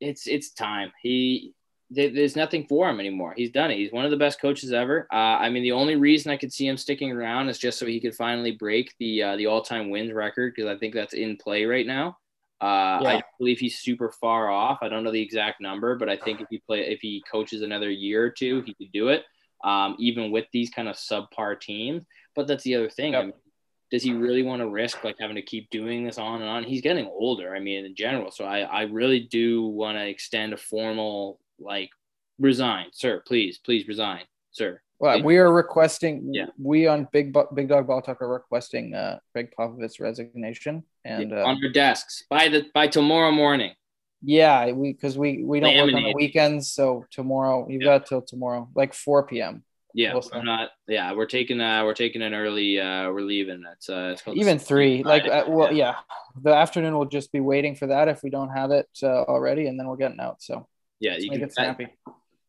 it's 0.00 0.26
it's 0.26 0.52
time. 0.52 0.92
He 1.02 1.54
there's 1.94 2.36
nothing 2.36 2.66
for 2.66 2.88
him 2.88 3.00
anymore. 3.00 3.34
He's 3.36 3.50
done 3.50 3.70
it. 3.70 3.76
He's 3.76 3.92
one 3.92 4.06
of 4.06 4.10
the 4.10 4.16
best 4.16 4.40
coaches 4.40 4.72
ever. 4.72 5.06
Uh, 5.12 5.36
I 5.36 5.50
mean, 5.50 5.62
the 5.62 5.72
only 5.72 5.96
reason 5.96 6.32
I 6.32 6.38
could 6.38 6.50
see 6.50 6.66
him 6.66 6.78
sticking 6.78 7.12
around 7.12 7.50
is 7.50 7.58
just 7.58 7.78
so 7.78 7.84
he 7.84 8.00
could 8.00 8.14
finally 8.14 8.52
break 8.52 8.94
the 8.98 9.22
uh, 9.22 9.36
the 9.36 9.46
all 9.46 9.60
time 9.60 9.90
wins 9.90 10.12
record 10.12 10.54
because 10.54 10.70
I 10.70 10.78
think 10.78 10.94
that's 10.94 11.14
in 11.14 11.36
play 11.36 11.64
right 11.64 11.86
now. 11.86 12.16
Uh, 12.62 13.00
yeah. 13.02 13.08
I 13.08 13.22
believe 13.38 13.58
he's 13.58 13.80
super 13.80 14.12
far 14.20 14.48
off. 14.48 14.78
I 14.82 14.88
don't 14.88 15.02
know 15.02 15.10
the 15.10 15.20
exact 15.20 15.60
number, 15.60 15.96
but 15.96 16.08
I 16.08 16.16
think 16.16 16.40
if 16.40 16.46
he 16.48 16.62
play, 16.64 16.82
if 16.82 17.00
he 17.00 17.22
coaches 17.30 17.62
another 17.62 17.90
year 17.90 18.24
or 18.24 18.30
two, 18.30 18.62
he 18.64 18.72
could 18.74 18.92
do 18.92 19.08
it. 19.08 19.24
Um, 19.64 19.96
even 19.98 20.30
with 20.30 20.46
these 20.52 20.70
kind 20.70 20.88
of 20.88 20.94
subpar 20.94 21.60
teams. 21.60 22.04
But 22.36 22.46
that's 22.46 22.62
the 22.62 22.76
other 22.76 22.88
thing. 22.88 23.12
Yep. 23.12 23.20
I 23.20 23.24
mean, 23.26 23.34
does 23.90 24.02
he 24.02 24.12
really 24.12 24.42
want 24.42 24.62
to 24.62 24.68
risk 24.68 25.02
like 25.02 25.16
having 25.20 25.36
to 25.36 25.42
keep 25.42 25.70
doing 25.70 26.04
this 26.04 26.18
on 26.18 26.40
and 26.40 26.48
on? 26.48 26.64
He's 26.64 26.80
getting 26.82 27.06
older. 27.06 27.54
I 27.54 27.58
mean, 27.58 27.84
in 27.84 27.94
general. 27.96 28.30
So 28.30 28.44
I, 28.44 28.60
I 28.60 28.82
really 28.82 29.20
do 29.20 29.66
want 29.66 29.98
to 29.98 30.06
extend 30.06 30.52
a 30.52 30.56
formal 30.56 31.40
like 31.58 31.90
resign, 32.38 32.86
sir. 32.92 33.22
Please, 33.26 33.58
please 33.58 33.88
resign, 33.88 34.22
sir. 34.52 34.80
Well, 35.00 35.20
we 35.22 35.36
are 35.38 35.52
requesting. 35.52 36.32
Yeah. 36.32 36.46
We 36.58 36.86
on 36.86 37.08
Big 37.12 37.36
Big 37.54 37.68
Dog 37.68 37.88
Ball 37.88 38.02
Talk 38.02 38.22
are 38.22 38.32
requesting 38.32 38.94
uh, 38.94 39.18
Gregg 39.32 39.52
Popovich's 39.58 39.98
resignation 39.98 40.84
and 41.04 41.30
yeah, 41.30 41.42
on 41.42 41.56
uh, 41.56 41.68
desks 41.72 42.24
by 42.30 42.48
the 42.48 42.66
by 42.74 42.86
tomorrow 42.86 43.30
morning. 43.30 43.72
Yeah, 44.22 44.70
we 44.72 44.92
because 44.92 45.18
we 45.18 45.42
we 45.42 45.60
don't 45.60 45.76
work 45.76 45.94
on 45.94 46.02
the 46.02 46.14
weekends, 46.14 46.72
so 46.72 47.04
tomorrow 47.10 47.66
you've 47.68 47.82
yeah. 47.82 47.98
got 47.98 48.06
till 48.06 48.22
tomorrow, 48.22 48.68
like 48.74 48.94
four 48.94 49.26
p.m. 49.26 49.64
Yeah, 49.94 50.14
we'll 50.14 50.24
I'm 50.32 50.44
not. 50.44 50.70
Yeah, 50.88 51.12
we're 51.12 51.26
taking 51.26 51.60
uh 51.60 51.84
we're 51.84 51.94
taking 51.94 52.22
an 52.22 52.32
early. 52.32 52.80
uh 52.80 53.10
We're 53.10 53.20
leaving. 53.20 53.62
That's 53.62 53.88
uh 53.90 54.14
it's 54.14 54.22
even 54.28 54.58
three. 54.58 55.02
Like 55.02 55.26
uh, 55.26 55.44
well, 55.48 55.72
yeah. 55.72 55.96
yeah. 56.36 56.42
the 56.42 56.54
afternoon 56.54 56.96
we'll 56.96 57.08
just 57.08 57.32
be 57.32 57.40
waiting 57.40 57.74
for 57.74 57.88
that 57.88 58.08
if 58.08 58.22
we 58.22 58.30
don't 58.30 58.50
have 58.50 58.70
it 58.70 58.88
uh, 59.02 59.22
already, 59.24 59.66
and 59.66 59.78
then 59.78 59.86
we're 59.86 59.96
getting 59.96 60.20
out. 60.20 60.40
So 60.40 60.66
yeah, 61.00 61.16
you 61.18 61.30
can 61.30 61.50
snappy. 61.50 61.88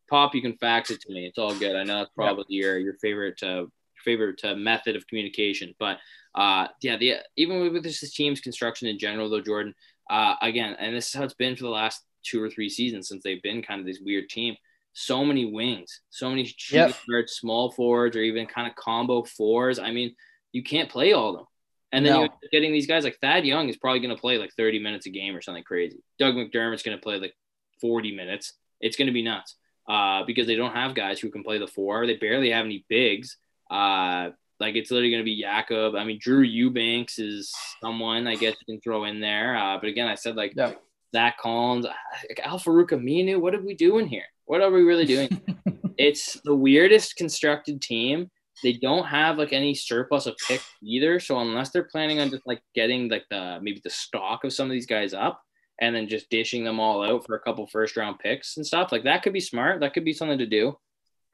Pop, 0.08 0.34
you 0.34 0.42
can 0.42 0.56
fax 0.56 0.90
it 0.90 1.00
to 1.02 1.12
me. 1.12 1.26
It's 1.26 1.38
all 1.38 1.54
good. 1.54 1.76
I 1.76 1.82
know 1.82 1.98
that's 1.98 2.10
probably 2.14 2.44
yeah. 2.48 2.62
your 2.62 2.78
your 2.78 2.94
favorite 3.02 3.42
uh, 3.42 3.64
favorite 4.04 4.44
uh, 4.44 4.54
method 4.54 4.96
of 4.96 5.06
communication, 5.06 5.74
but 5.78 5.98
uh, 6.34 6.68
yeah, 6.80 6.96
the 6.96 7.16
even 7.36 7.72
with 7.72 7.82
this 7.82 8.12
team's 8.12 8.40
construction 8.40 8.88
in 8.88 8.98
general, 8.98 9.30
though, 9.30 9.40
Jordan, 9.40 9.74
uh, 10.10 10.34
again, 10.42 10.76
and 10.78 10.94
this 10.94 11.08
is 11.08 11.14
how 11.14 11.24
it's 11.24 11.34
been 11.34 11.56
for 11.56 11.64
the 11.64 11.70
last 11.70 12.02
two 12.24 12.42
or 12.42 12.50
three 12.50 12.68
seasons 12.68 13.08
since 13.08 13.22
they've 13.22 13.42
been 13.42 13.62
kind 13.62 13.80
of 13.80 13.86
this 13.86 14.00
weird 14.00 14.28
team. 14.28 14.56
So 14.94 15.24
many 15.24 15.44
wings, 15.44 16.00
so 16.10 16.30
many 16.30 16.54
yep. 16.70 16.94
small 17.26 17.72
forwards, 17.72 18.16
or 18.16 18.20
even 18.20 18.46
kind 18.46 18.68
of 18.68 18.76
combo 18.76 19.24
fours. 19.24 19.78
I 19.78 19.90
mean, 19.90 20.14
you 20.52 20.62
can't 20.62 20.88
play 20.88 21.12
all 21.12 21.30
of 21.30 21.36
them. 21.36 21.46
And 21.92 22.04
then 22.04 22.12
no. 22.14 22.20
you're 22.20 22.30
getting 22.50 22.72
these 22.72 22.88
guys 22.88 23.04
like 23.04 23.18
Thad 23.20 23.44
Young 23.44 23.68
is 23.68 23.76
probably 23.76 24.00
going 24.00 24.14
to 24.14 24.20
play 24.20 24.38
like 24.38 24.52
30 24.56 24.80
minutes 24.80 25.06
a 25.06 25.10
game 25.10 25.36
or 25.36 25.40
something 25.40 25.62
crazy. 25.62 26.02
Doug 26.18 26.34
McDermott's 26.34 26.82
going 26.82 26.96
to 26.96 27.02
play 27.02 27.18
like 27.18 27.34
40 27.80 28.16
minutes. 28.16 28.54
It's 28.80 28.96
going 28.96 29.06
to 29.06 29.12
be 29.12 29.22
nuts 29.22 29.56
uh, 29.88 30.24
because 30.24 30.48
they 30.48 30.56
don't 30.56 30.74
have 30.74 30.96
guys 30.96 31.20
who 31.20 31.30
can 31.30 31.44
play 31.44 31.58
the 31.58 31.68
four. 31.68 32.06
They 32.06 32.16
barely 32.16 32.50
have 32.50 32.64
any 32.64 32.84
bigs. 32.88 33.36
Uh, 33.74 34.30
like 34.60 34.76
it's 34.76 34.90
literally 34.90 35.10
going 35.10 35.22
to 35.22 35.24
be 35.24 35.40
Jakob. 35.40 35.96
I 35.96 36.04
mean, 36.04 36.18
Drew 36.20 36.42
Eubanks 36.42 37.18
is 37.18 37.52
someone 37.82 38.26
I 38.26 38.36
guess 38.36 38.54
you 38.60 38.74
can 38.74 38.80
throw 38.80 39.04
in 39.04 39.20
there. 39.20 39.56
Uh, 39.56 39.78
but 39.78 39.88
again, 39.88 40.06
I 40.06 40.14
said 40.14 40.36
like 40.36 40.52
yeah. 40.56 40.72
Zach 41.12 41.38
Collins, 41.38 41.86
like 42.28 42.40
Al-Farouq 42.44 42.90
Aminu. 42.90 43.40
What 43.40 43.54
are 43.54 43.62
we 43.62 43.74
doing 43.74 44.06
here? 44.06 44.24
What 44.44 44.60
are 44.60 44.70
we 44.70 44.82
really 44.82 45.06
doing? 45.06 45.28
it's 45.98 46.40
the 46.44 46.54
weirdest 46.54 47.16
constructed 47.16 47.82
team. 47.82 48.30
They 48.62 48.74
don't 48.74 49.06
have 49.06 49.38
like 49.38 49.52
any 49.52 49.74
surplus 49.74 50.26
of 50.26 50.36
picks 50.46 50.64
either. 50.82 51.18
So 51.18 51.40
unless 51.40 51.70
they're 51.70 51.88
planning 51.90 52.20
on 52.20 52.30
just 52.30 52.46
like 52.46 52.62
getting 52.74 53.08
like 53.08 53.24
the 53.30 53.58
maybe 53.60 53.80
the 53.82 53.90
stock 53.90 54.44
of 54.44 54.52
some 54.52 54.66
of 54.66 54.72
these 54.72 54.86
guys 54.86 55.12
up, 55.12 55.42
and 55.80 55.96
then 55.96 56.08
just 56.08 56.30
dishing 56.30 56.62
them 56.62 56.78
all 56.78 57.02
out 57.02 57.26
for 57.26 57.34
a 57.34 57.40
couple 57.40 57.66
first 57.66 57.96
round 57.96 58.20
picks 58.20 58.56
and 58.56 58.64
stuff 58.64 58.92
like 58.92 59.02
that 59.02 59.24
could 59.24 59.32
be 59.32 59.40
smart. 59.40 59.80
That 59.80 59.92
could 59.92 60.04
be 60.04 60.12
something 60.12 60.38
to 60.38 60.46
do. 60.46 60.76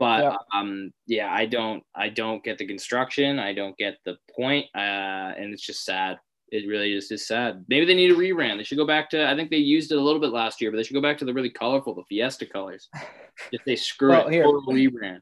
But 0.01 0.25
yeah. 0.25 0.37
um, 0.59 0.93
yeah, 1.07 1.31
I 1.31 1.45
don't, 1.45 1.85
I 1.95 2.09
don't 2.09 2.43
get 2.43 2.57
the 2.57 2.67
construction. 2.67 3.39
I 3.39 3.53
don't 3.53 3.77
get 3.77 3.99
the 4.07 4.17
point, 4.35 4.65
uh, 4.75 4.79
and 4.79 5.53
it's 5.53 5.63
just 5.63 5.85
sad. 5.85 6.19
It 6.49 6.67
really 6.67 6.95
is 6.95 7.07
just 7.09 7.29
sad. 7.29 7.67
Maybe 7.69 7.85
they 7.85 7.95
need 7.95 8.11
a 8.11 8.15
rebrand. 8.15 8.57
They 8.57 8.65
should 8.65 8.79
go 8.79 8.87
back 8.87 9.11
to. 9.11 9.29
I 9.29 9.37
think 9.37 9.51
they 9.51 9.59
used 9.59 9.93
it 9.93 9.99
a 9.99 10.01
little 10.01 10.19
bit 10.19 10.31
last 10.31 10.63
year, 10.63 10.71
but 10.71 10.79
they 10.79 10.85
should 10.85 10.95
go 10.95 11.03
back 11.03 11.19
to 11.19 11.27
the 11.27 11.35
really 11.35 11.51
colorful, 11.51 11.95
the 11.95 12.03
Fiesta 12.09 12.47
colors. 12.47 12.89
if 13.53 13.63
they 13.67 13.77
screw 13.77 14.09
well, 14.09 14.27
it, 14.27 14.33
here, 14.33 14.47
rebrand. 14.47 15.21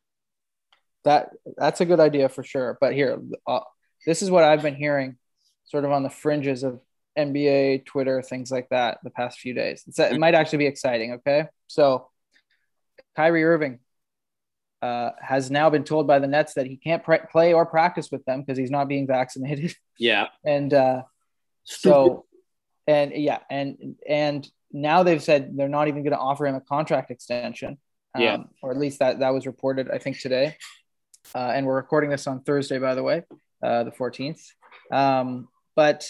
That 1.02 1.30
that's 1.56 1.80
a 1.80 1.84
good 1.84 2.00
idea 2.00 2.28
for 2.28 2.44
sure. 2.44 2.78
But 2.80 2.94
here, 2.94 3.20
uh, 3.48 3.60
this 4.06 4.22
is 4.22 4.30
what 4.30 4.44
I've 4.44 4.62
been 4.62 4.76
hearing, 4.76 5.16
sort 5.64 5.84
of 5.84 5.90
on 5.90 6.04
the 6.04 6.10
fringes 6.10 6.62
of 6.62 6.80
NBA, 7.18 7.84
Twitter, 7.84 8.22
things 8.22 8.52
like 8.52 8.68
that 8.68 8.98
the 9.02 9.10
past 9.10 9.40
few 9.40 9.54
days. 9.54 9.82
It's, 9.88 9.98
it 9.98 10.20
might 10.20 10.36
actually 10.36 10.58
be 10.58 10.66
exciting. 10.66 11.14
Okay. 11.14 11.46
So 11.66 12.08
Kyrie 13.16 13.42
Irving 13.42 13.80
uh, 14.82 15.10
has 15.20 15.50
now 15.50 15.70
been 15.70 15.84
told 15.84 16.06
by 16.06 16.18
the 16.18 16.26
Nets 16.26 16.54
that 16.54 16.66
he 16.66 16.76
can't 16.76 17.02
pre- 17.02 17.18
play 17.30 17.52
or 17.52 17.66
practice 17.66 18.10
with 18.10 18.24
them 18.24 18.40
because 18.40 18.58
he's 18.58 18.70
not 18.70 18.88
being 18.88 19.06
vaccinated. 19.06 19.74
Yeah. 20.00 20.28
and 20.44 20.72
uh, 20.72 21.02
so, 21.64 22.24
and 22.86 23.10
yeah, 23.12 23.40
and, 23.50 23.96
and 24.08 24.48
now 24.70 25.02
they've 25.02 25.20
said 25.20 25.56
they're 25.56 25.68
not 25.68 25.88
even 25.88 26.04
going 26.04 26.12
to 26.12 26.18
offer 26.18 26.46
him 26.46 26.54
a 26.54 26.60
contract 26.60 27.10
extension. 27.10 27.78
Um, 28.14 28.22
yeah. 28.22 28.36
Or 28.62 28.70
at 28.70 28.76
least 28.76 29.00
that, 29.00 29.18
that 29.18 29.34
was 29.34 29.44
reported, 29.44 29.90
I 29.90 29.98
think, 29.98 30.20
today. 30.20 30.56
Uh, 31.34 31.50
and 31.52 31.66
we're 31.66 31.74
recording 31.74 32.10
this 32.10 32.28
on 32.28 32.42
Thursday, 32.42 32.78
by 32.78 32.94
the 32.94 33.02
way, 33.02 33.24
uh, 33.60 33.82
the 33.82 33.90
14th. 33.90 34.40
Um, 34.92 35.48
but 35.74 36.08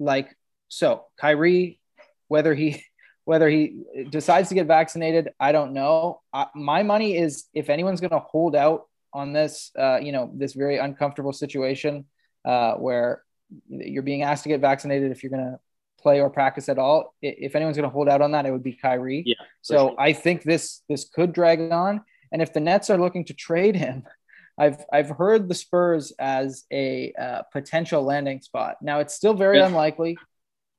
like 0.00 0.36
so 0.68 1.04
Kyrie, 1.18 1.80
whether 2.28 2.54
he 2.54 2.82
whether 3.24 3.48
he 3.48 3.84
decides 4.10 4.48
to 4.48 4.54
get 4.54 4.66
vaccinated, 4.66 5.30
I 5.38 5.52
don't 5.52 5.72
know. 5.72 6.20
Uh, 6.32 6.46
my 6.54 6.82
money 6.82 7.16
is 7.16 7.44
if 7.54 7.70
anyone's 7.70 8.00
going 8.00 8.10
to 8.10 8.18
hold 8.18 8.56
out 8.56 8.88
on 9.12 9.32
this, 9.32 9.70
uh, 9.78 9.98
you 10.02 10.12
know, 10.12 10.30
this 10.34 10.54
very 10.54 10.78
uncomfortable 10.78 11.32
situation 11.32 12.06
uh, 12.44 12.74
where 12.74 13.22
you're 13.68 14.02
being 14.02 14.22
asked 14.22 14.42
to 14.44 14.48
get 14.48 14.60
vaccinated 14.60 15.12
if 15.12 15.22
you're 15.22 15.30
going 15.30 15.44
to 15.44 15.58
play 16.00 16.20
or 16.20 16.30
practice 16.30 16.68
at 16.68 16.78
all. 16.78 17.14
If 17.22 17.54
anyone's 17.54 17.76
going 17.76 17.88
to 17.88 17.92
hold 17.92 18.08
out 18.08 18.22
on 18.22 18.32
that, 18.32 18.46
it 18.46 18.50
would 18.50 18.62
be 18.62 18.72
Kyrie. 18.72 19.22
Yeah. 19.24 19.34
So 19.60 19.88
sure. 19.88 20.00
I 20.00 20.12
think 20.12 20.42
this 20.42 20.82
this 20.88 21.08
could 21.08 21.32
drag 21.32 21.70
on, 21.70 22.02
and 22.32 22.42
if 22.42 22.52
the 22.52 22.60
Nets 22.60 22.90
are 22.90 22.98
looking 22.98 23.24
to 23.26 23.34
trade 23.34 23.76
him, 23.76 24.04
I've 24.58 24.84
I've 24.92 25.10
heard 25.10 25.48
the 25.48 25.54
Spurs 25.54 26.12
as 26.18 26.64
a 26.72 27.12
uh, 27.18 27.42
potential 27.52 28.02
landing 28.02 28.40
spot. 28.40 28.76
Now 28.82 28.98
it's 28.98 29.14
still 29.14 29.34
very 29.34 29.58
yeah. 29.58 29.66
unlikely, 29.66 30.18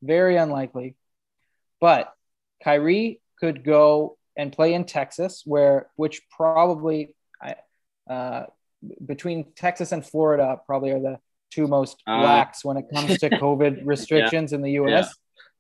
very 0.02 0.36
unlikely, 0.36 0.96
but 1.80 2.14
Kyrie 2.64 3.22
could 3.39 3.64
go 3.64 4.18
and 4.38 4.51
play 4.51 4.74
in 4.74 4.86
Texas, 4.86 5.43
where 5.45 5.89
which 5.95 6.22
probably 6.30 7.16
uh, 8.09 8.43
between 9.05 9.51
Texas 9.55 9.91
and 9.91 10.05
Florida 10.05 10.59
probably 10.66 10.91
are 10.91 10.99
the 10.99 11.20
two 11.51 11.68
most 11.68 12.01
uh, 12.07 12.18
lax 12.18 12.66
when 12.66 12.78
it 12.78 12.86
comes 12.93 13.20
to 13.20 13.30
COVID 13.45 13.82
restrictions 13.86 14.51
yeah. 14.51 14.55
in 14.55 14.61
the 14.61 14.72
U.S. 14.72 15.05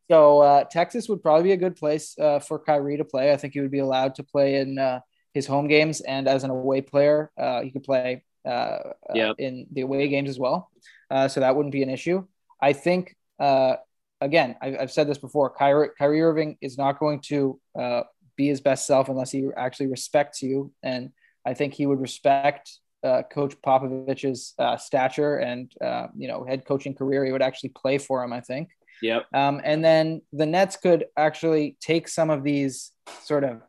Yeah. 0.09 0.15
So 0.15 0.39
uh, 0.39 0.63
Texas 0.65 1.07
would 1.07 1.21
probably 1.21 1.43
be 1.43 1.51
a 1.53 1.57
good 1.57 1.75
place 1.75 2.17
uh, 2.19 2.39
for 2.39 2.59
Kyrie 2.59 2.97
to 2.97 3.05
play. 3.05 3.31
I 3.31 3.37
think 3.37 3.53
he 3.53 3.61
would 3.61 3.71
be 3.71 3.79
allowed 3.79 4.15
to 4.15 4.23
play 4.23 4.55
in 4.55 4.77
uh, 4.77 4.99
his 5.33 5.47
home 5.47 5.67
games 5.67 6.01
and 6.01 6.27
as 6.27 6.43
an 6.43 6.49
away 6.49 6.81
player, 6.81 7.31
uh, 7.37 7.61
he 7.61 7.71
could 7.71 7.83
play 7.83 8.23
uh, 8.45 8.79
uh, 9.09 9.33
in 9.37 9.67
the 9.71 9.81
away 9.81 10.07
games 10.07 10.29
as 10.29 10.37
well. 10.37 10.69
Uh, 11.09 11.27
so 11.27 11.39
that 11.39 11.55
wouldn't 11.55 11.71
be 11.71 11.83
an 11.83 11.89
issue. 11.89 12.25
I 12.61 12.73
think, 12.73 13.15
uh, 13.39 13.77
again, 14.23 14.55
I, 14.61 14.71
have 14.79 14.91
said 14.91 15.07
this 15.07 15.17
before 15.17 15.49
Kyrie, 15.49 15.89
Kyrie 15.97 16.21
Irving 16.21 16.57
is 16.61 16.77
not 16.77 16.99
going 16.99 17.19
to 17.27 17.59
uh, 17.79 18.03
be 18.35 18.47
his 18.47 18.61
best 18.61 18.87
self 18.87 19.09
unless 19.09 19.31
he 19.31 19.47
actually 19.55 19.87
respects 19.87 20.41
you. 20.41 20.71
And 20.81 21.11
I 21.45 21.53
think 21.53 21.73
he 21.73 21.85
would 21.85 22.01
respect 22.01 22.79
Coach 23.03 23.55
Popovich's 23.61 24.53
stature 24.77 25.37
and, 25.37 25.71
you 26.15 26.27
know, 26.27 26.45
head 26.45 26.65
coaching 26.65 26.95
career. 26.95 27.25
He 27.25 27.31
would 27.31 27.41
actually 27.41 27.69
play 27.69 27.97
for 27.97 28.23
him, 28.23 28.31
I 28.31 28.39
think. 28.39 28.69
Yep. 29.01 29.25
Um, 29.33 29.59
and 29.63 29.83
then 29.83 30.21
the 30.31 30.45
Nets 30.45 30.77
could 30.77 31.05
actually 31.17 31.77
take 31.81 32.07
some 32.07 32.29
of 32.29 32.43
these 32.43 32.91
sort 33.23 33.43
of 33.43 33.61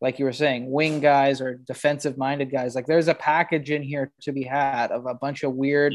like 0.00 0.18
you 0.18 0.24
were 0.24 0.32
saying, 0.32 0.70
wing 0.70 1.00
guys 1.00 1.40
or 1.40 1.54
defensive 1.54 2.16
minded 2.16 2.50
guys. 2.50 2.74
Like 2.74 2.86
there's 2.86 3.08
a 3.08 3.14
package 3.14 3.70
in 3.70 3.82
here 3.82 4.12
to 4.22 4.32
be 4.32 4.42
had 4.42 4.90
of 4.90 5.06
a 5.06 5.14
bunch 5.14 5.42
of 5.42 5.52
weird, 5.52 5.94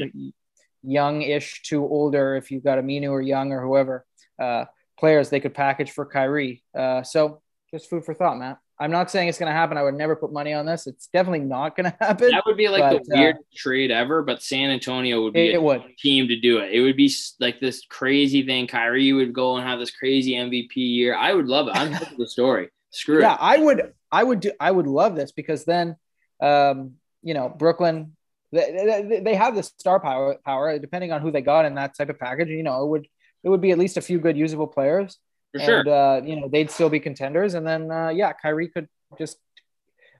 young-ish 0.86 1.62
to 1.64 1.84
older, 1.84 2.36
if 2.36 2.50
you've 2.50 2.64
got 2.64 2.78
Aminu 2.78 3.10
or 3.10 3.20
Young 3.20 3.52
or 3.52 3.60
whoever, 3.60 4.06
uh, 4.40 4.64
players 4.98 5.28
they 5.28 5.40
could 5.40 5.54
package 5.54 5.90
for 5.90 6.06
Kyrie. 6.06 6.62
Uh, 6.76 7.02
so 7.02 7.42
just 7.70 7.90
food 7.90 8.04
for 8.04 8.14
thought, 8.14 8.38
Matt. 8.38 8.58
I'm 8.78 8.90
not 8.90 9.10
saying 9.10 9.28
it's 9.28 9.38
going 9.38 9.50
to 9.50 9.56
happen. 9.56 9.78
I 9.78 9.82
would 9.82 9.94
never 9.94 10.14
put 10.14 10.32
money 10.32 10.52
on 10.52 10.66
this. 10.66 10.86
It's 10.86 11.06
definitely 11.06 11.46
not 11.46 11.76
going 11.76 11.84
to 11.90 11.96
happen. 11.98 12.30
That 12.30 12.44
would 12.44 12.56
be 12.56 12.68
like 12.68 12.82
but, 12.82 13.04
the 13.04 13.16
weird 13.16 13.36
uh, 13.36 13.38
trade 13.54 13.90
ever, 13.90 14.22
but 14.22 14.42
San 14.42 14.70
Antonio 14.70 15.22
would 15.22 15.32
be 15.32 15.52
it, 15.52 15.56
a 15.56 15.60
would. 15.60 15.82
team 15.98 16.28
to 16.28 16.38
do 16.38 16.58
it. 16.58 16.72
It 16.72 16.80
would 16.82 16.96
be 16.96 17.12
like 17.40 17.58
this 17.58 17.84
crazy 17.88 18.44
thing. 18.44 18.66
Kyrie 18.66 19.12
would 19.12 19.32
go 19.32 19.56
and 19.56 19.66
have 19.66 19.78
this 19.78 19.90
crazy 19.90 20.32
MVP 20.32 20.76
year. 20.76 21.16
I 21.16 21.32
would 21.32 21.46
love 21.46 21.68
it. 21.68 21.76
I'm 21.76 21.92
the 22.18 22.28
story. 22.28 22.68
Screw 22.90 23.20
yeah, 23.20 23.34
it. 23.34 23.38
Yeah, 23.40 23.46
I 23.46 23.58
would. 23.58 23.92
I 24.12 24.24
would 24.24 24.40
do. 24.40 24.52
I 24.60 24.70
would 24.70 24.86
love 24.86 25.16
this 25.16 25.32
because 25.32 25.64
then, 25.64 25.96
um, 26.40 26.94
you 27.22 27.34
know, 27.34 27.48
Brooklyn. 27.48 28.15
They, 28.52 29.20
they 29.24 29.34
have 29.34 29.54
the 29.54 29.62
star 29.62 30.00
power. 30.00 30.36
Power 30.44 30.78
depending 30.78 31.12
on 31.12 31.20
who 31.20 31.30
they 31.30 31.42
got 31.42 31.64
in 31.64 31.74
that 31.74 31.96
type 31.96 32.08
of 32.08 32.18
package. 32.18 32.48
You 32.48 32.62
know, 32.62 32.84
it 32.84 32.88
would 32.88 33.08
it 33.44 33.48
would 33.48 33.60
be 33.60 33.70
at 33.70 33.78
least 33.78 33.96
a 33.96 34.00
few 34.00 34.18
good 34.18 34.36
usable 34.36 34.66
players. 34.66 35.18
For 35.52 35.60
sure. 35.60 35.78
And, 35.80 35.88
uh, 35.88 36.20
you 36.24 36.40
know, 36.40 36.48
they'd 36.48 36.70
still 36.70 36.88
be 36.88 37.00
contenders. 37.00 37.54
And 37.54 37.66
then, 37.66 37.90
uh, 37.90 38.08
yeah, 38.08 38.32
Kyrie 38.32 38.68
could 38.68 38.88
just, 39.16 39.38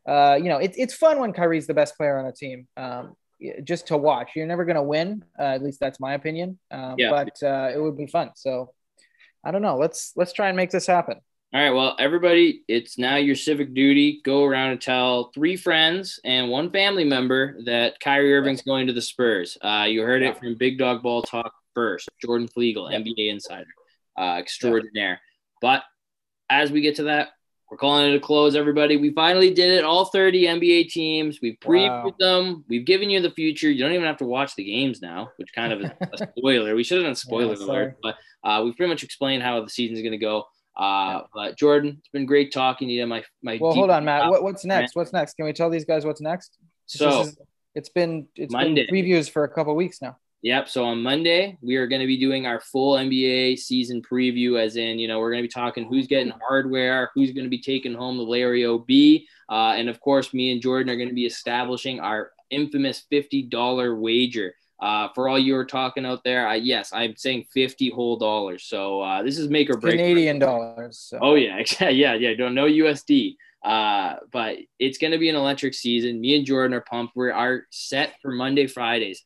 uh, 0.09 0.39
you 0.41 0.49
know, 0.49 0.59
it, 0.59 0.75
it's 0.77 0.95
fun 0.95 1.19
when 1.19 1.33
Kyrie's 1.33 1.67
the 1.67 1.75
best 1.75 1.97
player 1.97 2.19
on 2.19 2.27
a 2.27 2.33
team. 2.33 2.69
Um, 2.77 3.17
just 3.65 3.89
to 3.89 3.97
watch. 3.97 4.31
You're 4.35 4.47
never 4.47 4.65
going 4.65 4.77
to 4.77 4.83
win. 4.83 5.23
Uh, 5.39 5.43
at 5.43 5.63
least 5.63 5.79
that's 5.79 6.01
my 6.01 6.15
opinion. 6.15 6.59
Um, 6.71 6.95
yeah. 6.97 7.11
But 7.11 7.43
uh, 7.47 7.71
it 7.75 7.79
would 7.79 7.97
be 7.97 8.07
fun. 8.07 8.31
So 8.35 8.73
I 9.45 9.51
don't 9.51 9.63
know. 9.63 9.77
Let's 9.77 10.13
let's 10.17 10.33
try 10.33 10.49
and 10.49 10.57
make 10.57 10.71
this 10.71 10.87
happen. 10.87 11.21
All 11.55 11.61
right. 11.61 11.71
Well, 11.71 11.95
everybody, 11.99 12.65
it's 12.67 12.99
now 12.99 13.17
your 13.17 13.37
civic 13.37 13.73
duty. 13.73 14.21
Go 14.25 14.45
around 14.45 14.73
and 14.73 14.81
tell 14.81 15.31
three 15.33 15.57
friends 15.57 16.19
and 16.25 16.51
one 16.51 16.71
family 16.71 17.05
member 17.05 17.57
that 17.67 18.01
Kyrie 18.01 18.35
Irving's 18.35 18.63
going 18.63 18.89
to 18.89 18.93
the 18.93 19.01
Spurs. 19.01 19.57
Uh, 19.63 19.87
you 19.89 20.03
heard 20.03 20.23
it 20.23 20.37
from 20.37 20.57
Big 20.57 20.77
Dog 20.77 21.05
Ball 21.05 21.23
Talk 21.23 21.55
first. 21.73 22.09
Jordan 22.21 22.49
Flegel, 22.49 22.87
NBA 22.87 23.31
insider, 23.31 23.71
uh, 24.19 24.37
extraordinaire. 24.39 25.21
But 25.63 25.85
as 26.51 26.73
we 26.73 26.81
get 26.81 26.97
to 26.97 27.05
that, 27.05 27.29
we're 27.71 27.77
calling 27.77 28.13
it 28.13 28.17
a 28.17 28.21
close, 28.21 28.57
everybody. 28.57 28.97
We 28.97 29.13
finally 29.13 29.55
did 29.55 29.79
it. 29.79 29.85
All 29.85 30.07
30 30.07 30.47
NBA 30.47 30.89
teams. 30.89 31.41
We've 31.41 31.59
previewed 31.61 32.05
wow. 32.05 32.15
them. 32.19 32.65
We've 32.69 32.85
given 32.85 33.09
you 33.09 33.21
the 33.21 33.31
future. 33.31 33.71
You 33.71 33.83
don't 33.83 33.93
even 33.93 34.07
have 34.07 34.19
to 34.19 34.25
watch 34.25 34.57
the 34.57 34.65
games 34.65 35.01
now, 35.01 35.31
which 35.37 35.53
kind 35.55 35.73
of 35.73 35.81
is 35.81 35.91
a 36.21 36.29
spoiler. 36.39 36.75
We 36.75 36.83
should 36.85 36.99
have 36.99 37.07
done 37.07 37.15
spoiler 37.15 37.55
yeah, 37.55 37.65
alert, 37.65 37.97
but 38.03 38.17
uh, 38.45 38.63
we've 38.65 38.77
pretty 38.77 38.91
much 38.91 39.05
explained 39.05 39.43
how 39.43 39.63
the 39.63 39.71
season's 39.71 40.01
going 40.01 40.13
to 40.13 40.19
go. 40.19 40.45
Uh, 40.77 41.23
but 41.35 41.57
Jordan, 41.57 41.97
it's 41.99 42.09
been 42.09 42.27
great 42.27 42.53
talking 42.53 42.89
to 42.89 42.95
you. 42.95 43.07
My 43.07 43.25
my. 43.43 43.59
Well, 43.61 43.73
hold 43.73 43.91
on, 43.91 44.05
Matt. 44.05 44.29
What, 44.29 44.43
what's 44.43 44.65
next? 44.65 44.95
What's 44.95 45.13
next? 45.13 45.35
Can 45.35 45.47
we 45.47 45.53
tell 45.53 45.71
these 45.71 45.85
guys 45.85 46.05
what's 46.05 46.21
next? 46.21 46.59
So 46.87 47.23
is, 47.23 47.39
it's 47.75 47.89
been 47.89 48.27
it's 48.37 48.53
Monday. 48.53 48.87
been 48.87 48.95
previews 48.95 49.31
for 49.31 49.45
a 49.45 49.49
couple 49.49 49.75
weeks 49.75 50.03
now. 50.03 50.17
Yep. 50.43 50.69
So 50.69 50.85
on 50.85 51.03
Monday, 51.03 51.59
we 51.61 51.77
are 51.77 51.87
going 51.87 52.03
to 52.03 52.07
be 52.07 52.19
doing 52.19 52.47
our 52.47 52.61
full 52.61 52.97
NBA 52.97 53.59
season 53.59 54.01
preview, 54.01 54.63
as 54.63 54.77
in, 54.77 54.99
you 54.99 55.09
know, 55.09 55.19
we're 55.19 55.33
going 55.33 55.43
to 55.43 55.49
be 55.49 55.53
talking 55.53 55.87
who's 55.89 56.07
getting 56.07 56.33
hardware, 56.47 57.11
who's 57.15 57.33
going 57.33 57.47
to 57.47 57.51
be 57.51 57.61
taking 57.61 57.95
home 57.95 58.17
the 58.17 58.23
Larry 58.23 58.65
O'B. 58.65 59.27
Uh, 59.51 59.73
and 59.77 59.89
of 59.89 59.99
course, 60.01 60.33
me 60.33 60.53
and 60.53 60.63
Jordan 60.63 60.89
are 60.93 60.97
going 60.97 61.09
to 61.09 61.15
be 61.15 61.27
establishing 61.27 61.99
our 61.99 62.31
infamous 62.51 63.05
$50 63.13 64.01
wager. 64.01 64.55
Uh, 64.79 65.09
for 65.15 65.29
all 65.29 65.39
you 65.39 65.57
are 65.57 65.65
talking 65.65 66.05
out 66.05 66.23
there, 66.25 66.47
I, 66.47 66.57
yes, 66.57 66.93
I'm 66.93 67.17
saying 67.17 67.47
50 67.53 67.91
whole 67.91 68.17
dollars. 68.17 68.65
So 68.65 69.01
uh, 69.01 69.23
this 69.23 69.39
is 69.39 69.49
make 69.49 69.71
or 69.71 69.77
break. 69.77 69.97
Canadian 69.97 70.39
dollars. 70.39 70.99
So. 70.99 71.19
Oh, 71.21 71.35
yeah. 71.35 71.63
yeah. 71.89 72.15
Yeah. 72.15 72.35
Don't 72.35 72.55
know 72.55 72.67
USD. 72.67 73.37
Uh, 73.65 74.17
but 74.33 74.59
it's 74.79 74.99
going 74.99 75.13
to 75.13 75.19
be 75.19 75.29
an 75.29 75.37
electric 75.37 75.75
season. 75.75 76.21
Me 76.21 76.37
and 76.37 76.47
Jordan 76.47 76.75
are 76.75 76.83
pumped. 76.83 77.17
We 77.17 77.31
are 77.31 77.63
set 77.71 78.15
for 78.23 78.31
Monday, 78.31 78.67
Fridays 78.67 79.25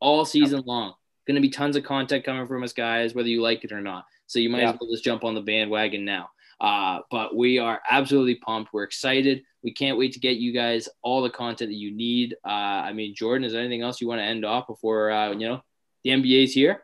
all 0.00 0.24
season 0.24 0.62
long. 0.66 0.94
Going 1.26 1.36
to 1.36 1.40
be 1.40 1.50
tons 1.50 1.76
of 1.76 1.84
content 1.84 2.24
coming 2.24 2.46
from 2.46 2.62
us, 2.62 2.72
guys, 2.72 3.14
whether 3.14 3.28
you 3.28 3.42
like 3.42 3.64
it 3.64 3.72
or 3.72 3.80
not. 3.80 4.04
So 4.26 4.38
you 4.38 4.48
might 4.48 4.62
yeah. 4.62 4.70
as 4.70 4.78
well 4.80 4.90
just 4.90 5.04
jump 5.04 5.24
on 5.24 5.34
the 5.34 5.40
bandwagon 5.40 6.04
now. 6.04 6.30
Uh, 6.60 7.00
but 7.10 7.34
we 7.34 7.58
are 7.58 7.80
absolutely 7.90 8.34
pumped. 8.36 8.72
We're 8.72 8.82
excited. 8.82 9.42
We 9.62 9.72
can't 9.72 9.98
wait 9.98 10.12
to 10.12 10.20
get 10.20 10.36
you 10.36 10.52
guys 10.52 10.88
all 11.02 11.22
the 11.22 11.30
content 11.30 11.70
that 11.70 11.76
you 11.76 11.90
need. 11.90 12.36
Uh, 12.44 12.48
I 12.48 12.92
mean, 12.92 13.14
Jordan, 13.14 13.44
is 13.44 13.52
there 13.52 13.60
anything 13.60 13.82
else 13.82 14.00
you 14.00 14.08
want 14.08 14.20
to 14.20 14.24
end 14.24 14.44
off 14.44 14.66
before 14.66 15.10
uh, 15.10 15.32
you 15.32 15.48
know 15.48 15.62
the 16.04 16.10
NBA's 16.10 16.52
here? 16.52 16.82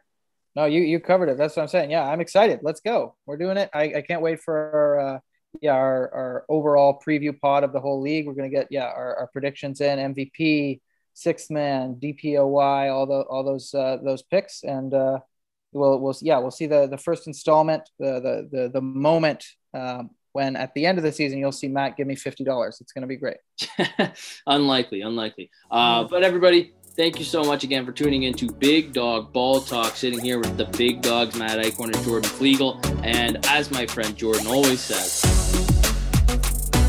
No, 0.55 0.65
you 0.65 0.81
you 0.81 1.01
covered 1.01 1.29
it. 1.29 1.37
That's 1.37 1.57
what 1.57 1.63
I'm 1.63 1.69
saying. 1.69 1.91
Yeah, 1.91 2.09
I'm 2.09 2.21
excited. 2.21 2.61
Let's 2.63 2.81
go. 2.81 3.15
We're 3.27 3.37
doing 3.37 3.59
it. 3.59 3.69
I, 3.75 3.95
I 3.97 4.03
can't 4.03 4.23
wait 4.23 4.41
for 4.41 4.57
our, 4.57 5.01
uh, 5.01 5.19
yeah 5.61 5.73
our, 5.73 6.15
our 6.15 6.45
overall 6.49 7.01
preview 7.07 7.39
pod 7.39 7.65
of 7.65 7.73
the 7.73 7.81
whole 7.81 8.01
league. 8.01 8.27
We're 8.27 8.35
gonna 8.35 8.49
get 8.49 8.69
yeah 8.71 8.87
our, 8.87 9.17
our 9.17 9.27
predictions 9.27 9.83
in 9.83 10.15
MVP, 10.15 10.81
sixth 11.13 11.51
man, 11.51 11.97
DPOY, 11.97 12.93
all 12.93 13.07
the 13.07 13.21
all 13.29 13.45
those 13.45 13.75
uh, 13.75 13.99
those 14.03 14.23
picks, 14.23 14.63
and 14.65 14.95
uh, 14.95 15.19
we'll 15.73 16.01
we'll 16.01 16.17
yeah 16.23 16.39
we'll 16.39 16.51
see 16.51 16.67
the 16.67 16.87
the 16.87 16.99
first 16.99 17.27
installment, 17.27 17.91
the 17.99 18.21
the 18.21 18.49
the, 18.51 18.69
the 18.71 18.81
moment 18.81 19.45
um, 19.77 20.11
when 20.33 20.57
at 20.57 20.75
the 20.75 20.87
end 20.87 20.99
of 20.99 21.05
the 21.05 21.13
season 21.13 21.39
you'll 21.39 21.53
see 21.53 21.69
Matt 21.69 21.97
give 21.97 22.07
me 22.07 22.15
fifty 22.15 22.45
dollars. 22.45 22.79
It's 22.81 22.93
going 22.93 23.03
to 23.03 23.09
be 23.09 23.17
great. 23.17 23.39
unlikely, 24.47 25.03
unlikely. 25.03 25.51
Uh, 25.71 26.05
but 26.05 26.23
everybody, 26.23 26.75
thank 26.97 27.19
you 27.19 27.25
so 27.25 27.45
much 27.45 27.65
again 27.65 27.85
for 27.85 27.93
tuning 27.93 28.25
in 28.25 28.35
to 28.35 28.51
Big 28.53 28.93
Dog 28.93 29.33
Ball 29.33 29.61
Talk. 29.61 29.97
Sitting 29.97 30.21
here 30.21 30.39
with 30.39 30.57
the 30.57 30.67
big 30.77 31.03
dogs, 31.03 31.37
Matt 31.39 31.59
Eichhorn 31.59 31.95
and 31.95 32.05
Jordan 32.05 32.29
Flegel, 32.31 32.81
and 33.03 33.45
as 33.47 33.71
my 33.71 33.87
friend 33.87 34.17
Jordan 34.17 34.47
always 34.47 34.81
says. 34.81 35.23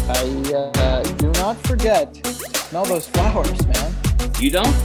I 0.10 0.24
uh, 0.54 1.04
do 1.04 1.30
not 1.32 1.58
forget 1.68 2.16
smell 2.26 2.86
those 2.86 3.08
flowers, 3.08 3.66
man. 3.68 3.94
You 4.40 4.52
don't? 4.52 4.76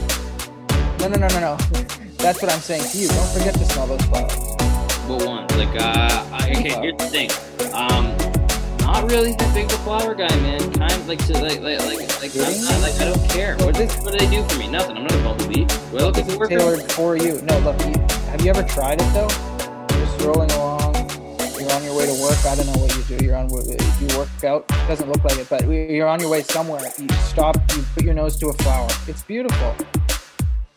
No, 1.00 1.08
no, 1.08 1.16
no, 1.16 1.28
no, 1.28 1.40
no. 1.40 1.56
That's 2.18 2.40
what 2.40 2.52
I'm 2.52 2.60
saying 2.60 2.84
to 2.90 2.98
you. 2.98 3.08
Don't 3.08 3.28
forget 3.30 3.54
to 3.54 3.64
smell 3.64 3.88
those 3.88 4.02
flowers. 4.02 4.34
What 5.08 5.26
ones? 5.26 5.56
Like, 5.56 5.74
uh, 5.74 6.31
okay, 6.42 6.80
here's 6.80 6.96
the 6.96 7.06
thing. 7.06 7.30
Um, 7.72 8.16
not 8.80 9.10
really 9.10 9.32
that 9.32 9.54
big 9.54 9.66
of 9.66 9.72
a 9.72 9.78
flower 9.78 10.14
guy, 10.14 10.34
man. 10.40 10.60
Kind 10.74 10.92
of 10.92 11.08
like 11.08 11.24
to 11.26 11.32
like 11.34 11.60
like 11.60 11.80
like 11.80 12.00
like 12.20 12.32
I'm 12.36 12.64
not 12.64 12.80
like 12.80 13.00
I 13.00 13.04
don't 13.06 13.30
care. 13.30 13.56
What 13.58 13.74
does 13.74 13.94
what 13.98 14.12
do 14.12 14.18
they 14.18 14.30
do 14.30 14.42
for 14.48 14.58
me? 14.58 14.68
Nothing. 14.68 14.96
I'm 14.96 15.04
not 15.04 15.14
a 15.14 15.22
bumblebee. 15.22 15.64
Do 15.64 15.98
I 15.98 16.02
look 16.02 16.48
Tailored 16.48 16.92
for 16.92 17.16
you. 17.16 17.40
No, 17.42 17.58
look. 17.60 17.80
You, 17.86 17.94
have 18.30 18.40
you 18.42 18.50
ever 18.50 18.62
tried 18.62 19.00
it 19.00 19.14
though? 19.14 19.28
Just 19.88 20.20
rolling 20.22 20.50
along 20.52 20.92
you're 21.62 21.72
on 21.72 21.84
your 21.84 21.96
way 21.96 22.06
to 22.06 22.22
work. 22.22 22.44
I 22.44 22.54
don't 22.54 22.66
know 22.66 22.82
what 22.82 22.94
you 22.96 23.16
do. 23.16 23.24
You're 23.24 23.36
on 23.36 23.48
you 23.48 24.18
work 24.18 24.28
out. 24.44 24.64
It 24.68 24.88
doesn't 24.88 25.08
look 25.08 25.22
like 25.24 25.38
it, 25.38 25.48
but 25.48 25.66
you're 25.66 26.08
on 26.08 26.20
your 26.20 26.30
way 26.30 26.42
somewhere. 26.42 26.82
You 26.98 27.08
stop. 27.24 27.56
You 27.74 27.82
put 27.94 28.04
your 28.04 28.14
nose 28.14 28.36
to 28.38 28.48
a 28.48 28.52
flower. 28.54 28.88
It's 29.06 29.22
beautiful. 29.22 29.76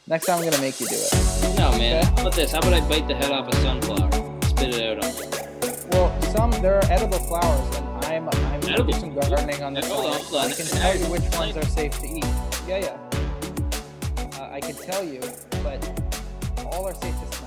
Next 0.08 0.28
time 0.28 0.40
I'm 0.40 0.50
gonna 0.50 0.62
make 0.62 0.80
you 0.80 0.88
do 0.88 0.96
it. 0.96 1.58
No, 1.58 1.72
man. 1.72 2.04
Okay? 2.04 2.06
How 2.06 2.22
about 2.22 2.34
this? 2.34 2.52
How 2.52 2.60
about 2.60 2.74
I 2.74 2.82
bite 2.88 3.08
the 3.08 3.16
head 3.16 3.32
off 3.32 3.48
a 3.48 3.56
sunflower? 3.58 4.42
Spit 4.44 4.76
it 4.76 4.98
out 4.98 5.04
on 5.04 5.16
you. 5.16 5.25
Some 6.36 6.52
there 6.62 6.76
are 6.76 6.92
edible 6.92 7.20
flowers, 7.20 7.78
and 7.78 7.88
I'm 8.06 8.28
I'm 8.28 8.64
edible. 8.64 8.92
doing 8.92 9.00
some 9.00 9.16
gardening 9.16 9.64
on 9.64 9.74
this. 9.74 9.90
Hold. 9.90 10.36
I 10.36 10.52
can 10.52 10.66
tell 10.66 10.98
you 10.98 11.06
which 11.06 11.24
ones 11.38 11.56
are 11.56 11.66
safe 11.66 11.98
to 12.02 12.08
eat. 12.08 12.26
Yeah, 12.68 12.78
yeah. 12.78 14.40
Uh, 14.42 14.50
I 14.52 14.60
can 14.60 14.76
tell 14.76 15.02
you, 15.02 15.22
but 15.64 15.80
all 16.66 16.86
are 16.88 16.94
safe 16.96 17.16
to. 17.32 17.45